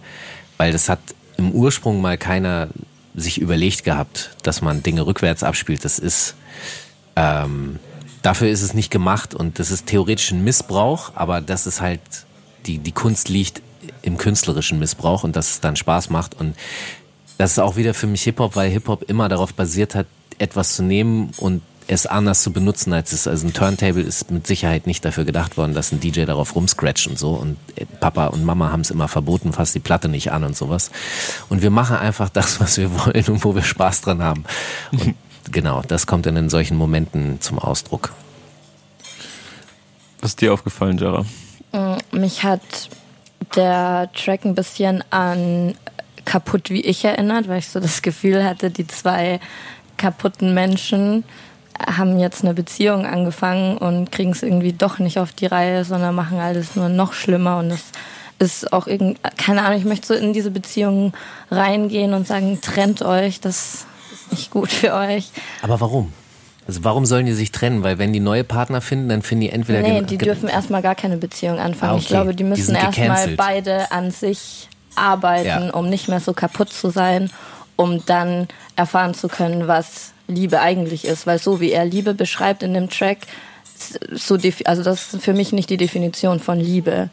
weil 0.57 0.71
das 0.71 0.89
hat 0.89 1.01
im 1.37 1.51
Ursprung 1.51 2.01
mal 2.01 2.17
keiner 2.17 2.69
sich 3.17 3.41
überlegt 3.41 3.83
gehabt, 3.83 4.31
dass 4.45 4.63
man 4.63 4.85
Dinge 4.85 5.07
rückwärts 5.07 5.43
abspielt. 5.43 5.85
Das 5.85 5.99
ist 5.99 6.37
ähm, 7.17 7.81
dafür 8.23 8.49
ist 8.49 8.63
es 8.63 8.75
nicht 8.75 8.93
gemacht 8.93 9.35
und 9.35 9.59
das 9.59 9.73
ist 9.73 9.87
theoretisch 9.87 10.31
ein 10.31 10.45
Missbrauch, 10.45 11.13
aber 11.17 11.41
das 11.41 11.67
ist 11.67 11.81
halt 11.81 12.01
die 12.67 12.79
die 12.79 12.93
Kunst 12.93 13.29
liegt 13.29 13.61
im 14.03 14.19
künstlerischen 14.19 14.79
Missbrauch 14.79 15.25
und 15.25 15.35
dass 15.35 15.51
es 15.51 15.61
dann 15.61 15.77
Spaß 15.77 16.11
macht. 16.11 16.35
Und 16.39 16.55
das 17.39 17.53
ist 17.53 17.59
auch 17.59 17.77
wieder 17.77 17.95
für 17.95 18.07
mich 18.07 18.23
Hip-Hop, 18.23 18.57
weil 18.57 18.71
Hip-Hop 18.71 19.05
immer 19.09 19.29
darauf 19.29 19.55
basiert 19.55 19.95
hat, 19.95 20.07
etwas 20.39 20.77
zu 20.77 20.83
nehmen 20.83 21.31
und 21.39 21.63
es 21.89 22.07
anders 22.07 22.43
zu 22.43 22.53
benutzen, 22.53 22.93
als 22.93 23.13
es, 23.13 23.27
also 23.27 23.47
ein 23.47 23.55
Turntable 23.55 24.03
ist 24.03 24.31
mit 24.31 24.47
Sicherheit 24.47 24.87
nicht 24.87 25.05
dafür 25.05 25.25
gedacht 25.25 25.57
worden, 25.57 25.73
dass 25.73 25.91
ein 25.91 26.01
DJ 26.01 26.25
darauf 26.25 26.55
rumscratcht 26.55 27.07
und 27.07 27.19
so. 27.19 27.31
Und 27.31 27.57
äh, 27.77 27.87
Papa 27.87 28.27
und 28.27 28.45
Mama 28.45 28.71
haben 28.71 28.83
es 28.83 28.91
immer 28.91 29.09
verboten, 29.09 29.55
fasst 29.55 29.75
die 29.75 29.81
Platte 29.81 30.09
nicht 30.09 30.31
an 30.31 30.45
und 30.45 30.55
sowas. 30.55 30.91
Und 31.49 31.63
wir 31.63 31.71
machen 31.71 31.97
einfach 31.97 32.29
das, 32.29 32.61
was 32.61 32.77
wir 32.77 32.91
wollen 33.07 33.25
und 33.29 33.43
wo 33.43 33.55
wir 33.55 33.63
Spaß 33.63 34.03
dran 34.03 34.23
haben. 34.23 34.45
Und 34.93 35.15
genau, 35.51 35.83
das 35.89 36.07
kommt 36.07 36.27
dann 36.27 36.37
in 36.37 36.51
solchen 36.51 36.77
Momenten 36.77 37.41
zum 37.41 37.59
Ausdruck. 37.59 38.13
Was 40.21 40.33
ist 40.33 40.41
dir 40.43 40.53
aufgefallen, 40.53 40.99
Jara? 40.99 41.25
Mm, 41.73 41.97
mich 42.19 42.45
hat 42.45 42.61
der 43.57 44.11
Track 44.13 44.45
ein 44.45 44.55
bisschen 44.55 45.03
an 45.11 45.75
kaputt 46.27 46.69
wie 46.69 46.83
ich 46.83 47.07
erinnert, 47.07 47.49
weil 47.49 47.61
ich 47.61 47.69
so 47.69 47.81
das 47.81 48.03
Gefühl 48.03 48.45
hatte, 48.45 48.71
die 48.71 48.87
zwei 48.87 49.41
kaputten 49.99 50.55
Menschen 50.55 51.25
haben 51.79 52.19
jetzt 52.19 52.43
eine 52.43 52.55
Beziehung 52.55 53.07
angefangen 53.07 53.79
und 53.79 54.11
kriegen 54.11 54.33
es 54.33 54.43
irgendwie 54.43 54.73
doch 54.73 54.99
nicht 54.99 55.19
auf 55.19 55.33
die 55.33 55.47
Reihe, 55.47 55.85
sondern 55.85 56.15
machen 56.15 56.41
alles 56.41 56.75
nur 56.75 56.89
noch 56.89 57.13
schlimmer 57.13 57.59
und 57.59 57.69
das 57.69 57.83
ist 58.41 58.73
auch 58.73 58.87
irgendwie, 58.87 59.19
keine 59.37 59.63
Ahnung, 59.63 59.79
ich 59.79 59.85
möchte 59.85 60.07
so 60.09 60.15
in 60.15 60.33
diese 60.33 60.51
Beziehung 60.51 61.13
reingehen 61.51 62.15
und 62.15 62.27
sagen, 62.27 62.61
trennt 62.61 63.03
euch, 63.03 63.41
das 63.41 63.87
ist 64.13 64.33
nicht 64.33 64.51
gut 64.51 64.71
für 64.71 64.95
euch. 64.95 65.31
Aber 65.63 65.81
warum? 65.81 66.13
Also 66.67 66.85
warum 66.85 67.07
sollen 67.07 67.27
die 67.27 67.33
sich 67.33 67.51
trennen? 67.51 67.83
Weil 67.83 67.99
wenn 67.99 68.13
die 68.13 68.21
neue 68.21 68.45
Partner 68.45 68.81
finden, 68.81 69.09
dann 69.09 69.23
finden 69.23 69.43
die 69.43 69.51
entweder... 69.51 69.81
Nee, 69.81 70.03
die 70.03 70.19
dürfen 70.19 70.49
erstmal 70.49 70.83
gar 70.83 70.95
keine 70.95 71.17
Beziehung 71.17 71.59
anfangen. 71.59 71.93
Ah, 71.93 71.95
okay. 71.95 72.03
Ich 72.03 72.09
glaube, 72.09 72.35
die 72.35 72.45
müssen 72.45 72.75
erstmal 72.75 73.29
beide 73.29 73.91
an 73.91 74.11
sich 74.11 74.69
arbeiten, 74.95 75.47
ja. 75.47 75.71
um 75.71 75.89
nicht 75.89 76.09
mehr 76.09 76.21
so 76.21 76.33
kaputt 76.33 76.73
zu 76.73 76.91
sein, 76.91 77.31
um 77.79 78.05
dann 78.05 78.49
erfahren 78.75 79.15
zu 79.15 79.29
können, 79.29 79.69
was 79.69 80.13
Liebe 80.27 80.61
eigentlich 80.61 81.05
ist. 81.05 81.27
Weil 81.27 81.39
so 81.39 81.61
wie 81.61 81.71
er 81.71 81.85
Liebe 81.85 82.13
beschreibt 82.13 82.65
in 82.65 82.75
dem 82.75 82.91
Track, 82.91 83.19
so 84.13 84.37
also 84.65 84.83
das 84.83 85.15
ist 85.15 85.23
für 85.23 85.33
mich 85.33 85.53
nicht 85.53 85.71
die 85.71 85.77
Definition 85.77 86.41
von 86.41 86.59
Liebe 86.59 87.09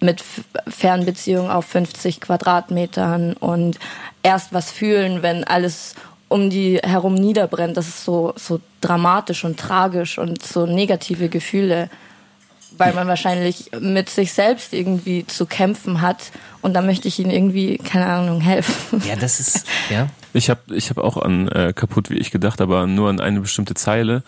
mit 0.00 0.22
Fernbeziehung 0.66 1.50
auf 1.50 1.66
50 1.66 2.20
Quadratmetern 2.20 3.34
und 3.34 3.78
erst 4.24 4.52
was 4.52 4.72
fühlen, 4.72 5.22
wenn 5.22 5.44
alles 5.44 5.94
um 6.26 6.50
die 6.50 6.78
herum 6.82 7.14
niederbrennt. 7.14 7.76
Das 7.76 7.86
ist 7.86 8.04
so, 8.04 8.32
so 8.36 8.60
dramatisch 8.80 9.44
und 9.44 9.58
tragisch 9.58 10.18
und 10.18 10.42
so 10.42 10.66
negative 10.66 11.28
Gefühle, 11.28 11.88
weil 12.78 12.94
man 12.94 13.08
wahrscheinlich 13.08 13.70
mit 13.80 14.08
sich 14.08 14.32
selbst 14.32 14.72
irgendwie 14.72 15.26
zu 15.26 15.46
kämpfen 15.46 16.00
hat. 16.00 16.30
Und 16.62 16.74
da 16.74 16.82
möchte 16.82 17.08
ich 17.08 17.18
ihnen 17.18 17.30
irgendwie, 17.30 17.78
keine 17.78 18.06
Ahnung, 18.06 18.40
helfen. 18.40 19.02
Ja, 19.06 19.16
das 19.16 19.40
ist, 19.40 19.66
ja. 19.90 20.08
Ich 20.32 20.50
habe 20.50 20.74
ich 20.74 20.90
hab 20.90 20.98
auch 20.98 21.16
an 21.16 21.48
äh, 21.48 21.72
kaputt 21.74 22.10
wie 22.10 22.18
ich 22.18 22.30
gedacht, 22.30 22.60
aber 22.60 22.86
nur 22.86 23.08
an 23.10 23.20
eine 23.20 23.40
bestimmte 23.40 23.74
Zeile. 23.74 24.22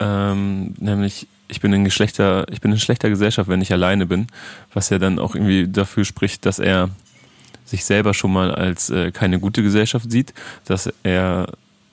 Ähm, 0.00 0.74
nämlich, 0.78 1.28
ich 1.48 1.60
bin 1.60 1.72
in 1.72 1.84
Geschlechter, 1.84 2.46
ich 2.50 2.60
bin 2.60 2.72
in 2.72 2.78
schlechter 2.78 3.08
Gesellschaft, 3.08 3.48
wenn 3.48 3.60
ich 3.60 3.72
alleine 3.72 4.06
bin, 4.06 4.26
was 4.72 4.90
ja 4.90 4.98
dann 4.98 5.18
auch 5.18 5.34
irgendwie 5.34 5.68
dafür 5.68 6.04
spricht, 6.04 6.46
dass 6.46 6.58
er 6.58 6.90
sich 7.64 7.84
selber 7.84 8.14
schon 8.14 8.32
mal 8.32 8.54
als 8.54 8.90
äh, 8.90 9.12
keine 9.12 9.38
gute 9.38 9.62
Gesellschaft 9.62 10.10
sieht, 10.10 10.32
dass 10.64 10.92
er 11.02 11.52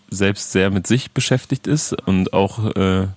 selbst 0.09 0.51
sehr 0.51 0.69
mit 0.71 0.88
sich 0.88 1.11
beschäftigt 1.11 1.67
ist 1.67 1.93
und 2.07 2.33
auch 2.33 2.75
äh, 2.75 3.07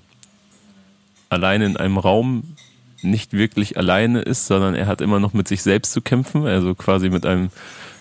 alleine 1.29 1.66
in 1.66 1.77
einem 1.77 1.99
Raum 1.99 2.57
nicht 3.03 3.33
wirklich 3.33 3.77
alleine 3.77 4.21
ist, 4.23 4.47
sondern 4.47 4.75
er 4.75 4.87
hat 4.87 5.01
immer 5.01 5.21
noch 5.21 5.33
mit 5.33 5.49
sich 5.49 5.63
selbst 5.63 5.93
zu 5.93 6.01
kämpfen, 6.01 6.47
also 6.47 6.75
quasi 6.75 7.11
mit 7.11 7.27
einem 7.27 7.51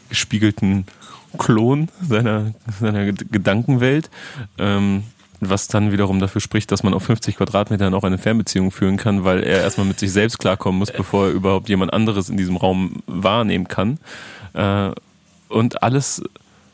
gespiegelten 0.10 0.86
Klon 1.38 1.89
seiner, 2.02 2.54
seiner 2.80 3.12
Gedankenwelt. 3.12 4.10
Ähm, 4.58 5.04
was 5.39 5.68
dann 5.68 5.91
wiederum 5.91 6.20
dafür 6.20 6.41
spricht, 6.41 6.72
dass 6.72 6.82
man 6.82 6.93
auf 6.93 7.04
50 7.04 7.38
Quadratmetern 7.38 7.93
auch 7.93 8.04
eine 8.04 8.18
Fernbeziehung 8.18 8.72
führen 8.72 8.98
kann, 8.98 9.24
weil 9.24 9.43
er 9.43 9.62
erstmal 9.62 9.86
mit 9.86 10.00
sich 10.00 10.12
selbst 10.12 10.39
klarkommen 10.39 10.80
muss, 10.80 10.91
bevor 10.91 11.28
er 11.28 11.32
überhaupt 11.32 11.70
jemand 11.70 11.93
anderes 11.93 12.30
in 12.30 12.38
diesem 12.38 12.58
Raum 12.58 13.04
wahrnehmen 13.06 13.68
kann. 13.68 14.00
Äh, 14.54 14.91
und 15.50 15.84
alles, 15.84 16.24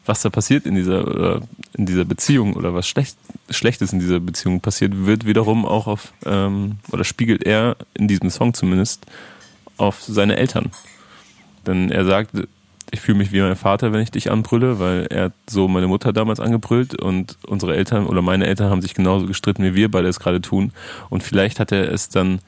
was 0.06 0.22
da 0.22 0.30
passiert 0.30 0.66
in 0.66 0.76
dieser, 0.76 1.42
in 1.74 1.86
dieser 1.86 2.06
Beziehung 2.06 2.56
oder 2.56 2.74
was 2.74 2.88
schlecht, 2.88 3.18
Schlechtes 3.50 3.94
in 3.94 4.00
dieser 4.00 4.20
Beziehung 4.20 4.60
passiert, 4.60 5.06
wird 5.06 5.26
wiederum 5.26 5.66
auch 5.66 5.88
auf, 5.88 6.14
ähm, 6.26 6.78
oder 6.92 7.04
spiegelt 7.04 7.44
er 7.44 7.78
in 7.94 8.08
diesem 8.08 8.30
Song 8.30 8.54
zumindest 8.54 9.06
auf 9.78 10.02
seine 10.02 10.38
Eltern. 10.38 10.72
Denn 11.66 11.90
er 11.90 12.06
sagt, 12.06 12.32
ich 12.92 13.02
fühle 13.02 13.18
mich 13.18 13.32
wie 13.32 13.42
mein 13.42 13.56
Vater, 13.56 13.92
wenn 13.92 14.02
ich 14.02 14.12
dich 14.12 14.30
anbrülle, 14.30 14.78
weil 14.80 15.08
er 15.10 15.32
so 15.50 15.68
meine 15.68 15.88
Mutter 15.88 16.14
damals 16.14 16.40
angebrüllt 16.40 17.02
und 17.02 17.38
unsere 17.48 17.76
Eltern 17.76 18.06
oder 18.06 18.22
meine 18.22 18.46
Eltern 18.46 18.70
haben 18.70 18.82
sich 18.82 18.94
genauso 18.94 19.26
gestritten, 19.26 19.64
wie 19.64 19.74
wir 19.74 19.90
beide 19.90 20.08
es 20.08 20.20
gerade 20.20 20.42
tun. 20.42 20.72
Und 21.10 21.24
vielleicht 21.24 21.60
hat 21.60 21.72
er 21.72 21.92
es 21.92 22.10
dann, 22.10 22.40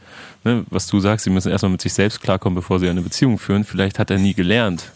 ne, 0.44 0.64
was 0.70 0.88
du 0.88 1.00
sagst, 1.00 1.24
sie 1.24 1.32
müssen 1.32 1.52
erstmal 1.52 1.72
mit 1.72 1.82
sich 1.82 1.94
selbst 1.94 2.22
klarkommen, 2.22 2.56
bevor 2.56 2.80
sie 2.80 2.90
eine 2.90 3.02
Beziehung 3.02 3.40
führen. 3.40 3.64
Vielleicht 3.64 3.98
hat 3.98 4.12
er 4.12 4.20
nie 4.20 4.34
gelernt, 4.36 4.92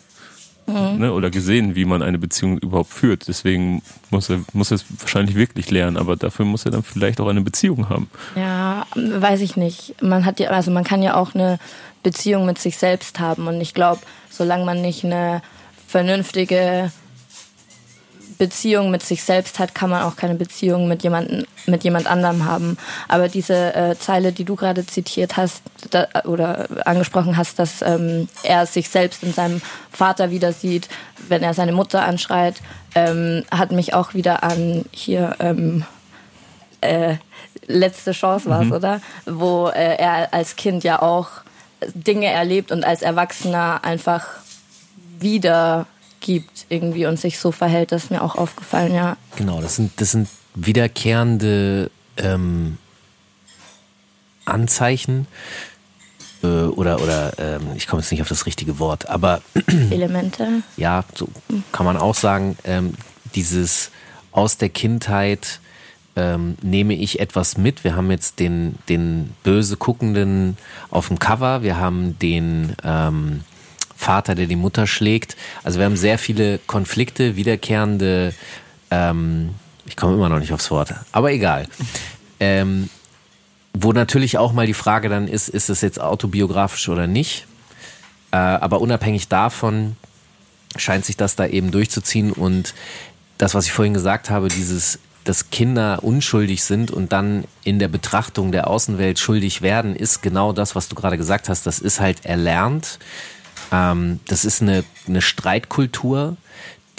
mhm. 0.69 0.99
ne, 0.99 1.13
oder 1.13 1.29
gesehen, 1.29 1.75
wie 1.75 1.85
man 1.85 2.01
eine 2.01 2.17
Beziehung 2.17 2.57
überhaupt 2.57 2.91
führt. 2.91 3.27
Deswegen 3.27 3.81
muss 4.09 4.29
er, 4.29 4.41
muss 4.53 4.71
er 4.71 4.75
es 4.75 4.85
wahrscheinlich 4.99 5.35
wirklich 5.35 5.71
lernen, 5.71 5.97
aber 5.97 6.15
dafür 6.15 6.45
muss 6.45 6.65
er 6.65 6.71
dann 6.71 6.83
vielleicht 6.83 7.19
auch 7.19 7.27
eine 7.27 7.41
Beziehung 7.41 7.89
haben. 7.89 8.09
Ja, 8.35 8.85
weiß 8.95 9.41
ich 9.41 9.55
nicht. 9.55 9.95
Man 10.01 10.25
hat 10.25 10.39
ja, 10.39 10.49
also 10.49 10.71
man 10.71 10.83
kann 10.83 11.01
ja 11.03 11.15
auch 11.15 11.35
eine 11.35 11.59
Beziehung 12.03 12.45
mit 12.45 12.59
sich 12.59 12.77
selbst 12.77 13.19
haben 13.19 13.47
und 13.47 13.59
ich 13.59 13.73
glaube, 13.73 14.01
solange 14.29 14.65
man 14.65 14.81
nicht 14.81 15.03
eine 15.03 15.41
vernünftige 15.87 16.91
Beziehung 18.39 18.89
mit 18.89 19.03
sich 19.03 19.23
selbst 19.23 19.59
hat, 19.59 19.75
kann 19.75 19.89
man 19.89 20.01
auch 20.01 20.15
keine 20.15 20.33
Beziehung 20.33 20.87
mit 20.87 21.03
jemandem, 21.03 21.45
mit 21.67 21.83
jemand 21.83 22.07
anderem 22.07 22.45
haben. 22.45 22.77
Aber 23.09 23.27
diese 23.27 23.75
äh, 23.75 23.95
Zeile, 23.99 24.31
die 24.31 24.45
du 24.45 24.55
gerade 24.55 24.85
zitiert 24.85 25.37
hast 25.37 25.61
da, 25.91 26.07
oder 26.23 26.67
angesprochen 26.85 27.35
hast, 27.35 27.59
dass 27.59 27.81
ähm, 27.81 28.29
er 28.43 28.65
sich 28.65 28.89
selbst 28.89 29.23
in 29.23 29.33
seinem 29.33 29.61
Vater 29.91 30.31
wieder 30.31 30.53
sieht, 30.53 30.87
wenn 31.27 31.43
er 31.43 31.53
seine 31.53 31.73
Mutter 31.73 32.03
anschreit, 32.03 32.55
ähm, 32.95 33.43
hat 33.51 33.71
mich 33.71 33.93
auch 33.93 34.13
wieder 34.13 34.41
an 34.41 34.85
hier 34.91 35.35
ähm, 35.39 35.83
äh, 36.79 37.15
letzte 37.67 38.13
Chance 38.13 38.49
war 38.49 38.61
es, 38.61 38.67
mhm. 38.67 38.73
oder? 38.73 39.01
Wo 39.25 39.67
äh, 39.67 39.95
er 39.97 40.33
als 40.33 40.55
Kind 40.55 40.85
ja 40.85 41.01
auch 41.01 41.27
Dinge 41.93 42.27
erlebt 42.27 42.71
und 42.71 42.85
als 42.85 43.01
Erwachsener 43.01 43.81
einfach 43.83 44.27
wieder 45.19 45.87
gibt 46.19 46.65
irgendwie 46.69 47.05
und 47.05 47.19
sich 47.19 47.39
so 47.39 47.51
verhält, 47.51 47.91
das 47.91 48.05
ist 48.05 48.09
mir 48.11 48.21
auch 48.21 48.35
aufgefallen, 48.35 48.93
ja. 48.93 49.17
Genau, 49.35 49.61
das 49.61 49.75
sind, 49.75 49.99
das 50.01 50.11
sind 50.11 50.27
wiederkehrende 50.55 51.91
ähm, 52.17 52.77
Anzeichen 54.45 55.27
äh, 56.43 56.47
oder, 56.47 57.01
oder 57.01 57.33
ähm, 57.37 57.67
ich 57.75 57.87
komme 57.87 58.01
jetzt 58.01 58.11
nicht 58.11 58.21
auf 58.21 58.29
das 58.29 58.45
richtige 58.45 58.79
Wort, 58.79 59.09
aber 59.09 59.41
Elemente. 59.89 60.63
Ja, 60.77 61.03
so 61.15 61.29
kann 61.71 61.85
man 61.85 61.97
auch 61.97 62.15
sagen, 62.15 62.57
ähm, 62.63 62.93
dieses 63.35 63.91
aus 64.31 64.57
der 64.57 64.69
Kindheit 64.69 65.59
ähm, 66.15 66.57
nehme 66.61 66.93
ich 66.93 67.19
etwas 67.19 67.57
mit. 67.57 67.83
Wir 67.83 67.95
haben 67.95 68.11
jetzt 68.11 68.39
den, 68.39 68.77
den 68.89 69.31
böse 69.43 69.77
guckenden 69.77 70.57
auf 70.89 71.07
dem 71.07 71.19
Cover, 71.19 71.61
wir 71.61 71.77
haben 71.77 72.17
den 72.19 72.75
ähm, 72.83 73.41
Vater, 73.99 74.33
der 74.33 74.47
die 74.47 74.55
Mutter 74.55 74.87
schlägt. 74.87 75.35
Also 75.61 75.77
wir 75.77 75.85
haben 75.85 75.97
sehr 75.97 76.17
viele 76.17 76.57
Konflikte, 76.67 77.35
wiederkehrende, 77.35 78.33
ähm, 78.91 79.49
ich 79.85 79.97
komme 79.97 80.13
immer 80.13 80.29
noch 80.29 80.39
nicht 80.39 80.53
aufs 80.53 80.71
Wort, 80.71 80.93
aber 81.11 81.33
egal. 81.33 81.67
Ähm, 82.39 82.89
wo 83.73 83.91
natürlich 83.91 84.37
auch 84.37 84.53
mal 84.53 84.65
die 84.65 84.73
Frage 84.73 85.09
dann 85.09 85.27
ist, 85.27 85.49
ist 85.49 85.69
es 85.69 85.81
jetzt 85.81 85.99
autobiografisch 85.99 86.87
oder 86.87 87.07
nicht? 87.07 87.45
Äh, 88.31 88.37
aber 88.37 88.79
unabhängig 88.79 89.27
davon 89.27 89.97
scheint 90.77 91.03
sich 91.03 91.17
das 91.17 91.35
da 91.35 91.45
eben 91.45 91.71
durchzuziehen 91.71 92.31
und 92.31 92.73
das, 93.37 93.53
was 93.53 93.65
ich 93.65 93.73
vorhin 93.73 93.93
gesagt 93.93 94.29
habe, 94.29 94.47
dieses, 94.47 94.99
dass 95.25 95.49
Kinder 95.49 96.03
unschuldig 96.03 96.63
sind 96.63 96.89
und 96.89 97.11
dann 97.11 97.43
in 97.65 97.79
der 97.79 97.89
Betrachtung 97.89 98.53
der 98.53 98.69
Außenwelt 98.69 99.19
schuldig 99.19 99.61
werden, 99.61 99.93
ist 99.93 100.21
genau 100.21 100.53
das, 100.53 100.73
was 100.73 100.87
du 100.87 100.95
gerade 100.95 101.17
gesagt 101.17 101.49
hast. 101.49 101.65
Das 101.65 101.79
ist 101.79 101.99
halt 101.99 102.25
erlernt. 102.25 102.97
Ähm, 103.71 104.19
das 104.27 104.45
ist 104.45 104.61
eine, 104.61 104.83
eine 105.07 105.21
Streitkultur, 105.21 106.37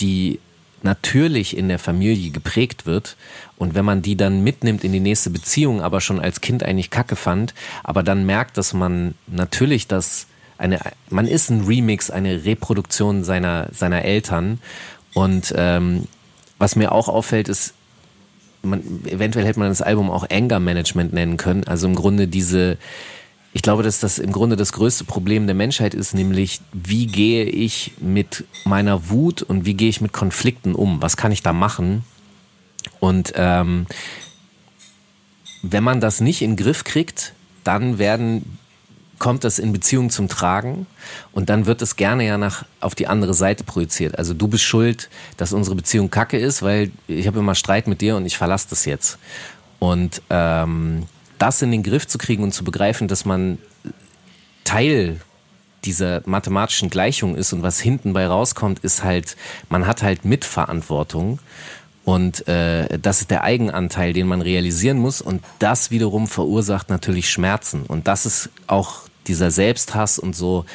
die 0.00 0.40
natürlich 0.82 1.56
in 1.56 1.68
der 1.68 1.78
Familie 1.78 2.30
geprägt 2.30 2.86
wird. 2.86 3.16
Und 3.56 3.74
wenn 3.74 3.84
man 3.84 4.02
die 4.02 4.16
dann 4.16 4.42
mitnimmt 4.42 4.84
in 4.84 4.92
die 4.92 5.00
nächste 5.00 5.30
Beziehung, 5.30 5.82
aber 5.82 6.00
schon 6.00 6.20
als 6.20 6.40
Kind 6.40 6.62
eigentlich 6.62 6.90
Kacke 6.90 7.16
fand, 7.16 7.54
aber 7.84 8.02
dann 8.02 8.24
merkt, 8.24 8.56
dass 8.56 8.72
man 8.72 9.14
natürlich 9.26 9.86
das 9.86 10.26
eine, 10.56 10.78
man 11.08 11.26
ist 11.26 11.50
ein 11.50 11.64
Remix, 11.64 12.10
eine 12.10 12.44
Reproduktion 12.44 13.24
seiner 13.24 13.68
seiner 13.72 14.04
Eltern. 14.04 14.58
Und 15.14 15.52
ähm, 15.56 16.06
was 16.58 16.76
mir 16.76 16.92
auch 16.92 17.08
auffällt 17.08 17.48
ist, 17.48 17.74
man, 18.62 18.82
eventuell 19.06 19.46
hätte 19.46 19.58
man 19.58 19.68
das 19.68 19.82
Album 19.82 20.10
auch 20.10 20.28
Anger 20.30 20.60
Management 20.60 21.12
nennen 21.12 21.36
können, 21.36 21.64
also 21.64 21.86
im 21.86 21.94
Grunde 21.94 22.28
diese 22.28 22.76
ich 23.53 23.62
glaube, 23.62 23.82
dass 23.82 23.98
das 23.98 24.18
im 24.18 24.32
Grunde 24.32 24.57
das 24.57 24.72
größte 24.72 25.05
Problem 25.05 25.46
der 25.46 25.57
Menschheit 25.57 25.94
ist, 25.94 26.14
nämlich 26.14 26.61
wie 26.72 27.07
gehe 27.07 27.44
ich 27.44 27.92
mit 27.98 28.44
meiner 28.64 29.09
Wut 29.11 29.42
und 29.42 29.64
wie 29.64 29.74
gehe 29.74 29.88
ich 29.88 30.01
mit 30.01 30.12
Konflikten 30.12 30.74
um? 30.74 31.03
Was 31.03 31.16
kann 31.16 31.32
ich 31.32 31.42
da 31.42 31.53
machen? 31.53 32.05
Und 33.01 33.32
ähm, 33.34 33.86
wenn 35.62 35.82
man 35.82 36.01
das 36.01 36.20
nicht 36.20 36.42
in 36.42 36.53
den 36.53 36.64
Griff 36.64 36.84
kriegt, 36.84 37.34
dann 37.64 37.98
werden 37.98 38.59
kommt 39.18 39.44
das 39.44 39.59
in 39.59 39.72
Beziehung 39.72 40.09
zum 40.09 40.28
Tragen 40.28 40.86
und 41.32 41.51
dann 41.51 41.66
wird 41.66 41.82
es 41.82 41.96
gerne 41.96 42.26
ja 42.26 42.38
nach 42.38 42.64
auf 42.80 42.94
die 42.94 43.07
andere 43.07 43.34
Seite 43.34 43.64
projiziert. 43.64 44.16
Also 44.18 44.32
du 44.32 44.48
bist 44.48 44.64
schuld, 44.64 45.11
dass 45.36 45.53
unsere 45.53 45.76
Beziehung 45.76 46.09
kacke 46.11 46.38
ist, 46.38 46.62
weil 46.62 46.90
ich 47.07 47.26
habe 47.26 47.38
immer 47.38 47.55
Streit 47.55 47.86
mit 47.86 48.01
dir 48.01 48.16
und 48.16 48.24
ich 48.24 48.38
verlasse 48.38 48.68
das 48.70 48.86
jetzt. 48.86 49.18
Und 49.78 50.22
ähm, 50.30 51.07
das 51.41 51.62
in 51.62 51.72
den 51.72 51.82
Griff 51.82 52.07
zu 52.07 52.18
kriegen 52.18 52.43
und 52.43 52.53
zu 52.53 52.62
begreifen, 52.62 53.09
dass 53.09 53.24
man 53.24 53.59
Teil 54.64 55.20
dieser 55.84 56.22
mathematischen 56.26 56.91
Gleichung 56.91 57.34
ist 57.34 57.53
und 57.53 57.62
was 57.62 57.80
hinten 57.80 58.12
bei 58.12 58.26
rauskommt, 58.26 58.80
ist 58.80 59.03
halt, 59.03 59.36
man 59.70 59.86
hat 59.86 60.03
halt 60.03 60.24
Mitverantwortung 60.24 61.38
und 62.05 62.47
äh, 62.47 62.99
das 62.99 63.22
ist 63.22 63.30
der 63.30 63.43
Eigenanteil, 63.45 64.12
den 64.12 64.26
man 64.26 64.43
realisieren 64.43 64.99
muss 64.99 65.22
und 65.22 65.43
das 65.59 65.91
wiederum 65.91 66.26
verursacht 66.26 66.91
natürlich 66.91 67.30
Schmerzen 67.30 67.84
und 67.84 68.07
das 68.07 68.26
ist 68.26 68.51
auch 68.66 69.03
dieser 69.26 69.51
Selbsthass 69.51 70.18
und 70.18 70.36
so, 70.36 70.66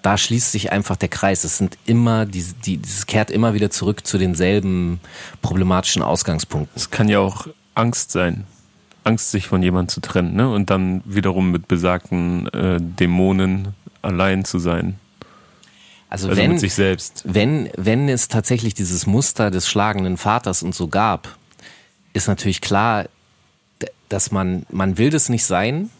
da 0.00 0.18
schließt 0.18 0.52
sich 0.52 0.70
einfach 0.70 0.96
der 0.96 1.08
Kreis. 1.08 1.44
Es 1.44 1.56
sind 1.56 1.78
immer, 1.86 2.26
die, 2.26 2.44
die, 2.64 2.80
es 2.82 3.06
kehrt 3.06 3.30
immer 3.30 3.54
wieder 3.54 3.70
zurück 3.70 4.06
zu 4.06 4.18
denselben 4.18 5.00
problematischen 5.40 6.02
Ausgangspunkten. 6.02 6.74
Es 6.76 6.90
kann 6.90 7.08
ja 7.08 7.20
auch 7.20 7.46
Angst 7.74 8.12
sein. 8.12 8.46
Angst, 9.04 9.30
sich 9.30 9.46
von 9.46 9.62
jemandem 9.62 9.88
zu 9.88 10.00
trennen, 10.00 10.34
ne? 10.34 10.50
Und 10.50 10.70
dann 10.70 11.02
wiederum 11.04 11.50
mit 11.50 11.68
besagten 11.68 12.48
äh, 12.48 12.78
Dämonen 12.80 13.68
allein 14.02 14.44
zu 14.44 14.58
sein. 14.58 14.98
Also, 16.08 16.28
also 16.28 16.40
wenn, 16.40 16.52
mit 16.52 16.60
sich 16.60 16.74
selbst. 16.74 17.22
Wenn, 17.26 17.70
wenn 17.76 18.08
es 18.08 18.28
tatsächlich 18.28 18.74
dieses 18.74 19.06
Muster 19.06 19.50
des 19.50 19.68
schlagenden 19.68 20.16
Vaters 20.16 20.62
und 20.62 20.74
so 20.74 20.88
gab, 20.88 21.36
ist 22.12 22.28
natürlich 22.28 22.60
klar, 22.60 23.06
dass 24.08 24.30
man, 24.30 24.64
man 24.70 24.96
will 24.96 25.10
das 25.10 25.28
nicht 25.28 25.44
sein. 25.44 25.90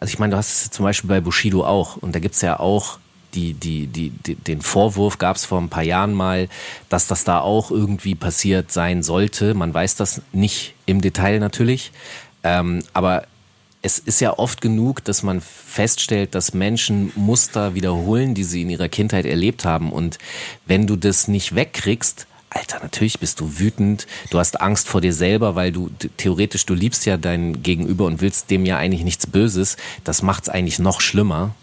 Also 0.00 0.12
ich 0.12 0.18
meine, 0.18 0.32
du 0.32 0.36
hast 0.38 0.62
es 0.62 0.70
zum 0.70 0.84
Beispiel 0.84 1.08
bei 1.08 1.20
Bushido 1.20 1.64
auch 1.64 1.96
und 1.96 2.14
da 2.14 2.20
gibt's 2.20 2.40
ja 2.40 2.58
auch 2.58 2.98
die, 3.34 3.54
die, 3.54 3.86
die, 3.86 4.10
die, 4.10 4.34
den 4.34 4.62
Vorwurf 4.62 5.18
gab 5.18 5.36
es 5.36 5.44
vor 5.44 5.60
ein 5.60 5.68
paar 5.68 5.82
Jahren 5.82 6.14
mal, 6.14 6.48
dass 6.88 7.06
das 7.06 7.24
da 7.24 7.40
auch 7.40 7.70
irgendwie 7.70 8.14
passiert 8.14 8.72
sein 8.72 9.02
sollte. 9.02 9.54
Man 9.54 9.74
weiß 9.74 9.96
das 9.96 10.22
nicht 10.32 10.74
im 10.86 11.00
Detail 11.00 11.40
natürlich. 11.40 11.92
Ähm, 12.42 12.82
aber 12.92 13.26
es 13.82 13.98
ist 13.98 14.20
ja 14.20 14.38
oft 14.38 14.60
genug, 14.60 15.04
dass 15.04 15.22
man 15.22 15.42
feststellt, 15.42 16.34
dass 16.34 16.54
Menschen 16.54 17.12
Muster 17.16 17.74
wiederholen, 17.74 18.34
die 18.34 18.44
sie 18.44 18.62
in 18.62 18.70
ihrer 18.70 18.88
Kindheit 18.88 19.26
erlebt 19.26 19.64
haben. 19.64 19.92
Und 19.92 20.18
wenn 20.64 20.86
du 20.86 20.96
das 20.96 21.28
nicht 21.28 21.54
wegkriegst, 21.54 22.26
Alter, 22.48 22.78
natürlich 22.80 23.18
bist 23.18 23.40
du 23.40 23.58
wütend, 23.58 24.06
du 24.30 24.38
hast 24.38 24.60
Angst 24.60 24.88
vor 24.88 25.00
dir 25.00 25.12
selber, 25.12 25.56
weil 25.56 25.72
du 25.72 25.90
theoretisch, 26.16 26.64
du 26.64 26.72
liebst 26.72 27.04
ja 27.04 27.16
dein 27.16 27.62
Gegenüber 27.62 28.06
und 28.06 28.20
willst 28.20 28.50
dem 28.50 28.64
ja 28.64 28.78
eigentlich 28.78 29.02
nichts 29.02 29.26
Böses. 29.26 29.76
Das 30.04 30.22
macht's 30.22 30.48
eigentlich 30.48 30.78
noch 30.78 31.00
schlimmer. 31.00 31.54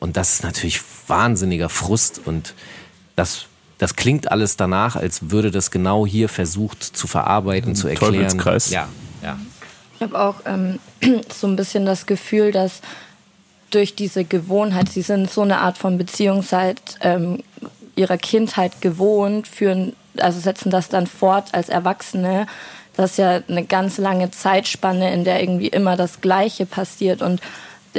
Und 0.00 0.16
das 0.16 0.34
ist 0.34 0.44
natürlich 0.44 0.80
wahnsinniger 1.06 1.68
Frust 1.68 2.20
und 2.24 2.54
das 3.16 3.46
das 3.78 3.94
klingt 3.94 4.30
alles 4.32 4.56
danach, 4.56 4.96
als 4.96 5.30
würde 5.30 5.52
das 5.52 5.70
genau 5.70 6.04
hier 6.04 6.28
versucht 6.28 6.82
zu 6.82 7.06
verarbeiten, 7.06 7.76
zu 7.76 7.86
erklären. 7.86 8.14
Teufelskreis. 8.14 8.70
Ja, 8.70 8.88
ja. 9.22 9.38
Ich 9.94 10.02
habe 10.02 10.20
auch 10.20 10.34
ähm, 10.46 10.80
so 11.32 11.46
ein 11.46 11.54
bisschen 11.54 11.86
das 11.86 12.06
Gefühl, 12.06 12.50
dass 12.50 12.80
durch 13.70 13.94
diese 13.94 14.24
Gewohnheit, 14.24 14.88
sie 14.88 15.02
sind 15.02 15.30
so 15.30 15.42
eine 15.42 15.58
Art 15.58 15.78
von 15.78 15.96
Beziehung 15.96 16.42
seit 16.42 16.80
ähm, 17.00 17.42
ihrer 17.94 18.16
Kindheit 18.16 18.80
gewohnt, 18.80 19.46
führen, 19.46 19.94
also 20.16 20.40
setzen 20.40 20.70
das 20.70 20.88
dann 20.88 21.06
fort 21.06 21.48
als 21.52 21.68
Erwachsene. 21.68 22.46
Das 22.96 23.12
ist 23.12 23.18
ja 23.18 23.42
eine 23.46 23.64
ganz 23.64 23.98
lange 23.98 24.30
Zeitspanne, 24.30 25.12
in 25.12 25.24
der 25.24 25.40
irgendwie 25.40 25.68
immer 25.68 25.96
das 25.96 26.20
Gleiche 26.20 26.66
passiert. 26.66 27.22
Und 27.22 27.40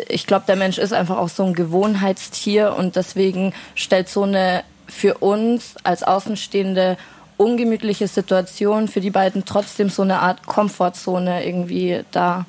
ich 0.08 0.26
glaube, 0.28 0.46
der 0.48 0.56
Mensch 0.56 0.78
ist 0.78 0.94
einfach 0.94 1.18
auch 1.18 1.30
so 1.30 1.44
ein 1.44 1.54
Gewohnheitstier 1.54 2.76
und 2.78 2.96
deswegen 2.96 3.54
stellt 3.76 4.10
so 4.10 4.24
eine 4.24 4.64
für 4.88 5.16
uns 5.20 5.76
als 5.84 6.04
Außenstehende 6.04 6.98
ungemütliche 7.38 8.08
Situation 8.08 8.88
für 8.88 9.02
die 9.02 9.12
beiden 9.12 9.46
trotzdem 9.46 9.90
so 9.90 10.02
eine 10.02 10.20
Art 10.20 10.46
Komfortzone 10.46 11.46
irgendwie 11.46 12.02
da, 12.12 12.46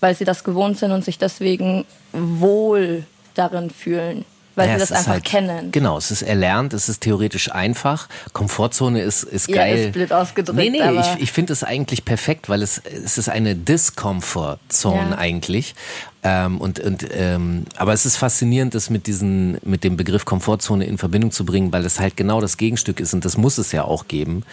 weil 0.00 0.14
sie 0.14 0.24
das 0.24 0.44
gewohnt 0.44 0.78
sind 0.78 0.92
und 0.92 1.04
sich 1.04 1.18
deswegen 1.18 1.84
wohl 2.12 3.04
darin 3.34 3.70
fühlen. 3.70 4.24
weil 4.56 4.66
Ja, 4.68 4.74
sie 4.74 4.80
das 4.80 4.92
einfach 4.92 5.12
halt- 5.12 5.24
kennen. 5.24 5.70
Genau, 5.72 5.96
es 5.96 6.10
ist 6.10 6.22
erlernt, 6.22 6.74
es 6.74 6.88
ist 6.88 7.00
theoretisch 7.02 7.50
einfach. 7.52 8.08
Komfortzone 8.34 9.00
ist, 9.00 9.22
ist 9.22 9.48
Ja, 9.48 9.56
geil. 9.56 9.78
ist 9.86 9.92
blöd 9.92 10.12
ausgedrückt, 10.12 10.58
Nee, 10.58 10.70
nee, 10.70 11.00
ich, 11.00 11.22
ich 11.22 11.32
finde 11.32 11.52
es 11.54 11.62
eigentlich 11.64 12.04
perfekt, 12.04 12.48
weil 12.48 12.60
es, 12.62 12.78
es 12.78 13.16
ist 13.16 13.28
eine 13.30 13.54
Discomfort-Zone 13.54 15.10
Ja. 15.12 15.18
eigentlich. 15.18 15.74
Ähm, 16.22 16.60
und, 16.60 16.80
und, 16.80 17.06
ähm, 17.12 17.64
aber 17.76 17.94
es 17.94 18.04
ist 18.04 18.16
faszinierend, 18.16 18.74
das 18.74 18.90
mit, 18.90 19.06
diesen, 19.06 19.56
mit 19.62 19.84
dem 19.84 19.96
Begriff 19.96 20.26
Komfortzone 20.26 20.84
in 20.84 20.98
Verbindung 20.98 21.30
zu 21.30 21.46
bringen, 21.46 21.72
weil 21.72 21.84
es 21.86 21.98
halt 21.98 22.16
genau 22.16 22.40
das 22.42 22.58
Gegenstück 22.58 23.00
ist 23.00 23.14
und 23.14 23.24
das 23.24 23.38
muss 23.38 23.56
es 23.56 23.72
ja 23.72 23.84
auch 23.84 24.06
geben. 24.06 24.44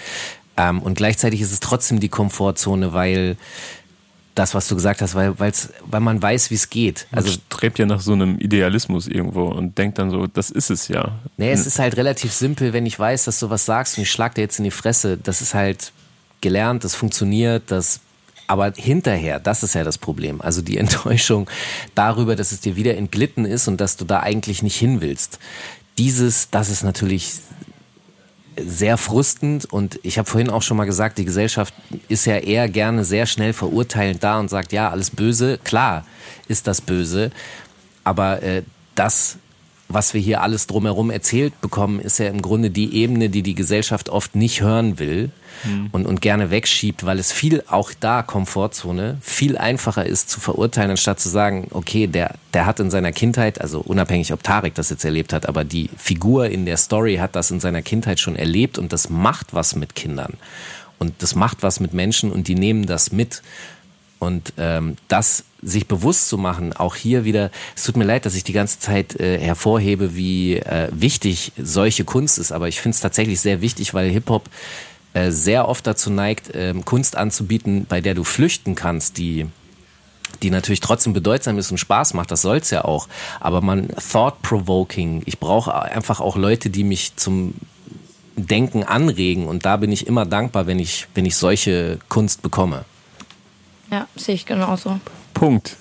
Ähm, 0.55 0.81
und 0.81 0.95
gleichzeitig 0.95 1.41
ist 1.41 1.51
es 1.51 1.59
trotzdem 1.59 1.99
die 1.99 2.09
Komfortzone, 2.09 2.93
weil 2.93 3.35
das, 4.33 4.53
was 4.53 4.67
du 4.67 4.75
gesagt 4.75 5.01
hast, 5.01 5.15
weil, 5.15 5.37
weil's, 5.39 5.69
weil 5.85 5.99
man 5.99 6.21
weiß, 6.21 6.51
wie 6.51 6.55
es 6.55 6.69
geht. 6.69 7.07
Also 7.11 7.29
Also 7.29 7.39
strebt 7.47 7.79
ja 7.79 7.85
nach 7.85 8.01
so 8.01 8.13
einem 8.13 8.39
Idealismus 8.39 9.07
irgendwo 9.07 9.45
und 9.45 9.77
denkt 9.77 9.97
dann 9.97 10.09
so, 10.09 10.27
das 10.27 10.49
ist 10.51 10.69
es 10.69 10.87
ja. 10.87 11.11
Nee, 11.37 11.51
es 11.51 11.65
ist 11.65 11.79
halt 11.79 11.97
relativ 11.97 12.31
simpel, 12.31 12.71
wenn 12.71 12.85
ich 12.85 12.97
weiß, 12.97 13.25
dass 13.25 13.39
du 13.39 13.49
was 13.49 13.65
sagst 13.65 13.97
und 13.97 14.03
ich 14.03 14.11
schlag 14.11 14.35
dir 14.35 14.41
jetzt 14.41 14.59
in 14.59 14.63
die 14.63 14.71
Fresse. 14.71 15.17
Das 15.17 15.41
ist 15.41 15.53
halt 15.53 15.91
gelernt, 16.41 16.83
das 16.83 16.95
funktioniert, 16.95 17.63
das. 17.67 17.99
Aber 18.47 18.73
hinterher, 18.75 19.39
das 19.39 19.61
ist 19.61 19.75
ja 19.75 19.83
das 19.83 19.97
Problem. 19.97 20.41
Also 20.41 20.61
die 20.61 20.77
Enttäuschung 20.77 21.49
darüber, 21.95 22.35
dass 22.35 22.51
es 22.51 22.61
dir 22.61 22.75
wieder 22.75 22.95
entglitten 22.95 23.45
ist 23.45 23.67
und 23.67 23.79
dass 23.79 23.97
du 23.97 24.05
da 24.05 24.21
eigentlich 24.21 24.63
nicht 24.63 24.77
hin 24.77 25.01
willst. 25.01 25.39
Dieses, 25.97 26.49
das 26.49 26.69
ist 26.69 26.83
natürlich 26.83 27.33
sehr 28.59 28.97
frustend 28.97 29.65
und 29.65 29.99
ich 30.03 30.17
habe 30.17 30.27
vorhin 30.27 30.49
auch 30.49 30.61
schon 30.61 30.77
mal 30.77 30.85
gesagt, 30.85 31.17
die 31.17 31.25
Gesellschaft 31.25 31.73
ist 32.07 32.25
ja 32.25 32.37
eher 32.37 32.67
gerne 32.67 33.03
sehr 33.03 33.25
schnell 33.25 33.53
verurteilend 33.53 34.23
da 34.23 34.39
und 34.39 34.49
sagt, 34.49 34.71
ja, 34.71 34.89
alles 34.89 35.11
böse. 35.11 35.59
Klar 35.63 36.05
ist 36.47 36.65
das 36.65 36.81
böse, 36.81 37.31
aber 38.03 38.41
äh, 38.41 38.63
das, 38.95 39.37
was 39.89 40.13
wir 40.13 40.21
hier 40.21 40.41
alles 40.41 40.67
drumherum 40.67 41.09
erzählt 41.09 41.59
bekommen, 41.61 41.99
ist 41.99 42.19
ja 42.19 42.27
im 42.27 42.41
Grunde 42.41 42.69
die 42.69 42.95
Ebene, 42.95 43.29
die 43.29 43.41
die 43.41 43.55
Gesellschaft 43.55 44.09
oft 44.09 44.35
nicht 44.35 44.61
hören 44.61 44.99
will 44.99 45.31
und, 45.91 46.05
und 46.05 46.21
gerne 46.21 46.51
wegschiebt, 46.51 47.05
weil 47.05 47.19
es 47.19 47.31
viel, 47.31 47.63
auch 47.67 47.91
da 47.99 48.21
Komfortzone, 48.21 49.17
viel 49.21 49.57
einfacher 49.57 50.05
ist 50.05 50.29
zu 50.29 50.39
verurteilen, 50.39 50.91
anstatt 50.91 51.19
zu 51.19 51.29
sagen, 51.29 51.67
okay, 51.71 52.07
der, 52.07 52.35
der 52.53 52.65
hat 52.65 52.79
in 52.79 52.91
seiner 52.91 53.11
Kindheit, 53.11 53.61
also 53.61 53.79
unabhängig 53.79 54.33
ob 54.33 54.43
Tarek 54.43 54.75
das 54.75 54.89
jetzt 54.89 55.05
erlebt 55.05 55.33
hat, 55.33 55.47
aber 55.47 55.63
die 55.63 55.89
Figur 55.97 56.49
in 56.49 56.65
der 56.65 56.77
Story 56.77 57.15
hat 57.15 57.35
das 57.35 57.51
in 57.51 57.59
seiner 57.59 57.81
Kindheit 57.81 58.19
schon 58.19 58.35
erlebt 58.35 58.77
und 58.77 58.93
das 58.93 59.09
macht 59.09 59.53
was 59.53 59.75
mit 59.75 59.95
Kindern. 59.95 60.33
Und 60.99 61.13
das 61.19 61.35
macht 61.35 61.63
was 61.63 61.79
mit 61.79 61.93
Menschen 61.93 62.31
und 62.31 62.47
die 62.47 62.55
nehmen 62.55 62.85
das 62.85 63.11
mit. 63.11 63.43
Und 64.19 64.53
ähm, 64.57 64.95
das 65.07 65.43
sich 65.67 65.87
bewusst 65.87 66.29
zu 66.29 66.37
machen, 66.37 66.73
auch 66.73 66.95
hier 66.95 67.25
wieder, 67.25 67.51
es 67.75 67.83
tut 67.83 67.97
mir 67.97 68.05
leid, 68.05 68.25
dass 68.25 68.35
ich 68.35 68.43
die 68.43 68.53
ganze 68.53 68.79
Zeit 68.79 69.19
äh, 69.19 69.37
hervorhebe, 69.39 70.15
wie 70.15 70.55
äh, 70.55 70.89
wichtig 70.91 71.51
solche 71.57 72.05
Kunst 72.05 72.39
ist, 72.39 72.51
aber 72.51 72.67
ich 72.67 72.79
finde 72.79 72.95
es 72.95 73.01
tatsächlich 73.01 73.39
sehr 73.39 73.61
wichtig, 73.61 73.93
weil 73.93 74.09
Hip-Hop 74.09 74.49
äh, 75.13 75.31
sehr 75.31 75.67
oft 75.67 75.85
dazu 75.85 76.09
neigt, 76.09 76.51
ähm, 76.53 76.85
Kunst 76.85 77.17
anzubieten, 77.17 77.85
bei 77.87 78.01
der 78.01 78.13
du 78.13 78.23
flüchten 78.23 78.75
kannst, 78.75 79.17
die 79.17 79.47
die 80.43 80.49
natürlich 80.49 80.81
trotzdem 80.81 81.13
bedeutsam 81.13 81.57
ist 81.57 81.71
und 81.71 81.77
Spaß 81.77 82.13
macht, 82.13 82.31
das 82.31 82.41
soll's 82.41 82.69
ja 82.69 82.83
auch. 82.83 83.07
Aber 83.39 83.61
man 83.61 83.87
thought-provoking. 83.87 85.23
Ich 85.25 85.39
brauche 85.39 85.73
einfach 85.73 86.19
auch 86.19 86.35
Leute, 86.35 86.69
die 86.69 86.83
mich 86.83 87.15
zum 87.15 87.53
Denken 88.35 88.83
anregen 88.83 89.47
und 89.47 89.65
da 89.65 89.77
bin 89.77 89.91
ich 89.91 90.05
immer 90.05 90.25
dankbar, 90.25 90.67
wenn 90.67 90.79
ich, 90.79 91.07
wenn 91.15 91.25
ich 91.25 91.37
solche 91.37 91.97
Kunst 92.09 92.41
bekomme. 92.41 92.85
Ja, 93.91 94.07
sehe 94.15 94.35
ich 94.35 94.45
genauso. 94.45 94.99
Punkt. 95.33 95.77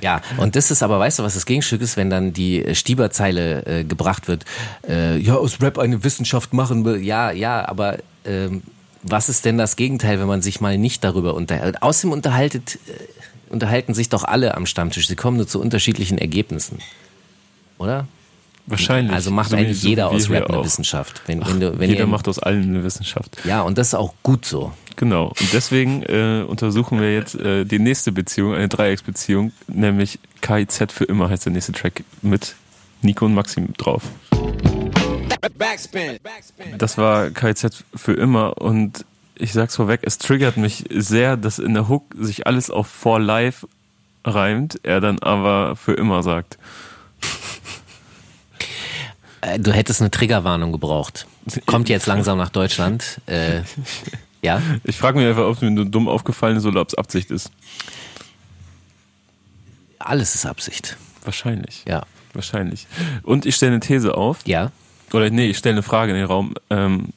Ja, 0.00 0.20
und 0.36 0.56
das 0.56 0.70
ist 0.70 0.82
aber, 0.82 0.98
weißt 0.98 1.20
du, 1.20 1.22
was 1.22 1.34
das 1.34 1.46
Gegenstück 1.46 1.80
ist, 1.80 1.96
wenn 1.96 2.10
dann 2.10 2.32
die 2.32 2.64
äh, 2.64 2.74
Stieberzeile 2.74 3.64
äh, 3.66 3.84
gebracht 3.84 4.26
wird, 4.26 4.44
äh, 4.88 5.16
ja, 5.18 5.36
aus 5.36 5.60
Rap 5.60 5.78
eine 5.78 6.02
Wissenschaft 6.02 6.52
machen 6.52 6.84
will. 6.84 6.96
Ja, 6.96 7.30
ja, 7.30 7.68
aber 7.68 7.98
ähm, 8.24 8.62
was 9.02 9.28
ist 9.28 9.44
denn 9.44 9.58
das 9.58 9.76
Gegenteil, 9.76 10.18
wenn 10.20 10.26
man 10.26 10.42
sich 10.42 10.60
mal 10.60 10.78
nicht 10.78 11.04
darüber 11.04 11.34
unterhält? 11.34 11.82
Außerdem 11.82 12.12
unterhaltet, 12.12 12.78
äh, 12.86 13.52
unterhalten 13.52 13.94
sich 13.94 14.08
doch 14.08 14.24
alle 14.24 14.56
am 14.56 14.66
Stammtisch. 14.66 15.06
Sie 15.06 15.16
kommen 15.16 15.36
nur 15.36 15.46
zu 15.46 15.60
unterschiedlichen 15.60 16.18
Ergebnissen. 16.18 16.78
Oder? 17.78 18.06
Wahrscheinlich. 18.66 19.12
Also 19.12 19.30
macht 19.30 19.50
So 19.50 19.56
eigentlich 19.56 19.80
so 19.80 19.88
jeder 19.88 20.10
wie 20.10 20.16
aus 20.16 20.30
Rap 20.30 20.48
eine 20.48 20.58
auch. 20.58 20.64
Wissenschaft. 20.64 21.22
Wenn, 21.26 21.42
Ach, 21.42 21.48
wenn 21.48 21.60
du, 21.60 21.78
wenn 21.78 21.90
jeder 21.90 22.02
ihr, 22.02 22.06
macht 22.06 22.28
aus 22.28 22.38
allen 22.38 22.62
eine 22.62 22.84
Wissenschaft. 22.84 23.38
Ja, 23.44 23.62
und 23.62 23.76
das 23.78 23.88
ist 23.88 23.94
auch 23.94 24.14
gut 24.22 24.44
so. 24.44 24.72
Genau. 24.96 25.28
Und 25.28 25.52
deswegen 25.52 26.02
äh, 26.04 26.44
untersuchen 26.46 27.00
wir 27.00 27.12
jetzt 27.12 27.34
äh, 27.34 27.64
die 27.64 27.78
nächste 27.78 28.12
Beziehung, 28.12 28.54
eine 28.54 28.68
Dreiecksbeziehung, 28.68 29.52
nämlich 29.66 30.18
KIZ 30.42 30.92
für 30.92 31.04
immer 31.04 31.28
heißt 31.28 31.46
der 31.46 31.52
nächste 31.52 31.72
Track 31.72 32.04
mit 32.20 32.54
Nico 33.00 33.24
und 33.24 33.34
Maxim 33.34 33.72
drauf. 33.78 34.02
Backspin. 35.58 36.18
Backspin. 36.22 36.78
Das 36.78 36.98
war 36.98 37.30
KIZ 37.30 37.84
für 37.94 38.12
immer 38.12 38.60
und 38.60 39.04
ich 39.34 39.52
sag's 39.52 39.76
vorweg, 39.76 40.00
es 40.04 40.18
triggert 40.18 40.56
mich 40.56 40.84
sehr, 40.90 41.36
dass 41.36 41.58
in 41.58 41.74
der 41.74 41.88
Hook 41.88 42.04
sich 42.16 42.46
alles 42.46 42.70
auf 42.70 42.86
For 42.86 43.18
Life 43.18 43.66
reimt, 44.24 44.78
er 44.84 45.00
dann 45.00 45.18
aber 45.18 45.74
für 45.74 45.94
immer 45.94 46.22
sagt. 46.22 46.58
Äh, 49.42 49.58
Du 49.58 49.72
hättest 49.72 50.00
eine 50.00 50.10
Triggerwarnung 50.10 50.72
gebraucht. 50.72 51.26
Kommt 51.66 51.88
jetzt 51.90 52.06
langsam 52.06 52.38
nach 52.38 52.48
Deutschland. 52.48 53.20
Äh, 53.26 53.60
ja? 54.40 54.62
Ich 54.84 54.96
frage 54.96 55.18
mich 55.18 55.28
einfach, 55.28 55.44
ob 55.44 55.56
es 55.56 55.60
mir 55.60 55.70
nur 55.70 55.84
dumm 55.84 56.08
aufgefallen 56.08 56.56
ist 56.56 56.64
oder 56.64 56.80
ob 56.80 56.88
es 56.88 56.94
Absicht 56.94 57.30
ist. 57.30 57.50
Alles 59.98 60.34
ist 60.34 60.46
Absicht. 60.46 60.96
Wahrscheinlich. 61.24 61.84
Ja. 61.86 62.04
Wahrscheinlich. 62.32 62.86
Und 63.22 63.44
ich 63.46 63.54
stelle 63.56 63.72
eine 63.72 63.80
These 63.80 64.16
auf. 64.16 64.38
Ja? 64.46 64.72
Oder 65.12 65.28
nee, 65.30 65.50
ich 65.50 65.58
stelle 65.58 65.74
eine 65.74 65.82
Frage 65.82 66.12
in 66.12 66.18
den 66.18 66.26
Raum. 66.26 66.54
Ähm, 66.70 67.10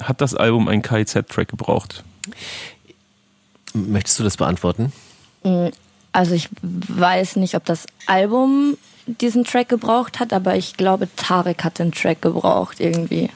hat 0.00 0.20
das 0.20 0.34
Album 0.34 0.68
einen 0.68 0.82
KIZ-Track 0.82 1.48
gebraucht? 1.48 2.02
Möchtest 3.72 4.18
du 4.18 4.24
das 4.24 4.36
beantworten? 4.36 4.92
Also 6.16 6.34
ich 6.34 6.48
weiß 6.62 7.36
nicht, 7.36 7.54
ob 7.56 7.66
das 7.66 7.84
Album 8.06 8.78
diesen 9.06 9.44
Track 9.44 9.68
gebraucht 9.68 10.18
hat, 10.18 10.32
aber 10.32 10.56
ich 10.56 10.78
glaube, 10.78 11.08
Tarek 11.14 11.62
hat 11.62 11.78
den 11.78 11.92
Track 11.92 12.22
gebraucht 12.22 12.80
irgendwie. 12.80 13.28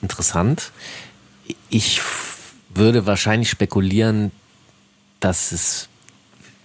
Interessant. 0.00 0.70
Ich 1.70 2.00
würde 2.72 3.04
wahrscheinlich 3.04 3.50
spekulieren, 3.50 4.30
dass 5.18 5.50
es 5.50 5.88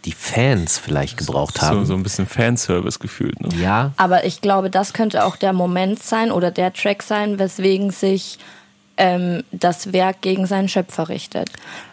die 0.05 0.11
Fans 0.11 0.77
vielleicht 0.77 1.17
gebraucht 1.17 1.55
So, 1.57 1.61
haben. 1.65 1.85
so 1.87 1.95
ein 1.95 2.03
bisschen 2.03 2.27
Fanservice 2.27 2.99
gefühlt. 2.99 3.41
Ne? 3.41 3.49
Ja, 3.59 3.91
Aber 3.97 4.25
ich 4.25 4.41
glaube, 4.41 4.69
das 4.69 4.93
könnte 4.93 5.25
auch 5.25 5.35
der 5.35 5.51
Moment 5.53 6.03
sein 6.03 6.31
oder 6.31 6.51
der 6.51 6.73
Track 6.73 7.01
sein, 7.01 7.39
weswegen 7.39 7.89
sich 7.89 8.37
ähm, 8.97 9.43
das 9.51 9.93
Werk 9.93 10.21
gegen 10.21 10.45
seinen 10.45 10.69
Schöpfer 10.69 11.09
richtet. 11.09 11.49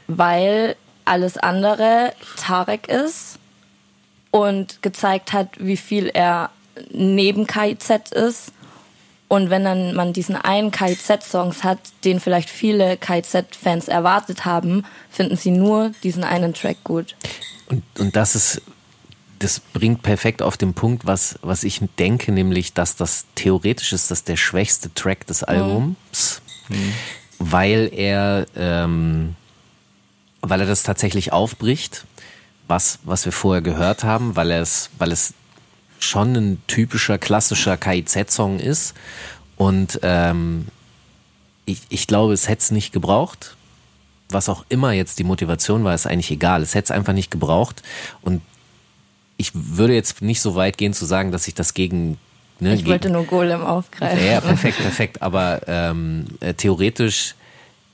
Weil 0.09 0.77
alles 1.07 1.39
andere 1.39 2.13
Tarek 2.37 2.89
ist 2.89 3.36
und 4.37 4.83
gezeigt 4.83 5.33
hat, 5.33 5.49
wie 5.59 5.77
viel 5.77 6.09
er 6.09 6.51
neben 6.93 7.47
KIZ 7.47 8.13
ist. 8.13 8.53
Und 9.29 9.51
wenn 9.51 9.65
dann 9.65 9.95
man 9.95 10.13
diesen 10.13 10.37
einen 10.37 10.71
KIZ-Songs 10.71 11.65
hat, 11.65 11.79
den 12.05 12.21
vielleicht 12.21 12.49
viele 12.49 12.97
KIZ-Fans 12.97 13.89
erwartet 13.89 14.45
haben, 14.45 14.85
finden 15.11 15.37
sie 15.37 15.51
nur 15.51 15.91
diesen 16.05 16.23
einen 16.23 16.55
Track 16.55 16.77
gut. 16.85 17.17
und, 17.69 17.83
und 17.99 18.15
das 18.15 18.37
ist, 18.37 18.63
das 19.41 19.61
bringt 19.61 20.03
perfekt 20.03 20.43
auf 20.43 20.57
den 20.57 20.75
Punkt, 20.75 21.07
was, 21.07 21.39
was 21.43 21.65
ich 21.65 21.81
denke, 21.99 22.31
nämlich, 22.31 22.73
dass 22.73 22.95
das 22.95 23.27
theoretisch 23.35 23.93
ist, 23.93 24.11
das 24.11 24.23
der 24.23 24.37
schwächste 24.37 24.95
Track 24.95 25.27
des 25.27 25.43
Albums, 25.43 26.41
weil 27.39 27.91
er, 27.93 28.47
ähm, 28.57 29.35
weil 30.41 30.61
er 30.61 30.67
das 30.67 30.85
tatsächlich 30.85 31.33
aufbricht, 31.33 32.05
was, 32.69 32.99
was 33.05 33.25
wir 33.25 33.33
vorher 33.33 33.63
gehört 33.63 34.05
haben, 34.05 34.37
weil 34.37 34.51
es, 34.51 34.91
weil 34.99 35.13
es 35.13 35.35
schon 35.99 36.35
ein 36.35 36.63
typischer, 36.67 37.19
klassischer 37.19 37.77
KIZ-Song 37.77 38.59
ist. 38.59 38.95
Und 39.57 40.01
ähm, 40.03 40.67
ich, 41.65 41.81
ich 41.89 42.07
glaube, 42.07 42.33
es 42.33 42.49
hätte 42.49 42.61
es 42.61 42.71
nicht 42.71 42.93
gebraucht. 42.93 43.57
Was 44.29 44.49
auch 44.49 44.65
immer 44.69 44.93
jetzt 44.93 45.19
die 45.19 45.25
Motivation 45.25 45.85
war, 45.85 45.95
ist 45.95 46.07
eigentlich 46.07 46.31
egal. 46.31 46.63
Es 46.63 46.75
hätte 46.75 46.87
es 46.87 46.91
einfach 46.91 47.13
nicht 47.13 47.31
gebraucht. 47.31 47.83
Und 48.23 48.43
ich 49.37 49.53
würde 49.55 49.95
jetzt 49.95 50.23
nicht 50.23 50.41
so 50.41 50.55
weit 50.55 50.79
gehen 50.79 50.93
zu 50.93 51.05
sagen, 51.05 51.33
dass 51.33 51.47
ich 51.49 51.55
das 51.55 51.75
gegen. 51.75 52.19
Ne, 52.59 52.75
Ich 52.75 52.87
wollte 52.87 53.09
gegen, 53.09 53.15
nur 53.15 53.25
Golem 53.25 53.63
aufgreifen. 53.63 54.25
ja, 54.25 54.33
ja, 54.35 54.41
perfekt, 54.41 54.79
perfekt. 54.79 55.23
Aber 55.23 55.61
ähm, 55.67 56.27
äh, 56.41 56.55
theoretisch, 56.55 57.35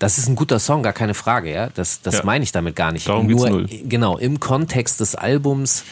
das 0.02 0.18
ist 0.18 0.28
ein 0.28 0.34
guter 0.34 0.58
Song, 0.58 0.82
gar 0.82 0.92
keine 0.92 1.14
Frage, 1.14 1.52
ja. 1.52 1.68
Das, 1.74 2.02
das 2.02 2.18
Ja. 2.18 2.24
meine 2.24 2.42
ich 2.42 2.50
damit 2.50 2.74
gar 2.74 2.90
nicht. 2.90 3.08
Darum 3.08 3.28
geht's 3.28 3.40
Nur, 3.40 3.50
null. 3.50 3.68
Genau, 3.84 4.18
im 4.18 4.40
Kontext 4.40 4.98
des 4.98 5.14
Albums 5.14 5.84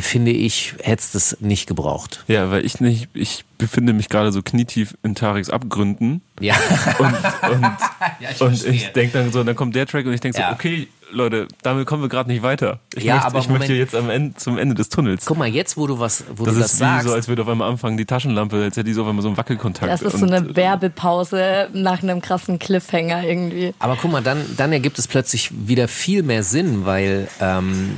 finde 0.00 0.30
ich, 0.30 0.74
hättest 0.82 1.14
es 1.14 1.40
nicht 1.40 1.66
gebraucht. 1.66 2.24
Ja, 2.28 2.50
weil 2.50 2.64
ich 2.64 2.80
nicht, 2.80 3.08
ich 3.14 3.44
befinde 3.58 3.92
mich 3.92 4.08
gerade 4.08 4.30
so 4.30 4.42
knietief 4.42 4.96
in 5.02 5.14
Tariks 5.14 5.48
Abgründen. 5.50 6.20
Ja. 6.40 6.54
Und, 6.98 7.06
und, 7.06 7.62
ja, 8.20 8.30
ich, 8.30 8.40
und 8.40 8.64
ich 8.66 8.88
denke 8.92 9.18
dann 9.18 9.32
so, 9.32 9.42
dann 9.42 9.56
kommt 9.56 9.74
der 9.74 9.86
Track 9.86 10.06
und 10.06 10.12
ich 10.12 10.20
denke 10.20 10.38
ja. 10.38 10.48
so, 10.48 10.54
okay, 10.54 10.88
Leute, 11.14 11.48
damit 11.62 11.86
kommen 11.86 12.02
wir 12.02 12.08
gerade 12.08 12.30
nicht 12.30 12.42
weiter. 12.42 12.80
Ich, 12.94 13.04
ja, 13.04 13.14
möchte, 13.14 13.26
aber 13.28 13.38
ich 13.38 13.46
Moment. 13.46 13.60
möchte 13.60 13.74
jetzt 13.74 13.94
am 13.94 14.10
Ende, 14.10 14.36
zum 14.36 14.58
Ende 14.58 14.74
des 14.74 14.88
Tunnels. 14.88 15.24
Guck 15.24 15.38
mal, 15.38 15.48
jetzt, 15.48 15.76
wo 15.76 15.86
du 15.86 15.98
was, 15.98 16.24
wo 16.36 16.44
das 16.44 16.54
du 16.54 16.60
das 16.60 16.72
ist 16.72 16.78
sagst. 16.78 17.06
so, 17.06 17.14
als 17.14 17.28
würde 17.28 17.42
auf 17.42 17.48
einmal 17.48 17.70
anfangen, 17.70 17.96
die 17.96 18.04
Taschenlampe, 18.04 18.56
als 18.56 18.76
hätte 18.76 18.84
die 18.84 18.92
so 18.92 19.02
auf 19.02 19.08
einmal 19.08 19.22
so 19.22 19.28
einen 19.28 19.36
Wackelkontakt. 19.36 19.90
Das 19.90 20.02
ist 20.02 20.18
so 20.18 20.26
eine 20.26 20.54
Werbepause 20.56 21.68
nach 21.72 22.02
einem 22.02 22.20
krassen 22.20 22.58
Cliffhanger 22.58 23.24
irgendwie. 23.24 23.74
Aber 23.78 23.96
guck 24.00 24.10
mal, 24.12 24.22
dann, 24.22 24.44
dann 24.56 24.72
ergibt 24.72 24.98
es 24.98 25.08
plötzlich 25.08 25.50
wieder 25.52 25.88
viel 25.88 26.22
mehr 26.22 26.42
Sinn, 26.42 26.84
weil 26.84 27.28
ähm, 27.40 27.96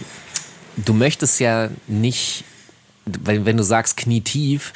du 0.77 0.93
möchtest 0.93 1.41
ja 1.41 1.69
nicht, 1.87 2.45
weil 3.05 3.45
wenn 3.45 3.57
du 3.57 3.63
sagst 3.63 3.97
knietief, 3.97 4.73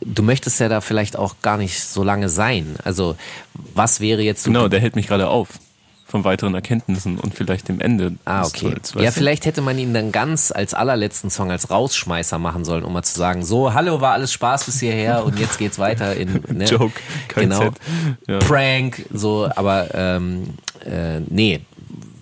du 0.00 0.22
möchtest 0.22 0.60
ja 0.60 0.68
da 0.68 0.80
vielleicht 0.80 1.16
auch 1.16 1.36
gar 1.42 1.56
nicht 1.56 1.82
so 1.82 2.04
lange 2.04 2.28
sein. 2.28 2.76
Also 2.84 3.16
was 3.74 4.00
wäre 4.00 4.22
jetzt... 4.22 4.44
Genau, 4.44 4.68
der 4.68 4.80
hält 4.80 4.96
mich 4.96 5.06
gerade 5.06 5.28
auf 5.28 5.48
von 6.08 6.24
weiteren 6.24 6.54
Erkenntnissen 6.54 7.18
und 7.18 7.34
vielleicht 7.34 7.68
dem 7.68 7.80
Ende. 7.80 8.14
Ah, 8.24 8.46
okay. 8.46 8.60
Tunnels, 8.60 8.94
ja, 8.98 9.10
vielleicht 9.10 9.44
hätte 9.44 9.60
man 9.60 9.78
ihn 9.78 9.92
dann 9.92 10.10
ganz 10.10 10.50
als 10.50 10.72
allerletzten 10.72 11.28
Song 11.28 11.50
als 11.50 11.70
Rausschmeißer 11.70 12.38
machen 12.38 12.64
sollen, 12.64 12.82
um 12.84 12.94
mal 12.94 13.02
zu 13.02 13.16
sagen, 13.16 13.44
so, 13.44 13.74
hallo, 13.74 14.00
war 14.00 14.14
alles 14.14 14.32
Spaß 14.32 14.64
bis 14.64 14.80
hierher 14.80 15.24
und 15.24 15.38
jetzt 15.38 15.58
geht's 15.58 15.78
weiter 15.78 16.16
in 16.16 16.42
ne? 16.52 16.64
Joke, 16.64 16.98
kein 17.28 17.50
genau. 17.50 17.70
Ja. 18.26 18.38
Prank, 18.38 19.04
so, 19.12 19.50
aber 19.54 19.94
ähm, 19.94 20.54
äh, 20.84 21.20
nee. 21.20 21.60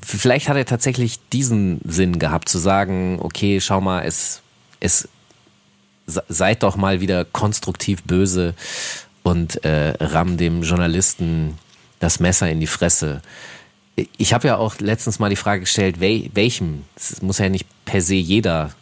Vielleicht 0.03 0.49
hat 0.49 0.57
er 0.57 0.67
tatsächlich 0.67 1.19
diesen 1.33 1.81
Sinn 1.85 2.19
gehabt, 2.19 2.49
zu 2.49 2.59
sagen, 2.59 3.19
okay, 3.21 3.61
schau 3.61 3.81
mal, 3.81 4.03
es, 4.05 4.41
es 4.79 5.09
seid 6.07 6.63
doch 6.63 6.77
mal 6.77 7.01
wieder 7.01 7.25
konstruktiv 7.25 8.03
böse 8.05 8.55
und 9.25 9.65
äh, 9.65 9.95
ramm 10.01 10.37
dem 10.37 10.63
Journalisten 10.63 11.59
das 11.99 12.21
Messer 12.21 12.49
in 12.49 12.61
die 12.61 12.67
Fresse. 12.67 13.23
Ich 14.19 14.35
habe 14.35 14.49
ja 14.49 14.57
auch 14.57 14.79
letztens 14.79 15.19
mal 15.19 15.31
die 15.31 15.37
Frage 15.37 15.61
gestellt, 15.61 16.01
wel, 16.01 16.31
welchem? 16.35 16.85
Es 16.95 17.23
muss 17.23 17.39
ja 17.39 17.49
nicht 17.49 17.67
per 17.85 18.03
se 18.03 18.15
jeder 18.15 18.73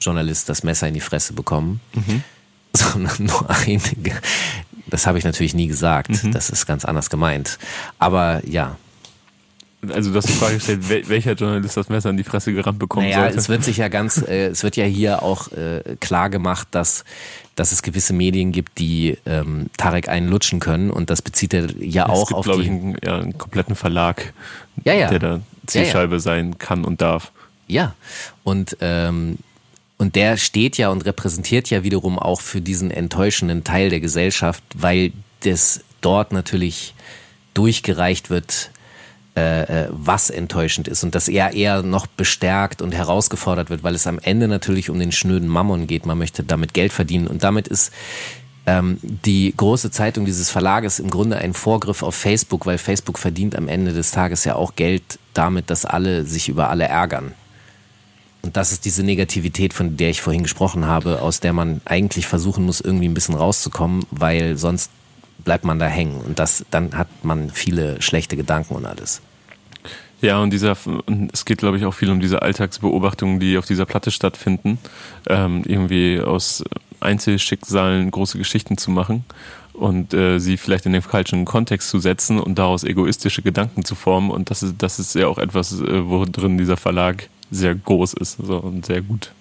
Journalist 0.00 0.48
das 0.48 0.62
Messer 0.62 0.88
in 0.88 0.94
die 0.94 1.00
Fresse 1.00 1.32
bekommen, 1.32 1.80
mhm. 1.94 2.22
sondern 2.72 3.26
nur 3.26 3.50
einige. 3.50 4.20
Das 4.86 5.06
habe 5.06 5.18
ich 5.18 5.24
natürlich 5.24 5.54
nie 5.54 5.66
gesagt. 5.66 6.22
Mhm. 6.22 6.32
Das 6.32 6.50
ist 6.50 6.66
ganz 6.66 6.84
anders 6.84 7.10
gemeint. 7.10 7.58
Aber 7.98 8.46
ja, 8.46 8.76
also 9.90 10.10
du 10.10 10.16
hast 10.16 10.28
die 10.28 10.32
Frage 10.32 10.54
gestellt, 10.54 11.08
welcher 11.08 11.32
Journalist 11.32 11.76
das 11.76 11.88
Messer 11.88 12.10
in 12.10 12.16
die 12.16 12.24
Fresse 12.24 12.52
gerammt 12.52 12.78
bekommen 12.78 13.06
naja, 13.06 13.22
sollte. 13.22 13.38
Es 13.38 13.48
wird 13.48 13.64
sich 13.64 13.78
ja 13.78 13.88
ganz, 13.88 14.22
äh, 14.22 14.46
es 14.48 14.62
wird 14.62 14.76
ja 14.76 14.84
hier 14.84 15.22
auch 15.22 15.50
äh, 15.52 15.96
klar 15.98 16.30
gemacht, 16.30 16.68
dass, 16.70 17.04
dass 17.56 17.72
es 17.72 17.82
gewisse 17.82 18.12
Medien 18.12 18.52
gibt, 18.52 18.78
die 18.78 19.18
ähm, 19.26 19.66
Tarek 19.76 20.08
einen 20.08 20.28
lutschen 20.28 20.60
können 20.60 20.90
und 20.90 21.10
das 21.10 21.20
bezieht 21.20 21.52
er 21.52 21.68
ja 21.80 22.08
auch 22.08 22.22
es 22.22 22.28
gibt, 22.28 22.38
auf 22.38 22.44
glaube 22.44 22.62
die... 22.62 22.68
ich, 22.68 22.72
einen, 22.72 22.96
ja, 23.04 23.18
einen 23.18 23.38
kompletten 23.38 23.74
Verlag, 23.74 24.32
ja, 24.84 24.94
ja. 24.94 25.08
der 25.08 25.18
da 25.18 25.40
Zielscheibe 25.66 26.14
ja. 26.14 26.20
sein 26.20 26.58
kann 26.58 26.84
und 26.84 27.00
darf. 27.02 27.32
Ja, 27.66 27.94
und 28.44 28.76
ähm, 28.80 29.38
und 29.98 30.16
der 30.16 30.36
steht 30.36 30.78
ja 30.78 30.88
und 30.88 31.04
repräsentiert 31.06 31.70
ja 31.70 31.84
wiederum 31.84 32.18
auch 32.18 32.40
für 32.40 32.60
diesen 32.60 32.90
enttäuschenden 32.90 33.62
Teil 33.62 33.88
der 33.88 34.00
Gesellschaft, 34.00 34.64
weil 34.74 35.12
das 35.44 35.80
dort 36.00 36.32
natürlich 36.32 36.94
durchgereicht 37.54 38.28
wird, 38.28 38.70
äh, 39.34 39.84
äh, 39.84 39.88
was 39.90 40.28
enttäuschend 40.28 40.88
ist 40.88 41.04
und 41.04 41.14
dass 41.14 41.26
er 41.26 41.54
eher 41.54 41.82
noch 41.82 42.06
bestärkt 42.06 42.82
und 42.82 42.92
herausgefordert 42.92 43.70
wird, 43.70 43.82
weil 43.82 43.94
es 43.94 44.06
am 44.06 44.18
Ende 44.18 44.46
natürlich 44.46 44.90
um 44.90 44.98
den 44.98 45.10
schnöden 45.10 45.48
Mammon 45.48 45.86
geht. 45.86 46.04
Man 46.04 46.18
möchte 46.18 46.42
damit 46.42 46.74
Geld 46.74 46.92
verdienen 46.92 47.26
und 47.26 47.42
damit 47.42 47.66
ist 47.66 47.92
ähm, 48.66 48.98
die 49.02 49.54
große 49.56 49.90
Zeitung 49.90 50.26
dieses 50.26 50.50
Verlages 50.50 50.98
im 50.98 51.08
Grunde 51.08 51.38
ein 51.38 51.54
Vorgriff 51.54 52.02
auf 52.02 52.14
Facebook, 52.14 52.66
weil 52.66 52.76
Facebook 52.76 53.18
verdient 53.18 53.56
am 53.56 53.68
Ende 53.68 53.94
des 53.94 54.10
Tages 54.10 54.44
ja 54.44 54.54
auch 54.54 54.76
Geld 54.76 55.18
damit, 55.32 55.70
dass 55.70 55.86
alle 55.86 56.24
sich 56.24 56.50
über 56.50 56.68
alle 56.68 56.84
ärgern. 56.84 57.32
Und 58.42 58.56
das 58.56 58.72
ist 58.72 58.84
diese 58.84 59.02
Negativität, 59.02 59.72
von 59.72 59.96
der 59.96 60.10
ich 60.10 60.20
vorhin 60.20 60.42
gesprochen 60.42 60.86
habe, 60.86 61.22
aus 61.22 61.40
der 61.40 61.52
man 61.52 61.80
eigentlich 61.84 62.26
versuchen 62.26 62.64
muss, 62.64 62.80
irgendwie 62.80 63.08
ein 63.08 63.14
bisschen 63.14 63.36
rauszukommen, 63.36 64.04
weil 64.10 64.58
sonst 64.58 64.90
bleibt 65.44 65.64
man 65.64 65.78
da 65.78 65.86
hängen 65.86 66.20
und 66.20 66.38
das, 66.38 66.64
dann 66.70 66.96
hat 66.96 67.08
man 67.22 67.50
viele 67.50 68.00
schlechte 68.00 68.36
Gedanken 68.36 68.74
und 68.74 68.86
alles. 68.86 69.20
Ja, 70.20 70.38
und 70.38 70.50
dieser, 70.50 70.76
es 71.32 71.44
geht, 71.44 71.58
glaube 71.58 71.76
ich, 71.76 71.84
auch 71.84 71.94
viel 71.94 72.08
um 72.10 72.20
diese 72.20 72.42
Alltagsbeobachtungen, 72.42 73.40
die 73.40 73.58
auf 73.58 73.66
dieser 73.66 73.86
Platte 73.86 74.12
stattfinden, 74.12 74.78
ähm, 75.28 75.64
irgendwie 75.66 76.20
aus 76.20 76.62
Einzelschicksalen 77.00 78.10
große 78.12 78.38
Geschichten 78.38 78.78
zu 78.78 78.92
machen 78.92 79.24
und 79.72 80.14
äh, 80.14 80.38
sie 80.38 80.56
vielleicht 80.56 80.86
in 80.86 80.92
den 80.92 81.02
falschen 81.02 81.44
Kontext 81.44 81.88
zu 81.88 81.98
setzen 81.98 82.38
und 82.38 82.58
daraus 82.58 82.84
egoistische 82.84 83.42
Gedanken 83.42 83.84
zu 83.84 83.96
formen. 83.96 84.30
Und 84.30 84.50
das 84.50 84.62
ist, 84.62 84.76
das 84.78 85.00
ist 85.00 85.14
ja 85.16 85.26
auch 85.26 85.38
etwas, 85.38 85.80
äh, 85.80 86.08
wo 86.08 86.24
drin 86.24 86.56
dieser 86.56 86.76
Verlag 86.76 87.28
sehr 87.50 87.74
groß 87.74 88.14
ist 88.14 88.38
so, 88.38 88.58
und 88.58 88.86
sehr 88.86 89.02
gut. 89.02 89.32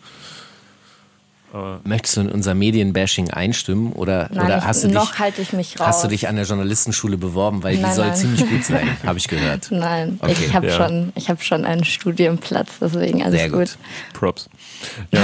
Möchtest 1.84 2.16
du 2.16 2.22
in 2.22 2.30
unser 2.30 2.54
Medienbashing 2.54 3.30
einstimmen 3.30 3.92
oder, 3.92 4.30
nein, 4.32 4.46
oder 4.46 4.64
hast, 4.64 4.86
ich, 4.86 4.92
du 4.92 5.00
dich, 5.00 5.20
halte 5.20 5.42
ich 5.42 5.52
mich 5.52 5.80
raus. 5.80 5.88
hast 5.88 6.04
du 6.04 6.08
dich 6.08 6.30
an 6.30 6.38
der 6.38 6.46
Journalistenschule 6.46 7.18
beworben, 7.18 7.62
weil 7.64 7.76
nein, 7.78 7.90
die 7.90 7.96
soll 7.96 8.08
nein. 8.08 8.16
ziemlich 8.16 8.50
gut 8.50 8.64
sein, 8.64 8.98
habe 9.06 9.18
ich 9.18 9.28
gehört. 9.28 9.68
Nein, 9.70 10.18
okay. 10.22 10.32
ich 10.32 10.54
habe 10.54 10.68
ja. 10.68 10.78
schon, 10.78 11.12
hab 11.28 11.44
schon 11.44 11.66
einen 11.66 11.84
Studienplatz, 11.84 12.70
deswegen 12.80 13.22
alles 13.22 13.40
Sehr 13.40 13.50
gut. 13.50 13.60
gut. 13.60 13.78
Props. 14.14 14.50
Ja. 15.12 15.22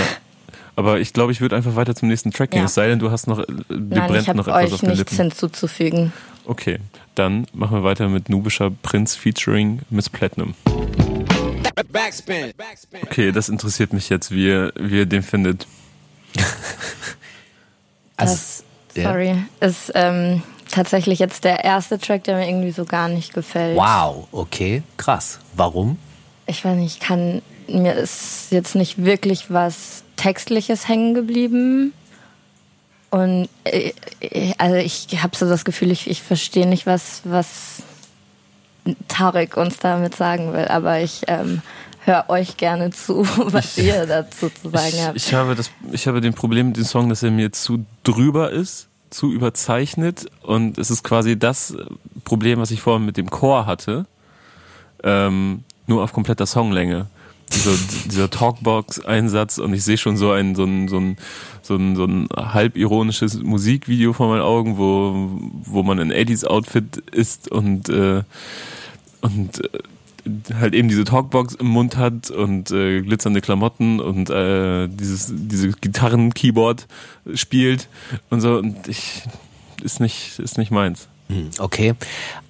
Aber 0.76 1.00
ich 1.00 1.14
glaube, 1.14 1.32
ich 1.32 1.42
würde 1.42 1.56
einfach 1.56 1.76
weiter 1.76 1.96
zum 1.96 2.10
nächsten 2.10 2.32
Track 2.32 2.52
gehen. 2.52 2.60
Ja. 2.60 2.66
Es 2.66 2.76
sei 2.76 2.88
denn, 2.88 3.00
du 3.00 3.10
hast 3.10 3.28
noch, 3.28 3.44
dir 3.46 3.56
Nein, 3.70 4.12
brennt 4.12 4.28
noch 4.36 4.48
etwas 4.48 4.66
euch 4.66 4.74
auf 4.74 4.80
den 4.82 4.90
nichts 4.90 5.12
Lippen. 5.12 5.32
hinzuzufügen. 5.32 6.14
Okay, 6.46 6.80
dann 7.16 7.48
machen 7.54 7.78
wir 7.78 7.84
weiter 7.84 8.10
mit 8.10 8.30
Nubischer 8.30 8.70
Prinz 8.70 9.16
featuring 9.16 9.80
Miss 9.90 10.10
Platinum. 10.10 10.56
Backspin. 11.92 12.54
Okay, 13.02 13.32
das 13.32 13.50
interessiert 13.50 13.94
mich 13.94 14.10
jetzt, 14.10 14.32
wie 14.32 14.48
ihr, 14.48 14.74
wie 14.76 14.98
ihr 14.98 15.06
den 15.06 15.24
findet. 15.24 15.68
also, 18.18 18.34
das, 18.34 18.64
sorry, 18.96 19.30
ja. 19.30 19.68
ist 19.68 19.92
ähm, 19.96 20.44
tatsächlich 20.72 21.20
jetzt 21.20 21.44
der 21.44 21.64
erste 21.64 22.00
Track, 22.00 22.24
der 22.26 22.38
mir 22.38 22.48
irgendwie 22.48 22.72
so 22.72 22.86
gar 22.86 23.08
nicht 23.08 23.34
gefällt. 23.34 23.78
Wow, 23.78 24.28
okay, 24.32 24.84
krass. 24.98 25.40
Warum? 25.56 25.98
Ich 26.46 26.64
weiß 26.64 26.76
nicht, 26.76 27.00
kann 27.00 27.42
mir 27.68 27.94
ist 27.94 28.48
jetzt 28.52 28.76
nicht 28.76 29.04
wirklich 29.04 29.52
was 29.52 30.04
Textliches 30.16 30.88
hängen 30.88 31.14
geblieben. 31.14 31.94
Und 33.10 33.50
äh, 33.64 33.94
also 34.58 34.76
ich 34.76 35.08
habe 35.22 35.36
so 35.36 35.48
das 35.48 35.66
Gefühl, 35.66 35.92
ich, 35.92 36.10
ich 36.10 36.22
verstehe 36.22 36.68
nicht, 36.68 36.86
was, 36.86 37.22
was 37.24 37.84
Tarek 39.08 39.58
uns 39.58 39.78
damit 39.78 40.16
sagen 40.16 40.54
will, 40.54 40.66
aber 40.66 41.00
ich 41.00 41.22
ähm, 41.28 41.62
höre 42.08 42.30
euch 42.30 42.58
gerne 42.58 42.90
zu, 42.92 43.28
was 43.38 43.78
ihr 43.78 44.06
dazu 44.08 44.50
zu 44.50 44.70
sagen 44.70 44.88
ich, 44.88 45.02
habt. 45.02 45.16
Ich 45.18 45.34
habe, 45.34 45.56
das, 45.56 45.70
ich 45.92 46.08
habe 46.08 46.22
den 46.22 46.34
Problem 46.34 46.68
mit 46.68 46.78
dem 46.78 46.86
Song, 46.86 47.10
dass 47.10 47.22
er 47.22 47.32
mir 47.32 47.52
zu 47.52 47.86
drüber 48.04 48.52
ist, 48.52 48.88
zu 49.10 49.32
überzeichnet 49.32 50.26
und 50.42 50.78
es 50.78 50.90
ist 50.90 51.04
quasi 51.04 51.38
das 51.38 51.76
Problem, 52.24 52.60
was 52.60 52.72
ich 52.72 52.82
vorhin 52.82 53.06
mit 53.06 53.18
dem 53.18 53.30
Chor 53.30 53.66
hatte, 53.66 54.06
ähm, 55.04 55.64
nur 55.86 56.04
auf 56.04 56.14
kompletter 56.14 56.46
Songlänge. 56.46 57.08
Dieser, 57.54 57.72
dieser 58.12 58.30
Talkbox-Einsatz 58.30 59.58
und 59.58 59.74
ich 59.74 59.82
sehe 59.82 59.98
schon 59.98 60.18
so 60.18 60.32
ein, 60.32 60.54
so 60.56 60.66
ein, 60.66 60.90
so 60.90 60.98
ein, 60.98 61.18
so 61.62 61.76
ein, 61.76 61.96
so 61.96 62.04
ein 62.04 62.28
halb 62.36 62.76
ironisches 62.76 63.42
Musikvideo 63.42 64.12
vor 64.12 64.28
meinen 64.28 64.42
Augen, 64.42 64.78
wo, 64.78 65.30
wo 65.64 65.82
man 65.82 66.00
in 66.00 66.12
80s-Outfit 66.12 66.98
ist 67.12 67.50
und, 67.50 67.88
äh, 67.88 68.24
und 69.22 69.64
äh, 69.64 69.80
halt 70.60 70.74
eben 70.74 70.88
diese 70.88 71.04
Talkbox 71.04 71.56
im 71.56 71.68
Mund 71.68 71.98
hat 71.98 72.30
und 72.30 72.72
äh, 72.72 73.02
glitzernde 73.02 73.42
Klamotten 73.42 74.00
und 74.00 74.30
äh, 74.30 74.88
dieses 74.88 75.32
diese 75.34 75.70
Gitarren-Keyboard 75.70 76.88
spielt 77.34 77.88
und 78.30 78.42
so 78.42 78.58
und 78.58 78.88
ich 78.88 79.24
ist 79.84 80.00
nicht 80.00 80.40
ist 80.40 80.58
nicht 80.58 80.72
meins. 80.72 81.08
Hm, 81.30 81.50
okay, 81.60 81.94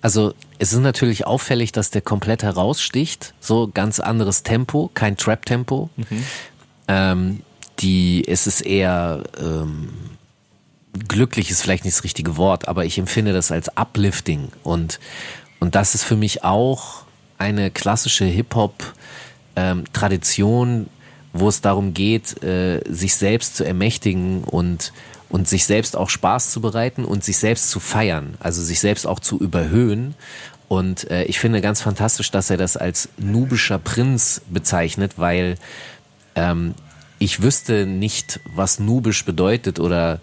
also 0.01 0.33
es 0.59 0.73
ist 0.73 0.79
natürlich 0.79 1.25
auffällig, 1.25 1.71
dass 1.71 1.89
der 1.89 2.01
komplett 2.01 2.43
heraussticht. 2.43 3.33
So 3.39 3.69
ganz 3.73 3.99
anderes 3.99 4.43
Tempo, 4.43 4.91
kein 4.93 5.17
Trap-Tempo. 5.17 5.89
Mhm. 5.95 6.23
Ähm, 6.87 7.41
die 7.79 8.27
es 8.27 8.47
ist 8.47 8.61
eher 8.61 9.23
ähm, 9.39 9.89
glücklich 11.07 11.51
ist 11.51 11.61
vielleicht 11.61 11.85
nicht 11.85 11.97
das 11.97 12.03
richtige 12.03 12.37
Wort, 12.37 12.67
aber 12.67 12.85
ich 12.85 12.97
empfinde 12.97 13.33
das 13.33 13.51
als 13.51 13.75
uplifting 13.77 14.49
und 14.63 14.99
und 15.59 15.75
das 15.75 15.95
ist 15.95 16.03
für 16.03 16.15
mich 16.15 16.43
auch 16.43 17.03
eine 17.37 17.71
klassische 17.71 18.25
Hip-Hop-Tradition, 18.25 20.69
ähm, 20.69 20.87
wo 21.33 21.49
es 21.49 21.61
darum 21.61 21.93
geht, 21.93 22.41
äh, 22.43 22.81
sich 22.89 23.15
selbst 23.15 23.57
zu 23.57 23.63
ermächtigen 23.63 24.43
und, 24.43 24.91
und 25.29 25.47
sich 25.47 25.65
selbst 25.65 25.95
auch 25.95 26.09
Spaß 26.09 26.51
zu 26.51 26.61
bereiten 26.61 27.05
und 27.05 27.23
sich 27.23 27.37
selbst 27.37 27.69
zu 27.69 27.79
feiern, 27.79 28.35
also 28.39 28.61
sich 28.61 28.79
selbst 28.79 29.05
auch 29.05 29.19
zu 29.19 29.39
überhöhen. 29.39 30.15
Und 30.67 31.09
äh, 31.11 31.23
ich 31.25 31.39
finde 31.39 31.61
ganz 31.61 31.81
fantastisch, 31.81 32.31
dass 32.31 32.49
er 32.49 32.57
das 32.57 32.75
als 32.75 33.09
nubischer 33.17 33.77
Prinz 33.77 34.41
bezeichnet, 34.49 35.13
weil 35.17 35.55
ähm, 36.35 36.73
ich 37.19 37.41
wüsste 37.41 37.85
nicht, 37.85 38.39
was 38.53 38.79
nubisch 38.79 39.25
bedeutet 39.25 39.79
oder 39.79 40.19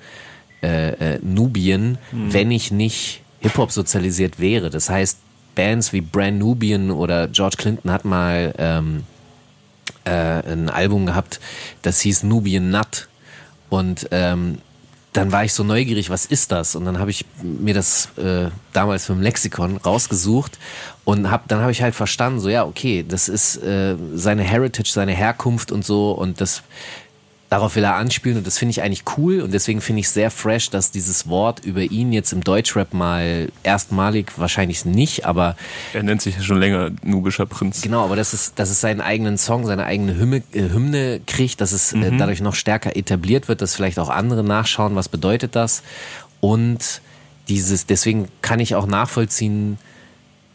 äh, 0.62 1.14
äh, 1.14 1.18
Nubien, 1.22 1.98
Mhm. 2.12 2.32
wenn 2.32 2.50
ich 2.50 2.70
nicht 2.70 3.22
Hip-Hop 3.40 3.72
sozialisiert 3.72 4.38
wäre. 4.38 4.70
Das 4.70 4.88
heißt, 4.88 5.18
Bands 5.54 5.92
wie 5.92 6.00
Brand 6.00 6.38
Nubian 6.38 6.90
oder 6.90 7.28
George 7.28 7.56
Clinton 7.58 7.90
hat 7.90 8.04
mal 8.04 8.54
ähm, 8.58 9.04
äh, 10.04 10.10
ein 10.10 10.68
Album 10.68 11.06
gehabt, 11.06 11.40
das 11.82 12.00
hieß 12.00 12.22
Nubian 12.24 12.70
Nut. 12.70 13.08
Und 13.70 14.08
ähm, 14.10 14.58
dann 15.14 15.30
war 15.30 15.44
ich 15.44 15.52
so 15.52 15.62
neugierig, 15.62 16.10
was 16.10 16.26
ist 16.26 16.50
das? 16.50 16.74
Und 16.74 16.84
dann 16.84 16.98
habe 16.98 17.10
ich 17.10 17.24
mir 17.40 17.72
das 17.72 18.08
äh, 18.16 18.50
damals 18.72 19.08
mit 19.08 19.18
dem 19.18 19.22
Lexikon 19.22 19.76
rausgesucht 19.76 20.58
und 21.04 21.30
hab, 21.30 21.46
dann 21.46 21.60
habe 21.60 21.70
ich 21.70 21.82
halt 21.82 21.94
verstanden, 21.94 22.40
so 22.40 22.48
ja, 22.48 22.64
okay, 22.64 23.04
das 23.06 23.28
ist 23.28 23.56
äh, 23.58 23.96
seine 24.14 24.42
Heritage, 24.42 24.90
seine 24.90 25.12
Herkunft 25.12 25.70
und 25.70 25.84
so 25.84 26.10
und 26.10 26.40
das 26.40 26.62
darauf 27.54 27.76
will 27.76 27.84
er 27.84 27.94
anspielen 27.94 28.38
und 28.38 28.46
das 28.48 28.58
finde 28.58 28.70
ich 28.70 28.82
eigentlich 28.82 29.04
cool 29.16 29.40
und 29.40 29.54
deswegen 29.54 29.80
finde 29.80 30.00
ich 30.00 30.08
sehr 30.08 30.32
fresh, 30.32 30.70
dass 30.70 30.90
dieses 30.90 31.28
Wort 31.28 31.64
über 31.64 31.82
ihn 31.82 32.12
jetzt 32.12 32.32
im 32.32 32.42
Deutschrap 32.42 32.92
mal 32.92 33.48
erstmalig, 33.62 34.32
wahrscheinlich 34.36 34.84
nicht, 34.84 35.24
aber 35.24 35.54
Er 35.92 36.02
nennt 36.02 36.20
sich 36.20 36.34
ja 36.34 36.42
schon 36.42 36.58
länger 36.58 36.90
Nubischer 37.04 37.46
Prinz. 37.46 37.80
Genau, 37.80 38.04
aber 38.04 38.16
dass 38.16 38.32
es, 38.32 38.54
dass 38.54 38.70
es 38.70 38.80
seinen 38.80 39.00
eigenen 39.00 39.38
Song, 39.38 39.66
seine 39.66 39.84
eigene 39.84 40.16
Hymne, 40.16 40.42
äh, 40.52 40.62
Hymne 40.62 41.20
kriegt, 41.24 41.60
dass 41.60 41.70
es 41.70 41.92
äh, 41.92 42.10
dadurch 42.18 42.40
noch 42.40 42.56
stärker 42.56 42.96
etabliert 42.96 43.46
wird, 43.46 43.62
dass 43.62 43.76
vielleicht 43.76 44.00
auch 44.00 44.08
andere 44.08 44.42
nachschauen, 44.42 44.96
was 44.96 45.08
bedeutet 45.08 45.54
das. 45.54 45.84
Und 46.40 47.02
dieses, 47.46 47.86
deswegen 47.86 48.26
kann 48.42 48.58
ich 48.58 48.74
auch 48.74 48.86
nachvollziehen, 48.86 49.78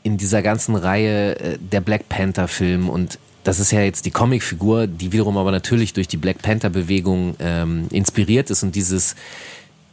in 0.03 0.17
dieser 0.17 0.41
ganzen 0.41 0.76
Reihe 0.76 1.39
äh, 1.39 1.57
der 1.59 1.80
Black 1.80 2.09
Panther 2.09 2.49
Film 2.49 2.89
und 2.89 3.19
das 3.49 3.59
ist 3.59 3.71
ja 3.71 3.81
jetzt 3.81 4.05
die 4.05 4.11
Comicfigur, 4.11 4.85
die 4.85 5.11
wiederum 5.11 5.35
aber 5.35 5.49
natürlich 5.49 5.93
durch 5.93 6.07
die 6.07 6.17
Black 6.17 6.39
Panther 6.43 6.69
Bewegung 6.69 7.35
ähm, 7.39 7.88
inspiriert 7.89 8.51
ist 8.51 8.61
und 8.61 8.76
dieses, 8.76 9.15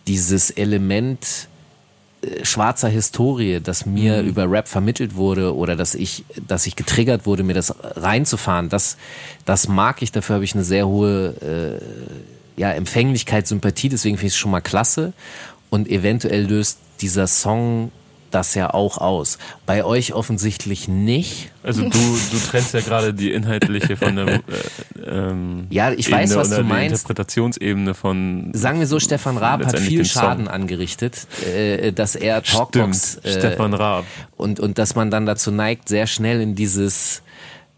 dieses 0.07 0.51
Element 0.51 1.49
äh, 2.21 2.45
schwarzer 2.45 2.91
Historie, 2.91 3.61
das 3.63 3.87
mir 3.87 4.21
über 4.21 4.51
Rap 4.51 4.69
vermittelt 4.69 5.15
wurde 5.15 5.57
oder 5.57 5.75
dass 5.75 5.95
ich, 5.95 6.27
dass 6.47 6.67
ich 6.67 6.77
getriggert 6.77 7.25
wurde, 7.25 7.45
mir 7.45 7.55
das 7.55 7.75
reinzufahren, 7.81 8.69
das, 8.69 8.99
das 9.47 9.69
mag 9.69 10.03
ich, 10.03 10.13
dafür 10.13 10.35
habe 10.35 10.45
ich 10.45 10.55
eine 10.55 10.63
sehr 10.63 10.87
hohe 10.87 11.81
äh, 12.61 12.61
ja, 12.61 12.73
Empfänglichkeit, 12.73 13.47
Sympathie, 13.47 13.89
deswegen 13.89 14.19
finde 14.19 14.27
ich 14.27 14.33
es 14.35 14.39
schon 14.39 14.51
mal 14.51 14.61
klasse. 14.61 15.15
Und 15.71 15.89
eventuell 15.89 16.45
löst 16.45 16.79
dieser 17.01 17.27
Song 17.27 17.91
das 18.37 18.55
ja 18.55 18.75
auch 18.75 18.99
aus. 18.99 19.39
Bei 19.65 19.83
euch 19.83 20.13
offensichtlich 20.13 20.89
nicht. 20.89 21.51
Also 21.63 21.83
du, 21.83 21.89
du 21.89 22.39
trennst 22.51 22.75
ja 22.75 22.81
gerade 22.81 23.15
die 23.15 23.33
inhaltliche 23.33 23.97
von 23.97 24.15
der 24.15 24.27
äh, 24.35 24.41
ähm, 25.07 25.67
Ja, 25.71 25.91
ich 25.91 26.13
weiß, 26.13 26.31
Ebene 26.31 26.41
was 26.41 26.49
oder 26.49 26.59
du 26.59 26.65
meinst. 26.65 27.03
Interpretationsebene 27.03 27.95
von 27.95 28.51
Sagen 28.53 28.79
wir 28.79 28.87
so, 28.87 29.01
Stefan 29.01 29.39
Raab 29.39 29.65
hat 29.65 29.79
viel. 29.79 30.05
Schaden 30.05 30.49
angerichtet, 30.49 31.27
äh, 31.47 31.93
dass 31.93 32.15
er 32.15 32.43
Talkbox 32.43 33.19
Stimmt, 33.21 33.25
äh, 33.25 33.39
Stefan 33.39 33.73
Raab. 33.73 34.05
und 34.37 34.61
und 34.61 34.77
dass 34.77 34.95
man 34.95 35.11
dann 35.11 35.25
dazu 35.25 35.51
neigt, 35.51 35.89
sehr 35.89 36.07
schnell 36.07 36.43
in 36.43 36.55
dieses 36.55 37.23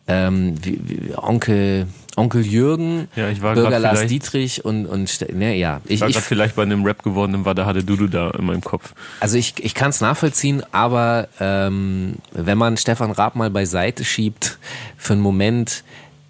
ähm, 0.09 0.57
wie, 0.63 0.81
wie, 0.83 1.17
Onkel 1.17 1.87
Onkel 2.19 2.47
Jürgen, 2.47 3.09
Ja, 3.17 3.29
ich 3.29 3.43
war 3.43 3.55
Bürger 3.55 3.79
Lars 3.79 4.07
Dietrich 4.07 4.65
und 4.65 4.87
und 4.87 5.21
ne, 5.33 5.57
ja, 5.57 5.81
ich, 5.85 5.95
Ich 5.95 6.01
war 6.01 6.09
gerade 6.11 6.25
vielleicht 6.25 6.57
bei 6.57 6.63
einem 6.63 6.85
Rap 6.85 7.03
gewordenen 7.03 7.45
war, 7.45 7.55
da 7.55 7.67
hatte 7.67 7.85
Dudu 7.85 8.09
da 8.09 8.31
in 8.31 8.45
meinem 8.47 8.61
Kopf. 8.61 8.95
Also 9.21 9.39
ich, 9.39 9.55
ich 9.59 9.75
kann 9.75 9.91
es 9.91 10.01
nachvollziehen, 10.01 10.63
aber 10.73 11.29
ähm, 11.41 12.17
wenn 12.33 12.59
man 12.59 12.77
Stefan 12.77 13.11
Raab 13.11 13.37
mal 13.37 13.51
beiseite 13.51 14.05
schiebt 14.05 14.59
für 14.97 15.15
einen 15.15 15.23
Moment, 15.23 15.85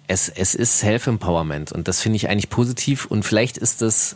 es, 0.07 0.27
es 0.27 0.55
ist 0.55 0.79
Self-Empowerment 0.79 1.71
und 1.71 1.87
das 1.87 2.01
finde 2.01 2.17
ich 2.17 2.29
eigentlich 2.29 2.49
positiv 2.49 3.05
und 3.05 3.23
vielleicht 3.23 3.57
ist 3.57 3.81
es, 3.81 4.15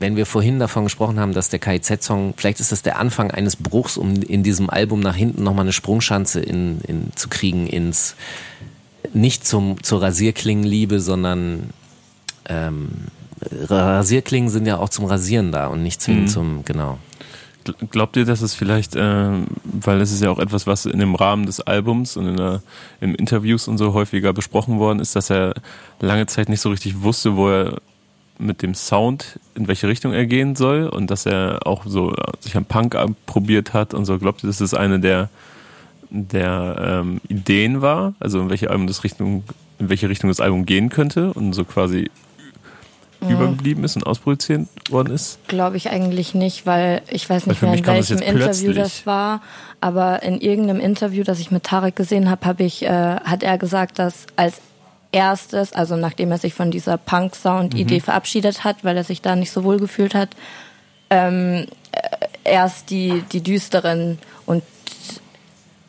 wenn 0.00 0.16
wir 0.16 0.26
vorhin 0.26 0.58
davon 0.58 0.84
gesprochen 0.84 1.20
haben, 1.20 1.32
dass 1.32 1.50
der 1.50 1.60
KIZ-Song, 1.60 2.34
vielleicht 2.36 2.58
ist 2.58 2.72
das 2.72 2.82
der 2.82 2.98
Anfang 2.98 3.30
eines 3.30 3.54
Bruchs, 3.54 3.96
um 3.96 4.14
in 4.22 4.42
diesem 4.42 4.68
Album 4.68 5.00
nach 5.00 5.14
hinten 5.14 5.44
nochmal 5.44 5.64
eine 5.64 5.72
Sprungschanze 5.72 6.40
in, 6.40 6.80
in, 6.82 7.12
zu 7.14 7.28
kriegen 7.28 7.68
ins, 7.68 8.16
nicht 9.12 9.46
zum, 9.46 9.82
zur 9.82 10.02
Rasierklingenliebe, 10.02 11.00
sondern 11.00 11.70
ähm, 12.46 12.88
Rasierklingen 13.40 14.50
sind 14.50 14.66
ja 14.66 14.78
auch 14.78 14.88
zum 14.88 15.04
Rasieren 15.04 15.52
da 15.52 15.66
und 15.66 15.82
nicht 15.82 16.00
zwingend 16.00 16.30
zum, 16.30 16.64
genau. 16.64 16.98
Gl- 17.66 17.86
Glaubt 17.90 18.16
ihr, 18.16 18.24
dass 18.24 18.40
es 18.42 18.54
vielleicht, 18.54 18.94
ähm, 18.96 19.46
weil 19.64 20.00
es 20.00 20.12
ist 20.12 20.22
ja 20.22 20.30
auch 20.30 20.38
etwas, 20.38 20.66
was 20.66 20.86
in 20.86 20.98
dem 20.98 21.14
Rahmen 21.14 21.46
des 21.46 21.60
Albums 21.60 22.16
und 22.16 22.26
in 22.28 22.36
der, 22.36 22.62
in 23.00 23.14
Interviews 23.14 23.68
und 23.68 23.78
so 23.78 23.92
häufiger 23.92 24.32
besprochen 24.32 24.78
worden 24.78 25.00
ist, 25.00 25.16
dass 25.16 25.30
er 25.30 25.54
lange 26.00 26.26
Zeit 26.26 26.48
nicht 26.48 26.60
so 26.60 26.70
richtig 26.70 27.02
wusste, 27.02 27.36
wo 27.36 27.48
er 27.50 27.78
mit 28.38 28.62
dem 28.62 28.74
Sound, 28.74 29.38
in 29.54 29.68
welche 29.68 29.86
Richtung 29.88 30.12
er 30.12 30.26
gehen 30.26 30.56
soll 30.56 30.88
und 30.88 31.10
dass 31.10 31.24
er 31.24 31.66
auch 31.66 31.84
so 31.86 32.12
äh, 32.12 32.32
sich 32.40 32.56
am 32.56 32.64
Punk 32.64 32.96
probiert 33.26 33.72
hat 33.72 33.94
und 33.94 34.04
so. 34.06 34.18
Glaubt 34.18 34.42
ihr, 34.42 34.48
dass 34.48 34.60
es 34.60 34.74
eine 34.74 35.00
der, 35.00 35.28
der 36.14 37.02
ähm, 37.02 37.20
Ideen 37.28 37.82
war, 37.82 38.14
also 38.20 38.40
in 38.40 38.50
welche 38.50 38.70
Album 38.70 38.86
das 38.86 39.04
Richtung, 39.04 39.44
in 39.78 39.88
welche 39.88 40.08
Richtung 40.08 40.28
das 40.28 40.40
Album 40.40 40.64
gehen 40.64 40.88
könnte 40.88 41.32
und 41.32 41.52
so 41.52 41.64
quasi 41.64 42.10
übergeblieben 43.28 43.84
ist 43.84 43.96
und 43.96 44.06
ausproduziert 44.06 44.68
worden 44.90 45.12
ist? 45.12 45.38
Glaube 45.48 45.76
ich 45.76 45.90
eigentlich 45.90 46.34
nicht, 46.34 46.66
weil 46.66 47.02
ich 47.10 47.28
weiß 47.28 47.46
nicht 47.46 47.62
mehr, 47.62 47.74
in 47.74 47.86
welchem 47.86 48.18
Interview 48.18 48.42
plötzlich. 48.42 48.76
das 48.76 49.06
war, 49.06 49.42
aber 49.80 50.22
in 50.22 50.40
irgendeinem 50.40 50.80
Interview, 50.80 51.24
das 51.24 51.40
ich 51.40 51.50
mit 51.50 51.64
Tarek 51.64 51.96
gesehen 51.96 52.30
habe, 52.30 52.46
hab 52.46 52.60
ich, 52.60 52.82
äh, 52.82 52.88
hat 52.88 53.42
er 53.42 53.58
gesagt, 53.58 53.98
dass 53.98 54.26
als 54.36 54.60
erstes, 55.12 55.72
also 55.72 55.96
nachdem 55.96 56.30
er 56.32 56.38
sich 56.38 56.54
von 56.54 56.70
dieser 56.70 56.98
Punk-Sound-Idee 56.98 58.00
verabschiedet 58.00 58.64
hat, 58.64 58.84
weil 58.84 58.96
er 58.96 59.04
sich 59.04 59.22
da 59.22 59.36
nicht 59.36 59.52
so 59.52 59.64
wohl 59.64 59.78
gefühlt 59.78 60.14
hat, 60.14 60.30
ähm, 61.10 61.66
äh, 61.92 62.26
erst 62.44 62.90
die, 62.90 63.22
die 63.32 63.40
düsteren 63.40 64.18
und 64.46 64.62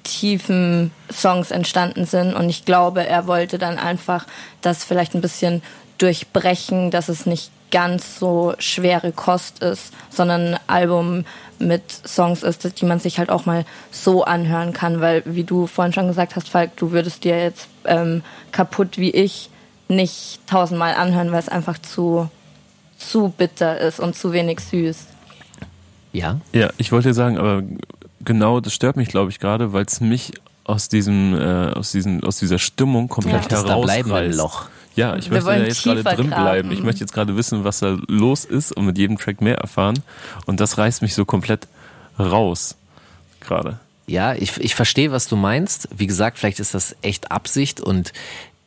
tiefen 0.06 0.92
Songs 1.12 1.52
entstanden 1.52 2.06
sind. 2.06 2.34
Und 2.34 2.50
ich 2.50 2.64
glaube, 2.64 3.06
er 3.06 3.28
wollte 3.28 3.58
dann 3.58 3.78
einfach 3.78 4.26
das 4.62 4.84
vielleicht 4.84 5.16
ein 5.16 5.22
bisschen 5.22 5.62
durchbrechen, 5.98 6.92
dass 6.92 7.10
es 7.10 7.26
nicht 7.26 7.52
ganz 7.72 8.20
so 8.20 8.54
schwere 8.60 9.12
Kost 9.12 9.60
ist, 9.60 9.92
sondern 10.10 10.54
ein 10.54 10.60
Album 10.68 11.26
mit 11.60 11.84
Songs 11.92 12.44
ist, 12.44 12.80
die 12.80 12.86
man 12.86 13.00
sich 13.00 13.18
halt 13.18 13.30
auch 13.30 13.46
mal 13.46 13.66
so 13.92 14.24
anhören 14.24 14.72
kann, 14.72 15.02
weil 15.02 15.24
wie 15.26 15.44
du 15.44 15.68
vorhin 15.68 15.94
schon 15.94 16.08
gesagt 16.08 16.36
hast, 16.36 16.50
Falk, 16.50 16.76
du 16.78 16.92
würdest 16.92 17.24
dir 17.24 17.42
jetzt 17.42 17.68
ähm, 17.86 18.24
kaputt 18.52 18.98
wie 18.98 19.12
ich 19.12 19.50
nicht 19.88 20.40
tausendmal 20.48 20.96
anhören, 20.96 21.32
weil 21.32 21.40
es 21.40 21.50
einfach 21.50 21.78
zu 21.78 22.30
zu 22.98 23.34
bitter 23.38 23.78
ist 23.80 24.00
und 24.00 24.16
zu 24.16 24.32
wenig 24.32 24.60
süß. 24.60 25.08
Ja, 26.14 26.40
Ja, 26.54 26.70
ich 26.78 26.92
wollte 26.92 27.14
sagen, 27.14 27.38
aber 27.38 27.62
genau 28.26 28.60
das 28.60 28.74
stört 28.74 28.98
mich, 28.98 29.10
glaube 29.10 29.32
ich, 29.32 29.40
gerade, 29.40 29.74
weil 29.74 29.86
es 29.86 30.02
mich 30.02 30.34
aus 30.64 30.90
diesem, 30.90 31.36
äh, 31.40 31.72
aus 31.74 31.92
diesem, 31.92 32.24
aus 32.24 32.38
dieser 32.38 32.60
Stimmung 32.60 33.08
komplett 33.08 33.52
Ja. 33.52 33.64
herausreißt. 33.64 34.38
Loch. 34.38 34.66
Ja, 34.96 35.16
ich 35.18 35.30
Wir 35.30 35.42
möchte 35.42 35.52
ja 35.52 35.66
jetzt 35.66 35.84
gerade 35.84 36.04
drin 36.04 36.28
bleiben. 36.28 36.72
Ich 36.72 36.82
möchte 36.82 37.02
jetzt 37.02 37.14
gerade 37.14 37.36
wissen, 37.36 37.64
was 37.66 37.80
da 37.80 37.98
los 38.08 38.46
ist 38.46 38.72
und 38.72 38.86
mit 38.86 38.98
jedem 38.98 39.18
Track 39.18 39.42
mehr 39.42 39.58
erfahren. 39.58 40.02
Und 40.46 40.60
das 40.62 40.78
reißt 40.78 41.02
mich 41.02 41.14
so 41.14 41.26
komplett 41.26 41.68
raus. 42.18 42.76
Gerade. 43.42 43.80
Ja, 44.08 44.34
ich, 44.34 44.58
ich 44.58 44.74
verstehe, 44.74 45.12
was 45.12 45.28
du 45.28 45.36
meinst. 45.36 45.90
Wie 45.96 46.08
gesagt, 46.08 46.38
vielleicht 46.40 46.60
ist 46.60 46.74
das 46.74 46.96
echt 47.02 47.32
Absicht 47.32 47.82
und 47.82 48.14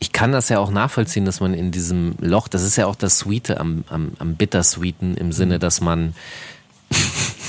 ich 0.01 0.13
kann 0.13 0.31
das 0.31 0.49
ja 0.49 0.59
auch 0.59 0.71
nachvollziehen, 0.71 1.25
dass 1.25 1.41
man 1.41 1.55
in 1.55 1.71
diesem 1.73 2.15
Loch, 2.21 2.47
das 2.49 2.63
ist 2.63 2.77
ja 2.77 2.87
auch 2.87 2.95
das 2.95 3.19
Sweete 3.19 3.59
am, 3.59 3.85
am, 3.89 4.13
am 4.19 4.35
Bittersweeten 4.35 5.17
im 5.17 5.33
Sinne, 5.33 5.59
dass 5.59 5.81
man, 5.81 6.15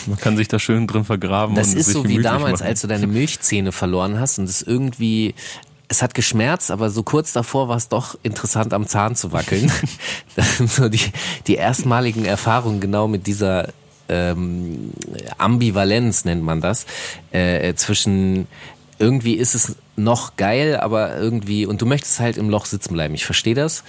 Man 0.07 0.17
kann 0.17 0.37
sich 0.37 0.47
da 0.47 0.59
schön 0.59 0.87
drin 0.87 1.05
vergraben 1.05 1.55
das 1.55 1.73
ist 1.73 1.91
so 1.91 2.07
wie 2.07 2.21
damals, 2.21 2.59
machen. 2.59 2.69
als 2.69 2.81
du 2.81 2.87
deine 2.87 3.07
Milchzähne 3.07 3.71
verloren 3.71 4.19
hast 4.19 4.39
und 4.39 4.49
es 4.49 4.61
irgendwie, 4.61 5.35
es 5.87 6.01
hat 6.01 6.13
geschmerzt, 6.13 6.71
aber 6.71 6.89
so 6.89 7.03
kurz 7.03 7.33
davor 7.33 7.67
war 7.67 7.77
es 7.77 7.89
doch 7.89 8.17
interessant 8.23 8.73
am 8.73 8.87
Zahn 8.87 9.15
zu 9.15 9.31
wackeln. 9.31 9.71
Das 10.35 10.57
sind 10.57 10.71
so 10.71 10.87
die, 10.87 11.01
die 11.47 11.55
erstmaligen 11.55 12.23
Erfahrungen 12.25 12.79
genau 12.79 13.07
mit 13.07 13.27
dieser 13.27 13.69
ähm, 14.07 14.91
Ambivalenz 15.37 16.25
nennt 16.25 16.43
man 16.43 16.61
das, 16.61 16.85
äh, 17.31 17.73
zwischen 17.75 18.47
irgendwie 18.99 19.33
ist 19.33 19.55
es 19.55 19.75
noch 19.95 20.35
geil, 20.35 20.77
aber 20.77 21.17
irgendwie, 21.17 21.65
und 21.65 21.81
du 21.81 21.85
möchtest 21.85 22.19
halt 22.19 22.37
im 22.37 22.49
Loch 22.49 22.65
sitzen 22.65 22.93
bleiben. 22.93 23.13
Ich 23.15 23.25
verstehe 23.25 23.55
das. 23.55 23.83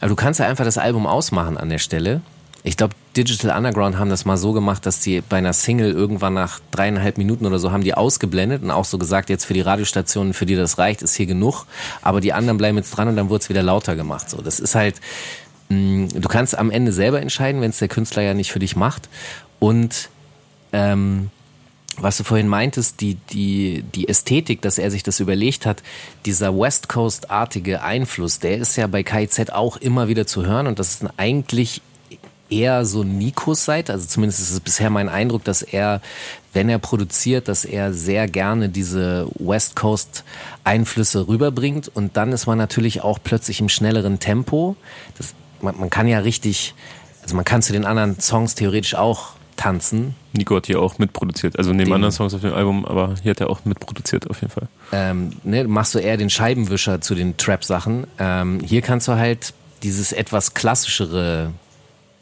Aber 0.00 0.08
du 0.08 0.16
kannst 0.16 0.40
ja 0.40 0.46
einfach 0.46 0.64
das 0.64 0.78
Album 0.78 1.06
ausmachen 1.06 1.56
an 1.56 1.68
der 1.68 1.78
Stelle. 1.78 2.20
Ich 2.64 2.76
glaube, 2.76 2.94
Digital 3.16 3.56
Underground 3.56 3.98
haben 3.98 4.10
das 4.10 4.24
mal 4.24 4.36
so 4.36 4.52
gemacht, 4.52 4.84
dass 4.84 5.00
die 5.00 5.20
bei 5.20 5.38
einer 5.38 5.52
Single 5.52 5.92
irgendwann 5.92 6.34
nach 6.34 6.60
dreieinhalb 6.70 7.16
Minuten 7.18 7.46
oder 7.46 7.58
so 7.58 7.72
haben 7.72 7.84
die 7.84 7.94
ausgeblendet 7.94 8.62
und 8.62 8.70
auch 8.70 8.84
so 8.84 8.98
gesagt, 8.98 9.30
jetzt 9.30 9.44
für 9.44 9.54
die 9.54 9.60
Radiostationen, 9.60 10.34
für 10.34 10.46
die 10.46 10.56
das 10.56 10.78
reicht, 10.78 11.02
ist 11.02 11.14
hier 11.14 11.26
genug. 11.26 11.66
Aber 12.02 12.20
die 12.20 12.32
anderen 12.32 12.58
bleiben 12.58 12.76
jetzt 12.76 12.90
dran 12.90 13.08
und 13.08 13.16
dann 13.16 13.28
wurde 13.28 13.42
es 13.42 13.48
wieder 13.48 13.62
lauter 13.62 13.96
gemacht. 13.96 14.28
So, 14.28 14.42
das 14.42 14.60
ist 14.60 14.74
halt, 14.74 14.96
mh, 15.68 16.08
du 16.14 16.28
kannst 16.28 16.58
am 16.58 16.70
Ende 16.70 16.92
selber 16.92 17.20
entscheiden, 17.20 17.60
wenn 17.60 17.70
es 17.70 17.78
der 17.78 17.88
Künstler 17.88 18.22
ja 18.22 18.34
nicht 18.34 18.52
für 18.52 18.58
dich 18.58 18.76
macht. 18.76 19.08
Und 19.60 20.10
ähm, 20.72 21.30
was 22.00 22.16
du 22.16 22.24
vorhin 22.24 22.48
meintest, 22.48 23.00
die, 23.00 23.16
die, 23.30 23.84
die 23.94 24.08
Ästhetik, 24.08 24.62
dass 24.62 24.78
er 24.78 24.90
sich 24.90 25.02
das 25.02 25.20
überlegt 25.20 25.66
hat, 25.66 25.82
dieser 26.26 26.56
West 26.56 26.88
Coast-artige 26.88 27.82
Einfluss, 27.82 28.38
der 28.38 28.58
ist 28.58 28.76
ja 28.76 28.86
bei 28.86 29.02
KIZ 29.02 29.50
auch 29.50 29.76
immer 29.76 30.08
wieder 30.08 30.26
zu 30.26 30.46
hören 30.46 30.66
und 30.66 30.78
das 30.78 30.94
ist 30.94 31.10
eigentlich 31.16 31.82
eher 32.50 32.84
so 32.84 33.04
Nikos 33.04 33.64
Seite, 33.64 33.92
also 33.92 34.06
zumindest 34.06 34.40
ist 34.40 34.50
es 34.50 34.60
bisher 34.60 34.90
mein 34.90 35.08
Eindruck, 35.08 35.44
dass 35.44 35.62
er, 35.62 36.00
wenn 36.52 36.68
er 36.68 36.78
produziert, 36.78 37.48
dass 37.48 37.64
er 37.64 37.92
sehr 37.92 38.26
gerne 38.26 38.68
diese 38.68 39.28
West 39.38 39.76
Coast 39.76 40.24
Einflüsse 40.64 41.28
rüberbringt 41.28 41.90
und 41.94 42.16
dann 42.16 42.32
ist 42.32 42.46
man 42.46 42.58
natürlich 42.58 43.02
auch 43.02 43.18
plötzlich 43.22 43.60
im 43.60 43.68
schnelleren 43.68 44.18
Tempo. 44.18 44.76
Das, 45.16 45.34
man, 45.60 45.78
man 45.78 45.90
kann 45.90 46.08
ja 46.08 46.20
richtig, 46.20 46.74
also 47.22 47.36
man 47.36 47.44
kann 47.44 47.62
zu 47.62 47.72
den 47.72 47.84
anderen 47.84 48.18
Songs 48.20 48.54
theoretisch 48.54 48.94
auch 48.94 49.30
tanzen. 49.56 50.14
Nico 50.32 50.54
hat 50.56 50.66
hier 50.66 50.80
auch 50.80 50.98
mitproduziert, 50.98 51.58
also 51.58 51.70
neben 51.70 51.86
Den- 51.86 51.94
anderen 51.94 52.12
Songs 52.12 52.32
auf 52.32 52.40
dem 52.42 52.54
Album, 52.54 52.84
aber 52.84 53.14
hier 53.22 53.32
hat 53.32 53.40
er 53.40 53.50
auch 53.50 53.64
mitproduziert 53.64 54.30
auf 54.30 54.40
jeden 54.40 54.52
Fall. 54.52 54.68
ähm, 54.92 55.32
ne, 55.42 55.64
machst 55.64 55.94
du 55.94 55.98
eher 55.98 56.16
den 56.16 56.30
Scheibenwischer 56.30 57.00
zu 57.00 57.14
den 57.14 57.36
Trap-Sachen. 57.36 58.06
Ähm, 58.18 58.60
hier 58.64 58.82
kannst 58.82 59.08
du 59.08 59.12
halt 59.12 59.52
dieses 59.82 60.12
etwas 60.12 60.54
klassischere 60.54 61.50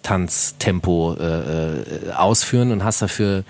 Tanztempo 0.07 1.15
äh, 1.19 1.25
äh, 1.81 2.13
ausführen 2.13 2.71
und 2.71 2.85
hast 2.85 3.03
dafür 3.03 3.43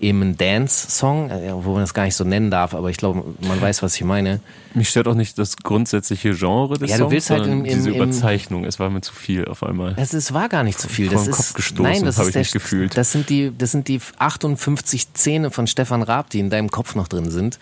eben 0.00 0.22
einen 0.22 0.36
Dance-Song, 0.36 1.30
äh, 1.30 1.52
wo 1.54 1.72
man 1.72 1.82
das 1.82 1.94
gar 1.94 2.02
nicht 2.04 2.16
so 2.16 2.24
nennen 2.24 2.50
darf, 2.50 2.74
aber 2.74 2.90
ich 2.90 2.96
glaube, 2.96 3.22
man 3.46 3.60
weiß, 3.60 3.82
was 3.84 3.94
ich 3.94 4.02
meine. 4.02 4.40
Mich 4.74 4.88
stört 4.88 5.06
auch 5.06 5.14
nicht 5.14 5.38
das 5.38 5.56
grundsätzliche 5.56 6.34
Genre 6.34 6.78
des 6.78 6.90
Ja, 6.90 6.96
du 6.96 7.02
Songs, 7.04 7.12
willst 7.12 7.30
halt 7.30 7.46
im- 7.46 7.64
im- 7.64 7.64
diese 7.64 7.90
im- 7.90 7.96
Überzeichnung. 7.96 8.64
Es 8.64 8.80
war 8.80 8.90
mir 8.90 9.00
zu 9.02 9.12
viel 9.12 9.44
auf 9.46 9.62
einmal. 9.62 9.94
Es 9.98 10.12
ist, 10.12 10.34
war 10.34 10.48
gar 10.48 10.64
nicht 10.64 10.80
so 10.80 10.88
viel. 10.88 11.08
Das 11.08 11.28
ist, 11.28 11.36
Kopf 11.36 11.54
gestoßen, 11.54 11.82
nein, 11.92 12.04
das 12.04 12.16
hab 12.16 12.22
ist 12.24 12.28
ich 12.28 12.32
der, 12.34 12.40
nicht 12.42 12.52
gefühlt. 12.52 12.96
Das 12.96 13.12
sind 13.12 13.28
die, 13.28 13.52
das 13.56 13.70
sind 13.70 13.86
die 13.86 14.00
58 14.18 15.14
Zähne 15.14 15.50
von 15.52 15.68
Stefan 15.68 16.02
Raab, 16.02 16.30
die 16.30 16.40
in 16.40 16.50
deinem 16.50 16.70
Kopf 16.70 16.96
noch 16.96 17.06
drin 17.06 17.30
sind. 17.30 17.58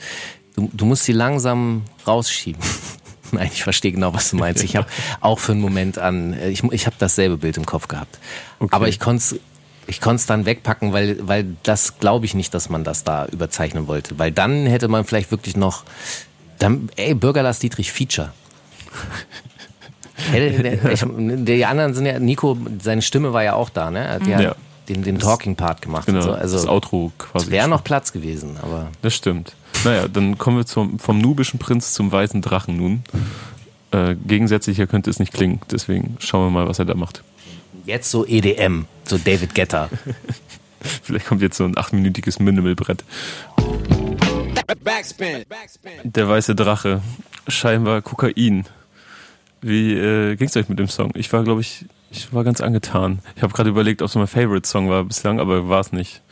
Du, 0.57 0.70
du 0.73 0.87
musst 0.87 1.05
sie 1.05 1.12
langsam 1.12 1.83
rausschieben. 2.07 2.62
Nein, 3.33 3.51
ich 3.53 3.63
verstehe 3.63 3.93
genau, 3.93 4.15
was 4.15 4.31
du 4.31 4.37
meinst. 4.37 4.63
Ich 4.65 4.77
habe 4.77 4.87
auch 5.21 5.39
für 5.39 5.53
einen 5.53 5.61
Moment 5.61 5.99
an, 5.99 6.33
äh, 6.33 6.49
ich, 6.51 6.63
ich 6.65 6.87
habe 6.87 6.97
dasselbe 6.99 7.37
Bild 7.37 7.57
im 7.57 7.67
Kopf 7.67 7.89
gehabt. 7.89 8.19
Okay. 8.59 8.75
Aber 8.75 8.89
ich 8.89 9.01
konnte 9.01 9.19
es 9.37 9.41
ich 9.89 10.03
konnt's 10.03 10.27
dann 10.27 10.45
wegpacken, 10.45 10.93
weil, 10.93 11.17
weil 11.27 11.57
das 11.63 11.99
glaube 11.99 12.27
ich 12.27 12.35
nicht, 12.35 12.53
dass 12.53 12.69
man 12.69 12.85
das 12.85 13.05
da 13.05 13.25
überzeichnen 13.25 13.87
wollte. 13.89 14.19
Weil 14.19 14.31
dann 14.31 14.67
hätte 14.67 14.87
man 14.87 15.05
vielleicht 15.05 15.31
wirklich 15.31 15.57
noch, 15.57 15.85
dann, 16.59 16.91
ey, 16.97 17.15
Bürger 17.15 17.43
Lars 17.43 17.59
Dietrich 17.59 17.91
Feature. 17.91 18.33
Der- 20.33 20.85
ich, 20.93 21.05
die 21.07 21.65
anderen 21.65 21.95
sind 21.95 22.05
ja, 22.05 22.19
Nico, 22.19 22.59
seine 22.83 23.01
Stimme 23.01 23.33
war 23.33 23.43
ja 23.45 23.55
auch 23.55 23.71
da, 23.71 23.91
ne? 23.91 24.01
Er 24.01 24.15
hat 24.15 24.27
ja, 24.27 24.55
den, 24.89 25.03
den 25.03 25.19
Talking-Part 25.19 25.83
gemacht. 25.83 26.07
Genau, 26.07 26.21
so. 26.21 26.33
Also 26.33 26.57
das 26.57 26.67
Outro 26.67 27.13
quasi. 27.17 27.51
wäre 27.51 27.69
noch 27.69 27.83
Platz 27.85 28.13
gewesen, 28.13 28.57
aber 28.61 28.91
Das 29.03 29.15
stimmt. 29.15 29.55
Naja, 29.85 30.09
dann 30.09 30.39
kommen 30.39 30.57
wir 30.57 30.67
zum, 30.67 30.99
vom 30.99 31.19
nubischen 31.19 31.59
Prinz 31.59 31.93
zum 31.93 32.11
weißen 32.11 32.43
Drachen 32.43 32.77
nun. 32.77 33.03
Äh, 33.91 34.17
gegensätzlicher 34.17 34.87
könnte 34.87 35.09
es 35.09 35.19
nicht 35.19 35.33
klingen, 35.33 35.61
deswegen 35.71 36.17
schauen 36.19 36.47
wir 36.47 36.51
mal, 36.51 36.69
was 36.69 36.79
er 36.79 36.85
da 36.85 36.95
macht. 36.95 37.23
jetzt 37.87 38.11
so 38.11 38.27
EDM, 38.27 38.85
so 39.05 39.17
David 39.17 39.55
Guetta. 39.55 39.89
Vielleicht 41.03 41.27
kommt 41.27 41.43
jetzt 41.43 41.57
so 41.57 41.65
ein 41.65 41.77
achtminütiges 41.77 42.39
Minimalbrett. 42.39 43.05
Backspin. 44.85 45.45
Backspin. 45.49 45.93
Der 46.05 46.29
weiße 46.29 46.55
Drache, 46.55 47.01
scheinbar 47.47 48.03
Kokain. 48.03 48.67
Wie 49.61 49.95
äh, 49.95 50.37
ging's 50.37 50.57
euch 50.57 50.69
mit 50.69 50.79
dem 50.79 50.89
Song? 50.89 51.11
Ich 51.15 51.33
war, 51.33 51.43
glaube 51.43 51.63
ich, 51.63 51.87
ich 52.11 52.33
war 52.33 52.45
ganz 52.45 52.61
angetan. 52.61 53.21
Ich 53.37 53.43
habe 53.43 53.53
gerade 53.53 53.71
überlegt, 53.71 54.03
ob 54.03 54.09
es 54.09 54.15
mein 54.15 54.27
Favorite-Song 54.27 54.89
war 54.89 55.05
bislang, 55.05 55.41
aber 55.41 55.69
war 55.69 55.81
es 55.81 55.93
nicht. 55.93 56.23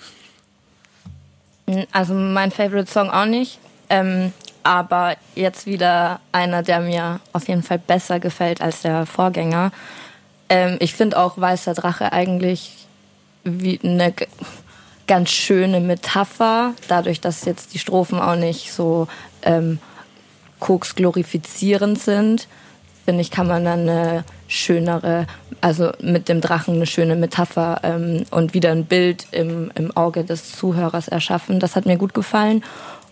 Also 1.92 2.14
mein 2.14 2.50
Favorite 2.50 2.90
Song 2.90 3.10
auch 3.10 3.26
nicht. 3.26 3.58
Ähm, 3.88 4.32
aber 4.62 5.16
jetzt 5.34 5.66
wieder 5.66 6.20
einer, 6.32 6.62
der 6.62 6.80
mir 6.80 7.20
auf 7.32 7.46
jeden 7.46 7.62
Fall 7.62 7.78
besser 7.78 8.18
gefällt 8.18 8.60
als 8.60 8.82
der 8.82 9.06
Vorgänger. 9.06 9.70
Ähm, 10.48 10.76
ich 10.80 10.94
finde 10.94 11.18
auch 11.18 11.38
Weißer 11.38 11.74
Drache 11.74 12.12
eigentlich 12.12 12.72
wie 13.44 13.78
eine 13.82 14.12
ganz 15.06 15.30
schöne 15.30 15.80
Metapher, 15.80 16.74
dadurch, 16.88 17.20
dass 17.20 17.44
jetzt 17.44 17.74
die 17.74 17.78
Strophen 17.78 18.18
auch 18.18 18.34
nicht 18.34 18.72
so 18.72 19.06
ähm, 19.42 19.78
Koks 20.58 20.96
glorifizierend 20.96 22.00
sind, 22.00 22.48
finde 23.06 23.22
ich, 23.22 23.30
kann 23.30 23.46
man 23.46 23.64
dann 23.64 23.88
eine 23.88 24.24
schönere, 24.48 25.26
also 25.60 25.92
mit 26.00 26.28
dem 26.28 26.40
Drachen 26.40 26.74
eine 26.74 26.86
schöne 26.86 27.14
Metapher 27.14 27.80
ähm, 27.84 28.24
und 28.32 28.52
wieder 28.52 28.72
ein 28.72 28.84
Bild 28.84 29.28
im, 29.30 29.70
im 29.76 29.96
Auge 29.96 30.24
des 30.24 30.52
Zuhörers 30.52 31.08
erschaffen. 31.08 31.60
Das 31.60 31.76
hat 31.76 31.86
mir 31.86 31.96
gut 31.96 32.14
gefallen. 32.14 32.64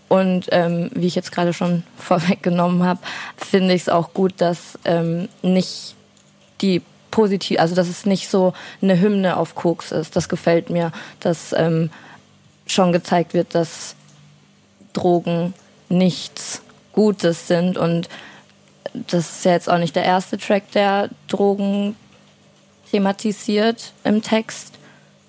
Und 0.09 0.47
ähm, 0.51 0.91
wie 0.93 1.07
ich 1.07 1.15
jetzt 1.15 1.31
gerade 1.31 1.53
schon 1.53 1.83
vorweggenommen 1.97 2.83
habe, 2.83 2.99
finde 3.37 3.73
ich 3.73 3.83
es 3.83 3.89
auch 3.89 4.13
gut, 4.13 4.33
dass 4.37 4.77
ähm, 4.83 5.29
nicht 5.41 5.95
die 6.61 6.81
positiv, 7.09 7.59
also 7.59 7.73
dass 7.73 7.87
es 7.87 8.05
nicht 8.05 8.29
so 8.29 8.53
eine 8.81 8.99
Hymne 8.99 9.37
auf 9.37 9.55
Koks 9.55 9.93
ist. 9.93 10.17
Das 10.17 10.27
gefällt 10.27 10.69
mir, 10.69 10.91
dass 11.21 11.53
ähm, 11.53 11.89
schon 12.67 12.91
gezeigt 12.91 13.33
wird, 13.33 13.55
dass 13.55 13.95
Drogen 14.91 15.53
nichts 15.87 16.61
Gutes 16.91 17.47
sind 17.47 17.77
und 17.77 18.09
das 18.93 19.31
ist 19.37 19.45
ja 19.45 19.51
jetzt 19.51 19.69
auch 19.69 19.77
nicht 19.77 19.95
der 19.95 20.03
erste 20.03 20.37
Track, 20.37 20.71
der 20.71 21.09
Drogen 21.27 21.95
thematisiert 22.91 23.93
im 24.03 24.21
Text, 24.21 24.73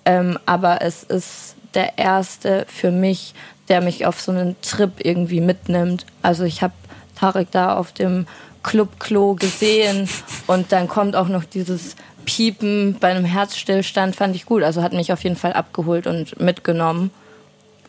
ähm, 0.05 0.37
aber 0.45 0.81
es 0.81 1.03
ist 1.03 1.55
der 1.73 1.97
erste 1.97 2.65
für 2.69 2.91
mich, 2.91 3.33
der 3.67 3.81
mich 3.81 4.05
auf 4.05 4.21
so 4.21 4.31
einen 4.31 4.55
Trip 4.61 4.91
irgendwie 5.03 5.41
mitnimmt. 5.41 6.05
Also 6.21 6.43
ich 6.43 6.61
habe 6.61 6.73
Tarek 7.15 7.51
da 7.51 7.75
auf 7.75 7.91
dem 7.91 8.25
Clubklo 8.63 9.35
gesehen 9.35 10.07
und 10.47 10.71
dann 10.71 10.87
kommt 10.87 11.15
auch 11.15 11.27
noch 11.27 11.43
dieses 11.43 11.95
Piepen 12.25 12.97
bei 12.99 13.09
einem 13.09 13.25
Herzstillstand, 13.25 14.15
fand 14.15 14.35
ich 14.35 14.45
gut. 14.45 14.63
Also 14.63 14.81
hat 14.81 14.93
mich 14.93 15.13
auf 15.13 15.23
jeden 15.23 15.35
Fall 15.37 15.53
abgeholt 15.53 16.07
und 16.07 16.39
mitgenommen. 16.39 17.11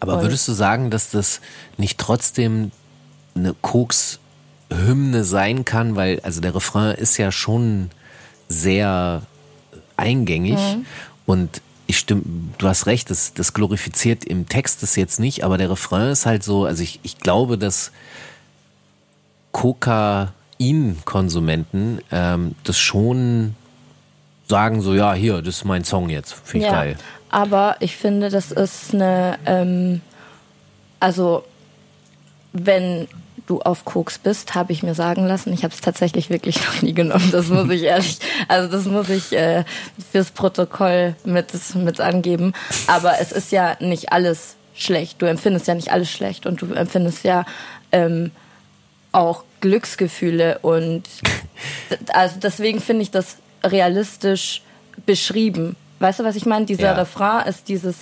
Aber 0.01 0.15
Und- 0.15 0.23
würdest 0.23 0.47
du 0.47 0.53
sagen, 0.53 0.91
dass 0.91 1.11
das 1.11 1.41
nicht 1.77 1.99
trotzdem 1.99 2.71
eine 3.35 3.55
Koks-Hymne 4.69 5.25
sein 5.25 5.65
kann? 5.65 5.97
Weil, 5.97 6.21
also 6.21 6.41
der 6.41 6.55
Refrain 6.55 6.95
ist 6.95 7.17
ja 7.17 7.33
schon 7.33 7.91
sehr 8.49 9.23
eingängig 9.97 10.61
und 11.27 11.61
ich 11.87 11.99
stimme, 11.99 12.23
du 12.59 12.69
hast 12.69 12.87
recht, 12.87 13.11
das, 13.11 13.35
das 13.35 13.53
glorifiziert 13.55 14.25
im 14.25 14.49
Text 14.49 14.83
das 14.83 14.97
jetzt 14.97 15.21
nicht, 15.21 15.45
aber 15.45 15.59
der 15.59 15.71
Refrain 15.71 16.11
ist 16.11 16.27
halt 16.27 16.43
so, 16.43 16.65
also 16.65 16.83
ich, 16.83 16.99
ich 17.03 17.19
glaube, 17.19 17.59
dass 17.59 17.93
Kokain-Konsumenten 19.53 22.01
ähm, 22.13 22.55
das 22.65 22.79
schon 22.79 23.55
sagen 24.49 24.83
so, 24.83 24.95
ja, 24.95 25.15
hier, 25.15 25.43
das 25.43 25.57
ist 25.57 25.65
mein 25.65 25.83
Song 25.85 26.09
jetzt, 26.11 26.35
finde 26.45 26.67
ich 26.67 26.73
ja, 26.73 26.79
geil. 26.79 26.97
aber 27.31 27.77
ich 27.81 27.97
finde, 27.97 28.31
das 28.31 28.53
ist 28.53 28.95
eine, 28.95 29.39
ähm, 29.47 30.01
also 31.01 31.45
wenn 32.53 33.09
du 33.49 33.61
auf 33.61 33.85
Koks 33.85 34.19
bist, 34.19 34.55
habe 34.55 34.73
ich 34.73 34.83
mir 34.83 34.95
sagen 34.95 35.27
lassen. 35.27 35.53
Ich 35.53 35.65
habe 35.65 35.75
es 35.75 35.81
tatsächlich 35.81 36.31
wirklich 36.31 36.57
noch 36.67 36.83
nie 36.83 36.95
genommen. 36.95 37.31
Das 37.33 37.49
muss 37.49 37.69
ich 37.71 37.83
ehrlich, 37.83 38.19
also 38.47 38.69
das 38.71 38.85
muss 38.85 39.09
ich 39.09 39.33
äh, 39.33 39.65
fürs 40.13 40.31
Protokoll 40.31 41.17
mit, 41.25 41.53
mit 41.75 42.01
angeben. 42.01 42.53
Aber 42.87 43.21
es 43.21 43.33
ist 43.33 43.51
ja 43.53 43.77
nicht 43.81 44.13
alles 44.13 44.57
schlecht. 44.75 45.21
Du 45.21 45.27
empfindest 45.27 45.67
ja 45.67 45.75
nicht 45.75 45.91
alles 45.91 46.11
schlecht 46.11 46.47
und 46.47 46.63
du 46.63 46.73
empfindest 46.73 47.25
ja 47.25 47.45
ähm, 47.91 48.31
auch 49.13 49.45
Glücksgefühle 49.61 50.59
und 50.63 51.03
also 52.13 52.37
deswegen 52.41 52.81
finde 52.81 53.03
ich 53.03 53.11
das 53.11 53.39
realistisch 53.65 54.63
beschrieben. 55.07 55.75
Weißt 55.99 56.21
du, 56.21 56.25
was 56.25 56.37
ich 56.37 56.47
meine? 56.47 56.67
Dieser 56.67 56.89
Ja. 56.89 56.93
Refrain 56.93 57.47
ist 57.47 57.69
dieses 57.69 57.97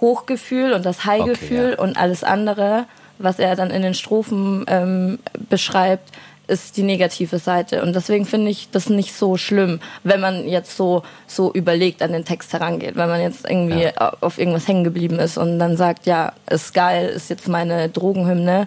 Hochgefühl 0.00 0.72
und 0.72 0.84
das 0.84 1.04
Highgefühl 1.04 1.58
Okay, 1.58 1.70
ja. 1.72 1.78
und 1.78 1.96
alles 1.96 2.24
andere, 2.24 2.86
was 3.18 3.38
er 3.38 3.56
dann 3.56 3.70
in 3.70 3.82
den 3.82 3.94
Strophen 3.94 4.64
ähm, 4.68 5.18
beschreibt, 5.48 6.10
ist 6.48 6.76
die 6.76 6.82
negative 6.82 7.38
Seite. 7.38 7.82
Und 7.82 7.94
deswegen 7.94 8.24
finde 8.24 8.50
ich 8.50 8.70
das 8.70 8.88
nicht 8.88 9.14
so 9.14 9.36
schlimm, 9.36 9.80
wenn 10.04 10.20
man 10.20 10.46
jetzt 10.46 10.76
so, 10.76 11.02
so 11.26 11.52
überlegt 11.52 12.02
an 12.02 12.12
den 12.12 12.24
Text 12.24 12.52
herangeht. 12.52 12.96
Wenn 12.96 13.08
man 13.08 13.20
jetzt 13.20 13.48
irgendwie 13.48 13.90
auf 13.98 14.38
irgendwas 14.38 14.68
hängen 14.68 14.84
geblieben 14.84 15.18
ist 15.18 15.38
und 15.38 15.58
dann 15.58 15.76
sagt, 15.76 16.06
ja, 16.06 16.32
ist 16.48 16.72
geil, 16.72 17.08
ist 17.08 17.30
jetzt 17.30 17.48
meine 17.48 17.88
Drogenhymne, 17.88 18.66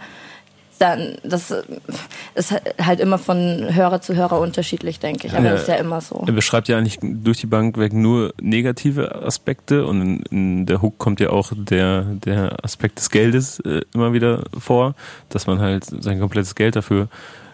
dann, 0.79 1.17
das 1.23 1.53
ist 2.35 2.53
halt 2.81 2.99
immer 2.99 3.17
von 3.17 3.73
Hörer 3.73 4.01
zu 4.01 4.15
Hörer 4.15 4.39
unterschiedlich, 4.39 4.99
denke 4.99 5.27
ich. 5.27 5.33
Aber 5.35 5.45
Ja. 5.45 5.51
das 5.51 5.61
ist 5.63 5.67
ja 5.67 5.75
immer 5.75 6.01
so. 6.01 6.23
Er 6.25 6.33
beschreibt 6.33 6.67
ja 6.67 6.77
eigentlich 6.77 6.99
durch 7.01 7.39
die 7.39 7.47
Bank 7.47 7.77
weg 7.77 7.93
nur 7.93 8.33
negative 8.41 9.23
Aspekte 9.23 9.85
und 9.85 10.01
in, 10.01 10.23
in 10.31 10.65
der 10.65 10.81
Hook 10.81 10.97
kommt 10.97 11.19
ja 11.19 11.29
auch 11.29 11.51
der, 11.55 12.03
der 12.03 12.63
Aspekt 12.63 12.99
des 12.99 13.09
Geldes 13.09 13.59
äh, 13.61 13.81
immer 13.93 14.13
wieder 14.13 14.43
vor, 14.57 14.95
dass 15.29 15.47
man 15.47 15.59
halt 15.59 15.85
sein 15.85 16.19
komplettes 16.19 16.55
Geld 16.55 16.75
dafür 16.75 17.03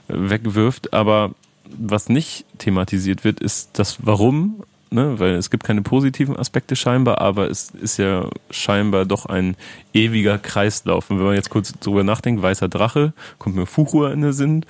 äh, 0.08 0.14
wegwirft. 0.16 0.94
Aber 0.94 1.32
was 1.78 2.10
nicht 2.10 2.46
thematisiert 2.60 3.24
wird, 3.24 3.40
ist 3.40 3.80
das 3.80 3.98
Warum 4.06 4.64
ne, 4.92 5.20
weil 5.20 5.36
es 5.36 5.50
gibt 5.50 5.64
keine 5.64 5.82
positiven 5.82 6.36
Aspekte 6.38 6.76
scheinbar, 6.76 7.20
aber 7.22 7.50
es 7.50 7.70
ist 7.72 7.98
ja 7.98 8.30
scheinbar 8.52 9.06
doch 9.06 9.26
ein 9.26 9.56
ewiger 9.94 10.38
Kreislauf. 10.38 11.10
Und 11.10 11.20
wenn 11.20 11.26
man 11.26 11.36
jetzt 11.36 11.50
kurz 11.50 11.74
drüber 11.80 12.04
nachdenkt, 12.04 12.42
weißer 12.42 12.70
Drache, 12.70 13.14
kommt 13.40 13.56
mir 13.56 13.66
Fuchur 13.66 14.12
in 14.12 14.22
den 14.22 14.34
Sinn, 14.34 14.66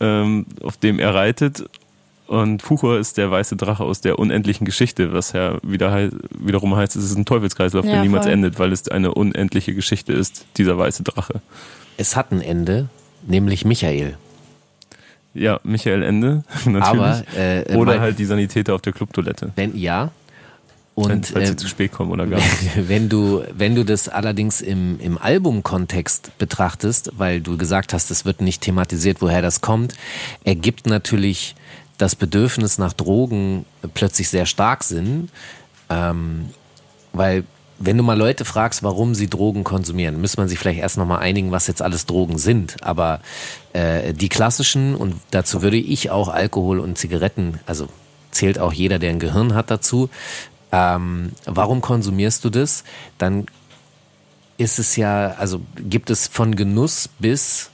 ähm, 0.00 0.46
auf 0.62 0.76
dem 0.76 0.98
er 0.98 1.14
reitet. 1.14 1.64
Und 2.26 2.62
Fuchur 2.62 2.98
ist 3.00 3.16
der 3.18 3.30
weiße 3.32 3.56
Drache 3.56 3.82
aus 3.82 4.02
der 4.02 4.20
unendlichen 4.20 4.64
Geschichte, 4.64 5.12
was 5.12 5.32
ja 5.32 5.58
wieder 5.64 6.10
wiederum 6.38 6.76
heißt, 6.76 6.94
es 6.94 7.04
ist 7.04 7.16
ein 7.16 7.24
Teufelskreislauf, 7.24 7.84
der 7.84 7.94
Ja, 7.96 8.02
niemals 8.02 8.26
voll. 8.26 8.34
endet, 8.34 8.58
weil 8.60 8.70
es 8.70 8.86
eine 8.86 9.12
unendliche 9.14 9.74
Geschichte 9.74 10.12
ist, 10.12 10.46
dieser 10.56 10.78
weiße 10.78 11.02
Drache. 11.02 11.40
Es 11.96 12.14
hat 12.14 12.30
ein 12.30 12.40
Ende, 12.40 12.88
nämlich 13.26 13.64
Michael. 13.64 14.16
Ja, 15.34 15.60
Michael 15.62 16.02
Ende, 16.02 16.42
natürlich. 16.64 16.82
Aber, 16.82 17.22
äh, 17.36 17.76
oder 17.76 17.92
mein- 17.92 18.00
halt 18.00 18.18
die 18.18 18.24
Sanitäter 18.24 18.74
auf 18.74 18.82
der 18.82 18.92
Clubtoilette. 18.92 19.52
Wenn 19.56 19.76
ja. 19.76 20.10
Wenn, 20.96 21.12
Und 21.12 21.26
falls 21.28 21.44
äh, 21.44 21.52
sie 21.52 21.56
zu 21.56 21.68
spät 21.68 21.92
kommen 21.92 22.10
oder 22.10 22.26
gar 22.26 22.36
nicht. 22.38 22.48
wenn 22.88 23.08
du, 23.08 23.42
wenn 23.56 23.74
du 23.74 23.84
das 23.84 24.08
allerdings 24.08 24.60
im, 24.60 24.98
im 25.00 25.16
Albumkontext 25.18 26.36
betrachtest, 26.36 27.12
weil 27.16 27.40
du 27.40 27.56
gesagt 27.56 27.94
hast, 27.94 28.10
es 28.10 28.24
wird 28.24 28.42
nicht 28.42 28.60
thematisiert, 28.60 29.22
woher 29.22 29.40
das 29.40 29.60
kommt, 29.60 29.94
ergibt 30.44 30.86
natürlich 30.86 31.54
das 31.96 32.16
Bedürfnis 32.16 32.76
nach 32.78 32.92
Drogen 32.92 33.64
plötzlich 33.94 34.28
sehr 34.28 34.46
stark 34.46 34.82
Sinn. 34.84 35.30
Ähm, 35.88 36.50
weil 37.12 37.44
wenn 37.82 37.96
du 37.96 38.02
mal 38.02 38.16
Leute 38.16 38.44
fragst, 38.44 38.82
warum 38.82 39.14
sie 39.14 39.28
Drogen 39.28 39.64
konsumieren, 39.64 40.20
müsste 40.20 40.38
man 40.38 40.48
sich 40.48 40.58
vielleicht 40.58 40.80
erst 40.80 40.98
nochmal 40.98 41.20
einigen, 41.20 41.50
was 41.50 41.66
jetzt 41.66 41.80
alles 41.80 42.04
Drogen 42.04 42.36
sind. 42.36 42.76
Aber 42.82 43.20
äh, 43.72 44.12
die 44.12 44.28
klassischen, 44.28 44.94
und 44.94 45.14
dazu 45.30 45.62
würde 45.62 45.78
ich 45.78 46.10
auch 46.10 46.28
Alkohol 46.28 46.78
und 46.78 46.98
Zigaretten, 46.98 47.58
also 47.64 47.88
zählt 48.30 48.58
auch 48.58 48.74
jeder, 48.74 48.98
der 48.98 49.10
ein 49.10 49.18
Gehirn 49.18 49.54
hat 49.54 49.70
dazu, 49.70 50.10
ähm, 50.72 51.32
warum 51.46 51.80
konsumierst 51.80 52.44
du 52.44 52.50
das? 52.50 52.84
Dann 53.16 53.46
ist 54.58 54.78
es 54.78 54.96
ja, 54.96 55.34
also 55.38 55.62
gibt 55.76 56.10
es 56.10 56.28
von 56.28 56.54
Genuss 56.54 57.08
bis, 57.18 57.70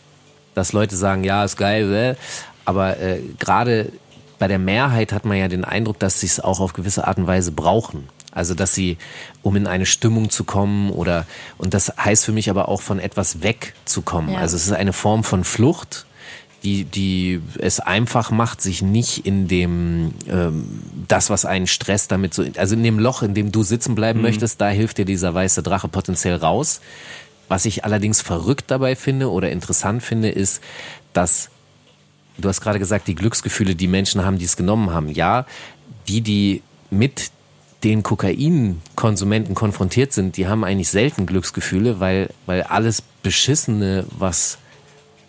dass 0.54 0.72
Leute 0.72 0.96
sagen, 0.96 1.24
ja, 1.24 1.44
ist 1.44 1.56
geil, 1.56 2.16
aber 2.64 3.00
äh, 3.00 3.20
gerade 3.40 3.90
bei 4.38 4.46
der 4.46 4.60
Mehrheit 4.60 5.12
hat 5.12 5.24
man 5.24 5.36
ja 5.36 5.48
den 5.48 5.64
Eindruck, 5.64 5.98
dass 5.98 6.20
sie 6.20 6.26
es 6.26 6.38
auch 6.38 6.60
auf 6.60 6.74
gewisse 6.74 7.08
Art 7.08 7.18
und 7.18 7.26
Weise 7.26 7.50
brauchen. 7.50 8.08
Also, 8.36 8.54
dass 8.54 8.74
sie, 8.74 8.98
um 9.42 9.56
in 9.56 9.66
eine 9.66 9.86
Stimmung 9.86 10.28
zu 10.30 10.44
kommen 10.44 10.90
oder, 10.90 11.26
und 11.58 11.74
das 11.74 11.92
heißt 11.96 12.24
für 12.24 12.32
mich 12.32 12.50
aber 12.50 12.68
auch 12.68 12.82
von 12.82 12.98
etwas 12.98 13.42
wegzukommen. 13.42 14.34
Ja. 14.34 14.40
Also, 14.40 14.56
es 14.56 14.66
ist 14.66 14.72
eine 14.72 14.92
Form 14.92 15.24
von 15.24 15.42
Flucht, 15.42 16.06
die, 16.62 16.84
die 16.84 17.40
es 17.58 17.80
einfach 17.80 18.30
macht, 18.30 18.60
sich 18.60 18.82
nicht 18.82 19.24
in 19.24 19.48
dem, 19.48 20.12
ähm, 20.28 20.82
das, 21.08 21.30
was 21.30 21.44
einen 21.44 21.66
stresst, 21.66 22.12
damit 22.12 22.34
so, 22.34 22.44
also 22.56 22.74
in 22.74 22.82
dem 22.82 22.98
Loch, 22.98 23.22
in 23.22 23.34
dem 23.34 23.52
du 23.52 23.62
sitzen 23.62 23.94
bleiben 23.94 24.20
möchtest, 24.20 24.60
da 24.60 24.68
hilft 24.68 24.98
dir 24.98 25.04
dieser 25.04 25.32
weiße 25.32 25.62
Drache 25.62 25.88
potenziell 25.88 26.36
raus. 26.36 26.80
Was 27.48 27.64
ich 27.64 27.84
allerdings 27.84 28.20
verrückt 28.20 28.64
dabei 28.70 28.96
finde 28.96 29.30
oder 29.30 29.50
interessant 29.50 30.02
finde, 30.02 30.28
ist, 30.28 30.60
dass 31.12 31.50
du 32.36 32.48
hast 32.48 32.60
gerade 32.60 32.78
gesagt, 32.78 33.08
die 33.08 33.14
Glücksgefühle, 33.14 33.74
die 33.74 33.86
Menschen 33.86 34.24
haben, 34.24 34.38
die 34.38 34.44
es 34.44 34.56
genommen 34.56 34.90
haben. 34.90 35.08
Ja, 35.08 35.46
die, 36.08 36.20
die 36.20 36.62
mit 36.90 37.30
den 37.84 38.02
Kokainkonsumenten 38.02 39.54
konfrontiert 39.54 40.12
sind, 40.12 40.36
die 40.36 40.46
haben 40.46 40.64
eigentlich 40.64 40.88
selten 40.88 41.26
Glücksgefühle, 41.26 42.00
weil, 42.00 42.30
weil 42.46 42.62
alles 42.62 43.02
Beschissene, 43.22 44.06
was 44.18 44.58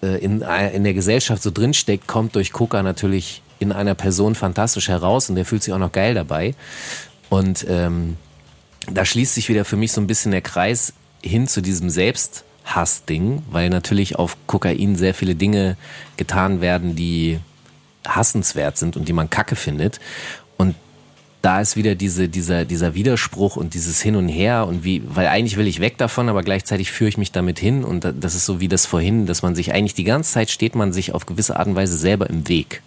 äh, 0.02 0.18
in, 0.24 0.41
in 0.41 0.84
der 0.84 0.94
Gesellschaft 0.94 1.44
so 1.44 1.52
drinsteckt, 1.52 2.07
kommt 2.07 2.36
durch 2.36 2.53
Coca 2.53 2.82
natürlich 2.84 3.41
in 3.60 3.72
einer 3.72 3.95
Person 3.95 4.36
fantastisch 4.36 4.88
heraus 4.88 5.30
und 5.30 5.36
der 5.36 5.45
fühlt 5.45 5.64
sich 5.64 5.74
auch 5.74 5.80
noch 5.80 5.91
geil 5.91 6.14
dabei. 6.14 6.56
Und 7.30 7.65
ähm, 7.68 8.18
da 8.91 9.03
schließt 9.03 9.34
sich 9.34 9.49
wieder 9.49 9.65
für 9.65 9.76
mich 9.76 9.91
so 9.91 9.99
ein 9.99 10.07
bisschen 10.07 10.32
der 10.32 10.41
Kreis 10.41 10.94
hin 11.22 11.48
zu 11.48 11.61
diesem 11.61 11.90
Selbsthass-Ding, 11.90 13.44
weil 13.49 13.69
natürlich 13.69 14.15
auf 14.15 14.38
Kokain 14.48 14.95
sehr 14.95 15.14
viele 15.14 15.36
Dinge 15.36 15.76
getan 16.15 16.61
werden, 16.61 16.95
die 16.95 17.40
hassenswert 18.07 18.78
sind 18.78 18.95
und 18.95 19.07
die 19.07 19.14
man 19.14 19.30
kacke 19.30 19.56
findet. 19.56 19.99
Und 20.57 20.76
da 21.48 21.61
ist 21.61 21.78
wieder 21.78 21.95
diese, 21.95 22.28
dieser, 22.28 22.65
dieser 22.65 22.94
Widerspruch 22.94 23.56
und 23.56 23.74
dieses 23.74 24.02
Hin 24.02 24.18
und 24.18 24.28
Her 24.28 24.68
und 24.68 24.84
wie, 24.84 25.02
weil 25.07 25.28
eigentlich 25.28 25.56
will 25.56 25.65
ich 25.65 25.80
weg 25.80 25.98
davon, 25.98 26.28
aber 26.28 26.44
gleichzeitig 26.44 26.91
führe 26.91 27.07
ich 27.07 27.18
mich 27.18 27.32
damit 27.32 27.57
hin 27.57 27.86
und 27.86 28.03
da- 28.03 28.11
das 28.11 28.36
ist 28.36 28.45
so 28.45 28.60
wie 28.60 28.68
das 28.68 28.86
vorhin, 28.86 29.26
dass 29.28 29.44
man 29.44 29.56
sich 29.56 29.72
eigentlich 29.74 29.94
die 29.94 30.03
ganze 30.03 30.34
Zeit 30.34 30.49
steht 30.52 30.76
man 30.76 30.91
sich 30.91 31.14
auf 31.14 31.26
gewisse 31.26 31.57
Art 31.57 31.68
und 31.68 31.76
Weise 31.76 31.95
selber 31.98 32.30
im 32.30 32.49
Weg 32.49 32.82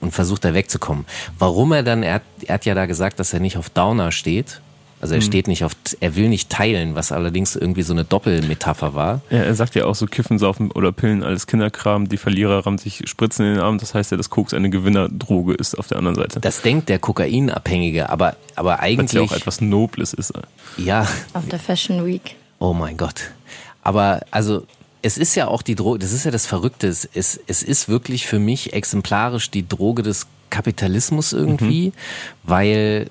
und 0.00 0.10
versucht 0.12 0.44
da 0.44 0.54
wegzukommen. 0.54 1.04
Warum 1.38 1.70
er 1.70 1.84
dann, 1.84 2.02
er 2.02 2.14
hat, 2.14 2.22
er 2.46 2.54
hat 2.54 2.64
ja 2.64 2.74
da 2.74 2.86
gesagt, 2.86 3.20
dass 3.20 3.32
er 3.32 3.38
nicht 3.38 3.56
auf 3.56 3.70
Downer 3.70 4.10
steht. 4.10 4.60
Also 5.00 5.14
er 5.14 5.20
steht 5.20 5.46
nicht 5.46 5.64
auf, 5.64 5.72
er 6.00 6.16
will 6.16 6.28
nicht 6.28 6.50
teilen, 6.50 6.94
was 6.96 7.12
allerdings 7.12 7.54
irgendwie 7.54 7.82
so 7.82 7.92
eine 7.92 8.04
Doppelmetapher 8.04 8.94
war. 8.94 9.20
Ja, 9.30 9.38
er 9.38 9.54
sagt 9.54 9.74
ja 9.76 9.84
auch 9.84 9.94
so 9.94 10.06
Kiffen, 10.06 10.38
Saufen 10.38 10.72
oder 10.72 10.90
Pillen, 10.90 11.22
alles 11.22 11.46
Kinderkram. 11.46 12.08
Die 12.08 12.16
Verlierer 12.16 12.66
rammen 12.66 12.78
sich 12.78 13.02
Spritzen 13.04 13.46
in 13.46 13.54
den 13.54 13.62
Arm. 13.62 13.78
Das 13.78 13.94
heißt 13.94 14.10
ja, 14.10 14.16
dass 14.16 14.28
Koks 14.28 14.54
eine 14.54 14.70
Gewinnerdroge 14.70 15.54
ist 15.54 15.78
auf 15.78 15.86
der 15.86 15.98
anderen 15.98 16.16
Seite. 16.16 16.40
Das 16.40 16.62
denkt 16.62 16.88
der 16.88 16.98
Kokainabhängige, 16.98 18.10
aber, 18.10 18.36
aber 18.56 18.70
Was 18.72 18.78
ja 18.80 18.82
eigentlich, 18.82 19.20
auch 19.20 19.32
etwas 19.32 19.60
Nobles 19.60 20.14
ist. 20.14 20.32
ja, 20.76 21.06
Auf 21.32 21.46
der 21.48 21.60
Fashion 21.60 22.04
Week. 22.04 22.34
Oh 22.58 22.72
mein 22.72 22.96
Gott. 22.96 23.30
Aber 23.82 24.22
also 24.32 24.66
es 25.02 25.16
ist 25.16 25.34
ja 25.36 25.46
auch 25.46 25.62
die 25.62 25.76
Droge, 25.76 26.00
das 26.00 26.12
ist 26.12 26.24
ja 26.24 26.30
das 26.30 26.46
Verrückte. 26.46 26.88
Es, 26.88 27.08
es, 27.14 27.38
es 27.46 27.62
ist 27.62 27.88
wirklich 27.88 28.26
für 28.26 28.38
mich 28.40 28.72
exemplarisch 28.72 29.50
die 29.50 29.66
Droge 29.66 30.02
des 30.02 30.26
Kapitalismus 30.50 31.32
irgendwie, 31.32 31.92
weil 32.42 33.10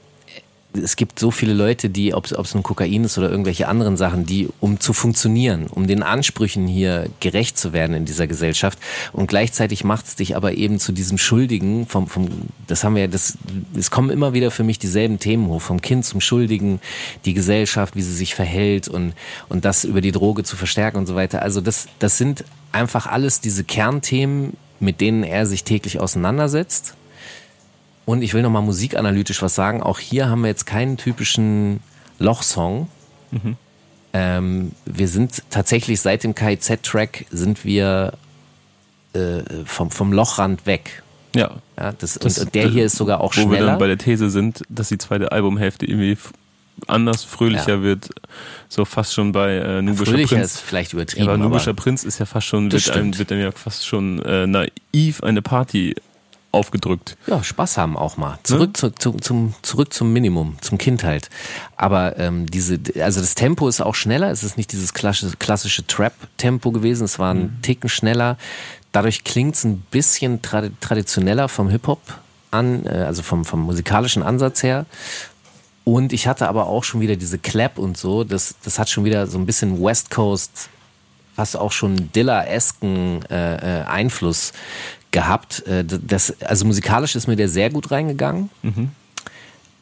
es 0.74 0.96
gibt 0.96 1.20
so 1.20 1.32
viele 1.32 1.54
Leute, 1.54 1.90
die, 1.90 2.14
ob 2.14 2.26
es 2.26 2.54
nun 2.54 2.64
Kokain 2.64 3.04
ist 3.04 3.18
oder 3.18 3.30
irgendwelche 3.30 3.68
anderen 3.68 3.98
Sachen, 3.98 4.26
die, 4.26 4.50
um 4.60 4.80
zu 4.80 4.94
funktionieren, 4.94 5.68
um 5.68 5.88
den 5.88 6.04
Ansprüchen 6.04 6.68
hier 6.68 7.08
gerecht 7.20 7.58
zu 7.58 7.74
werden 7.74 7.96
in 7.96 8.06
dieser 8.06 8.28
Gesellschaft. 8.28 8.78
Und 9.14 9.28
gleichzeitig 9.28 9.84
macht 9.84 10.08
es 10.08 10.16
dich 10.16 10.36
aber 10.36 10.54
eben 10.54 10.80
zu 10.80 10.92
diesem 10.92 11.18
Schuldigen, 11.18 11.88
vom, 11.88 12.08
vom, 12.08 12.28
das 12.68 12.84
haben 12.84 12.96
wir 12.96 13.04
ja, 13.04 13.08
das, 13.08 13.38
es 13.78 13.92
kommen 13.92 14.10
immer 14.10 14.34
wieder 14.34 14.52
für 14.52 14.64
mich 14.64 14.78
dieselben 14.80 15.20
Themen 15.20 15.48
hoch, 15.48 15.62
vom 15.62 15.82
Kind 15.82 16.06
zum 16.06 16.22
Schuldigen, 16.22 16.80
die 17.26 17.34
Gesellschaft, 17.34 17.96
wie 17.96 18.02
sie 18.02 18.14
sich 18.14 18.36
verhält 18.36 18.88
und, 18.88 19.14
und 19.50 19.66
das 19.66 19.84
über 19.84 20.02
die 20.02 20.12
Droge 20.12 20.44
zu 20.44 20.56
verstärken 20.56 20.98
und 20.98 21.08
so 21.08 21.16
weiter. 21.16 21.42
Also 21.42 21.62
das, 21.62 21.88
das 22.00 22.18
sind 22.18 22.44
einfach 22.72 23.08
alles 23.08 23.42
diese 23.42 23.64
Kernthemen, 23.64 24.58
mit 24.80 25.02
denen 25.02 25.24
er 25.24 25.46
sich 25.46 25.64
täglich 25.64 26.00
auseinandersetzt. 26.00 26.97
Und 28.08 28.22
ich 28.22 28.34
will 28.34 28.42
nochmal 28.42 28.62
musikanalytisch 28.62 29.42
was 29.42 29.54
sagen. 29.54 29.84
Auch 29.84 30.00
hier 30.00 30.30
haben 30.30 30.42
wir 30.42 30.48
jetzt 30.48 30.66
keinen 30.66 30.96
typischen 30.98 31.82
Lochsong. 32.20 32.88
Ähm, 34.14 34.72
wir 34.86 35.08
sind 35.10 35.44
tatsächlich 35.50 36.00
seit 36.00 36.24
dem 36.24 36.34
KIZ-Track 36.34 37.26
sind 37.30 37.66
wir 37.66 38.14
äh, 39.14 39.42
vom, 39.66 39.92
vom 39.92 40.14
Lochrand 40.14 40.66
weg. 40.66 41.04
Ja. 41.36 41.52
Ja, 41.78 41.92
das, 41.92 42.14
Das- 42.16 42.40
und, 42.40 42.56
der 42.56 42.70
hier 42.70 42.86
ist 42.86 42.96
sogar 42.96 43.20
auch 43.20 43.34
Wo 43.36 43.42
wir 43.42 43.58
schneller. 43.58 43.66
dann 43.72 43.80
bei 43.80 43.88
der 43.88 43.98
These 43.98 44.30
sind, 44.30 44.62
dass 44.70 44.88
die 44.88 44.98
zweite 44.98 45.32
Albumhälfte 45.34 45.86
irgendwie 45.86 46.18
anders, 46.88 47.24
fröhlicher 47.26 47.76
Ja. 47.76 47.82
wird. 47.82 48.10
So 48.70 48.86
fast 48.86 49.14
schon 49.14 49.34
bei 49.34 49.56
äh, 49.58 49.82
Nubischer 49.82 50.12
Fröhlicher 50.12 50.36
Prinz. 50.38 50.54
ist 50.56 50.62
vielleicht 50.62 50.94
Ja, 50.94 50.98
übertrieben. 51.00 51.24
aber 51.28 51.34
aber 51.34 51.44
Nubischer 51.44 51.74
Prinz 51.74 52.04
ist 52.06 52.20
ja 52.20 52.26
fast 52.26 52.48
schon, 52.48 52.70
Das 52.70 52.88
wird 52.88 52.96
einem, 52.98 53.18
wird 53.20 53.32
einem 53.32 53.42
ja 53.42 53.52
fast 53.52 53.86
schon 53.86 54.22
äh, 54.24 54.48
naiv 54.48 55.22
eine 55.24 55.42
Party 55.42 55.94
aufgedrückt. 56.52 57.18
Ja, 57.28 57.44
Spaß 57.44 57.78
haben 57.78 57.98
auch 57.98 58.18
mal. 58.18 58.40
Zurück, 58.44 58.78
zu, 58.78 58.92
zu, 58.92 59.14
zum, 59.14 59.54
zurück 59.62 59.94
zum 59.94 60.14
Minimum, 60.14 60.58
zum 60.62 60.78
Kind 60.78 61.04
halt. 61.04 61.30
Aber 61.76 62.18
ähm, 62.18 62.46
diese, 62.46 62.80
also 63.02 63.20
das 63.20 63.36
Tempo 63.36 63.68
ist 63.68 63.82
auch 63.82 63.96
schneller. 63.96 64.32
Es 64.32 64.44
ist 64.44 64.58
nicht 64.58 64.72
dieses 64.72 64.94
klassische, 64.94 65.38
klassische 65.38 65.86
Trap-Tempo 65.86 66.72
gewesen. 66.72 67.04
Es 67.06 67.20
war 67.20 67.34
ein 67.34 67.60
Ticken 67.62 67.90
schneller. 67.90 68.38
Dadurch 68.92 69.24
klingt 69.24 69.56
es 69.56 69.64
ein 69.64 69.82
bisschen 69.92 70.42
tradi 70.42 70.72
traditioneller 70.80 71.50
vom 71.50 71.70
Hip-Hop 71.70 72.02
an, 72.52 72.86
äh, 72.86 72.90
also 72.90 73.22
vom, 73.24 73.46
vom 73.46 73.62
musikalischen 73.62 74.24
Ansatz 74.24 74.64
her. 74.64 74.86
Und 75.84 76.12
ich 76.12 76.28
hatte 76.28 76.50
aber 76.50 76.68
auch 76.68 76.84
schon 76.84 77.02
wieder 77.02 77.16
diese 77.16 77.38
Clap 77.38 77.78
und 77.78 77.98
so. 77.98 78.24
Das, 78.24 78.56
das 78.64 78.80
hat 78.80 78.90
schon 78.90 79.06
wieder 79.06 79.28
so 79.28 79.38
ein 79.38 79.46
bisschen 79.46 79.82
West 79.82 80.12
Coast 80.12 80.70
fast 81.38 81.56
auch 81.56 81.72
schon 81.72 82.12
Dilla-esken 82.14 83.24
äh, 83.30 83.82
äh, 83.82 83.84
Einfluss 83.84 84.54
gehabt. 85.18 85.66
Äh, 85.66 85.84
das, 85.84 86.40
also 86.44 86.64
musikalisch 86.66 87.16
ist 87.16 87.26
mir 87.26 87.36
der 87.36 87.50
sehr 87.50 87.72
gut 87.72 87.90
reingegangen. 87.90 88.52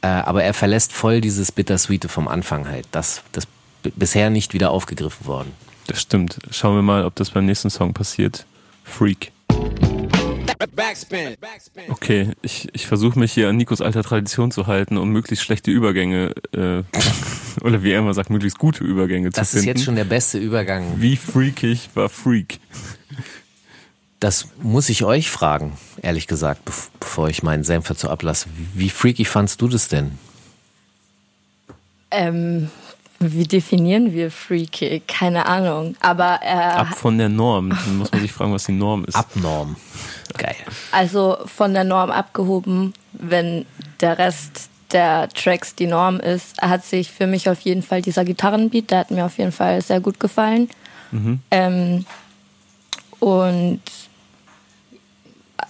Äh, 0.01 0.07
aber 0.07 0.45
er 0.45 0.53
verlässt 0.53 0.93
voll 0.93 1.19
dieses 1.19 1.51
Bittersweete 1.51 2.07
vom 2.07 2.29
Anfang 2.29 2.69
halt. 2.69 2.87
Das, 2.91 3.21
das 3.33 3.45
bisher 3.83 4.29
nicht 4.29 4.53
wieder 4.53 4.71
aufgegriffen 4.71 5.25
worden. 5.27 5.51
Das 5.87 6.01
stimmt. 6.01 6.39
Schauen 6.51 6.75
wir 6.77 6.81
mal, 6.83 7.03
ob 7.03 7.15
das 7.15 7.31
beim 7.31 7.45
nächsten 7.45 7.69
Song 7.69 7.93
passiert. 7.93 8.45
Freak. 8.85 9.33
Backspin. 10.73 11.35
Backspin. 11.41 11.83
Okay, 11.89 12.29
ich, 12.41 12.69
ich 12.71 12.87
versuche 12.87 13.19
mich 13.19 13.33
hier 13.33 13.49
an 13.49 13.57
Nikos 13.57 13.81
alter 13.81 14.03
Tradition 14.03 14.51
zu 14.51 14.67
halten, 14.67 14.95
um 14.97 15.09
möglichst 15.09 15.43
schlechte 15.43 15.69
Übergänge, 15.69 16.33
äh, 16.53 16.83
oder 17.61 17.83
wie 17.83 17.91
er 17.91 17.99
immer 17.99 18.13
sagt, 18.13 18.29
möglichst 18.29 18.57
gute 18.57 18.85
Übergänge 18.85 19.31
Das 19.31 19.51
zu 19.51 19.57
ist 19.57 19.63
finden. 19.63 19.77
jetzt 19.77 19.85
schon 19.85 19.95
der 19.95 20.05
beste 20.05 20.37
Übergang. 20.37 20.93
Wie 20.95 21.17
freakig 21.17 21.89
war 21.93 22.07
Freak? 22.07 22.59
Das 24.25 24.47
muss 24.63 24.89
ich 24.89 25.03
euch 25.03 25.29
fragen, 25.29 25.77
ehrlich 26.01 26.25
gesagt, 26.25 26.61
bevor 26.99 27.29
ich 27.29 27.43
meinen 27.43 27.63
Senf 27.63 27.87
dazu 27.87 28.09
ablasse. 28.09 28.47
Wie 28.73 28.89
freaky 28.89 29.23
fandst 29.23 29.61
du 29.61 29.67
das 29.67 29.87
denn? 29.87 30.17
Ähm, 32.09 32.71
wie 33.19 33.43
definieren 33.43 34.13
wir 34.13 34.31
freaky? 34.31 35.03
Keine 35.07 35.45
Ahnung. 35.45 35.95
Aber 36.01 36.39
äh, 36.41 36.47
ab 36.47 36.95
von 36.95 37.19
der 37.19 37.29
Norm. 37.29 37.69
Dann 37.69 37.97
muss 37.97 38.11
man 38.11 38.21
sich 38.21 38.31
fragen, 38.31 38.51
was 38.51 38.63
die 38.63 38.71
Norm 38.71 39.05
ist. 39.05 39.13
Abnorm. 39.13 39.75
Geil. 40.39 40.55
Also 40.91 41.37
von 41.45 41.75
der 41.75 41.83
Norm 41.83 42.09
abgehoben, 42.09 42.93
wenn 43.13 43.67
der 44.01 44.17
Rest 44.17 44.71
der 44.91 45.29
Tracks 45.29 45.75
die 45.75 45.85
Norm 45.85 46.19
ist, 46.19 46.59
hat 46.63 46.83
sich 46.83 47.11
für 47.11 47.27
mich 47.27 47.47
auf 47.47 47.59
jeden 47.59 47.83
Fall 47.83 48.01
dieser 48.01 48.25
Gitarrenbeat, 48.25 48.89
der 48.89 48.97
hat 49.01 49.11
mir 49.11 49.23
auf 49.27 49.37
jeden 49.37 49.51
Fall 49.51 49.83
sehr 49.83 49.99
gut 49.99 50.19
gefallen. 50.19 50.67
Mhm. 51.11 51.41
Ähm, 51.51 52.05
und 53.19 53.81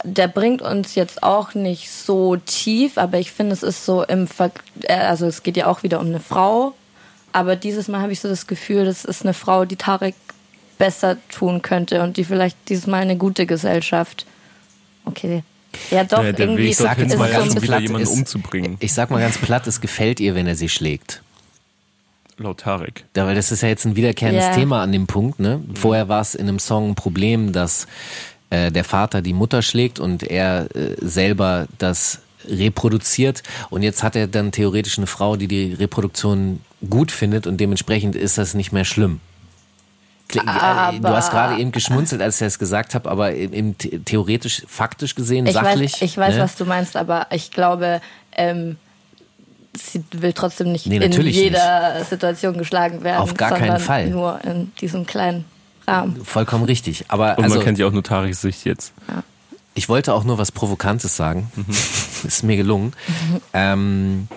der 0.04 0.28
bringt 0.28 0.62
uns 0.62 0.96
jetzt 0.96 1.24
auch 1.24 1.54
nicht 1.54 1.90
so 1.90 2.38
tief, 2.38 2.98
aber 2.98 3.20
ich 3.20 3.32
finde, 3.32 3.54
es 3.54 3.64
ist 3.64 3.86
so 3.86 4.04
im 4.04 4.28
Ver 4.28 4.52
äh, 4.84 4.94
also 4.94 5.26
es 5.26 5.44
geht 5.44 5.58
ja 5.58 5.68
auch 5.68 5.84
wieder 5.84 6.00
um 6.00 6.08
eine 6.08 6.20
Frau, 6.20 6.74
aber 7.32 7.56
dieses 7.56 7.88
Mal 7.88 8.02
habe 8.02 8.12
ich 8.12 8.20
so 8.20 8.28
das 8.28 8.48
Gefühl, 8.48 8.86
das 8.86 9.06
ist 9.06 9.24
eine 9.24 9.34
Frau, 9.34 9.66
die 9.66 9.76
Tarek 9.76 10.16
besser 10.78 11.18
tun 11.30 11.62
könnte 11.62 12.02
und 12.04 12.18
die 12.18 12.24
vielleicht 12.24 12.58
dieses 12.70 12.88
Mal 12.88 13.02
eine 13.02 13.18
gute 13.18 13.46
Gesellschaft. 13.46 14.26
Okay. 15.06 15.44
Ja, 15.92 16.04
doch, 16.04 16.24
ja, 16.24 16.38
irgendwie 16.38 16.70
ich 16.70 16.78
sag 16.78 16.98
jetzt 16.98 17.18
mal 17.18 17.30
ganz 17.30 17.54
so 17.54 17.60
platt, 17.60 17.82
jemanden 17.82 18.08
umzubringen. 18.08 18.78
Ich 18.80 18.94
sag 18.94 19.12
mal 19.12 19.20
ganz 19.20 19.38
platt, 19.38 19.68
es 19.68 19.82
gefällt 19.82 20.20
ihr, 20.20 20.36
wenn 20.36 20.48
er 20.48 20.56
sie 20.56 20.70
schlägt. 20.70 21.22
Laut 22.38 22.62
Tarek. 22.62 23.06
Ja, 23.16 23.26
weil 23.26 23.36
das 23.36 23.52
ist 23.52 23.62
ja 23.62 23.70
jetzt 23.70 23.86
ein 23.86 23.96
wiederkehrendes 23.96 24.46
yeah. 24.46 24.56
Thema 24.56 24.82
an 24.82 24.92
dem 24.92 25.08
Punkt. 25.08 25.40
Ne? 25.40 25.62
Vorher 25.74 26.10
war 26.10 26.22
es 26.22 26.36
in 26.36 26.48
einem 26.48 26.60
Song 26.60 26.90
ein 26.90 26.96
Problem, 26.96 27.54
dass 27.54 27.88
äh, 28.56 28.72
der 28.72 28.84
Vater 28.84 29.22
die 29.22 29.34
Mutter 29.34 29.62
schlägt 29.62 30.00
und 30.00 30.24
er 30.24 30.68
äh, 30.76 30.96
selber 31.02 31.68
das 31.78 32.20
reproduziert. 32.48 33.44
Und 33.70 33.84
jetzt 33.84 34.04
hat 34.04 34.16
er 34.16 34.28
dann 34.28 34.52
theoretisch 34.52 34.98
eine 34.98 35.08
Frau, 35.08 35.36
die 35.36 35.48
die 35.48 35.74
Reproduktion 35.74 36.62
gut 36.90 37.12
findet 37.12 37.48
und 37.48 37.58
dementsprechend 37.58 38.16
ist 38.16 38.38
das 38.38 38.54
nicht 38.54 38.72
mehr 38.72 38.86
schlimm. 38.86 39.20
Aber 40.46 41.10
du 41.10 41.16
hast 41.16 41.32
gerade 41.32 41.60
eben 41.60 41.72
geschmunzelt, 41.72 42.22
als 42.22 42.42
ich 42.42 42.48
das 42.48 42.60
gesagt 42.60 42.96
habe, 42.96 43.10
aber 43.10 43.34
eben 43.34 43.78
theoretisch, 43.78 44.64
faktisch 44.68 45.16
gesehen, 45.16 45.46
ich 45.46 45.54
sachlich. 45.54 45.94
Weiß, 45.94 46.02
ich 46.02 46.18
weiß, 46.18 46.36
ne? 46.36 46.42
was 46.42 46.56
du 46.56 46.66
meinst, 46.66 46.98
aber 46.98 47.28
ich 47.32 47.52
glaube, 47.52 48.02
ähm, 48.36 48.78
sie 49.78 50.04
will 50.12 50.34
trotzdem 50.34 50.72
nicht 50.72 50.88
nee, 50.88 50.98
in 50.98 51.12
jeder 51.12 51.96
nicht. 51.96 52.10
Situation 52.10 52.58
geschlagen 52.58 53.04
werden. 53.04 53.22
Auf 53.22 53.36
gar 53.36 53.58
keinen 53.58 53.80
Fall. 53.80 54.10
Nur 54.10 54.40
in 54.44 54.72
diesem 54.82 55.06
kleinen 55.06 55.46
Rahmen. 55.88 56.24
Vollkommen 56.26 56.66
richtig. 56.66 57.06
Aber 57.08 57.38
Und 57.38 57.44
also, 57.44 57.58
man 57.58 57.66
kennt 57.66 57.80
ja 57.80 57.88
auch 57.88 57.92
nur 57.92 58.04
Tareks 58.04 58.42
Sicht 58.42 58.66
jetzt. 58.66 58.94
Ja. 59.08 59.24
Ich 59.74 59.90
wollte 59.90 60.14
auch 60.14 60.24
nur 60.24 60.38
was 60.38 60.52
Provokantes 60.52 61.16
sagen. 61.16 61.52
Mhm. 61.56 61.66
Ist 62.28 62.44
mir 62.44 62.58
gelungen. 62.58 62.94
Mhm. 63.08 63.42
Ähm, 63.54 64.28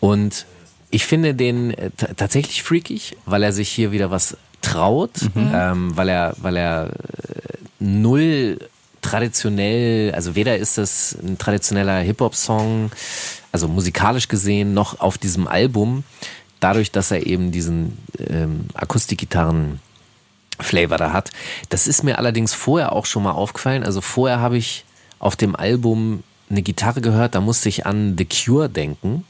und 0.00 0.46
ich 0.90 1.04
finde 1.04 1.34
den 1.34 1.72
äh, 1.72 1.90
tatsächlich 1.90 2.62
freakig, 2.62 3.16
weil 3.26 3.42
er 3.42 3.52
sich 3.52 3.68
hier 3.68 3.92
wieder 3.92 4.10
was 4.10 4.36
traut, 4.62 5.22
mhm. 5.34 5.50
ähm, 5.52 5.96
weil 5.96 6.08
er, 6.08 6.34
weil 6.38 6.56
er 6.56 6.86
äh, 6.86 6.92
null 7.78 8.58
traditionell, 9.02 10.12
also 10.14 10.34
weder 10.34 10.56
ist 10.56 10.78
das 10.78 11.16
ein 11.22 11.38
traditioneller 11.38 12.00
Hip-Hop-Song, 12.00 12.90
also 13.52 13.68
musikalisch 13.68 14.28
gesehen, 14.28 14.74
noch 14.74 15.00
auf 15.00 15.18
diesem 15.18 15.46
Album, 15.46 16.02
dadurch, 16.60 16.90
dass 16.90 17.10
er 17.10 17.26
eben 17.26 17.52
diesen 17.52 17.98
ähm, 18.18 18.66
Akustikgitarren 18.74 19.80
Flavor 20.60 20.98
da 20.98 21.12
hat. 21.12 21.30
Das 21.68 21.86
ist 21.86 22.02
mir 22.02 22.18
allerdings 22.18 22.54
vorher 22.54 22.92
auch 22.92 23.06
schon 23.06 23.22
mal 23.22 23.32
aufgefallen. 23.32 23.84
Also 23.84 24.00
vorher 24.00 24.40
habe 24.40 24.56
ich 24.56 24.84
auf 25.18 25.36
dem 25.36 25.56
Album 25.56 26.22
eine 26.50 26.62
Gitarre 26.62 27.00
gehört, 27.00 27.34
da 27.34 27.40
musste 27.40 27.68
ich 27.68 27.86
an 27.86 28.16
The 28.16 28.26
Cure 28.26 28.68
denken, 28.68 29.24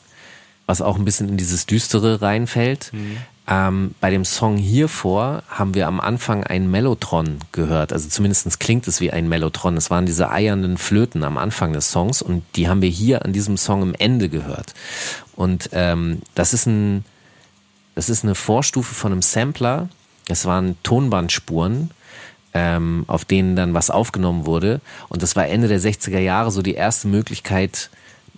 was 0.66 0.82
auch 0.82 0.96
ein 0.96 1.04
bisschen 1.04 1.28
in 1.28 1.36
dieses 1.36 1.66
Düstere 1.66 2.20
reinfällt. 2.20 2.92
Mhm. 2.92 3.18
Ähm, 3.48 3.94
bei 4.00 4.10
dem 4.10 4.24
Song 4.24 4.56
hiervor 4.56 5.44
haben 5.48 5.74
wir 5.74 5.86
am 5.86 6.00
Anfang 6.00 6.42
ein 6.42 6.68
Mellotron 6.68 7.38
gehört. 7.52 7.92
Also 7.92 8.08
zumindest 8.08 8.58
klingt 8.58 8.88
es 8.88 9.00
wie 9.00 9.12
ein 9.12 9.28
Mellotron. 9.28 9.76
Es 9.76 9.88
waren 9.88 10.04
diese 10.04 10.30
eiernden 10.30 10.76
Flöten 10.76 11.22
am 11.22 11.38
Anfang 11.38 11.72
des 11.72 11.92
Songs 11.92 12.22
und 12.22 12.42
die 12.56 12.68
haben 12.68 12.82
wir 12.82 12.88
hier 12.88 13.24
an 13.24 13.32
diesem 13.32 13.56
Song 13.56 13.82
im 13.82 13.94
Ende 13.94 14.28
gehört. 14.28 14.74
Und 15.36 15.70
ähm, 15.72 16.22
das 16.34 16.54
ist 16.54 16.66
ein, 16.66 17.04
das 17.94 18.08
ist 18.08 18.24
eine 18.24 18.34
Vorstufe 18.34 18.94
von 18.94 19.12
einem 19.12 19.22
Sampler. 19.22 19.88
Es 20.28 20.44
waren 20.44 20.76
Tonbandspuren, 20.82 21.90
ähm, 22.54 23.04
auf 23.06 23.24
denen 23.24 23.56
dann 23.56 23.74
was 23.74 23.90
aufgenommen 23.90 24.46
wurde. 24.46 24.80
Und 25.08 25.22
das 25.22 25.36
war 25.36 25.46
Ende 25.46 25.68
der 25.68 25.80
60er 25.80 26.18
Jahre 26.18 26.50
so 26.50 26.62
die 26.62 26.74
erste 26.74 27.08
Möglichkeit 27.08 27.90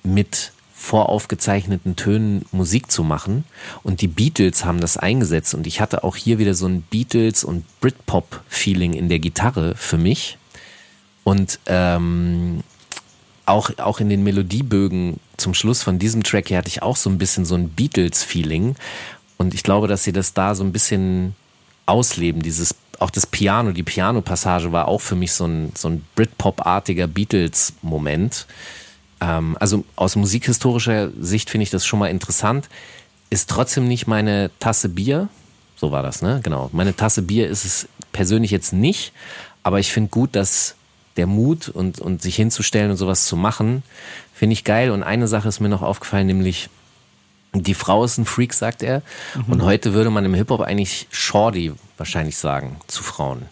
mit 0.03 0.53
voraufgezeichneten 0.75 1.97
Tönen 1.97 2.45
Musik 2.53 2.91
zu 2.91 3.03
machen. 3.03 3.45
Und 3.83 4.01
die 4.01 4.09
Beatles 4.09 4.65
haben 4.65 4.81
das 4.81 4.97
eingesetzt. 4.97 5.55
Und 5.55 5.67
ich 5.67 5.81
hatte 5.81 6.05
auch 6.05 6.17
hier 6.17 6.39
wieder 6.39 6.55
so 6.55 6.67
ein 6.67 6.83
Beatles- 6.83 7.45
und 7.45 7.65
Britpop-Feeling 7.81 8.93
in 8.93 9.09
der 9.09 9.19
Gitarre 9.19 9.75
für 9.75 9.99
mich. 9.99 10.39
Und 11.25 11.59
ähm, 11.67 12.63
auch, 13.45 13.71
auch 13.79 14.01
in 14.01 14.09
den 14.09 14.23
Melodiebögen 14.23 15.21
zum 15.37 15.55
Schluss 15.55 15.83
von 15.83 15.99
diesem 15.99 16.23
Track 16.23 16.49
hier 16.49 16.59
hatte 16.59 16.69
ich 16.69 16.83
auch 16.83 16.97
so 16.97 17.11
ein 17.11 17.19
bisschen 17.19 17.45
so 17.45 17.55
ein 17.55 17.71
Beatles-Feeling. 17.71 18.77
Und 19.37 19.55
ich 19.55 19.63
glaube, 19.63 19.89
dass 19.89 20.05
sie 20.05 20.13
das 20.13 20.33
da 20.33 20.55
so 20.55 20.65
ein 20.65 20.73
bisschen 20.73 21.35
ausleben. 21.89 22.43
Dieses, 22.43 22.75
auch 22.99 23.11
das 23.11 23.27
Piano, 23.27 23.73
die 23.73 23.83
Piano-Passage 23.83 24.73
war 24.73 24.89
auch 24.89 25.01
für 25.01 25.17
mich 25.17 25.33
so 25.33 25.47
ein, 25.47 25.73
so 25.77 25.89
ein 25.89 26.05
Britpop-artiger 26.15 27.07
Beatles-Moment. 27.07 28.47
Ähm, 29.21 29.57
also 29.61 29.85
aus 29.97 30.17
musikhistorischer 30.17 31.11
Sicht 31.21 31.51
finde 31.51 31.63
ich 31.63 31.71
das 31.71 31.87
schon 31.87 31.99
mal 31.99 32.09
interessant. 32.09 32.69
Ist 33.31 33.51
trotzdem 33.51 33.89
nicht 33.89 34.07
meine 34.07 34.51
Tasse 34.59 34.89
Bier. 34.89 35.29
So 35.77 35.93
war 35.93 36.03
das, 36.03 36.23
ne? 36.23 36.41
Genau. 36.43 36.71
Meine 36.73 36.97
Tasse 36.97 37.23
Bier 37.23 37.49
ist 37.49 37.65
es 37.65 37.89
persönlich 38.13 38.51
jetzt 38.51 38.73
nicht. 38.73 39.13
Aber 39.63 39.81
ich 39.81 39.93
finde 39.93 40.11
gut, 40.11 40.35
dass 40.35 40.75
der 41.17 41.27
Mut 41.27 41.69
und, 41.69 42.01
und 42.01 42.23
sich 42.23 42.37
hinzustellen 42.37 42.91
und 42.91 42.97
sowas 42.97 43.27
zu 43.27 43.37
machen, 43.37 43.83
finde 44.33 44.55
ich 44.55 44.65
geil. 44.65 44.91
Und 44.91 45.03
eine 45.03 45.29
Sache 45.29 45.49
ist 45.49 45.61
mir 45.61 45.69
noch 45.69 45.83
aufgefallen, 45.83 46.27
nämlich 46.27 46.71
die 47.63 47.75
Frau 47.75 48.05
ist 48.05 48.19
ein 48.19 48.25
Freak, 48.25 48.55
sagt 48.55 48.83
er. 48.83 49.03
Mhm. 49.35 49.53
Und 49.53 49.63
heute 49.63 49.95
würde 49.95 50.11
man 50.11 50.25
im 50.25 50.35
Hip-Hop 50.35 50.61
eigentlich 50.61 51.07
Shorty 51.11 51.73
wahrscheinlich 51.97 52.37
sagen 52.37 52.77
zu 52.87 53.03
Frauen. 53.03 53.47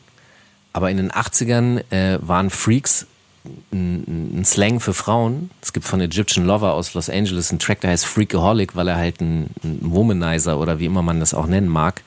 Aber 0.72 0.90
in 0.90 0.98
den 0.98 1.10
80ern 1.10 1.82
äh, 1.90 2.18
waren 2.20 2.50
Freaks 2.50 3.06
ein, 3.72 4.38
ein, 4.40 4.44
Slang 4.44 4.80
für 4.80 4.92
Frauen. 4.92 5.50
Es 5.62 5.72
gibt 5.72 5.86
von 5.86 6.00
Egyptian 6.00 6.46
Lover 6.46 6.74
aus 6.74 6.94
Los 6.94 7.08
Angeles 7.08 7.50
einen 7.50 7.58
Track, 7.58 7.80
der 7.80 7.90
heißt 7.90 8.04
Freakaholic, 8.04 8.76
weil 8.76 8.88
er 8.88 8.96
halt 8.96 9.20
ein, 9.20 9.50
ein 9.62 9.78
Womanizer 9.82 10.58
oder 10.58 10.78
wie 10.78 10.86
immer 10.86 11.02
man 11.02 11.20
das 11.20 11.34
auch 11.34 11.46
nennen 11.46 11.68
mag, 11.68 12.02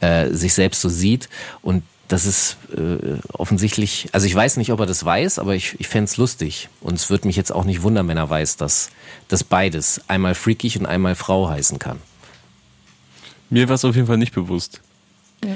äh, 0.00 0.28
sich 0.30 0.54
selbst 0.54 0.80
so 0.80 0.88
sieht. 0.88 1.28
Und 1.62 1.82
das 2.08 2.24
ist 2.24 2.56
äh, 2.76 3.18
offensichtlich, 3.32 4.08
also 4.12 4.26
ich 4.26 4.34
weiß 4.34 4.56
nicht, 4.58 4.72
ob 4.72 4.80
er 4.80 4.86
das 4.86 5.04
weiß, 5.04 5.38
aber 5.38 5.54
ich, 5.54 5.76
ich 5.80 5.88
fände 5.88 6.04
es 6.04 6.16
lustig. 6.16 6.68
Und 6.80 6.94
es 6.94 7.10
würde 7.10 7.26
mich 7.26 7.36
jetzt 7.36 7.52
auch 7.52 7.64
nicht 7.64 7.82
wundern, 7.82 8.08
wenn 8.08 8.16
er 8.16 8.30
weiß, 8.30 8.56
dass 8.56 8.90
das 9.28 9.42
beides 9.44 10.00
einmal 10.08 10.34
freakig 10.34 10.78
und 10.78 10.86
einmal 10.86 11.14
Frau 11.14 11.48
heißen 11.48 11.78
kann. 11.78 12.00
Mir 13.50 13.68
war 13.68 13.74
es 13.74 13.84
auf 13.84 13.94
jeden 13.94 14.06
Fall 14.06 14.18
nicht 14.18 14.34
bewusst. 14.34 14.80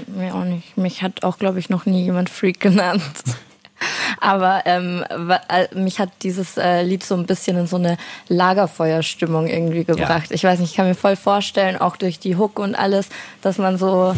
Mir 0.06 0.34
auch 0.34 0.44
nicht. 0.44 0.76
Mich 0.76 1.02
hat 1.02 1.24
auch, 1.24 1.38
glaube 1.38 1.58
ich, 1.58 1.70
noch 1.70 1.86
nie 1.86 2.04
jemand 2.04 2.30
Freak 2.30 2.60
genannt. 2.60 3.02
Aber 4.20 4.62
ähm, 4.66 5.04
äh, 5.48 5.74
mich 5.74 5.98
hat 5.98 6.10
dieses 6.22 6.58
äh, 6.58 6.82
Lied 6.82 7.02
so 7.02 7.14
ein 7.14 7.24
bisschen 7.24 7.56
in 7.56 7.66
so 7.66 7.76
eine 7.76 7.96
Lagerfeuerstimmung 8.28 9.46
irgendwie 9.46 9.84
gebracht. 9.84 10.28
Ja. 10.28 10.34
Ich 10.34 10.44
weiß 10.44 10.58
nicht, 10.58 10.70
ich 10.70 10.76
kann 10.76 10.86
mir 10.86 10.94
voll 10.94 11.16
vorstellen, 11.16 11.78
auch 11.78 11.96
durch 11.96 12.18
die 12.18 12.36
Hook 12.36 12.58
und 12.58 12.74
alles, 12.74 13.08
dass 13.40 13.56
man 13.56 13.78
so, 13.78 14.14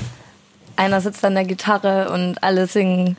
einer 0.76 1.00
sitzt 1.00 1.24
an 1.24 1.34
der 1.34 1.44
Gitarre 1.44 2.10
und 2.10 2.42
alle 2.42 2.66
singen 2.66 3.16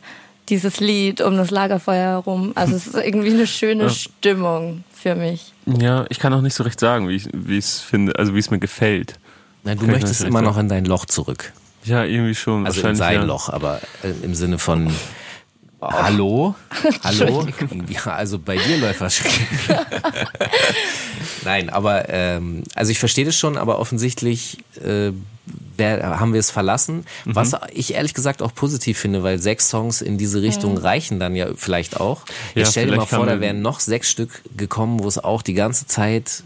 dieses 0.50 0.80
Lied 0.80 1.22
um 1.22 1.38
das 1.38 1.52
Lagerfeuer 1.52 2.10
herum. 2.10 2.52
Also 2.56 2.76
es 2.76 2.88
ist 2.88 2.96
irgendwie 2.96 3.32
eine 3.32 3.48
schöne 3.48 3.84
ja. 3.84 3.90
Stimmung 3.90 4.84
für 4.94 5.16
mich. 5.16 5.54
Ja, 5.66 6.06
ich 6.10 6.20
kann 6.20 6.34
auch 6.34 6.42
nicht 6.42 6.54
so 6.54 6.64
recht 6.64 6.80
sagen, 6.80 7.08
wie 7.08 7.16
ich 7.16 7.28
es 7.58 7.80
finde, 7.80 8.18
also 8.18 8.36
wie 8.36 8.40
es 8.40 8.52
mir 8.52 8.60
gefällt. 8.60 9.16
Na, 9.64 9.76
du 9.76 9.86
möchtest 9.86 10.24
immer 10.24 10.42
noch 10.42 10.58
in 10.58 10.68
dein 10.68 10.86
Loch 10.86 11.06
zurück. 11.06 11.54
Ja, 11.86 12.04
irgendwie 12.04 12.36
schon. 12.36 12.66
Also 12.66 12.86
in 12.88 12.96
sein 12.96 13.16
ja. 13.16 13.24
Loch, 13.24 13.50
aber 13.50 13.80
äh, 14.04 14.14
im 14.24 14.36
Sinne 14.36 14.58
von 14.58 14.94
Hallo? 15.92 16.56
Hallo? 17.04 17.48
Ja, 17.90 18.14
also 18.14 18.40
bei 18.40 18.58
dir 18.58 18.78
läuft 18.78 19.02
was. 19.02 19.22
Nein, 21.44 21.70
aber 21.70 22.10
ähm, 22.10 22.64
also 22.76 22.92
ich 22.92 23.00
verstehe 23.00 23.26
das 23.26 23.36
schon, 23.36 23.58
aber 23.58 23.80
offensichtlich 23.80 24.58
äh, 24.84 25.12
haben 25.80 26.34
wir 26.34 26.40
es 26.40 26.52
verlassen. 26.52 27.06
Mhm. 27.26 27.36
Was 27.36 27.56
ich 27.74 27.94
ehrlich 27.94 28.14
gesagt 28.14 28.42
auch 28.42 28.54
positiv 28.54 28.98
finde, 28.98 29.24
weil 29.24 29.40
sechs 29.40 29.70
Songs 29.70 30.02
in 30.02 30.18
diese 30.18 30.42
Richtung 30.42 30.74
mhm. 30.74 30.78
reichen 30.78 31.20
dann 31.20 31.36
ja 31.36 31.48
vielleicht 31.56 32.00
auch. 32.00 32.22
Ja, 32.56 32.64
ich 32.64 32.70
stell 32.70 32.88
dir 32.88 32.96
mal 32.96 33.06
vor, 33.06 33.26
da 33.26 33.40
wären 33.40 33.62
noch 33.62 33.80
sechs 33.80 34.10
Stück 34.10 34.42
gekommen, 34.56 35.04
wo 35.04 35.08
es 35.08 35.18
auch 35.18 35.42
die 35.42 35.54
ganze 35.54 35.88
Zeit 35.88 36.44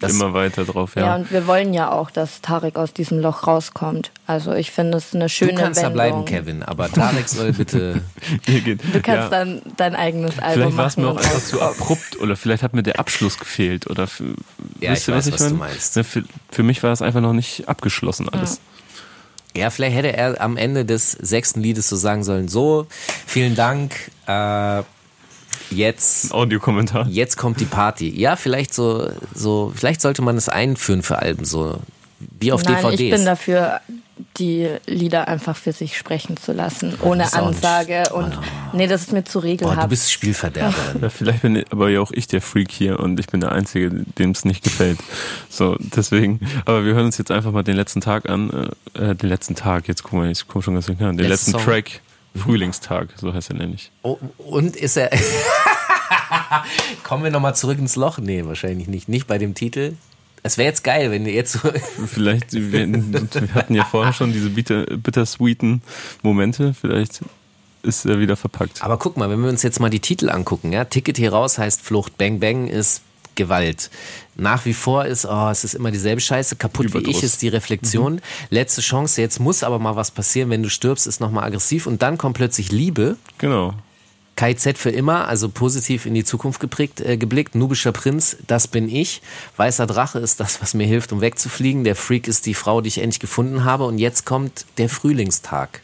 Das- 0.00 0.12
immer 0.12 0.32
weiter 0.34 0.64
drauf, 0.64 0.96
Ja. 0.96 1.02
ja. 1.02 1.14
und 1.16 1.30
wir 1.30 1.46
wollen 1.46 1.72
ja 1.74 1.92
auch, 1.92 2.10
dass 2.10 2.40
Tarek 2.40 2.76
aus 2.76 2.92
diesem 2.92 3.20
Loch 3.20 3.46
rauskommt. 3.46 4.10
Also 4.26 4.52
ich 4.52 4.70
finde 4.70 4.98
es 4.98 5.14
eine 5.14 5.24
Du 5.24 5.28
schöne 5.28 5.54
kannst 5.54 5.78
da 5.78 5.84
Wendung. 5.84 5.94
bleiben, 5.94 6.24
Kevin, 6.24 6.62
aber 6.62 6.90
Tarek 6.90 7.28
soll 7.28 7.52
bitte. 7.52 8.02
Du 8.46 9.00
kannst 9.02 9.06
ja. 9.06 9.28
dann 9.28 9.62
dein 9.76 9.94
eigenes 9.94 10.38
Album 10.38 10.52
Vielleicht 10.62 10.76
war 10.76 10.86
es 10.86 10.96
machen. 10.96 11.04
mir 11.06 11.10
auch 11.12 11.24
einfach 11.24 11.44
zu 11.44 11.60
abrupt 11.62 12.18
oder 12.20 12.36
vielleicht 12.36 12.62
hat 12.62 12.74
mir 12.74 12.82
der 12.82 12.98
Abschluss 12.98 13.38
gefehlt 13.38 13.88
oder 13.90 14.06
für, 14.06 14.24
Ja, 14.80 14.92
wisst 14.92 15.08
ich 15.08 15.14
weiß, 15.14 15.30
was 15.32 15.38
du 15.38 15.44
meine? 15.54 15.56
meinst. 15.72 15.96
Ne, 15.96 16.04
Für, 16.04 16.24
für 16.50 16.62
mich 16.62 16.82
war 16.82 16.92
es 16.92 17.02
einfach 17.02 17.20
noch 17.20 17.32
nicht 17.32 17.68
abgeschlossen 17.68 18.28
alles. 18.28 18.60
Ja, 19.56 19.70
vielleicht 19.70 19.96
hätte 19.96 20.16
er 20.16 20.40
am 20.40 20.56
Ende 20.56 20.84
des 20.84 21.10
sechsten 21.12 21.60
Liedes 21.60 21.88
so 21.88 21.96
sagen 21.96 22.22
sollen: 22.22 22.46
So, 22.48 22.86
vielen 23.26 23.56
Dank. 23.56 23.92
Äh, 24.26 24.82
jetzt, 25.70 26.32
Audiokommentar. 26.32 27.06
jetzt 27.08 27.36
kommt 27.36 27.60
die 27.60 27.64
Party. 27.64 28.08
Ja, 28.08 28.36
vielleicht 28.36 28.74
so, 28.74 29.10
so, 29.34 29.72
vielleicht 29.74 30.00
sollte 30.00 30.22
man 30.22 30.36
es 30.36 30.48
einführen 30.48 31.02
für 31.02 31.18
Alben, 31.18 31.44
so 31.44 31.78
wie 32.38 32.52
auf 32.52 32.62
Nein, 32.64 32.76
DVDs. 32.76 33.00
ich 33.00 33.10
bin 33.10 33.24
dafür, 33.24 33.80
die 34.36 34.68
Lieder 34.86 35.28
einfach 35.28 35.56
für 35.56 35.72
sich 35.72 35.96
sprechen 35.96 36.36
zu 36.36 36.52
lassen, 36.52 36.94
ohne 37.02 37.32
Ansage. 37.32 38.04
Und 38.12 38.38
nee, 38.72 38.86
das 38.86 39.02
ist 39.02 39.12
mir 39.12 39.24
zu 39.24 39.40
Boah, 39.40 39.44
regelhaft. 39.46 39.84
du 39.84 39.88
bist 39.88 40.12
Spielverderberin. 40.12 41.02
Ja, 41.02 41.08
vielleicht 41.08 41.42
bin 41.42 41.64
aber 41.70 41.88
ja 41.88 42.00
auch 42.00 42.10
ich 42.12 42.26
der 42.26 42.42
Freak 42.42 42.70
hier 42.70 43.00
und 43.00 43.18
ich 43.18 43.28
bin 43.28 43.40
der 43.40 43.52
Einzige, 43.52 43.90
dem 44.18 44.30
es 44.30 44.44
nicht 44.44 44.62
gefällt. 44.62 44.98
So, 45.48 45.76
deswegen, 45.78 46.40
aber 46.64 46.84
wir 46.84 46.94
hören 46.94 47.06
uns 47.06 47.18
jetzt 47.18 47.30
einfach 47.30 47.52
mal 47.52 47.62
den 47.62 47.76
letzten 47.76 48.00
Tag 48.00 48.28
an, 48.28 48.70
äh, 48.94 49.14
den 49.14 49.28
letzten 49.28 49.54
Tag, 49.54 49.88
jetzt 49.88 50.02
guck 50.02 50.14
mal, 50.14 50.30
ich 50.30 50.46
komme 50.46 50.62
schon 50.62 50.74
ganz 50.74 50.88
an, 50.88 50.96
den 50.96 51.16
Letzter 51.16 51.28
letzten 51.28 51.50
Song. 51.52 51.62
Track, 51.64 52.00
Frühlingstag, 52.34 53.08
so 53.16 53.32
heißt 53.34 53.50
er 53.50 53.56
nämlich. 53.56 53.90
Oh, 54.02 54.18
und 54.38 54.76
ist 54.76 54.96
er. 54.96 55.10
Kommen 57.04 57.24
wir 57.24 57.30
nochmal 57.30 57.56
zurück 57.56 57.78
ins 57.78 57.96
Loch? 57.96 58.18
Nee, 58.18 58.44
wahrscheinlich 58.44 58.88
nicht. 58.88 59.08
Nicht 59.08 59.26
bei 59.26 59.38
dem 59.38 59.54
Titel. 59.54 59.94
Es 60.42 60.56
wäre 60.56 60.68
jetzt 60.68 60.84
geil, 60.84 61.10
wenn 61.10 61.26
ihr 61.26 61.32
jetzt 61.32 61.52
so. 61.52 61.58
Vielleicht, 62.06 62.52
wir, 62.52 62.88
wir 62.88 63.54
hatten 63.54 63.74
ja 63.74 63.84
vorher 63.84 64.12
schon 64.12 64.32
diese 64.32 64.50
bitter, 64.50 64.84
bittersweeten 64.86 65.82
Momente, 66.22 66.72
vielleicht 66.72 67.20
ist 67.82 68.04
er 68.06 68.18
wieder 68.18 68.36
verpackt. 68.36 68.82
Aber 68.82 68.98
guck 68.98 69.16
mal, 69.16 69.30
wenn 69.30 69.40
wir 69.40 69.48
uns 69.48 69.62
jetzt 69.62 69.80
mal 69.80 69.90
die 69.90 70.00
Titel 70.00 70.30
angucken, 70.30 70.72
ja, 70.72 70.84
Ticket 70.84 71.16
hier 71.16 71.32
raus 71.32 71.58
heißt 71.58 71.82
Flucht, 71.82 72.16
Bang 72.18 72.40
Bang 72.40 72.68
ist 72.68 73.02
Gewalt. 73.34 73.90
Nach 74.40 74.64
wie 74.64 74.72
vor 74.72 75.04
ist, 75.04 75.26
oh, 75.26 75.48
es 75.50 75.64
ist 75.64 75.74
immer 75.74 75.90
dieselbe 75.90 76.20
Scheiße, 76.20 76.56
kaputt 76.56 76.86
wie 76.86 76.90
Überdruss. 76.90 77.18
ich 77.18 77.22
ist 77.22 77.42
die 77.42 77.48
Reflexion. 77.48 78.22
Letzte 78.48 78.80
Chance, 78.80 79.20
jetzt 79.20 79.38
muss 79.38 79.62
aber 79.62 79.78
mal 79.78 79.96
was 79.96 80.10
passieren, 80.10 80.48
wenn 80.48 80.62
du 80.62 80.70
stirbst, 80.70 81.06
ist 81.06 81.20
nochmal 81.20 81.44
aggressiv 81.44 81.86
und 81.86 82.00
dann 82.00 82.16
kommt 82.16 82.38
plötzlich 82.38 82.72
Liebe. 82.72 83.18
Genau. 83.36 83.74
KZ 84.36 84.78
für 84.78 84.88
immer, 84.88 85.28
also 85.28 85.50
positiv 85.50 86.06
in 86.06 86.14
die 86.14 86.24
Zukunft 86.24 86.58
geprägt, 86.58 87.02
äh, 87.02 87.18
geblickt. 87.18 87.54
Nubischer 87.54 87.92
Prinz, 87.92 88.38
das 88.46 88.66
bin 88.66 88.88
ich. 88.88 89.20
Weißer 89.58 89.86
Drache 89.86 90.18
ist 90.18 90.40
das, 90.40 90.62
was 90.62 90.72
mir 90.72 90.86
hilft, 90.86 91.12
um 91.12 91.20
wegzufliegen. 91.20 91.84
Der 91.84 91.94
Freak 91.94 92.26
ist 92.26 92.46
die 92.46 92.54
Frau, 92.54 92.80
die 92.80 92.88
ich 92.88 92.98
endlich 92.98 93.20
gefunden 93.20 93.64
habe. 93.64 93.84
Und 93.84 93.98
jetzt 93.98 94.24
kommt 94.24 94.64
der 94.78 94.88
Frühlingstag. 94.88 95.82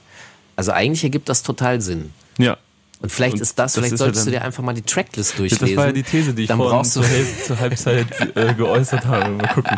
Also 0.56 0.72
eigentlich 0.72 1.04
ergibt 1.04 1.28
das 1.28 1.42
total 1.42 1.82
Sinn. 1.82 2.14
Ja. 2.38 2.56
Und 3.00 3.12
vielleicht 3.12 3.34
Und 3.34 3.40
ist 3.42 3.58
das, 3.58 3.72
das 3.72 3.74
vielleicht 3.74 3.92
ist 3.94 4.00
ja 4.00 4.04
solltest 4.06 4.26
du 4.26 4.30
dann- 4.30 4.40
dir 4.40 4.44
einfach 4.46 4.62
mal 4.62 4.72
die 4.74 4.82
Tracklist 4.82 5.32
Ja, 5.32 5.38
durchlesen. 5.38 5.66
Das 5.68 5.76
war 5.76 5.86
ja 5.86 5.92
die 5.92 6.02
These, 6.02 6.32
die 6.34 6.42
ich 6.42 6.48
Dann 6.48 6.56
vorhin 6.56 6.76
brauchst 6.78 6.96
du 6.96 7.02
zur, 7.02 7.10
zur 7.46 7.60
Halbzeit 7.60 8.06
äh, 8.36 8.54
geäußert 8.54 9.04
habe. 9.06 9.30
Mal 9.30 9.48
gucken. 9.48 9.76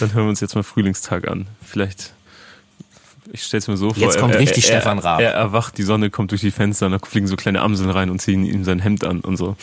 Dann 0.00 0.12
hören 0.14 0.24
wir 0.26 0.30
uns 0.30 0.40
jetzt 0.40 0.54
mal 0.54 0.62
Frühlingstag 0.62 1.26
an. 1.28 1.48
Vielleicht, 1.64 2.12
ich 3.32 3.42
stelle 3.42 3.58
es 3.58 3.68
mir 3.68 3.76
so 3.76 3.92
vor. 3.92 4.02
Jetzt 4.02 4.18
kommt 4.18 4.34
er, 4.34 4.40
richtig 4.40 4.70
er, 4.70 4.76
Stefan 4.80 4.98
Raab. 5.00 5.20
Er 5.20 5.32
erwacht, 5.32 5.76
die 5.78 5.82
Sonne 5.82 6.10
kommt 6.10 6.30
durch 6.30 6.40
die 6.40 6.50
Fenster 6.52 6.86
und 6.86 6.92
da 6.92 6.98
fliegen 7.00 7.26
so 7.26 7.34
kleine 7.36 7.60
Amseln 7.60 7.90
rein 7.90 8.08
und 8.08 8.20
ziehen 8.22 8.44
ihm 8.44 8.64
sein 8.64 8.78
Hemd 8.78 9.04
an 9.04 9.20
und 9.20 9.36
so. 9.36 9.56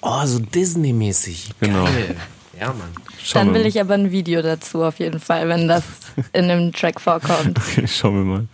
Oh, 0.00 0.26
so 0.26 0.40
Disney-mäßig. 0.40 1.50
Genau. 1.60 1.84
Geil. 1.84 2.16
Ja, 2.58 2.66
Mann. 2.68 2.90
Schauen 3.22 3.46
Dann 3.46 3.54
will 3.54 3.66
ich 3.66 3.80
aber 3.80 3.94
ein 3.94 4.10
Video 4.10 4.42
dazu 4.42 4.82
auf 4.82 4.98
jeden 4.98 5.20
Fall, 5.20 5.48
wenn 5.48 5.68
das 5.68 5.84
in 6.32 6.48
dem 6.48 6.72
Track 6.72 7.00
vorkommt. 7.00 7.58
Okay, 7.58 7.86
schauen 7.86 8.16
wir 8.16 8.24
mal. 8.24 8.46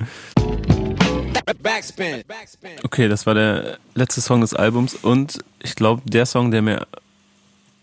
Backspin. 1.55 2.25
Backspin. 2.27 2.71
Okay, 2.83 3.09
das 3.09 3.27
war 3.27 3.35
der 3.35 3.79
letzte 3.95 4.21
Song 4.21 4.41
des 4.41 4.55
Albums 4.55 4.95
und 4.95 5.39
ich 5.61 5.75
glaube, 5.75 6.03
der 6.05 6.27
Song, 6.27 6.51
der 6.51 6.63
mir 6.63 6.87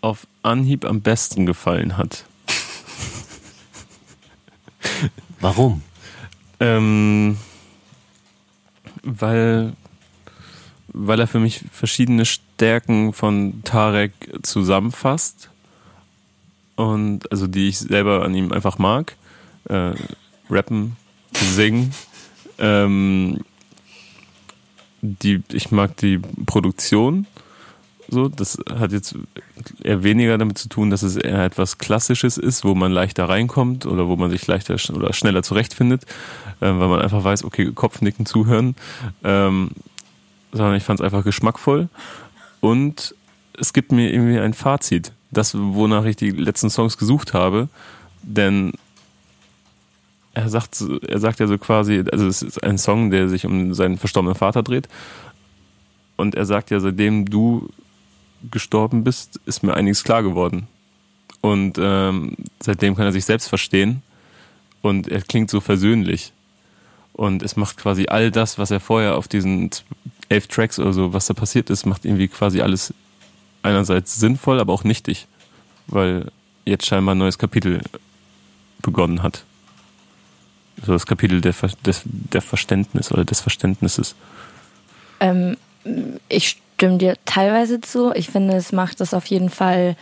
auf 0.01 0.27
Anhieb 0.43 0.85
am 0.85 1.01
besten 1.01 1.45
gefallen 1.45 1.97
hat. 1.97 2.25
Warum? 5.39 5.81
Ähm, 6.59 7.37
weil, 9.01 9.73
weil 10.87 11.19
er 11.19 11.27
für 11.27 11.39
mich 11.39 11.63
verschiedene 11.71 12.25
Stärken 12.25 13.13
von 13.13 13.63
Tarek 13.63 14.13
zusammenfasst 14.43 15.49
und 16.75 17.31
also 17.31 17.47
die 17.47 17.69
ich 17.69 17.79
selber 17.79 18.23
an 18.23 18.35
ihm 18.35 18.51
einfach 18.51 18.77
mag. 18.77 19.15
Äh, 19.69 19.93
rappen, 20.49 20.95
singen. 21.33 21.93
Ähm, 22.57 23.41
die, 25.05 25.43
ich 25.51 25.71
mag 25.71 25.97
die 25.97 26.19
Produktion. 26.45 27.27
So, 28.07 28.27
das 28.27 28.59
hat 28.69 28.91
jetzt 28.91 29.15
eher 29.83 30.03
weniger 30.03 30.37
damit 30.37 30.57
zu 30.59 30.69
tun, 30.69 30.91
dass 30.91 31.01
es 31.01 31.15
eher 31.15 31.43
etwas 31.43 31.79
Klassisches 31.79 32.37
ist, 32.37 32.63
wo 32.63 32.75
man 32.75 32.91
leichter 32.91 33.27
reinkommt 33.27 33.85
oder 33.87 34.07
wo 34.07 34.15
man 34.15 34.29
sich 34.29 34.45
leichter 34.45 34.77
oder 34.93 35.11
schneller 35.13 35.41
zurechtfindet, 35.41 36.03
äh, 36.61 36.67
weil 36.67 36.87
man 36.87 37.01
einfach 37.01 37.23
weiß, 37.23 37.43
okay, 37.43 37.71
Kopfnicken 37.73 38.27
zuhören, 38.27 38.75
ähm, 39.23 39.71
sondern 40.51 40.75
ich 40.75 40.83
fand 40.83 40.99
es 40.99 41.03
einfach 41.03 41.23
geschmackvoll 41.23 41.89
und 42.59 43.15
es 43.57 43.73
gibt 43.73 43.91
mir 43.91 44.13
irgendwie 44.13 44.39
ein 44.39 44.53
Fazit, 44.53 45.11
das, 45.31 45.55
wonach 45.57 46.05
ich 46.05 46.15
die 46.15 46.29
letzten 46.29 46.69
Songs 46.69 46.97
gesucht 46.97 47.33
habe, 47.33 47.69
denn 48.21 48.73
er 50.35 50.49
sagt, 50.49 50.83
er 51.07 51.19
sagt 51.19 51.39
ja 51.39 51.47
so 51.47 51.57
quasi, 51.57 52.03
also 52.11 52.27
es 52.27 52.41
ist 52.41 52.63
ein 52.63 52.77
Song, 52.77 53.09
der 53.09 53.29
sich 53.29 53.45
um 53.45 53.73
seinen 53.73 53.97
verstorbenen 53.97 54.35
Vater 54.35 54.61
dreht 54.61 54.87
und 56.17 56.35
er 56.35 56.45
sagt 56.45 56.71
ja, 56.71 56.79
seitdem 56.79 57.25
du 57.25 57.69
gestorben 58.51 59.03
bist, 59.03 59.39
ist 59.45 59.63
mir 59.63 59.73
einiges 59.73 60.03
klar 60.03 60.23
geworden. 60.23 60.67
Und 61.41 61.77
ähm, 61.79 62.35
seitdem 62.59 62.95
kann 62.95 63.05
er 63.05 63.11
sich 63.11 63.25
selbst 63.25 63.49
verstehen 63.49 64.01
und 64.81 65.07
er 65.07 65.21
klingt 65.21 65.49
so 65.49 65.61
versöhnlich. 65.61 66.31
Und 67.13 67.43
es 67.43 67.55
macht 67.55 67.77
quasi 67.77 68.07
all 68.07 68.29
das, 68.29 68.57
was 68.57 68.71
er 68.71 68.79
vorher 68.79 69.15
auf 69.15 69.27
diesen 69.27 69.69
elf 70.29 70.47
Tracks 70.47 70.79
oder 70.79 70.91
so, 70.91 71.13
was 71.13 71.27
da 71.27 71.33
passiert 71.33 71.69
ist, 71.69 71.85
macht 71.85 72.03
irgendwie 72.03 72.27
quasi 72.27 72.61
alles 72.61 72.93
einerseits 73.63 74.15
sinnvoll, 74.15 74.59
aber 74.59 74.73
auch 74.73 74.83
nichtig. 74.83 75.27
Weil 75.87 76.31
jetzt 76.65 76.85
scheinbar 76.85 77.15
ein 77.15 77.19
neues 77.19 77.37
Kapitel 77.37 77.81
begonnen 78.81 79.23
hat. 79.23 79.45
So 80.83 80.93
das 80.93 81.05
Kapitel 81.05 81.41
der, 81.41 81.53
Ver 81.53 81.69
des, 81.85 82.01
der 82.05 82.41
Verständnis 82.41 83.11
oder 83.11 83.23
des 83.23 83.41
Verständnisses. 83.41 84.15
Ähm, 85.19 85.57
ich 86.29 86.61
stimme 86.75 86.97
dir 86.97 87.15
teilweise 87.25 87.81
zu. 87.81 88.11
Ich 88.13 88.29
finde, 88.29 88.55
es 88.55 88.71
macht 88.71 89.01
es 89.01 89.13
auf 89.13 89.25
jeden 89.27 89.49
Fall 89.49 89.95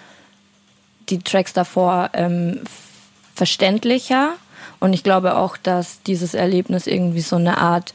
die 1.09 1.19
Tracks 1.19 1.53
davor 1.53 2.09
ähm, 2.13 2.61
verständlicher. 3.35 4.33
Und 4.79 4.93
ich 4.93 5.03
glaube 5.03 5.35
auch, 5.35 5.57
dass 5.57 6.01
dieses 6.03 6.33
Erlebnis 6.33 6.87
irgendwie 6.87 7.21
so 7.21 7.35
eine 7.35 7.57
Art 7.57 7.93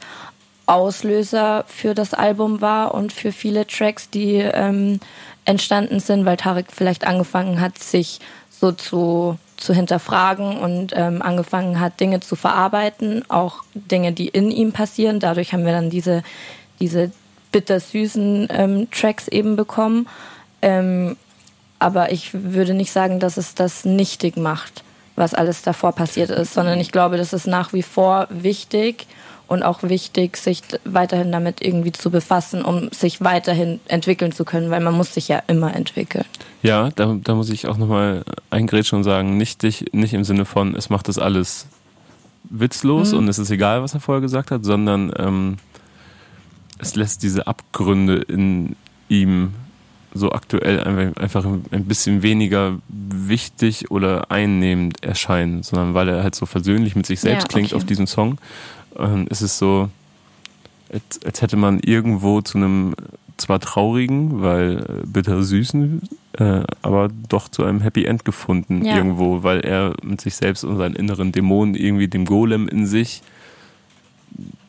Auslöser 0.65 1.65
für 1.67 1.95
das 1.95 2.13
Album 2.13 2.61
war 2.61 2.93
und 2.93 3.11
für 3.11 3.31
viele 3.31 3.65
Tracks, 3.65 4.09
die 4.11 4.35
ähm, 4.35 4.99
entstanden 5.43 5.99
sind, 5.99 6.25
weil 6.25 6.37
Tarek 6.37 6.67
vielleicht 6.71 7.07
angefangen 7.07 7.59
hat, 7.59 7.79
sich 7.79 8.19
so 8.51 8.71
zu, 8.71 9.39
zu 9.59 9.73
hinterfragen 9.73 10.57
und 10.57 10.93
ähm, 10.95 11.21
angefangen 11.21 11.79
hat, 11.79 11.99
Dinge 11.99 12.21
zu 12.21 12.35
verarbeiten, 12.35 13.23
auch 13.29 13.63
Dinge, 13.73 14.13
die 14.13 14.27
in 14.27 14.51
ihm 14.51 14.71
passieren. 14.71 15.19
Dadurch 15.19 15.53
haben 15.53 15.65
wir 15.65 15.73
dann 15.73 15.89
diese, 15.89 16.23
diese 16.79 17.11
bittersüßen 17.51 18.47
ähm, 18.51 18.87
Tracks 18.91 19.27
eben 19.27 19.55
bekommen. 19.55 20.07
Ähm, 20.61 21.17
aber 21.77 22.11
ich 22.11 22.29
würde 22.33 22.73
nicht 22.73 22.91
sagen, 22.91 23.19
dass 23.19 23.37
es 23.37 23.55
das 23.55 23.85
nichtig 23.85 24.37
macht, 24.37 24.83
was 25.15 25.33
alles 25.33 25.61
davor 25.61 25.91
passiert 25.93 26.29
ist, 26.29 26.53
sondern 26.53 26.79
ich 26.79 26.91
glaube, 26.91 27.17
das 27.17 27.33
ist 27.33 27.47
nach 27.47 27.73
wie 27.73 27.83
vor 27.83 28.27
wichtig 28.29 29.07
und 29.49 29.63
auch 29.63 29.83
wichtig, 29.83 30.37
sich 30.37 30.61
weiterhin 30.85 31.31
damit 31.31 31.61
irgendwie 31.61 31.91
zu 31.91 32.11
befassen, 32.11 32.63
um 32.63 32.89
sich 32.91 33.21
weiterhin 33.21 33.79
entwickeln 33.87 34.31
zu 34.31 34.45
können, 34.45 34.69
weil 34.69 34.79
man 34.79 34.93
muss 34.93 35.13
sich 35.13 35.27
ja 35.27 35.41
immer 35.47 35.75
entwickeln. 35.75 36.25
Ja, 36.61 36.89
da, 36.95 37.17
da 37.21 37.35
muss 37.35 37.49
ich 37.49 37.67
auch 37.67 37.77
nochmal 37.77 38.23
eingrätschen 38.49 38.97
und 38.97 39.03
sagen, 39.03 39.37
nicht, 39.37 39.63
dich, 39.63 39.85
nicht 39.91 40.13
im 40.13 40.23
Sinne 40.23 40.45
von, 40.45 40.75
es 40.75 40.89
macht 40.89 41.07
das 41.07 41.17
alles 41.17 41.67
witzlos 42.43 43.13
und 43.13 43.27
es 43.27 43.39
ist 43.39 43.51
egal, 43.51 43.81
was 43.81 43.93
er 43.93 43.99
vorher 43.99 44.21
gesagt 44.21 44.51
hat, 44.51 44.63
sondern 44.63 45.11
ähm, 45.17 45.57
es 46.79 46.95
lässt 46.95 47.23
diese 47.23 47.47
Abgründe 47.47 48.17
in 48.17 48.75
ihm 49.09 49.53
so 50.13 50.31
aktuell 50.31 51.13
einfach, 51.17 51.45
ein 51.45 51.85
bisschen 51.85 52.23
weniger 52.23 52.79
wichtig 52.87 53.91
oder 53.91 54.31
einnehmend 54.31 55.03
erscheinen, 55.03 55.61
sondern 55.63 55.93
weil 55.93 56.09
er 56.09 56.23
halt 56.23 56.35
so 56.35 56.45
versöhnlich 56.45 56.95
mit 56.95 57.05
sich 57.05 57.19
selbst 57.19 57.43
Ja, 57.43 57.47
klingt 57.47 57.67
okay. 57.67 57.75
auf 57.75 57.85
diesem 57.85 58.07
Song, 58.07 58.39
ähm, 58.99 59.27
ist 59.29 59.41
es 59.41 59.57
so, 59.57 59.89
als, 60.91 61.23
als 61.25 61.41
hätte 61.41 61.57
man 61.57 61.79
irgendwo 61.79 62.41
zu 62.41 62.57
einem 62.57 62.95
zwar 63.37 63.59
traurigen, 63.59 64.41
weil 64.41 64.79
äh, 64.79 65.05
bitter 65.07 65.41
süßen, 65.43 66.01
äh, 66.33 66.63
aber 66.81 67.09
doch 67.29 67.47
zu 67.47 67.63
einem 67.63 67.81
Happy 67.81 68.05
End 68.05 68.25
gefunden 68.25 68.83
Ja. 68.83 68.95
irgendwo, 68.97 69.43
weil 69.43 69.61
er 69.61 69.93
mit 70.03 70.21
sich 70.21 70.35
selbst 70.35 70.63
und 70.63 70.77
seinen 70.77 70.95
inneren 70.95 71.31
Dämonen 71.31 71.75
irgendwie 71.75 72.07
dem 72.07 72.25
Golem 72.25 72.67
in 72.67 72.85
sich 72.85 73.21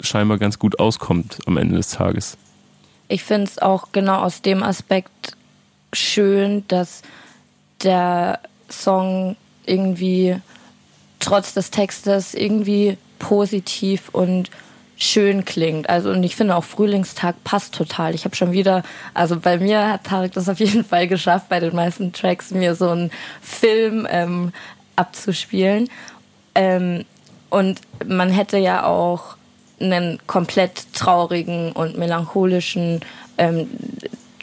scheinbar 0.01 0.39
ganz 0.39 0.59
gut 0.59 0.79
auskommt 0.79 1.39
am 1.47 1.57
Ende 1.57 1.77
des 1.77 1.91
Tages. 1.91 2.37
Ich 3.09 3.25
finde 3.25 3.45
es 3.45 3.59
auch 3.59 3.89
genau 3.93 4.21
aus 4.21 4.41
dem 4.41 4.63
Aspekt 4.63 5.37
schön, 5.93 6.65
dass 6.69 7.03
der 7.83 8.39
Song 8.71 9.37
irgendwie 9.67 10.37
trotz 11.19 11.55
des 11.55 11.71
Textes 11.71 12.35
irgendwie 12.35 12.97
positiv 13.21 14.09
und 14.11 14.51
schön 14.97 15.45
klingt. 15.45 15.89
Also 15.89 16.11
und 16.11 16.25
ich 16.25 16.35
finde 16.35 16.57
auch 16.57 16.65
Frühlingstag 16.65 17.43
passt 17.45 17.75
total. 17.75 18.15
Ich 18.15 18.25
habe 18.25 18.35
schon 18.35 18.53
wieder, 18.53 18.83
also 19.15 19.39
bei 19.39 19.59
mir 19.59 19.89
hat 19.89 20.05
Tarek 20.05 20.33
das 20.33 20.49
auf 20.49 20.59
jeden 20.59 20.85
Fall 20.85 21.07
geschafft, 21.07 21.49
bei 21.49 21.61
den 21.61 21.75
meisten 21.75 22.13
Tracks 22.13 22.51
mir 22.51 22.75
so 22.75 22.91
einen 22.91 23.11
Film 23.41 24.07
ähm, 24.11 24.53
abzuspielen. 24.97 25.89
Ähm, 26.55 27.05
und 27.49 27.81
man 28.07 28.31
hätte 28.31 28.59
ja 28.59 28.85
auch 28.85 29.37
einen 29.81 30.19
komplett 30.27 30.93
traurigen 30.93 31.73
und 31.73 31.97
melancholischen 31.97 33.01
ähm, 33.39 33.69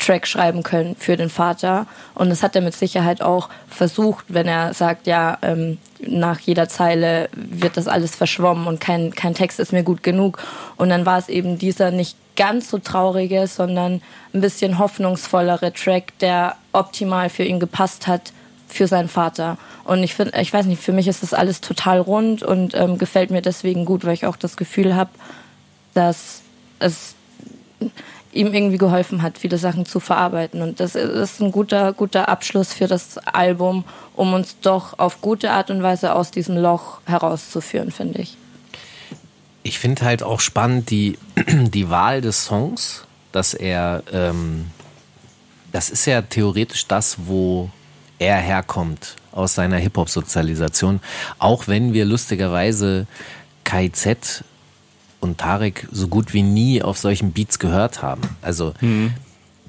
Track 0.07 0.25
schreiben 0.25 0.63
können 0.63 0.95
für 0.97 1.17
den 1.17 1.29
Vater. 1.29 1.85
Und 2.15 2.29
das 2.29 2.41
hat 2.41 2.55
er 2.55 2.61
mit 2.61 2.73
Sicherheit 2.73 3.21
auch 3.21 3.49
versucht, 3.69 4.25
wenn 4.29 4.47
er 4.47 4.73
sagt, 4.73 5.05
ja, 5.05 5.37
ähm, 5.41 5.79
nach 5.99 6.39
jeder 6.39 6.69
Zeile 6.69 7.27
wird 7.33 7.75
das 7.75 7.89
alles 7.89 8.15
verschwommen 8.15 8.67
und 8.67 8.79
kein, 8.79 9.13
kein 9.13 9.33
Text 9.33 9.59
ist 9.59 9.73
mir 9.73 9.83
gut 9.83 10.03
genug. 10.03 10.41
Und 10.77 10.89
dann 10.89 11.05
war 11.05 11.17
es 11.17 11.27
eben 11.27 11.57
dieser 11.57 11.91
nicht 11.91 12.15
ganz 12.37 12.69
so 12.69 12.77
traurige, 12.77 13.47
sondern 13.47 14.01
ein 14.33 14.41
bisschen 14.41 14.79
hoffnungsvollere 14.79 15.73
Track, 15.73 16.17
der 16.19 16.55
optimal 16.71 17.29
für 17.29 17.43
ihn 17.43 17.59
gepasst 17.59 18.07
hat 18.07 18.31
für 18.69 18.87
seinen 18.87 19.09
Vater. 19.09 19.57
Und 19.83 20.03
ich 20.03 20.13
finde, 20.13 20.39
ich 20.39 20.53
weiß 20.53 20.67
nicht, 20.67 20.81
für 20.81 20.93
mich 20.93 21.07
ist 21.09 21.23
das 21.23 21.33
alles 21.33 21.59
total 21.59 21.99
rund 21.99 22.43
und 22.43 22.75
ähm, 22.75 22.97
gefällt 22.97 23.31
mir 23.31 23.41
deswegen 23.41 23.83
gut, 23.83 24.05
weil 24.05 24.13
ich 24.13 24.25
auch 24.25 24.37
das 24.37 24.55
Gefühl 24.55 24.95
habe, 24.95 25.09
dass 25.93 26.41
es 26.79 27.15
ihm 28.37 28.53
irgendwie 28.53 28.77
geholfen 28.77 29.21
hat, 29.21 29.37
viele 29.37 29.57
Sachen 29.57 29.85
zu 29.85 29.99
verarbeiten. 29.99 30.61
Und 30.61 30.79
das 30.79 30.95
ist 30.95 31.41
ein 31.41 31.51
guter, 31.51 31.93
guter 31.93 32.29
Abschluss 32.29 32.71
für 32.71 32.87
das 32.87 33.17
Album, 33.17 33.83
um 34.15 34.33
uns 34.33 34.59
doch 34.61 34.99
auf 34.99 35.21
gute 35.21 35.51
Art 35.51 35.69
und 35.71 35.81
Weise 35.83 36.13
aus 36.13 36.31
diesem 36.31 36.55
Loch 36.57 36.99
herauszuführen, 37.05 37.91
finde 37.91 38.21
ich. 38.21 38.37
Ich 39.63 39.79
finde 39.79 40.05
halt 40.05 40.23
auch 40.23 40.39
spannend 40.39 40.89
die, 40.91 41.17
die 41.47 41.89
Wahl 41.89 42.21
des 42.21 42.45
Songs, 42.45 43.03
dass 43.31 43.53
er, 43.53 44.03
ähm, 44.13 44.67
das 45.71 45.89
ist 45.89 46.05
ja 46.05 46.21
theoretisch 46.21 46.87
das, 46.87 47.17
wo 47.25 47.69
er 48.19 48.37
herkommt 48.37 49.15
aus 49.31 49.55
seiner 49.55 49.77
Hip-Hop-Sozialisation. 49.77 51.01
Auch 51.37 51.67
wenn 51.67 51.93
wir 51.93 52.05
lustigerweise 52.05 53.07
KZ 53.63 54.43
und 55.27 55.37
Tarek 55.37 55.87
so 55.91 56.07
gut 56.07 56.33
wie 56.33 56.41
nie 56.43 56.81
auf 56.81 56.97
solchen 56.97 57.31
Beats 57.31 57.59
gehört 57.59 58.01
haben. 58.01 58.21
Also 58.41 58.73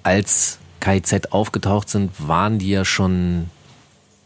als 0.02 0.58
KZ 0.80 1.32
aufgetaucht 1.32 1.88
sind, 1.88 2.10
waren 2.18 2.58
die 2.58 2.70
ja 2.70 2.84
schon 2.84 3.50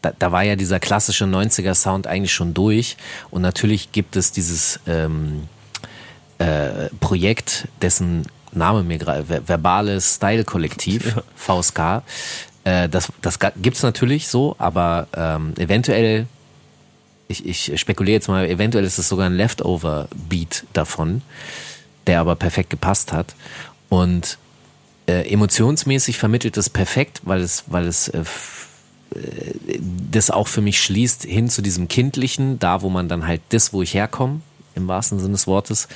da, 0.02 0.12
da 0.18 0.32
war 0.32 0.42
ja 0.42 0.56
dieser 0.56 0.80
klassische 0.80 1.24
90er 1.26 1.74
Sound 1.74 2.06
eigentlich 2.08 2.32
schon 2.34 2.54
durch. 2.54 2.96
Und 3.30 3.42
natürlich 3.42 3.92
gibt 3.92 4.16
es 4.16 4.32
dieses 4.32 4.80
ähm, 4.88 5.44
äh, 6.38 6.88
Projekt, 7.00 7.68
dessen 7.82 8.26
Name 8.50 8.82
mir 8.82 8.98
gerade, 8.98 9.24
Ver- 9.24 9.46
Verbales 9.48 10.16
Style 10.16 10.44
Kollektiv, 10.44 11.20
VSK, 11.36 12.02
äh, 12.64 12.88
das, 12.88 13.12
das 13.22 13.38
ga- 13.38 13.52
gibt's 13.56 13.82
natürlich 13.84 14.26
so, 14.28 14.56
aber 14.58 15.06
ähm, 15.16 15.54
eventuell, 15.56 16.26
ich, 17.32 17.70
ich 17.70 17.80
spekuliere 17.80 18.14
jetzt 18.14 18.28
mal, 18.28 18.46
eventuell 18.46 18.84
ist 18.84 18.98
es 18.98 19.08
sogar 19.08 19.26
ein 19.26 19.34
Leftover-Beat 19.34 20.64
davon, 20.72 21.22
der 22.06 22.20
aber 22.20 22.36
perfekt 22.36 22.70
gepasst 22.70 23.12
hat 23.12 23.34
und 23.88 24.38
äh, 25.06 25.30
emotionsmäßig 25.32 26.16
vermittelt 26.18 26.56
es 26.56 26.70
perfekt, 26.70 27.22
weil 27.24 27.40
es, 27.40 27.64
weil 27.66 27.86
es 27.86 28.08
äh, 28.08 28.20
äh, 29.14 29.54
das 30.10 30.30
auch 30.30 30.48
für 30.48 30.60
mich 30.60 30.82
schließt 30.82 31.24
hin 31.24 31.48
zu 31.48 31.62
diesem 31.62 31.88
kindlichen, 31.88 32.58
da 32.58 32.82
wo 32.82 32.88
man 32.88 33.08
dann 33.08 33.26
halt 33.26 33.40
das, 33.50 33.72
wo 33.72 33.82
ich 33.82 33.94
herkomme, 33.94 34.40
im 34.74 34.88
wahrsten 34.88 35.18
Sinne 35.18 35.32
des 35.32 35.46
Wortes, 35.46 35.88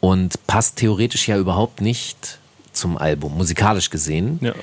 und 0.00 0.46
passt 0.46 0.76
theoretisch 0.76 1.28
ja 1.28 1.36
überhaupt 1.36 1.80
nicht 1.80 2.38
zum 2.72 2.96
Album, 2.96 3.36
musikalisch 3.36 3.90
gesehen. 3.90 4.38
Ja. 4.40 4.54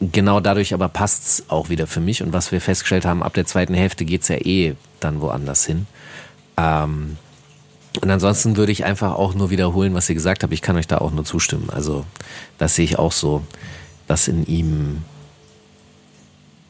Genau 0.00 0.40
dadurch 0.40 0.72
aber 0.72 0.88
passt's 0.88 1.44
auch 1.48 1.68
wieder 1.68 1.86
für 1.86 2.00
mich. 2.00 2.22
Und 2.22 2.32
was 2.32 2.52
wir 2.52 2.60
festgestellt 2.60 3.04
haben, 3.04 3.22
ab 3.22 3.34
der 3.34 3.44
zweiten 3.44 3.74
Hälfte 3.74 4.04
geht's 4.04 4.28
ja 4.28 4.36
eh 4.36 4.74
dann 4.98 5.20
woanders 5.20 5.66
hin. 5.66 5.86
Ähm, 6.56 7.18
und 8.00 8.10
ansonsten 8.10 8.56
würde 8.56 8.72
ich 8.72 8.84
einfach 8.84 9.14
auch 9.14 9.34
nur 9.34 9.50
wiederholen, 9.50 9.94
was 9.94 10.08
ihr 10.08 10.14
gesagt 10.14 10.42
habt. 10.42 10.52
Ich 10.52 10.62
kann 10.62 10.76
euch 10.76 10.86
da 10.86 10.98
auch 10.98 11.10
nur 11.10 11.24
zustimmen. 11.24 11.68
Also 11.70 12.04
das 12.56 12.76
sehe 12.76 12.84
ich 12.84 12.98
auch 12.98 13.12
so, 13.12 13.42
dass 14.06 14.28
in 14.28 14.46
ihm 14.46 15.02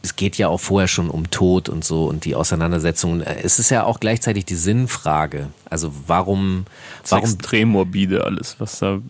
es 0.02 0.16
geht 0.16 0.38
ja 0.38 0.48
auch 0.48 0.60
vorher 0.60 0.88
schon 0.88 1.10
um 1.10 1.30
Tod 1.30 1.68
und 1.68 1.84
so 1.84 2.06
und 2.06 2.24
die 2.24 2.34
Auseinandersetzung. 2.34 3.20
Es 3.20 3.58
ist 3.58 3.70
ja 3.70 3.84
auch 3.84 4.00
gleichzeitig 4.00 4.46
die 4.46 4.54
Sinnfrage. 4.54 5.48
Also 5.68 5.92
warum, 6.06 6.64
Das 7.02 7.12
warum 7.12 7.24
extrem 7.24 7.68
morbide 7.68 8.24
alles, 8.24 8.56
was 8.58 8.78
da 8.78 9.00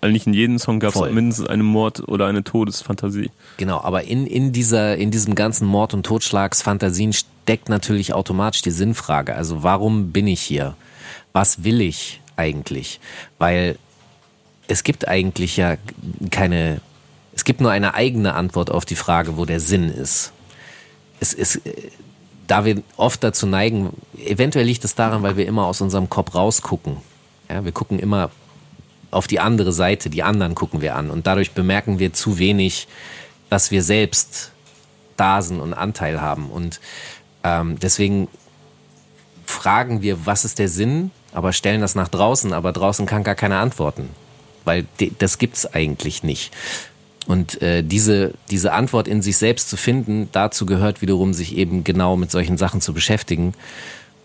eigentlich 0.00 0.26
in 0.26 0.32
jedem 0.32 0.58
Song 0.58 0.80
gab 0.80 0.96
es 0.96 1.12
mindestens 1.12 1.48
einen 1.48 1.66
Mord 1.66 2.08
oder 2.08 2.26
eine 2.26 2.44
Todesfantasie. 2.44 3.30
Genau, 3.58 3.80
aber 3.82 4.04
in, 4.04 4.26
in 4.26 4.52
dieser, 4.52 4.96
in 4.96 5.10
diesem 5.10 5.34
ganzen 5.34 5.66
Mord- 5.66 5.92
und 5.92 6.04
Totschlagsfantasien 6.04 7.12
steckt 7.12 7.68
natürlich 7.68 8.14
automatisch 8.14 8.62
die 8.62 8.70
Sinnfrage. 8.70 9.34
Also 9.34 9.62
warum 9.62 10.12
bin 10.12 10.26
ich 10.26 10.40
hier? 10.40 10.76
Was 11.32 11.62
will 11.62 11.82
ich 11.82 12.22
eigentlich? 12.36 13.00
Weil 13.38 13.76
es 14.66 14.82
gibt 14.82 15.06
eigentlich 15.08 15.58
ja 15.58 15.76
keine, 16.30 16.80
es 17.34 17.44
gibt 17.44 17.60
nur 17.60 17.70
eine 17.70 17.94
eigene 17.94 18.34
Antwort 18.34 18.70
auf 18.70 18.86
die 18.86 18.94
Frage, 18.94 19.36
wo 19.36 19.44
der 19.44 19.60
Sinn 19.60 19.90
ist. 19.90 20.32
Es 21.20 21.32
ist, 21.32 21.56
äh, 21.66 21.90
da 22.46 22.64
wir 22.64 22.82
oft 22.96 23.22
dazu 23.22 23.46
neigen, 23.46 23.90
eventuell 24.24 24.64
liegt 24.64 24.84
es 24.84 24.94
daran, 24.94 25.22
weil 25.22 25.36
wir 25.36 25.46
immer 25.46 25.66
aus 25.66 25.80
unserem 25.80 26.08
Kopf 26.08 26.34
rausgucken. 26.34 26.98
Ja, 27.48 27.64
wir 27.64 27.72
gucken 27.72 27.98
immer 27.98 28.30
auf 29.10 29.26
die 29.26 29.40
andere 29.40 29.72
Seite, 29.72 30.10
die 30.10 30.22
anderen 30.22 30.54
gucken 30.54 30.80
wir 30.80 30.96
an 30.96 31.10
und 31.10 31.26
dadurch 31.26 31.52
bemerken 31.52 31.98
wir 31.98 32.12
zu 32.12 32.38
wenig, 32.38 32.88
dass 33.48 33.70
wir 33.70 33.82
selbst 33.82 34.52
da 35.16 35.40
sind 35.40 35.60
und 35.60 35.72
Anteil 35.72 36.20
haben 36.20 36.50
und 36.50 36.80
ähm, 37.42 37.78
deswegen 37.78 38.28
fragen 39.46 40.02
wir, 40.02 40.26
was 40.26 40.44
ist 40.44 40.58
der 40.58 40.68
Sinn, 40.68 41.10
aber 41.32 41.52
stellen 41.52 41.80
das 41.80 41.94
nach 41.94 42.08
draußen, 42.08 42.52
aber 42.52 42.72
draußen 42.72 43.06
kann 43.06 43.24
gar 43.24 43.34
keine 43.34 43.58
antworten, 43.58 44.10
weil 44.64 44.86
das 45.18 45.38
gibt's 45.38 45.66
eigentlich 45.66 46.22
nicht. 46.22 46.52
Und 47.28 47.60
äh, 47.60 47.82
diese, 47.84 48.32
diese 48.50 48.72
Antwort 48.72 49.06
in 49.06 49.20
sich 49.20 49.36
selbst 49.36 49.68
zu 49.68 49.76
finden, 49.76 50.30
dazu 50.32 50.64
gehört 50.64 51.02
wiederum, 51.02 51.34
sich 51.34 51.56
eben 51.56 51.84
genau 51.84 52.16
mit 52.16 52.30
solchen 52.30 52.56
Sachen 52.56 52.80
zu 52.80 52.94
beschäftigen. 52.94 53.52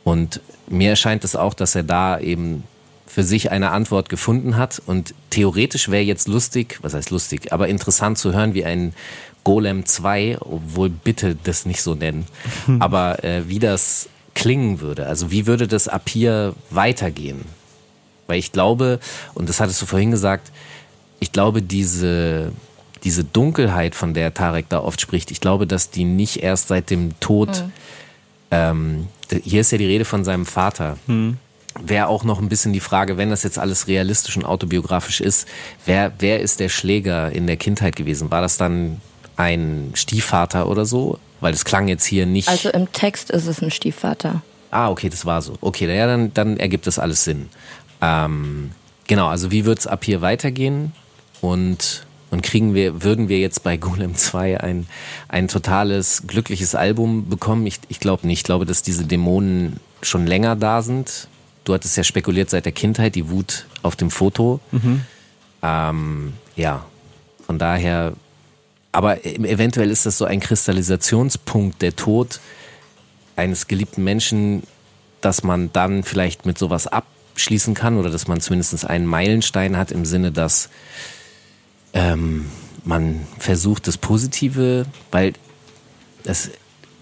Und 0.05 0.39
mir 0.67 0.91
erscheint 0.91 1.25
es 1.25 1.35
auch, 1.35 1.53
dass 1.53 1.75
er 1.75 1.83
da 1.83 2.17
eben 2.17 2.63
für 3.05 3.23
sich 3.23 3.51
eine 3.51 3.71
Antwort 3.71 4.07
gefunden 4.07 4.55
hat. 4.55 4.81
Und 4.85 5.13
theoretisch 5.31 5.89
wäre 5.89 6.01
jetzt 6.01 6.29
lustig, 6.29 6.79
was 6.81 6.93
heißt 6.93 7.11
lustig, 7.11 7.51
aber 7.51 7.67
interessant 7.67 8.17
zu 8.17 8.33
hören, 8.33 8.53
wie 8.53 8.63
ein 8.63 8.93
Golem 9.43 9.85
2, 9.85 10.37
obwohl 10.39 10.89
bitte 10.89 11.35
das 11.43 11.65
nicht 11.65 11.81
so 11.81 11.95
nennen, 11.95 12.25
aber 12.79 13.21
äh, 13.25 13.49
wie 13.49 13.59
das 13.59 14.07
klingen 14.33 14.79
würde. 14.79 15.07
Also 15.07 15.29
wie 15.29 15.45
würde 15.45 15.67
das 15.67 15.89
ab 15.89 16.07
hier 16.07 16.55
weitergehen? 16.69 17.41
Weil 18.27 18.39
ich 18.39 18.53
glaube, 18.53 19.01
und 19.33 19.49
das 19.49 19.59
hattest 19.59 19.81
du 19.81 19.85
vorhin 19.85 20.11
gesagt, 20.11 20.53
ich 21.19 21.33
glaube, 21.33 21.61
diese, 21.61 22.53
diese 23.03 23.23
Dunkelheit, 23.23 23.95
von 23.95 24.13
der 24.13 24.33
Tarek 24.33 24.69
da 24.69 24.79
oft 24.79 25.01
spricht, 25.01 25.31
ich 25.31 25.41
glaube, 25.41 25.67
dass 25.67 25.89
die 25.89 26.05
nicht 26.05 26.43
erst 26.43 26.69
seit 26.69 26.89
dem 26.89 27.19
Tod, 27.19 27.63
ähm, 28.51 29.07
hier 29.43 29.61
ist 29.61 29.71
ja 29.71 29.77
die 29.77 29.85
Rede 29.85 30.05
von 30.05 30.23
seinem 30.23 30.45
Vater. 30.45 30.97
Wäre 31.81 32.07
auch 32.07 32.23
noch 32.23 32.39
ein 32.39 32.49
bisschen 32.49 32.71
die 32.71 32.79
Frage, 32.79 33.17
wenn 33.17 33.29
das 33.29 33.43
jetzt 33.43 33.57
alles 33.57 33.87
realistisch 33.87 34.37
und 34.37 34.45
autobiografisch 34.45 35.21
ist, 35.21 35.47
wer, 35.85 36.13
wer 36.19 36.39
ist 36.39 36.59
der 36.59 36.69
Schläger 36.69 37.31
in 37.31 37.47
der 37.47 37.57
Kindheit 37.57 37.95
gewesen? 37.95 38.29
War 38.29 38.41
das 38.41 38.57
dann 38.57 39.01
ein 39.35 39.91
Stiefvater 39.95 40.69
oder 40.69 40.85
so? 40.85 41.17
Weil 41.41 41.53
es 41.53 41.65
klang 41.65 41.87
jetzt 41.87 42.05
hier 42.05 42.25
nicht. 42.25 42.47
Also 42.47 42.69
im 42.69 42.91
Text 42.91 43.31
ist 43.31 43.47
es 43.47 43.61
ein 43.61 43.71
Stiefvater. 43.71 44.43
Ah, 44.71 44.89
okay, 44.89 45.09
das 45.09 45.25
war 45.25 45.41
so. 45.41 45.55
Okay, 45.61 45.93
ja, 45.93 46.07
dann, 46.07 46.33
dann 46.33 46.57
ergibt 46.57 46.87
das 46.87 46.99
alles 46.99 47.23
Sinn. 47.23 47.49
Ähm, 48.01 48.71
genau, 49.07 49.27
also 49.27 49.51
wie 49.51 49.65
wird's 49.65 49.87
ab 49.87 50.03
hier 50.05 50.21
weitergehen? 50.21 50.93
Und, 51.41 52.05
und 52.33 52.41
kriegen 52.41 52.73
wir, 52.73 53.03
würden 53.03 53.29
wir 53.29 53.37
jetzt 53.37 53.61
bei 53.61 53.77
Golem 53.77 54.15
2 54.15 54.59
ein, 54.59 54.87
ein 55.27 55.47
totales, 55.47 56.23
glückliches 56.25 56.73
Album 56.73 57.29
bekommen? 57.29 57.67
Ich, 57.67 57.79
ich 57.89 57.99
glaube 57.99 58.25
nicht. 58.25 58.39
Ich 58.39 58.43
glaube, 58.43 58.65
dass 58.65 58.81
diese 58.81 59.05
Dämonen 59.05 59.79
schon 60.01 60.25
länger 60.25 60.55
da 60.55 60.81
sind. 60.81 61.27
Du 61.63 61.75
hattest 61.75 61.95
ja 61.95 62.03
spekuliert 62.03 62.49
seit 62.49 62.65
der 62.65 62.71
Kindheit, 62.71 63.13
die 63.13 63.29
Wut 63.29 63.67
auf 63.83 63.95
dem 63.95 64.09
Foto. 64.09 64.59
Ähm, 65.61 66.33
ja, 66.55 66.83
Von 67.45 67.59
daher, 67.59 68.13
aber 68.91 69.23
eventuell 69.23 69.91
ist 69.91 70.07
das 70.07 70.17
so 70.17 70.25
ein 70.25 70.39
Kristallisationspunkt, 70.39 71.83
der 71.83 71.95
Tod 71.95 72.39
eines 73.35 73.67
geliebten 73.67 74.03
Menschen, 74.03 74.63
dass 75.21 75.43
man 75.43 75.71
dann 75.71 76.01
vielleicht 76.01 76.47
mit 76.47 76.57
sowas 76.57 76.87
abschließen 76.87 77.75
kann 77.75 77.99
oder 77.99 78.09
dass 78.09 78.27
man 78.27 78.41
zumindest 78.41 78.87
einen 78.87 79.05
Meilenstein 79.05 79.77
hat 79.77 79.91
im 79.91 80.03
Sinne, 80.03 80.31
dass 80.31 80.69
ähm, 81.93 82.49
man 82.83 83.25
versucht, 83.39 83.87
das 83.87 83.97
Positive, 83.97 84.85
weil 85.11 85.33
das, 86.23 86.51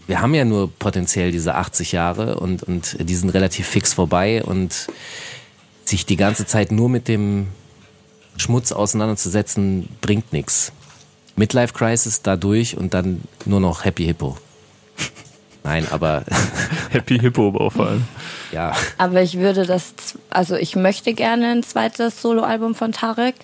wir 0.08 0.22
haben 0.22 0.34
ja 0.34 0.46
nur 0.46 0.72
potenziell 0.72 1.32
diese 1.32 1.56
80 1.56 1.92
Jahre 1.92 2.40
und, 2.40 2.64
und 2.64 2.98
die 3.00 3.16
sind 3.16 3.30
relativ 3.30 3.68
fix 3.68 3.94
vorbei 3.94 4.44
und 4.44 4.88
sich 5.86 6.06
die 6.06 6.18
ganze 6.18 6.46
Zeit 6.46 6.72
nur 6.72 6.90
mit 6.90 7.08
dem 7.08 7.48
Schmutz 8.38 8.72
auseinanderzusetzen, 8.72 9.90
bringt 10.02 10.34
nichts. 10.34 10.72
Midlife 11.36 11.74
Crisis 11.74 12.22
dadurch 12.22 12.78
und 12.78 12.94
dann 12.94 13.22
nur 13.46 13.60
noch 13.60 13.86
Happy 13.86 14.06
Hippo. 14.06 14.38
Nein, 15.64 15.88
aber. 15.92 16.24
Happy 16.90 17.20
Hippo 17.20 17.70
vor 17.70 17.88
allem. 17.88 18.04
Ja. 18.52 18.76
Aber 18.98 19.22
ich 19.22 19.38
würde 19.38 19.66
das, 19.66 19.94
also 20.30 20.56
ich 20.56 20.76
möchte 20.76 21.14
gerne 21.14 21.52
ein 21.52 21.64
zweites 21.64 22.22
Soloalbum 22.22 22.76
von 22.76 22.92
Tarek. 22.92 23.36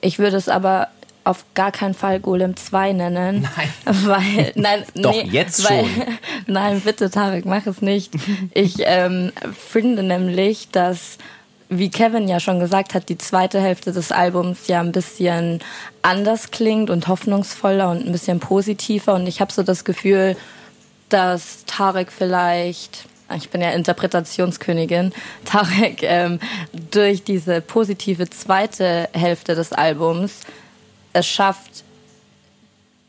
Ich 0.00 0.18
würde 0.18 0.36
es 0.36 0.48
aber 0.48 0.88
auf 1.24 1.44
gar 1.54 1.70
keinen 1.70 1.94
Fall 1.94 2.20
Golem 2.20 2.56
2 2.56 2.92
nennen. 2.92 3.48
Nein. 3.56 3.96
Weil, 4.04 4.52
nein, 4.54 4.84
Doch, 4.94 5.12
nee, 5.12 5.28
jetzt 5.30 5.68
weil, 5.68 5.84
schon. 5.84 6.18
Nein, 6.46 6.80
bitte, 6.80 7.10
Tarek, 7.10 7.44
mach 7.44 7.66
es 7.66 7.82
nicht. 7.82 8.12
Ich 8.54 8.76
ähm, 8.80 9.32
finde 9.56 10.02
nämlich, 10.02 10.70
dass, 10.70 11.18
wie 11.68 11.90
Kevin 11.90 12.26
ja 12.26 12.40
schon 12.40 12.58
gesagt 12.58 12.94
hat, 12.94 13.08
die 13.08 13.18
zweite 13.18 13.60
Hälfte 13.60 13.92
des 13.92 14.12
Albums 14.12 14.66
ja 14.66 14.80
ein 14.80 14.92
bisschen 14.92 15.60
anders 16.02 16.50
klingt 16.50 16.90
und 16.90 17.06
hoffnungsvoller 17.06 17.90
und 17.90 18.06
ein 18.06 18.12
bisschen 18.12 18.40
positiver. 18.40 19.14
Und 19.14 19.26
ich 19.26 19.40
habe 19.40 19.52
so 19.52 19.62
das 19.62 19.84
Gefühl, 19.84 20.36
dass 21.10 21.64
Tarek 21.66 22.10
vielleicht 22.10 23.09
ich 23.36 23.50
bin 23.50 23.60
ja 23.60 23.70
Interpretationskönigin, 23.70 25.12
Tarek 25.44 26.02
ähm, 26.02 26.40
durch 26.90 27.22
diese 27.22 27.60
positive 27.60 28.28
zweite 28.30 29.08
Hälfte 29.12 29.54
des 29.54 29.72
Albums 29.72 30.40
es 31.12 31.26
schafft, 31.26 31.84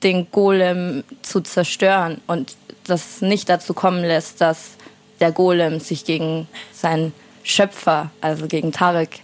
den 0.04 0.32
Golem 0.32 1.04
zu 1.22 1.42
zerstören 1.42 2.20
und 2.26 2.56
das 2.86 3.22
nicht 3.22 3.48
dazu 3.50 3.76
kommen 3.76 4.04
lässt, 4.04 4.42
dass 4.42 4.72
der 5.20 5.32
Golem 5.32 5.80
sich 5.80 6.06
gegen 6.06 6.48
seinen 6.74 7.14
Schöpfer, 7.44 8.10
also 8.20 8.48
gegen 8.48 8.72
Tarek, 8.72 9.20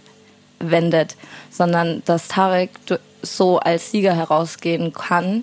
wendet, 0.60 1.16
sondern 1.50 2.02
dass 2.04 2.28
Tarek 2.28 2.70
so 3.22 3.58
als 3.58 3.90
Sieger 3.90 4.14
herausgehen 4.14 4.92
kann 4.92 5.42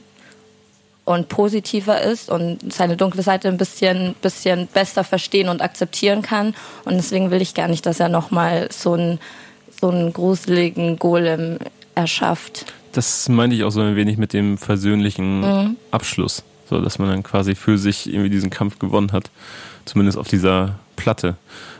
und 1.06 1.30
positiver 1.30 2.02
ist 2.02 2.30
und 2.30 2.74
seine 2.74 2.98
dunkle 2.98 3.22
Seite 3.22 3.48
ein 3.48 3.58
bisschen, 3.58 4.16
bisschen 4.22 4.68
besser 4.68 5.04
verstehen 5.04 5.50
und 5.50 5.62
akzeptieren 5.62 6.24
kann. 6.24 6.56
Und 6.84 6.96
deswegen 6.96 7.30
will 7.30 7.42
ich 7.42 7.54
gar 7.54 7.68
nicht, 7.68 7.86
dass 7.86 8.00
er 8.00 8.10
nochmal 8.10 8.68
so 8.72 8.94
einen, 8.94 9.20
so 9.80 9.90
einen 9.90 10.12
gruseligen 10.12 10.98
Golem 10.98 11.60
erschafft. 11.94 12.74
Das 12.92 13.30
meinte 13.30 13.56
ich 13.56 13.64
auch 13.64 13.70
so 13.70 13.82
ein 13.82 13.96
wenig 13.96 14.18
mit 14.18 14.34
dem 14.34 14.58
versöhnlichen 14.58 15.42
mhm. 15.42 15.76
Abschluss. 15.92 16.44
So, 16.68 16.82
dass 16.82 16.98
man 16.98 17.10
dann 17.10 17.22
quasi 17.22 17.54
für 17.54 17.78
sich 17.78 18.12
irgendwie 18.12 18.32
diesen 18.32 18.50
Kampf 18.50 18.80
gewonnen 18.80 19.12
hat. 19.12 19.30
Zumindest 19.86 20.18
auf 20.18 20.28
dieser 20.28 20.80
Platte. 20.96 21.36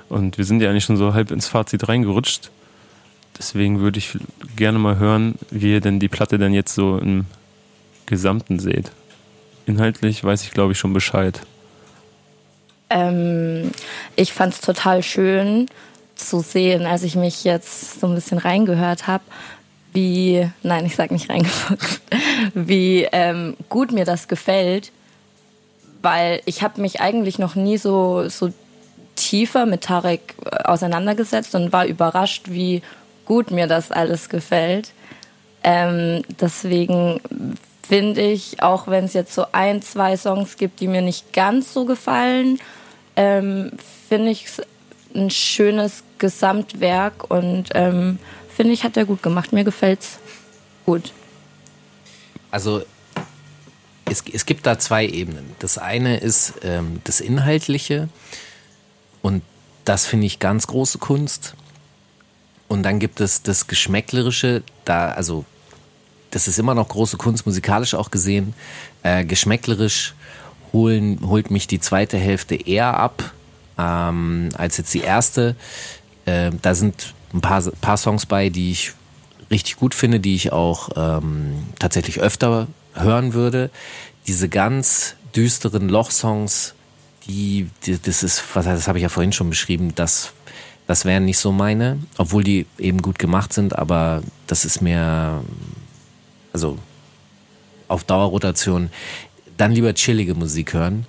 Und 0.08 0.38
wir 0.38 0.46
sind 0.46 0.62
ja 0.62 0.70
eigentlich 0.70 0.84
schon 0.84 0.98
so 0.98 1.16
halb 1.16 1.32
ins 1.32 1.48
Fazit 1.48 1.88
reingerutscht. 1.88 2.52
Deswegen 3.40 3.80
würde 3.80 3.98
ich 3.98 4.16
gerne 4.56 4.78
mal 4.78 5.00
hören, 5.00 5.34
wie 5.50 5.72
ihr 5.72 5.82
denn 5.82 6.00
die 6.00 6.08
Platte 6.10 6.38
dann 6.38 6.54
jetzt 6.54 6.76
so 6.76 7.00
im 7.00 7.26
Gesamten 8.06 8.60
seht 8.60 8.92
inhaltlich 9.66 10.24
weiß 10.24 10.44
ich, 10.44 10.52
glaube 10.52 10.74
ich, 10.74 10.80
schon 10.80 10.94
Bescheid. 10.94 11.42
Ähm, 12.90 13.72
ich 14.16 14.34
fand 14.34 14.54
es 14.54 14.62
total 14.62 15.04
schön 15.04 15.68
zu 16.16 16.40
sehen, 16.40 16.86
als 16.86 17.04
ich 17.04 17.16
mich 17.16 17.44
jetzt 17.44 18.00
so 18.00 18.08
ein 18.08 18.16
bisschen 18.16 18.38
reingehört 18.38 19.08
habe, 19.08 19.24
wie, 19.94 20.50
nein, 20.62 20.86
ich 20.86 20.96
sag 20.96 21.12
nicht 21.12 21.30
reingefuchst, 21.30 22.02
wie 22.54 23.08
ähm, 23.12 23.56
gut 23.70 23.92
mir 23.92 24.06
das 24.06 24.28
gefällt, 24.28 24.92
weil 26.02 26.42
ich 26.46 26.62
habe 26.62 26.82
mich 26.82 27.02
eigentlich 27.02 27.40
noch 27.40 27.56
nie 27.56 27.78
so, 27.78 28.28
so 28.30 28.52
tiefer 29.16 29.66
mit 29.66 29.82
Tarek 29.82 30.36
äh, 30.46 30.64
auseinandergesetzt 30.64 31.56
und 31.56 31.74
war 31.74 31.86
überrascht, 31.86 32.50
wie 32.50 32.82
gut 33.26 33.52
mir 33.52 33.68
das 33.68 33.92
alles 33.92 34.30
gefällt. 34.30 34.92
Ähm, 35.64 36.22
deswegen 36.40 37.20
finde 37.88 38.22
ich, 38.22 38.62
auch 38.62 38.88
wenn 38.88 39.06
es 39.06 39.14
jetzt 39.14 39.34
so 39.34 39.46
ein, 39.52 39.82
zwei 39.82 40.18
Songs 40.18 40.58
gibt, 40.58 40.80
die 40.80 40.88
mir 40.88 41.02
nicht 41.02 41.34
ganz 41.34 41.74
so 41.74 41.86
gefallen, 41.86 42.60
ähm, 43.16 43.72
finde 44.10 44.32
ich 44.32 44.46
es 44.46 44.62
ein 45.14 45.30
schönes 45.30 46.04
Gesamtwerk 46.18 47.30
und 47.30 47.70
ähm, 47.74 48.20
finde 48.54 48.74
ich, 48.74 48.84
hat 48.84 48.98
er 48.98 49.06
gut 49.06 49.24
gemacht. 49.24 49.54
Mir 49.54 49.64
gefällt 49.64 50.02
es 50.02 50.20
gut. 50.86 51.12
Also 52.52 52.84
es, 54.10 54.24
es 54.32 54.46
gibt 54.46 54.66
da 54.66 54.78
zwei 54.78 55.06
Ebenen. 55.06 55.56
Das 55.60 55.78
eine 55.78 56.18
ist 56.18 56.54
ähm, 56.64 57.02
das 57.04 57.22
Inhaltliche 57.22 58.10
und 59.22 59.42
das 59.86 60.06
finde 60.06 60.28
ich 60.28 60.40
ganz 60.40 60.68
große 60.68 60.98
Kunst. 60.98 61.56
Und 62.68 62.84
dann 62.84 63.00
gibt 63.00 63.22
es 63.22 63.44
das 63.44 63.68
Geschmäcklerische, 63.68 64.64
da, 64.86 65.12
also 65.12 65.46
das 66.36 66.50
ist 66.50 66.60
immer 66.60 66.76
noch 66.76 66.90
große 66.90 67.16
Kunst, 67.16 67.46
musikalisch 67.46 67.94
auch 67.96 68.12
gesehen. 68.12 68.54
Äh, 69.04 69.24
geschmäcklerisch 69.24 70.16
holen, 70.74 71.18
holt 71.26 71.50
mich 71.50 71.66
die 71.66 71.80
zweite 71.80 72.18
Hälfte 72.18 72.56
eher 72.56 72.98
ab 72.98 73.32
ähm, 73.78 74.50
als 74.58 74.76
jetzt 74.76 74.94
die 74.94 75.00
erste. 75.00 75.56
Äh, 76.26 76.52
da 76.62 76.76
sind 76.76 77.14
ein 77.34 77.40
paar, 77.40 77.62
paar 77.80 77.96
Songs 77.96 78.26
bei, 78.26 78.50
die 78.50 78.72
ich 78.72 78.92
richtig 79.50 79.78
gut 79.78 79.96
finde, 79.96 80.20
die 80.20 80.36
ich 80.36 80.52
auch 80.52 80.90
ähm, 80.98 81.64
tatsächlich 81.80 82.20
öfter 82.20 82.68
hören 82.94 83.34
würde. 83.34 83.70
Diese 84.28 84.50
ganz 84.50 85.16
düsteren 85.38 85.88
Loch-Songs, 85.88 86.74
die, 87.28 87.70
die, 87.86 87.98
das 87.98 88.24
ist, 88.24 88.44
was 88.54 88.66
das 88.66 88.90
habe 88.90 88.98
ich 88.98 89.04
ja 89.04 89.10
vorhin 89.10 89.32
schon 89.32 89.50
beschrieben, 89.50 89.96
das, 89.96 90.34
das 90.86 91.06
wären 91.06 91.24
nicht 91.24 91.38
so 91.38 91.54
meine, 91.54 92.00
obwohl 92.18 92.44
die 92.44 92.66
eben 92.78 93.02
gut 93.02 93.20
gemacht 93.20 93.54
sind, 93.54 93.80
aber 93.80 94.22
das 94.48 94.66
ist 94.66 94.82
mir 94.82 95.42
also 96.56 96.78
auf 97.90 98.06
Dauerrotation, 98.06 98.90
dann 99.58 99.74
lieber 99.74 99.94
chillige 99.94 100.36
Musik 100.36 100.74
hören. 100.74 101.06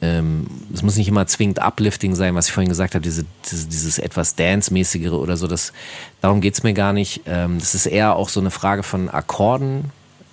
Ähm, 0.00 0.46
es 0.72 0.82
muss 0.82 0.96
nicht 0.96 1.08
immer 1.08 1.26
zwingend 1.26 1.58
uplifting 1.60 2.14
sein, 2.14 2.36
was 2.36 2.46
ich 2.46 2.52
vorhin 2.52 2.68
gesagt 2.68 2.94
habe, 2.94 3.02
diese, 3.02 3.24
dieses, 3.44 3.68
dieses 3.68 3.98
etwas 3.98 4.36
Dance-mäßigere 4.36 5.18
oder 5.18 5.36
so. 5.36 5.48
Das, 5.48 5.72
darum 6.20 6.40
es 6.40 6.62
mir 6.62 6.72
gar 6.72 6.92
nicht. 6.92 7.22
Ähm, 7.26 7.58
das 7.58 7.74
ist 7.74 7.86
eher 7.86 8.14
auch 8.14 8.28
so 8.28 8.38
eine 8.38 8.52
Frage 8.52 8.84
von 8.84 9.08
Akkorden. 9.08 9.90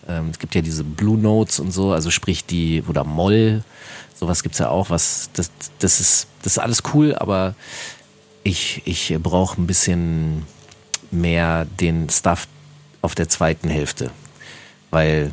Ähm, 0.07 0.29
es 0.29 0.37
gibt 0.37 0.53
ja 0.53 0.61
diese 0.61 0.83
Blue 0.83 1.17
Notes 1.17 1.59
und 1.59 1.71
so, 1.71 1.91
also 1.91 2.11
sprich 2.11 2.45
die, 2.45 2.83
oder 2.87 3.03
Moll, 3.03 3.63
sowas 4.13 4.43
gibt 4.43 4.53
es 4.53 4.59
ja 4.59 4.69
auch. 4.69 4.91
Was, 4.91 5.31
das, 5.33 5.49
das, 5.79 5.99
ist, 5.99 6.27
das 6.43 6.53
ist 6.53 6.59
alles 6.59 6.83
cool, 6.93 7.15
aber 7.15 7.55
ich, 8.43 8.83
ich 8.85 9.17
brauche 9.21 9.59
ein 9.59 9.65
bisschen 9.65 10.43
mehr 11.09 11.65
den 11.65 12.07
Stuff 12.11 12.47
auf 13.01 13.15
der 13.15 13.29
zweiten 13.29 13.67
Hälfte 13.67 14.11
weil 14.91 15.31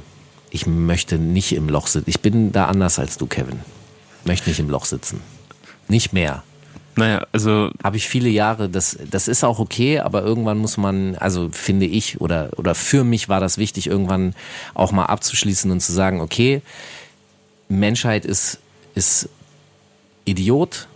ich 0.50 0.66
möchte 0.66 1.18
nicht 1.18 1.52
im 1.52 1.68
Loch 1.68 1.86
sitzen. 1.86 2.08
Ich 2.08 2.20
bin 2.20 2.52
da 2.52 2.66
anders 2.66 2.98
als 2.98 3.18
du, 3.18 3.26
Kevin. 3.26 3.60
Möchte 4.24 4.48
nicht 4.50 4.60
im 4.60 4.70
Loch 4.70 4.84
sitzen. 4.84 5.20
Nicht 5.88 6.12
mehr. 6.12 6.42
Naja, 6.96 7.26
also. 7.32 7.70
Habe 7.82 7.96
ich 7.96 8.08
viele 8.08 8.28
Jahre, 8.28 8.68
das, 8.68 8.96
das 9.10 9.28
ist 9.28 9.44
auch 9.44 9.58
okay, 9.58 9.98
aber 9.98 10.22
irgendwann 10.22 10.58
muss 10.58 10.76
man, 10.76 11.16
also 11.16 11.48
finde 11.50 11.86
ich, 11.86 12.20
oder, 12.20 12.50
oder 12.56 12.74
für 12.74 13.04
mich 13.04 13.28
war 13.28 13.40
das 13.40 13.58
wichtig, 13.58 13.88
irgendwann 13.88 14.34
auch 14.74 14.92
mal 14.92 15.06
abzuschließen 15.06 15.70
und 15.70 15.80
zu 15.80 15.92
sagen, 15.92 16.20
okay, 16.20 16.62
Menschheit 17.68 18.24
ist, 18.24 18.58
ist 18.94 19.28
Idiot, 20.24 20.86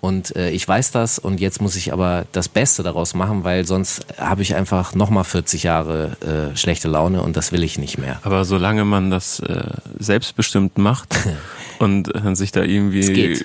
und 0.00 0.34
äh, 0.34 0.50
ich 0.50 0.66
weiß 0.66 0.92
das 0.92 1.18
und 1.18 1.40
jetzt 1.40 1.60
muss 1.60 1.76
ich 1.76 1.92
aber 1.92 2.24
das 2.32 2.48
Beste 2.48 2.82
daraus 2.82 3.14
machen, 3.14 3.44
weil 3.44 3.66
sonst 3.66 4.06
habe 4.16 4.40
ich 4.42 4.54
einfach 4.54 4.94
nochmal 4.94 5.24
40 5.24 5.64
Jahre 5.64 6.52
äh, 6.52 6.56
schlechte 6.56 6.88
Laune 6.88 7.22
und 7.22 7.36
das 7.36 7.52
will 7.52 7.62
ich 7.62 7.78
nicht 7.78 7.98
mehr. 7.98 8.18
Aber 8.22 8.44
solange 8.46 8.84
man 8.84 9.10
das 9.10 9.40
äh, 9.40 9.62
selbstbestimmt 9.98 10.78
macht 10.78 11.14
und 11.78 12.14
äh, 12.14 12.34
sich 12.34 12.50
da 12.50 12.62
irgendwie 12.62 13.38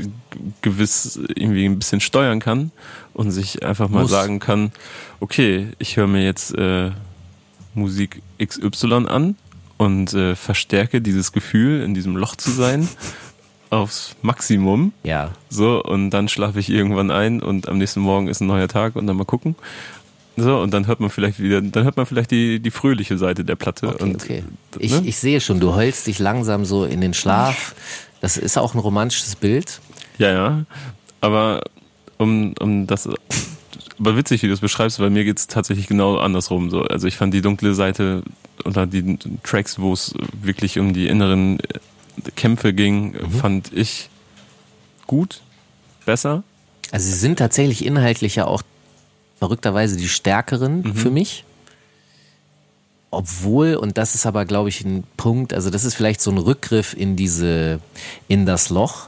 gewiss 0.62 1.20
irgendwie 1.36 1.66
ein 1.66 1.78
bisschen 1.78 2.00
steuern 2.00 2.40
kann 2.40 2.72
und 3.14 3.32
sich 3.32 3.64
einfach 3.64 3.90
mal 3.90 4.04
muss. 4.04 4.12
sagen 4.12 4.40
kann, 4.40 4.72
okay, 5.20 5.68
ich 5.78 5.98
höre 5.98 6.08
mir 6.08 6.24
jetzt 6.24 6.56
äh, 6.58 6.92
Musik 7.74 8.22
XY 8.42 9.08
an 9.08 9.36
und 9.78 10.14
äh, 10.14 10.36
verstärke 10.36 11.02
dieses 11.02 11.34
Gefühl, 11.34 11.82
in 11.82 11.94
diesem 11.94 12.16
Loch 12.16 12.38
zu 12.38 12.52
sein 12.52 12.88
aufs 13.76 14.16
Maximum. 14.22 14.94
Ja. 15.04 15.32
So, 15.50 15.84
und 15.84 16.10
dann 16.10 16.28
schlafe 16.28 16.60
ich 16.60 16.70
irgendwann 16.70 17.12
ein 17.12 17.42
und 17.42 17.68
am 17.68 17.78
nächsten 17.78 18.00
Morgen 18.00 18.28
ist 18.28 18.42
ein 18.42 18.48
neuer 18.48 18.68
Tag 18.68 18.96
und 18.96 19.08
dann 19.08 19.18
mal 19.18 19.26
gucken. 19.26 19.56
So, 20.38 20.60
und 20.60 20.74
dann 20.74 20.88
hört 20.88 21.00
man 21.00 21.10
vielleicht 21.10 21.40
wieder, 21.40 21.62
dann 21.62 21.84
hört 21.84 21.96
man 21.96 22.06
vielleicht 22.06 22.32
die, 22.32 22.60
die 22.60 22.72
fröhliche 22.72 23.18
Seite 23.18 23.46
der 23.46 23.56
Platte. 23.56 23.88
Okay, 23.88 24.04
und, 24.04 24.16
okay. 24.16 24.44
ne? 24.44 24.48
Ich, 24.80 25.06
ich 25.06 25.18
sehe 25.18 25.40
schon, 25.40 25.60
du 25.60 25.76
heulst 25.76 26.08
dich 26.08 26.20
langsam 26.20 26.66
so 26.66 26.86
in 26.86 27.00
den 27.00 27.14
Schlaf. 27.14 27.76
Das 28.22 28.38
ist 28.38 28.58
auch 28.58 28.74
ein 28.74 28.80
romantisches 28.80 29.36
Bild. 29.36 29.80
Ja, 30.18 30.32
ja. 30.32 30.66
Aber 31.22 31.62
um, 32.18 32.54
um 32.60 32.88
das. 32.88 33.10
Aber 33.98 34.18
witzig, 34.18 34.44
wie 34.44 34.48
du 34.48 34.54
es 34.54 34.60
beschreibst, 34.60 35.00
weil 35.00 35.10
mir 35.10 35.24
geht's 35.24 35.48
tatsächlich 35.48 35.88
genau 35.88 36.18
andersrum. 36.18 36.70
So. 36.70 36.82
Also 36.82 37.08
ich 37.08 37.16
fand 37.16 37.34
die 37.34 37.42
dunkle 37.42 37.74
Seite 37.74 38.24
oder 38.66 38.86
die 38.88 39.18
Tracks, 39.44 39.80
wo 39.80 39.94
es 39.94 40.14
wirklich 40.42 40.80
um 40.80 40.94
die 40.94 41.08
inneren 41.08 41.60
Kämpfe 42.36 42.74
ging, 42.74 43.16
fand 43.30 43.72
ich 43.74 44.10
gut, 45.08 45.42
besser. 46.06 46.44
Also 46.92 47.08
sie 47.08 47.18
sind 47.18 47.40
tatsächlich 47.40 47.86
inhaltlich 47.86 48.36
ja 48.36 48.46
auch 48.46 48.62
verrückterweise 49.38 49.98
die 49.98 50.08
stärkeren 50.08 50.94
für 50.96 51.12
mich. 51.12 51.44
Obwohl, 53.12 53.76
und 53.76 53.98
das 53.98 54.16
ist 54.16 54.26
aber, 54.26 54.46
glaube 54.46 54.70
ich, 54.70 54.82
ein 54.82 55.04
Punkt, 55.18 55.54
also 55.54 55.70
das 55.70 55.86
ist 55.86 55.96
vielleicht 55.96 56.22
so 56.22 56.32
ein 56.32 56.38
Rückgriff 56.38 56.94
in 56.94 57.16
diese, 57.16 57.80
in 58.28 58.46
das 58.46 58.70
Loch. 58.70 59.08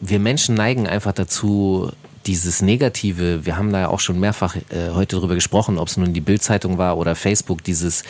Wir 0.00 0.18
Menschen 0.18 0.54
neigen 0.54 0.86
einfach 0.88 1.12
dazu, 1.12 1.92
dieses 2.26 2.60
Negative, 2.60 3.46
wir 3.46 3.56
haben 3.56 3.72
da 3.72 3.80
ja 3.80 3.88
auch 3.88 4.00
schon 4.00 4.18
mehrfach 4.18 4.56
äh, 4.56 4.90
heute 4.92 5.16
drüber 5.16 5.34
gesprochen, 5.34 5.78
ob 5.78 5.88
es 5.88 5.96
nun 5.96 6.12
die 6.12 6.20
Bildzeitung 6.20 6.76
war 6.76 6.98
oder 6.98 7.14
Facebook, 7.14 7.62
dieses, 7.64 8.02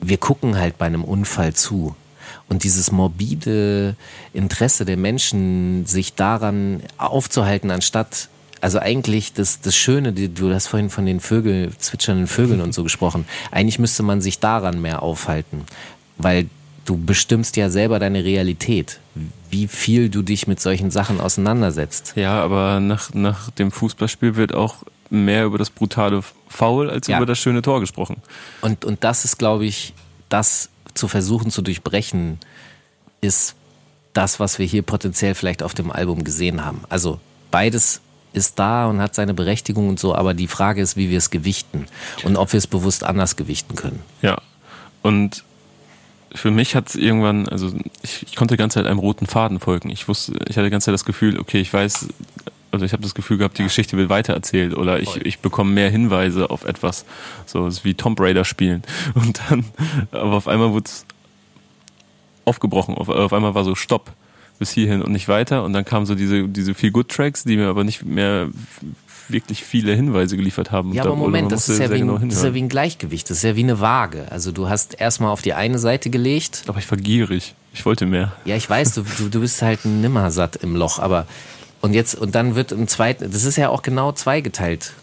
wir 0.00 0.18
gucken 0.18 0.56
halt 0.56 0.78
bei 0.78 0.86
einem 0.86 1.04
Unfall 1.04 1.52
zu. 1.52 1.96
Und 2.52 2.64
dieses 2.64 2.92
morbide 2.92 3.96
Interesse 4.34 4.84
der 4.84 4.98
Menschen, 4.98 5.86
sich 5.86 6.12
daran 6.12 6.82
aufzuhalten, 6.98 7.70
anstatt, 7.70 8.28
also 8.60 8.78
eigentlich 8.78 9.32
das, 9.32 9.62
das 9.62 9.74
Schöne, 9.74 10.12
die- 10.12 10.28
du 10.28 10.52
hast 10.52 10.66
vorhin 10.66 10.90
von 10.90 11.06
den 11.06 11.20
Vögel, 11.20 11.72
zwitschernden 11.78 12.26
Vögeln 12.26 12.60
und 12.60 12.74
so 12.74 12.82
gesprochen, 12.88 13.24
eigentlich 13.50 13.78
müsste 13.78 14.02
man 14.02 14.20
sich 14.20 14.38
daran 14.38 14.82
mehr 14.82 15.02
aufhalten, 15.02 15.62
weil 16.18 16.46
du 16.84 16.98
bestimmst 16.98 17.56
ja 17.56 17.70
selber 17.70 17.98
deine 17.98 18.22
Realität, 18.22 19.00
wie 19.48 19.66
viel 19.66 20.10
du 20.10 20.20
dich 20.20 20.46
mit 20.46 20.60
solchen 20.60 20.90
Sachen 20.90 21.22
auseinandersetzt. 21.22 22.12
Ja, 22.16 22.42
aber 22.42 22.80
nach, 22.80 23.14
nach 23.14 23.48
dem 23.52 23.70
Fußballspiel 23.72 24.36
wird 24.36 24.52
auch 24.52 24.76
mehr 25.08 25.46
über 25.46 25.56
das 25.56 25.70
brutale 25.70 26.22
Foul 26.48 26.90
als 26.90 27.06
Ja. 27.06 27.16
über 27.16 27.24
das 27.24 27.38
schöne 27.38 27.62
Tor 27.62 27.80
gesprochen. 27.80 28.16
Und, 28.60 28.84
und 28.84 29.04
das 29.04 29.24
ist, 29.24 29.38
glaube 29.38 29.64
ich, 29.64 29.94
das 30.28 30.68
zu 30.94 31.08
versuchen 31.08 31.50
zu 31.50 31.62
durchbrechen, 31.62 32.38
ist 33.20 33.54
das, 34.12 34.40
was 34.40 34.58
wir 34.58 34.66
hier 34.66 34.82
potenziell 34.82 35.34
vielleicht 35.34 35.62
auf 35.62 35.74
dem 35.74 35.90
Album 35.90 36.24
gesehen 36.24 36.64
haben. 36.64 36.82
Also 36.88 37.20
beides 37.50 38.00
ist 38.32 38.58
da 38.58 38.86
und 38.86 39.00
hat 39.00 39.14
seine 39.14 39.34
Berechtigung 39.34 39.88
und 39.88 39.98
so, 39.98 40.14
aber 40.14 40.34
die 40.34 40.48
Frage 40.48 40.80
ist, 40.80 40.96
wie 40.96 41.10
wir 41.10 41.18
es 41.18 41.30
gewichten 41.30 41.86
und 42.24 42.36
ob 42.36 42.52
wir 42.52 42.58
es 42.58 42.66
bewusst 42.66 43.04
anders 43.04 43.36
gewichten 43.36 43.74
können. 43.74 44.00
Ja. 44.22 44.40
Und 45.02 45.44
für 46.34 46.50
mich 46.50 46.74
hat 46.74 46.88
es 46.88 46.94
irgendwann, 46.94 47.48
also 47.48 47.72
ich, 48.02 48.22
ich 48.22 48.36
konnte 48.36 48.54
die 48.54 48.58
ganze 48.58 48.74
Zeit 48.74 48.86
einem 48.86 48.98
roten 48.98 49.26
Faden 49.26 49.60
folgen. 49.60 49.90
Ich 49.90 50.08
wusste, 50.08 50.32
ich 50.48 50.56
hatte 50.56 50.64
die 50.64 50.70
ganze 50.70 50.86
Zeit 50.86 50.94
das 50.94 51.04
Gefühl, 51.04 51.38
okay, 51.38 51.60
ich 51.60 51.72
weiß, 51.72 52.08
also 52.72 52.84
ich 52.84 52.92
habe 52.92 53.02
das 53.02 53.14
Gefühl 53.14 53.38
gehabt, 53.38 53.58
die 53.58 53.64
Geschichte 53.64 53.96
wird 53.96 54.08
weitererzählt 54.08 54.74
oder 54.76 54.98
ich, 54.98 55.16
ich 55.24 55.38
bekomme 55.38 55.70
mehr 55.70 55.90
Hinweise 55.90 56.50
auf 56.50 56.64
etwas. 56.64 57.04
So 57.46 57.66
ist 57.66 57.84
wie 57.84 57.94
Tomb 57.94 58.18
Raider 58.18 58.44
spielen. 58.44 58.82
Und 59.14 59.40
dann, 59.48 59.64
aber 60.10 60.32
auf 60.32 60.48
einmal 60.48 60.72
wurde 60.72 60.86
es 60.86 61.04
aufgebrochen. 62.44 62.94
Auf, 62.94 63.08
auf 63.08 63.32
einmal 63.32 63.54
war 63.54 63.64
so 63.64 63.74
Stopp 63.74 64.12
bis 64.58 64.70
hierhin 64.72 65.02
und 65.02 65.12
nicht 65.12 65.28
weiter. 65.28 65.64
Und 65.64 65.72
dann 65.72 65.84
kamen 65.84 66.06
so 66.06 66.14
diese, 66.14 66.48
diese 66.48 66.74
Feel 66.74 66.92
Good 66.92 67.08
Tracks, 67.08 67.44
die 67.44 67.56
mir 67.56 67.68
aber 67.68 67.84
nicht 67.84 68.04
mehr 68.04 68.48
wirklich 69.28 69.64
viele 69.64 69.94
Hinweise 69.94 70.36
geliefert 70.36 70.70
haben. 70.70 70.92
Ja, 70.92 71.04
aber 71.04 71.16
Moment, 71.16 71.50
das 71.50 71.68
ist, 71.68 71.78
ja 71.78 71.90
wie 71.90 71.98
genau 71.98 72.16
ein, 72.16 72.28
das 72.28 72.38
ist 72.38 72.44
ja 72.44 72.54
wie 72.54 72.62
ein 72.62 72.68
Gleichgewicht, 72.68 73.28
das 73.30 73.38
ist 73.38 73.44
ja 73.44 73.56
wie 73.56 73.62
eine 73.62 73.80
Waage. 73.80 74.26
Also 74.30 74.52
du 74.52 74.68
hast 74.68 75.00
erstmal 75.00 75.30
auf 75.30 75.42
die 75.42 75.54
eine 75.54 75.78
Seite 75.78 76.10
gelegt, 76.10 76.64
Aber 76.66 76.78
ich 76.78 76.90
war 76.90 76.98
gierig. 76.98 77.54
Ich 77.74 77.86
wollte 77.86 78.06
mehr. 78.06 78.32
Ja, 78.44 78.56
ich 78.56 78.68
weiß, 78.68 78.94
du, 78.94 79.02
du, 79.18 79.28
du 79.30 79.40
bist 79.40 79.62
halt 79.62 79.84
ein 79.84 80.00
Nimmersatt 80.00 80.56
im 80.56 80.76
Loch, 80.76 80.98
aber 80.98 81.26
und 81.82 81.92
jetzt 81.92 82.14
und 82.14 82.34
dann 82.34 82.54
wird 82.54 82.72
im 82.72 82.88
zweiten, 82.88 83.30
das 83.30 83.44
ist 83.44 83.56
ja 83.56 83.68
auch 83.68 83.82
genau 83.82 84.12
zweigeteilt. 84.12 84.94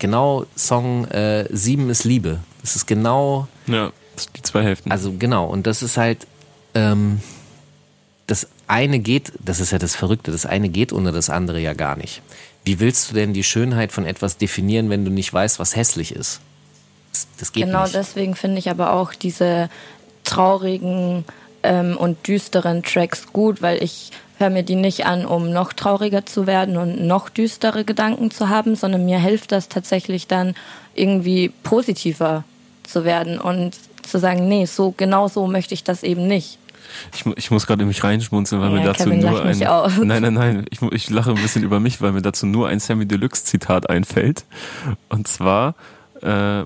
Genau 0.00 0.46
Song 0.56 1.04
äh, 1.06 1.46
7 1.50 1.88
ist 1.90 2.02
Liebe. 2.02 2.40
Das 2.62 2.74
ist 2.74 2.86
genau, 2.86 3.46
Ja, 3.68 3.92
das 4.16 4.24
sind 4.24 4.36
die 4.36 4.42
zwei 4.42 4.64
Hälften. 4.64 4.90
also 4.90 5.12
genau, 5.16 5.46
und 5.46 5.66
das 5.68 5.82
ist 5.82 5.96
halt, 5.96 6.26
ähm, 6.74 7.20
das 8.26 8.48
eine 8.66 8.98
geht, 8.98 9.32
das 9.44 9.60
ist 9.60 9.70
ja 9.70 9.78
das 9.78 9.94
Verrückte, 9.94 10.32
das 10.32 10.44
eine 10.46 10.68
geht 10.68 10.92
ohne 10.92 11.12
das 11.12 11.30
andere 11.30 11.60
ja 11.60 11.72
gar 11.74 11.96
nicht. 11.96 12.20
Wie 12.64 12.80
willst 12.80 13.10
du 13.10 13.14
denn 13.14 13.32
die 13.32 13.44
Schönheit 13.44 13.92
von 13.92 14.04
etwas 14.06 14.36
definieren, 14.38 14.90
wenn 14.90 15.04
du 15.04 15.10
nicht 15.10 15.32
weißt, 15.32 15.58
was 15.58 15.76
hässlich 15.76 16.14
ist? 16.14 16.40
Das, 17.12 17.26
das 17.38 17.52
geht 17.52 17.66
Genau 17.66 17.82
nicht. 17.82 17.94
deswegen 17.94 18.34
finde 18.34 18.58
ich 18.58 18.70
aber 18.70 18.92
auch 18.94 19.14
diese 19.14 19.68
traurigen 20.24 21.24
ähm, 21.62 21.96
und 21.96 22.26
düsteren 22.26 22.82
Tracks 22.82 23.32
gut, 23.32 23.62
weil 23.62 23.82
ich 23.82 24.10
höre 24.38 24.50
mir 24.50 24.62
die 24.62 24.74
nicht 24.74 25.06
an, 25.06 25.24
um 25.24 25.50
noch 25.50 25.72
trauriger 25.72 26.26
zu 26.26 26.46
werden 26.46 26.76
und 26.76 27.06
noch 27.06 27.28
düstere 27.28 27.84
Gedanken 27.84 28.30
zu 28.30 28.48
haben, 28.48 28.74
sondern 28.74 29.04
mir 29.04 29.20
hilft 29.20 29.52
das 29.52 29.68
tatsächlich 29.68 30.26
dann 30.26 30.54
irgendwie 30.94 31.50
positiver 31.62 32.44
zu 32.82 33.04
werden 33.04 33.38
und 33.38 33.76
zu 34.02 34.18
sagen, 34.18 34.48
nee, 34.48 34.64
so 34.66 34.92
genau 34.96 35.28
so 35.28 35.46
möchte 35.46 35.74
ich 35.74 35.84
das 35.84 36.02
eben 36.02 36.26
nicht. 36.26 36.58
Ich, 37.14 37.24
ich 37.36 37.50
muss 37.50 37.66
gerade 37.66 37.84
mich 37.84 38.02
reinschmunzeln, 38.04 38.60
weil 38.60 38.70
Ja, 38.70 38.78
mir 38.80 38.84
dazu 38.84 39.04
Kevin 39.04 39.20
nur 39.20 39.42
ein. 39.42 39.58
Nein, 40.06 40.22
nein, 40.22 40.34
nein. 40.34 40.66
Ich, 40.70 40.82
ich 40.82 41.08
lache 41.08 41.30
ein 41.30 41.36
bisschen 41.36 41.62
über 41.62 41.80
mich, 41.80 42.02
weil 42.02 42.12
mir 42.12 42.22
dazu 42.22 42.44
nur 42.44 42.68
ein 42.68 42.80
Sammy 42.80 43.06
Deluxe 43.06 43.44
Zitat 43.44 43.88
einfällt. 43.88 44.44
Und 45.08 45.28
zwar, 45.28 45.74
äh, 46.20 46.64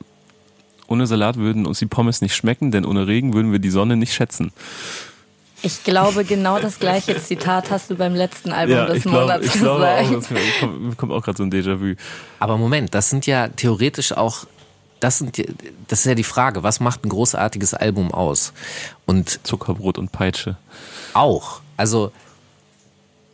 ohne 0.88 1.06
Salat 1.06 1.36
würden 1.36 1.66
uns 1.66 1.78
die 1.78 1.86
Pommes 1.86 2.20
nicht 2.20 2.34
schmecken, 2.34 2.70
denn 2.70 2.84
ohne 2.84 3.06
Regen 3.06 3.34
würden 3.34 3.52
wir 3.52 3.58
die 3.58 3.70
Sonne 3.70 3.96
nicht 3.96 4.12
schätzen. 4.14 4.52
Ich 5.62 5.84
glaube, 5.84 6.24
genau 6.24 6.58
das 6.58 6.78
gleiche 6.78 7.20
Zitat 7.20 7.70
hast 7.70 7.90
du 7.90 7.96
beim 7.96 8.14
letzten 8.14 8.52
Album 8.52 8.86
des 8.86 8.98
ich 8.98 9.02
glaube, 9.04 9.20
Monats 9.20 9.46
ich 9.46 9.52
glaube 9.54 9.86
auch, 9.88 9.98
gesagt. 10.10 10.16
dass 10.22 10.30
mir, 10.30 10.40
kommt, 10.60 10.98
kommt 10.98 11.12
auch 11.12 11.22
gerade 11.24 11.38
so 11.38 11.44
ein 11.44 11.50
Déjà-vu. 11.50 11.94
Aber 12.38 12.56
Moment, 12.58 12.94
das 12.94 13.08
sind 13.10 13.26
ja 13.26 13.48
theoretisch 13.48 14.12
auch, 14.12 14.44
das 15.00 15.18
sind, 15.18 15.36
die- 15.38 15.46
das 15.88 16.00
ist 16.00 16.04
ja 16.06 16.14
die 16.14 16.24
Frage, 16.24 16.62
was 16.62 16.78
macht 16.80 17.04
ein 17.04 17.08
großartiges 17.08 17.72
Album 17.74 18.12
aus? 18.12 18.52
Und 19.06 19.40
Zuckerbrot 19.46 19.98
und 19.98 20.12
Peitsche. 20.12 20.56
auch, 21.14 21.60
also 21.78 22.12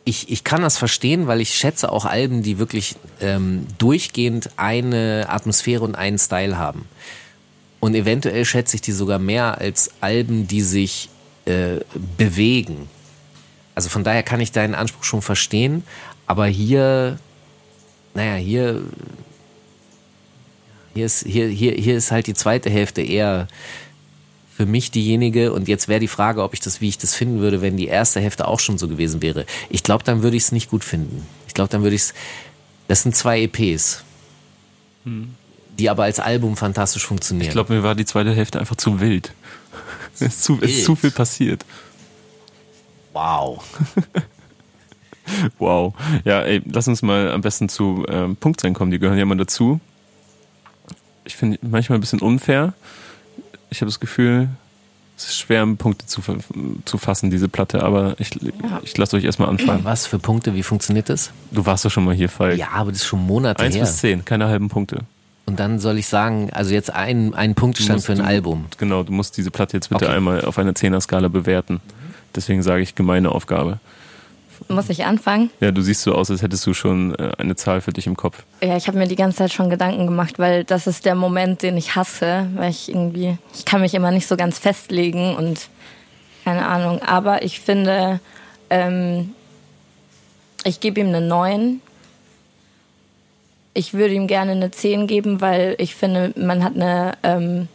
ich, 0.05 0.29
ich 0.31 0.43
kann 0.43 0.61
das 0.61 0.77
verstehen, 0.77 1.27
weil 1.27 1.39
ich 1.39 1.53
schätze 1.53 1.91
auch 1.91 2.05
Alben, 2.05 2.41
die 2.43 2.57
wirklich 2.57 2.95
ähm, 3.21 3.67
durchgehend 3.77 4.49
eine 4.57 5.27
Atmosphäre 5.29 5.83
und 5.83 5.95
einen 5.95 6.17
Style 6.19 6.57
haben. 6.57 6.85
Und 7.83 7.95
eventuell 7.95 8.45
schätze 8.45 8.77
ich 8.77 8.81
die 8.81 8.93
sogar 8.93 9.19
mehr 9.19 9.57
als 9.57 9.91
Alben, 9.99 10.47
die 10.47 10.61
sich 10.61 11.09
äh, 11.43 11.81
bewegen. 12.17 12.87
Also 13.75 13.89
von 13.89 14.05
daher 14.05 14.23
kann 14.23 14.39
ich 14.39 14.53
deinen 14.53 14.73
Anspruch 14.73 15.03
schon 15.03 15.21
verstehen, 15.21 15.83
aber 16.25 16.45
hier, 16.45 17.19
naja, 18.13 18.35
hier, 18.35 18.83
hier 20.93 21.05
ist, 21.05 21.25
hier, 21.27 21.49
hier, 21.49 21.73
hier 21.73 21.97
ist 21.97 22.13
halt 22.13 22.27
die 22.27 22.33
zweite 22.33 22.69
Hälfte 22.69 23.01
eher 23.01 23.49
für 24.55 24.65
mich 24.65 24.89
diejenige 24.89 25.51
und 25.51 25.67
jetzt 25.67 25.89
wäre 25.89 25.99
die 25.99 26.07
Frage, 26.07 26.41
ob 26.41 26.53
ich 26.53 26.61
das, 26.61 26.79
wie 26.79 26.87
ich 26.87 26.97
das 26.97 27.13
finden 27.13 27.41
würde, 27.41 27.61
wenn 27.61 27.75
die 27.75 27.87
erste 27.87 28.21
Hälfte 28.21 28.47
auch 28.47 28.61
schon 28.61 28.77
so 28.77 28.87
gewesen 28.87 29.21
wäre. 29.21 29.45
Ich 29.69 29.83
glaube, 29.83 30.05
dann 30.05 30.23
würde 30.23 30.37
ich 30.37 30.43
es 30.43 30.51
nicht 30.53 30.69
gut 30.69 30.85
finden. 30.85 31.27
Ich 31.49 31.53
glaube, 31.53 31.69
dann 31.69 31.83
würde 31.83 31.97
ich 31.97 32.03
es, 32.03 32.13
das 32.87 33.03
sind 33.03 33.13
zwei 33.13 33.41
EPs, 33.41 34.05
die 35.79 35.89
aber 35.89 36.03
als 36.03 36.19
Album 36.19 36.55
fantastisch 36.57 37.05
funktionieren. 37.05 37.47
Ich 37.47 37.53
glaube, 37.53 37.73
mir 37.73 37.83
war 37.83 37.95
die 37.95 38.05
zweite 38.05 38.33
Hälfte 38.33 38.59
einfach 38.59 38.75
zu 38.75 38.99
wild. 38.99 39.33
Es 40.15 40.21
ist 40.21 40.43
zu, 40.43 40.59
es 40.61 40.69
ist 40.69 40.85
zu 40.85 40.95
viel 40.95 41.09
passiert. 41.11 41.65
wow. 43.13 43.63
Wow. 45.57 45.93
Ja, 46.25 46.41
ey, 46.41 46.61
lass 46.65 46.87
uns 46.87 47.01
mal 47.01 47.31
am 47.31 47.41
besten 47.41 47.69
zu 47.69 48.05
ähm, 48.09 48.35
Punktzahlen 48.35 48.73
kommen. 48.73 48.91
Die 48.91 48.99
gehören 48.99 49.17
ja 49.17 49.23
immer 49.23 49.35
dazu. 49.37 49.79
Ich 51.23 51.35
finde 51.35 51.57
manchmal 51.61 51.97
ein 51.97 52.01
bisschen 52.01 52.19
unfair. 52.19 52.73
Ich 53.69 53.81
habe 53.81 53.89
das 53.89 53.99
Gefühl, 54.01 54.49
es 55.17 55.25
ist 55.25 55.37
schwer, 55.37 55.65
Punkte 55.77 56.05
zu, 56.05 56.21
zu 56.85 56.97
fassen, 56.97 57.29
diese 57.29 57.47
Platte, 57.47 57.83
aber 57.83 58.15
ich, 58.19 58.31
ich 58.83 58.97
lasse 58.97 59.15
euch 59.15 59.23
erstmal 59.23 59.47
anfangen. 59.49 59.85
Was 59.85 60.05
für 60.05 60.19
Punkte, 60.19 60.53
wie 60.55 60.63
funktioniert 60.63 61.07
das? 61.07 61.31
Du 61.51 61.65
warst 61.65 61.85
doch 61.85 61.89
schon 61.89 62.03
mal 62.03 62.13
hier, 62.13 62.29
Falk. 62.29 62.57
Ja, 62.57 62.69
aber 62.73 62.91
das 62.91 63.01
ist 63.01 63.07
schon 63.07 63.25
Monate 63.25 63.63
Eins 63.63 63.75
her. 63.75 63.83
bis 63.83 63.97
zehn, 63.97 64.25
keine 64.25 64.47
halben 64.47 64.69
Punkte. 64.69 65.05
Und 65.45 65.59
dann 65.59 65.77
soll 65.79 65.97
ich 65.97 66.07
sagen, 66.07 66.49
also 66.53 66.73
jetzt 66.73 66.91
ein, 66.93 67.33
ein 67.33 67.53
Punktstand 67.55 67.97
musst- 67.97 68.05
für 68.05 68.13
ein 68.13 68.19
du- 68.19 68.23
Album. 68.25 68.65
Genau, 68.77 69.03
du 69.03 69.11
musst 69.11 69.35
diese 69.37 69.51
Platte 69.51 69.75
jetzt 69.77 69.89
bitte 69.89 70.05
Okay. 70.05 70.15
einmal 70.15 70.45
auf 70.45 70.57
einer 70.57 70.73
Zehner-Skala 70.73 71.27
bewerten. 71.27 71.81
Deswegen 72.35 72.63
sage 72.63 72.81
ich 72.81 72.95
gemeine 72.95 73.31
Aufgabe. 73.31 73.79
Muss 74.69 74.89
ich 74.89 75.03
anfangen? 75.05 75.49
Ja, 75.59 75.71
du 75.71 75.81
siehst 75.81 76.03
so 76.03 76.15
aus, 76.15 76.31
als 76.31 76.41
hättest 76.41 76.65
du 76.65 76.73
schon 76.73 77.13
äh, 77.15 77.31
eine 77.37 77.55
Zahl 77.57 77.81
für 77.81 77.91
dich 77.91 78.07
im 78.07 78.15
Kopf. 78.15 78.43
Ja, 78.61 78.77
ich 78.77 78.87
habe 78.87 78.97
mir 78.97 79.07
die 79.07 79.17
ganze 79.17 79.39
Zeit 79.39 79.51
schon 79.51 79.69
Gedanken 79.69 80.05
gemacht, 80.05 80.39
weil 80.39 80.63
das 80.63 80.87
ist 80.87 81.03
der 81.05 81.15
Moment, 81.15 81.61
den 81.63 81.75
ich 81.75 81.95
hasse, 81.95 82.47
weil 82.55 82.69
ich 82.69 82.87
irgendwie, 82.87 83.37
ich 83.53 83.65
kann 83.65 83.81
mich 83.81 83.93
immer 83.93 84.11
nicht 84.11 84.27
so 84.27 84.37
ganz 84.37 84.59
festlegen 84.59 85.35
und 85.35 85.67
keine 86.45 86.65
Ahnung. 86.65 87.01
Aber 87.01 87.43
ich 87.43 87.59
finde, 87.59 88.21
ähm, 88.69 89.31
ich 90.63 90.79
gebe 90.79 91.01
ihm 91.01 91.07
eine 91.07 91.19
9, 91.21 91.81
ich 93.73 93.93
würde 93.93 94.13
ihm 94.13 94.27
gerne 94.27 94.51
eine 94.51 94.71
10 94.71 95.07
geben, 95.07 95.41
weil 95.41 95.75
ich 95.79 95.95
finde, 95.95 96.33
man 96.35 96.63
hat 96.63 96.75
eine 96.75 97.13
ähm, 97.23 97.67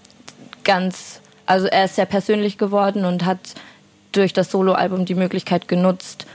ganz, 0.64 1.20
also 1.46 1.66
er 1.66 1.84
ist 1.84 1.96
sehr 1.96 2.06
persönlich 2.06 2.58
geworden 2.58 3.04
und 3.04 3.24
hat 3.24 3.38
durch 4.12 4.32
das 4.32 4.50
Soloalbum 4.50 5.04
die 5.04 5.14
Möglichkeit 5.14 5.68
genutzt, 5.68 6.26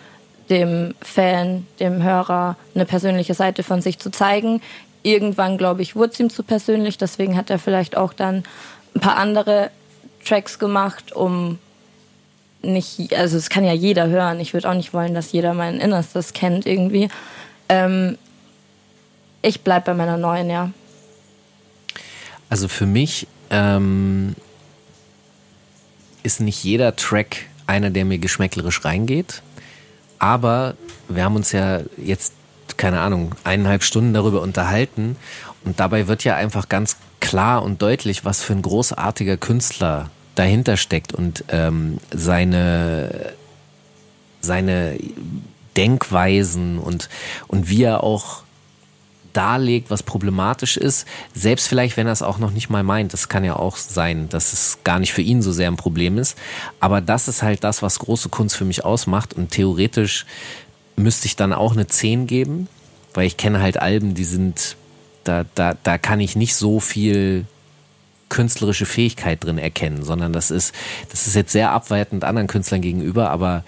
dem 0.50 0.94
Fan, 1.02 1.66
dem 1.80 2.04
Hörer 2.04 2.58
eine 2.76 2.86
persönliche 2.86 3.34
Seite 3.34 3.64
von 3.64 3.82
sich 3.82 4.00
zu 4.00 4.12
zeigen. 4.12 4.62
Irgendwann, 5.02 5.58
glaube 5.58 5.82
ich, 5.82 5.96
wurde 5.96 6.14
es 6.14 6.20
ihm 6.20 6.30
zu 6.30 6.44
persönlich, 6.44 6.98
deswegen 6.98 7.38
hat 7.38 7.50
er 7.50 7.60
vielleicht 7.60 7.98
auch 7.98 8.14
dann 8.14 8.44
ein 8.96 9.02
paar 9.02 9.18
andere 9.18 9.72
Tracks 10.26 10.60
gemacht, 10.60 11.14
um 11.14 11.60
nicht, 12.62 13.14
also 13.16 13.38
es 13.38 13.50
kann 13.50 13.66
ja 13.66 13.74
jeder 13.74 14.08
hören. 14.08 14.40
Ich 14.40 14.54
würde 14.54 14.70
auch 14.70 14.74
nicht 14.74 14.94
wollen, 14.94 15.14
dass 15.14 15.32
jeder 15.32 15.54
mein 15.54 15.80
Innerstes 15.80 16.34
kennt 16.34 16.66
irgendwie. 16.66 17.10
Ähm, 17.68 18.18
ich 19.44 19.62
bleibe 19.62 19.88
bei 19.88 19.94
meiner 19.94 20.18
neuen, 20.18 20.50
ja. 20.50 20.72
Also 22.50 22.68
für 22.68 22.86
mich 22.86 23.28
ähm, 23.50 24.36
ist 26.24 26.40
nicht 26.40 26.64
jeder 26.64 26.96
Track 26.96 27.46
einer, 27.68 27.90
der 27.90 28.06
mir 28.06 28.18
geschmäcklerisch 28.18 28.84
reingeht. 28.84 29.44
Aber 30.18 30.76
wir 31.10 31.24
haben 31.24 31.36
uns 31.36 31.52
ja 31.52 31.82
jetzt, 31.98 32.34
keine 32.78 33.02
Ahnung, 33.02 33.36
eineinhalb 33.44 33.84
Stunden 33.84 34.14
darüber 34.14 34.42
unterhalten. 34.42 35.18
Und 35.66 35.80
dabei 35.80 36.08
wird 36.08 36.24
ja 36.24 36.36
einfach 36.36 36.70
ganz 36.70 36.98
klar 37.20 37.64
und 37.64 37.82
deutlich, 37.82 38.26
was 38.26 38.42
für 38.42 38.54
ein 38.54 38.62
großartiger 38.62 39.38
Künstler 39.38 40.10
dahinter 40.36 40.78
steckt 40.78 41.14
und 41.14 41.44
ähm, 41.50 42.00
seine, 42.12 43.34
seine 44.42 44.98
Denkweisen 45.76 46.80
und, 46.80 47.10
und 47.48 47.70
wie 47.70 47.84
er 47.84 48.04
auch 48.04 48.44
darlegt, 49.34 49.90
was 49.90 50.04
problematisch 50.04 50.78
ist, 50.78 51.08
selbst 51.34 51.68
vielleicht, 51.68 51.98
wenn 51.98 52.08
er 52.08 52.14
es 52.14 52.22
auch 52.22 52.38
noch 52.38 52.52
nicht 52.52 52.70
mal 52.70 52.84
meint. 52.84 53.14
Das 53.14 53.30
kann 53.30 53.44
ja 53.44 53.56
auch 53.56 53.78
sein, 53.78 54.30
dass 54.30 54.54
es 54.54 54.80
gar 54.84 55.00
nicht 55.00 55.14
für 55.14 55.22
ihn 55.22 55.42
so 55.42 55.52
sehr 55.52 55.70
ein 55.70 55.78
Problem 55.78 56.18
ist. 56.18 56.38
Aber 56.80 57.02
das 57.02 57.28
ist 57.28 57.44
halt 57.44 57.64
das, 57.64 57.82
was 57.82 58.00
große 58.00 58.30
Kunst 58.30 58.56
für 58.56 58.66
mich 58.66 58.86
ausmacht. 58.86 59.34
Und 59.34 59.52
theoretisch 59.52 60.26
müsste 60.96 61.26
ich 61.26 61.36
dann 61.36 61.54
auch 61.54 61.74
eine 61.74 61.88
10 61.88 62.28
geben, 62.28 62.68
weil 63.14 63.28
ich 63.28 63.38
kenne 63.38 63.62
halt 63.62 63.78
Alben, 63.78 64.14
die 64.14 64.24
sind, 64.24 64.76
da, 65.24 65.46
da, 65.56 65.76
da 65.84 65.98
kann 65.98 66.20
ich 66.20 66.36
nicht 66.36 66.56
so 66.56 66.80
viel 66.80 67.46
künstlerische 68.30 68.86
Fähigkeit 68.88 69.44
drin 69.44 69.60
erkennen, 69.60 70.04
sondern 70.04 70.34
das 70.34 70.50
ist, 70.50 70.74
das 71.12 71.28
ist 71.28 71.36
jetzt 71.36 71.52
sehr 71.52 71.72
abwertend 71.72 72.24
anderen 72.24 72.48
Künstlern 72.48 72.82
gegenüber, 72.82 73.30
aber 73.30 73.64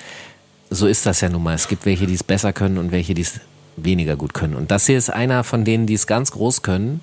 so 0.72 0.88
ist 0.88 1.06
das 1.06 1.22
ja 1.22 1.30
nun 1.30 1.44
mal. 1.44 1.54
Es 1.54 1.68
gibt 1.68 1.86
welche, 1.86 2.08
die 2.08 2.16
es 2.16 2.24
besser 2.24 2.52
können 2.52 2.80
und 2.80 2.92
welche, 2.92 3.14
die 3.14 3.22
es 3.22 3.40
weniger 3.78 4.16
gut 4.16 4.34
können. 4.34 4.56
Und 4.56 4.72
das 4.72 4.86
hier 4.86 4.98
ist 4.98 5.10
einer 5.10 5.44
von 5.44 5.66
denen, 5.66 5.86
die 5.86 5.94
es 5.94 6.08
ganz 6.08 6.32
groß 6.32 6.62
können. 6.62 7.02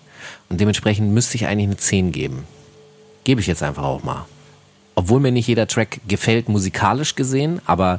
Und 0.48 0.60
dementsprechend 0.60 1.12
müsste 1.12 1.36
ich 1.36 1.46
eigentlich 1.46 1.66
eine 1.66 1.76
10 1.76 2.12
geben. 2.12 2.44
Gebe 3.24 3.40
ich 3.40 3.46
jetzt 3.46 3.62
einfach 3.62 3.84
auch 3.84 4.02
mal. 4.02 4.26
Obwohl 4.94 5.20
mir 5.20 5.32
nicht 5.32 5.46
jeder 5.46 5.66
Track 5.66 6.00
gefällt, 6.06 6.48
musikalisch 6.48 7.14
gesehen, 7.14 7.60
aber 7.64 7.98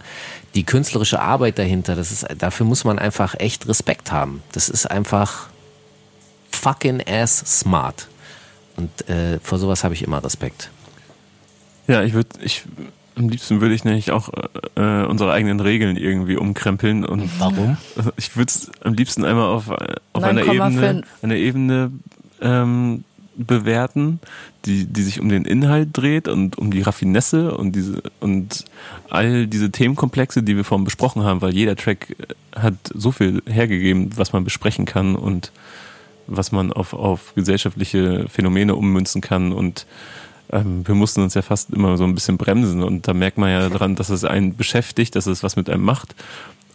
die 0.54 0.64
künstlerische 0.64 1.20
Arbeit 1.20 1.58
dahinter, 1.58 1.96
das 1.96 2.12
ist, 2.12 2.28
dafür 2.38 2.66
muss 2.66 2.84
man 2.84 3.00
einfach 3.00 3.36
echt 3.40 3.68
Respekt 3.68 4.12
haben. 4.12 4.44
Das 4.52 4.70
ist 4.70 4.86
einfach 4.86 5.48
fucking 6.52 7.02
ass 7.08 7.40
smart. 7.40 8.08
Und 8.76 9.10
äh, 9.10 9.40
vor 9.40 9.58
sowas 9.58 9.84
habe 9.84 9.94
ich 9.94 10.04
immer 10.04 10.24
Respekt. 10.24 10.70
Ja, 11.88 12.04
ich 12.04 12.14
würde, 12.14 12.30
ich, 12.42 12.64
am 13.16 13.30
liebsten 13.30 13.62
würde 13.62 13.76
ich 13.76 13.84
nämlich 13.84 14.12
auch 14.12 14.30
äh, 14.76 15.04
unsere 15.04 15.32
eigenen 15.32 15.60
Regeln 15.60 15.98
irgendwie 15.98 16.36
umkrempeln 16.36 17.06
und 17.06 17.30
Warum? 17.40 17.78
ich 18.18 18.36
würde 18.36 18.50
es 18.50 18.72
am 18.84 18.94
liebsten 18.94 19.24
einmal 19.24 19.48
auf, 19.48 19.70
auf 20.14 20.24
einer 20.24 20.46
Ebene, 20.46 21.04
einer 21.22 21.36
Ebene 21.36 21.92
ähm, 22.42 23.04
bewerten, 23.36 24.20
die, 24.66 24.86
die 24.86 25.02
sich 25.02 25.20
um 25.20 25.30
den 25.30 25.46
Inhalt 25.46 25.90
dreht 25.94 26.28
und 26.28 26.58
um 26.58 26.72
die 26.72 26.82
Raffinesse 26.82 27.56
und 27.56 27.76
diese 27.76 28.02
und 28.20 28.66
all 29.10 29.48
diese 29.48 29.72
Themenkomplexe, 29.72 30.44
die 30.44 30.56
wir 30.56 30.64
vorhin 30.64 30.86
besprochen 30.86 31.24
haben, 31.24 31.42
weil 31.42 31.54
jeder 31.54 31.76
Track 31.76 32.16
hat 32.56 32.76
so 32.94 33.12
viel 33.12 33.42
hergegeben, 33.48 34.12
was 34.16 34.34
man 34.34 34.44
besprechen 34.44 34.86
kann 34.86 35.16
und 35.16 35.52
was 36.28 36.52
man 36.52 36.72
auf, 36.72 36.94
auf 36.94 37.34
gesellschaftliche 37.36 38.28
Phänomene 38.30 38.76
ummünzen 38.76 39.22
kann 39.22 39.52
und 39.52 39.86
ähm, 40.54 40.88
wir 40.88 40.96
mussten 40.96 41.22
uns 41.22 41.34
ja 41.34 41.42
fast 41.42 41.72
immer 41.72 41.98
so 41.98 42.04
ein 42.04 42.14
bisschen 42.14 42.38
bremsen 42.38 42.84
und 42.84 43.08
da 43.08 43.14
merkt 43.14 43.38
man 43.38 43.50
ja 43.50 43.70
daran, 43.70 43.96
dass 43.96 44.10
es 44.10 44.24
einen 44.24 44.56
beschäftigt, 44.56 45.16
dass 45.16 45.26
es 45.26 45.44
was 45.44 45.56
mit 45.56 45.70
einem 45.70 45.84
macht. 45.84 46.16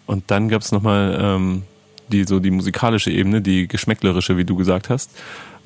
Und 0.07 0.25
dann 0.31 0.49
gab 0.49 0.63
es 0.63 0.73
nochmal 0.73 1.19
ähm, 1.21 1.63
die, 2.09 2.25
so 2.25 2.41
die 2.41 2.51
musikalische 2.51 3.11
Ebene, 3.11 3.41
die 3.41 3.69
geschmäcklerische, 3.69 4.37
wie 4.37 4.45
du 4.45 4.57
gesagt 4.57 4.91
hast, 4.91 5.11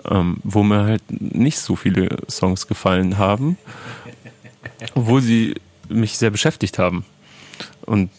ähm, 0.05 0.39
wo 0.43 0.63
mir 0.63 0.85
halt 0.85 1.03
nicht 1.09 1.59
so 1.59 1.77
viele 1.77 2.19
Songs 2.29 2.67
gefallen 2.67 3.19
haben, 3.19 3.57
obwohl 4.95 5.23
sie 5.23 5.55
mich 5.89 6.19
sehr 6.19 6.31
beschäftigt 6.31 6.79
haben. 6.79 7.05
Und 7.87 8.11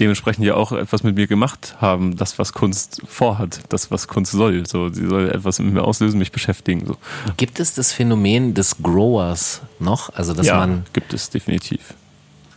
dementsprechend 0.00 0.44
ja 0.46 0.54
auch 0.54 0.72
etwas 0.72 1.02
mit 1.02 1.16
mir 1.16 1.26
gemacht 1.26 1.76
haben, 1.80 2.16
das, 2.16 2.38
was 2.38 2.52
Kunst 2.52 3.02
vorhat, 3.06 3.60
das, 3.68 3.90
was 3.90 4.08
Kunst 4.08 4.32
soll. 4.32 4.66
So, 4.66 4.88
sie 4.88 5.06
soll 5.06 5.30
etwas 5.30 5.58
mit 5.58 5.74
mir 5.74 5.84
auslösen, 5.84 6.18
mich 6.18 6.32
beschäftigen. 6.32 6.86
So. 6.86 6.96
Gibt 7.36 7.60
es 7.60 7.74
das 7.74 7.92
Phänomen 7.92 8.54
des 8.54 8.82
Growers 8.82 9.60
noch? 9.78 10.14
Also, 10.14 10.34
dass 10.34 10.46
ja, 10.46 10.56
man. 10.56 10.84
gibt 10.92 11.12
es 11.12 11.30
definitiv. 11.30 11.94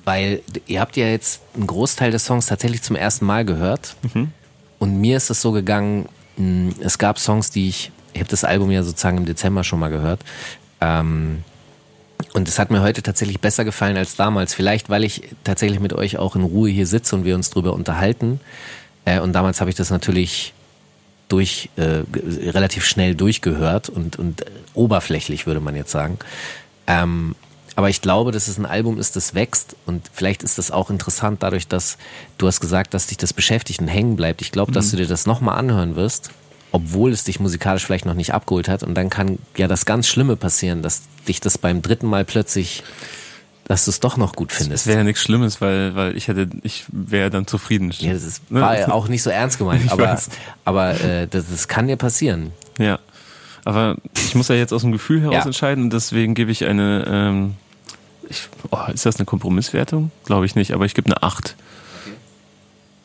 Weil 0.06 0.42
ihr 0.68 0.82
habt 0.82 0.98
ja 0.98 1.08
jetzt 1.08 1.42
einen 1.56 1.68
Großteil 1.68 2.12
des 2.12 2.26
Songs 2.26 2.46
tatsächlich 2.46 2.82
zum 2.84 2.96
ersten 2.96 3.26
Mal 3.26 3.44
gehört. 3.44 3.96
Mhm. 4.14 4.32
Und 4.80 5.02
mir 5.02 5.18
ist 5.18 5.30
es 5.30 5.42
so 5.42 5.52
gegangen, 5.52 6.08
es 6.80 6.98
gab 6.98 7.18
Songs, 7.18 7.50
die 7.50 7.70
ich, 7.70 7.92
ich 8.14 8.20
habe 8.20 8.30
das 8.30 8.44
Album 8.44 8.72
ja 8.72 8.84
sozusagen 8.84 9.18
im 9.18 9.26
Dezember 9.26 9.64
schon 9.64 9.80
mal 9.80 9.90
gehört. 9.90 10.22
Ähm, 10.82 11.44
und 12.34 12.48
es 12.48 12.60
hat 12.60 12.72
mir 12.72 12.82
heute 12.82 13.02
tatsächlich 13.02 13.40
besser 13.40 13.66
gefallen 13.66 13.98
als 13.98 14.16
damals. 14.16 14.54
Vielleicht, 14.54 14.90
weil 14.90 15.04
ich 15.04 15.30
tatsächlich 15.44 15.80
mit 15.80 15.94
euch 15.94 16.18
auch 16.18 16.36
in 16.36 16.44
Ruhe 16.44 16.70
hier 16.70 16.88
sitze 16.88 17.16
und 17.16 17.26
wir 17.26 17.36
uns 17.36 17.50
drüber 17.50 17.74
unterhalten. 17.74 18.40
Äh, 19.06 19.20
und 19.20 19.34
damals 19.34 19.62
habe 19.62 19.70
ich 19.70 19.76
das 19.76 19.90
natürlich 19.90 20.54
durch 21.28 21.70
äh, 21.76 22.04
relativ 22.50 22.86
schnell 22.86 23.16
durchgehört 23.16 23.90
und, 23.90 24.18
und 24.18 24.46
oberflächlich, 24.74 25.48
würde 25.48 25.60
man 25.60 25.76
jetzt 25.76 25.92
sagen. 25.92 26.20
Ähm, 26.88 27.36
aber 27.76 27.90
ich 27.90 28.02
glaube, 28.02 28.32
dass 28.32 28.48
es 28.48 28.58
ein 28.58 28.66
Album 28.66 29.00
ist, 29.00 29.16
das 29.16 29.34
wächst 29.34 29.76
und 29.86 30.10
vielleicht 30.14 30.44
ist 30.44 30.58
das 30.58 30.72
auch 30.72 30.90
interessant 30.90 31.44
dadurch, 31.44 31.68
dass 31.68 31.98
du 32.38 32.48
hast 32.48 32.62
gesagt, 32.62 32.94
dass 32.94 33.08
dich 33.08 33.18
das 33.18 33.34
beschäftigt 33.34 33.82
und 33.82 33.88
hängen 33.88 34.16
bleibt. 34.16 34.42
Ich 34.42 34.52
glaube, 34.52 34.72
mhm. 34.72 34.76
dass 34.76 34.92
du 34.92 34.98
dir 34.98 35.08
das 35.08 35.26
nochmal 35.26 35.58
anhören 35.58 35.96
wirst 35.96 36.32
obwohl 36.72 37.12
es 37.12 37.24
dich 37.24 37.40
musikalisch 37.40 37.86
vielleicht 37.86 38.06
noch 38.06 38.14
nicht 38.14 38.34
abgeholt 38.34 38.68
hat. 38.68 38.84
Und 38.84 38.96
dann 38.96 39.10
kann 39.10 39.40
ja 39.56 39.68
das 39.68 39.86
ganz 39.86 40.08
Schlimme 40.08 40.36
passieren, 40.36 40.82
dass 40.82 41.04
dich 41.28 41.40
das 41.40 41.58
beim 41.58 41.82
dritten 41.82 42.08
Mal 42.08 42.26
plötzlich, 42.26 42.84
dass 43.66 43.86
du 43.86 43.92
es 43.92 44.00
doch 44.00 44.18
noch 44.18 44.36
gut 44.36 44.52
findest. 44.52 44.84
Es 44.84 44.88
wäre 44.88 45.00
ja 45.00 45.04
nichts 45.04 45.22
Schlimmes, 45.22 45.62
weil, 45.62 45.96
weil 45.96 46.18
ich 46.18 46.28
hätte, 46.28 46.50
ich 46.64 46.86
wäre 46.92 47.30
dann 47.30 47.48
zufrieden. 47.48 47.92
Ja, 47.98 48.14
das 48.14 48.24
ist, 48.24 48.42
war 48.50 48.78
ja 48.78 48.92
auch 48.92 49.08
nicht 49.08 49.24
so 49.24 49.30
ernst 49.30 49.58
gemeint, 49.58 49.92
aber, 49.92 50.20
aber 50.66 51.00
äh, 51.02 51.28
das, 51.28 51.50
das 51.50 51.68
kann 51.68 51.88
dir 51.88 51.98
passieren. 51.98 52.52
Ja. 52.78 53.00
Aber 53.64 53.96
ich 54.16 54.36
muss 54.36 54.48
ja 54.48 54.56
jetzt 54.56 54.74
aus 54.74 54.82
dem 54.82 54.92
Gefühl 54.92 55.22
heraus 55.22 55.36
ja. 55.36 55.46
entscheiden 55.46 55.86
und 55.86 55.94
deswegen 55.94 56.36
gebe 56.36 56.52
ich 56.52 56.66
eine, 56.66 57.06
ähm, 57.08 57.56
ich, 58.30 58.48
oh, 58.70 58.78
ist 58.94 59.06
das 59.08 59.16
eine 59.16 59.26
Kompromisswertung? 59.26 60.12
Glaube 60.26 60.46
ich 60.46 60.56
nicht, 60.56 60.74
aber 60.74 60.86
ich 60.86 60.94
gebe 60.94 61.08
eine 61.08 61.24
8. 61.24 61.56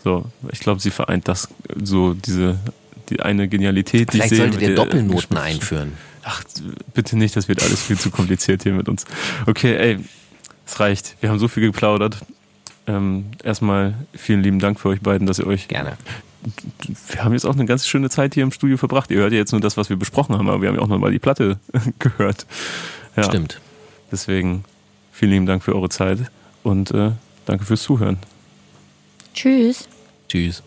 So, 0.04 0.24
ich 0.50 0.60
glaube, 0.60 0.80
sie 0.80 0.90
vereint 0.90 1.28
das 1.28 1.48
so 1.82 2.14
diese 2.14 2.58
die 3.10 3.20
eine 3.20 3.48
Genialität, 3.48 4.10
Vielleicht 4.10 4.30
die 4.30 4.34
ich 4.34 4.38
sehe. 4.40 4.50
Vielleicht 4.50 4.52
solltet 4.54 4.68
ihr 4.70 4.74
Doppelnoten 4.76 5.36
einführen. 5.36 5.92
Ach, 6.22 6.42
bitte 6.94 7.16
nicht, 7.16 7.36
das 7.36 7.48
wird 7.48 7.62
alles 7.62 7.82
viel 7.82 7.98
zu 7.98 8.10
kompliziert 8.10 8.62
hier 8.62 8.72
mit 8.72 8.88
uns. 8.88 9.04
Okay, 9.46 9.74
ey, 9.76 9.98
es 10.66 10.80
reicht. 10.80 11.16
Wir 11.20 11.30
haben 11.30 11.38
so 11.38 11.48
viel 11.48 11.62
geplaudert. 11.62 12.18
Ähm, 12.86 13.26
erstmal 13.42 13.94
vielen 14.14 14.42
lieben 14.42 14.58
Dank 14.58 14.80
für 14.80 14.88
euch 14.88 15.00
beiden, 15.00 15.26
dass 15.26 15.38
ihr 15.38 15.46
euch. 15.46 15.68
Gerne. 15.68 15.96
Wir 17.08 17.24
haben 17.24 17.32
jetzt 17.32 17.44
auch 17.44 17.54
eine 17.54 17.66
ganz 17.66 17.86
schöne 17.86 18.08
Zeit 18.08 18.34
hier 18.34 18.42
im 18.42 18.52
Studio 18.52 18.76
verbracht. 18.76 19.10
Ihr 19.10 19.18
hört 19.18 19.32
ja 19.32 19.38
jetzt 19.38 19.52
nur 19.52 19.60
das, 19.60 19.76
was 19.76 19.90
wir 19.90 19.96
besprochen 19.96 20.36
haben, 20.36 20.48
aber 20.48 20.62
wir 20.62 20.68
haben 20.68 20.76
ja 20.76 20.82
auch 20.82 20.88
nochmal 20.88 21.10
die 21.10 21.18
Platte 21.18 21.58
gehört. 21.98 22.46
Ja. 23.16 23.24
Stimmt. 23.24 23.60
Deswegen 24.10 24.64
vielen 25.12 25.32
lieben 25.32 25.46
Dank 25.46 25.62
für 25.62 25.74
eure 25.74 25.88
Zeit 25.88 26.18
und 26.62 26.90
äh, 26.92 27.12
danke 27.44 27.64
fürs 27.64 27.82
Zuhören. 27.82 28.18
Tschüss. 29.34 29.88
Tschüss. 30.28 30.62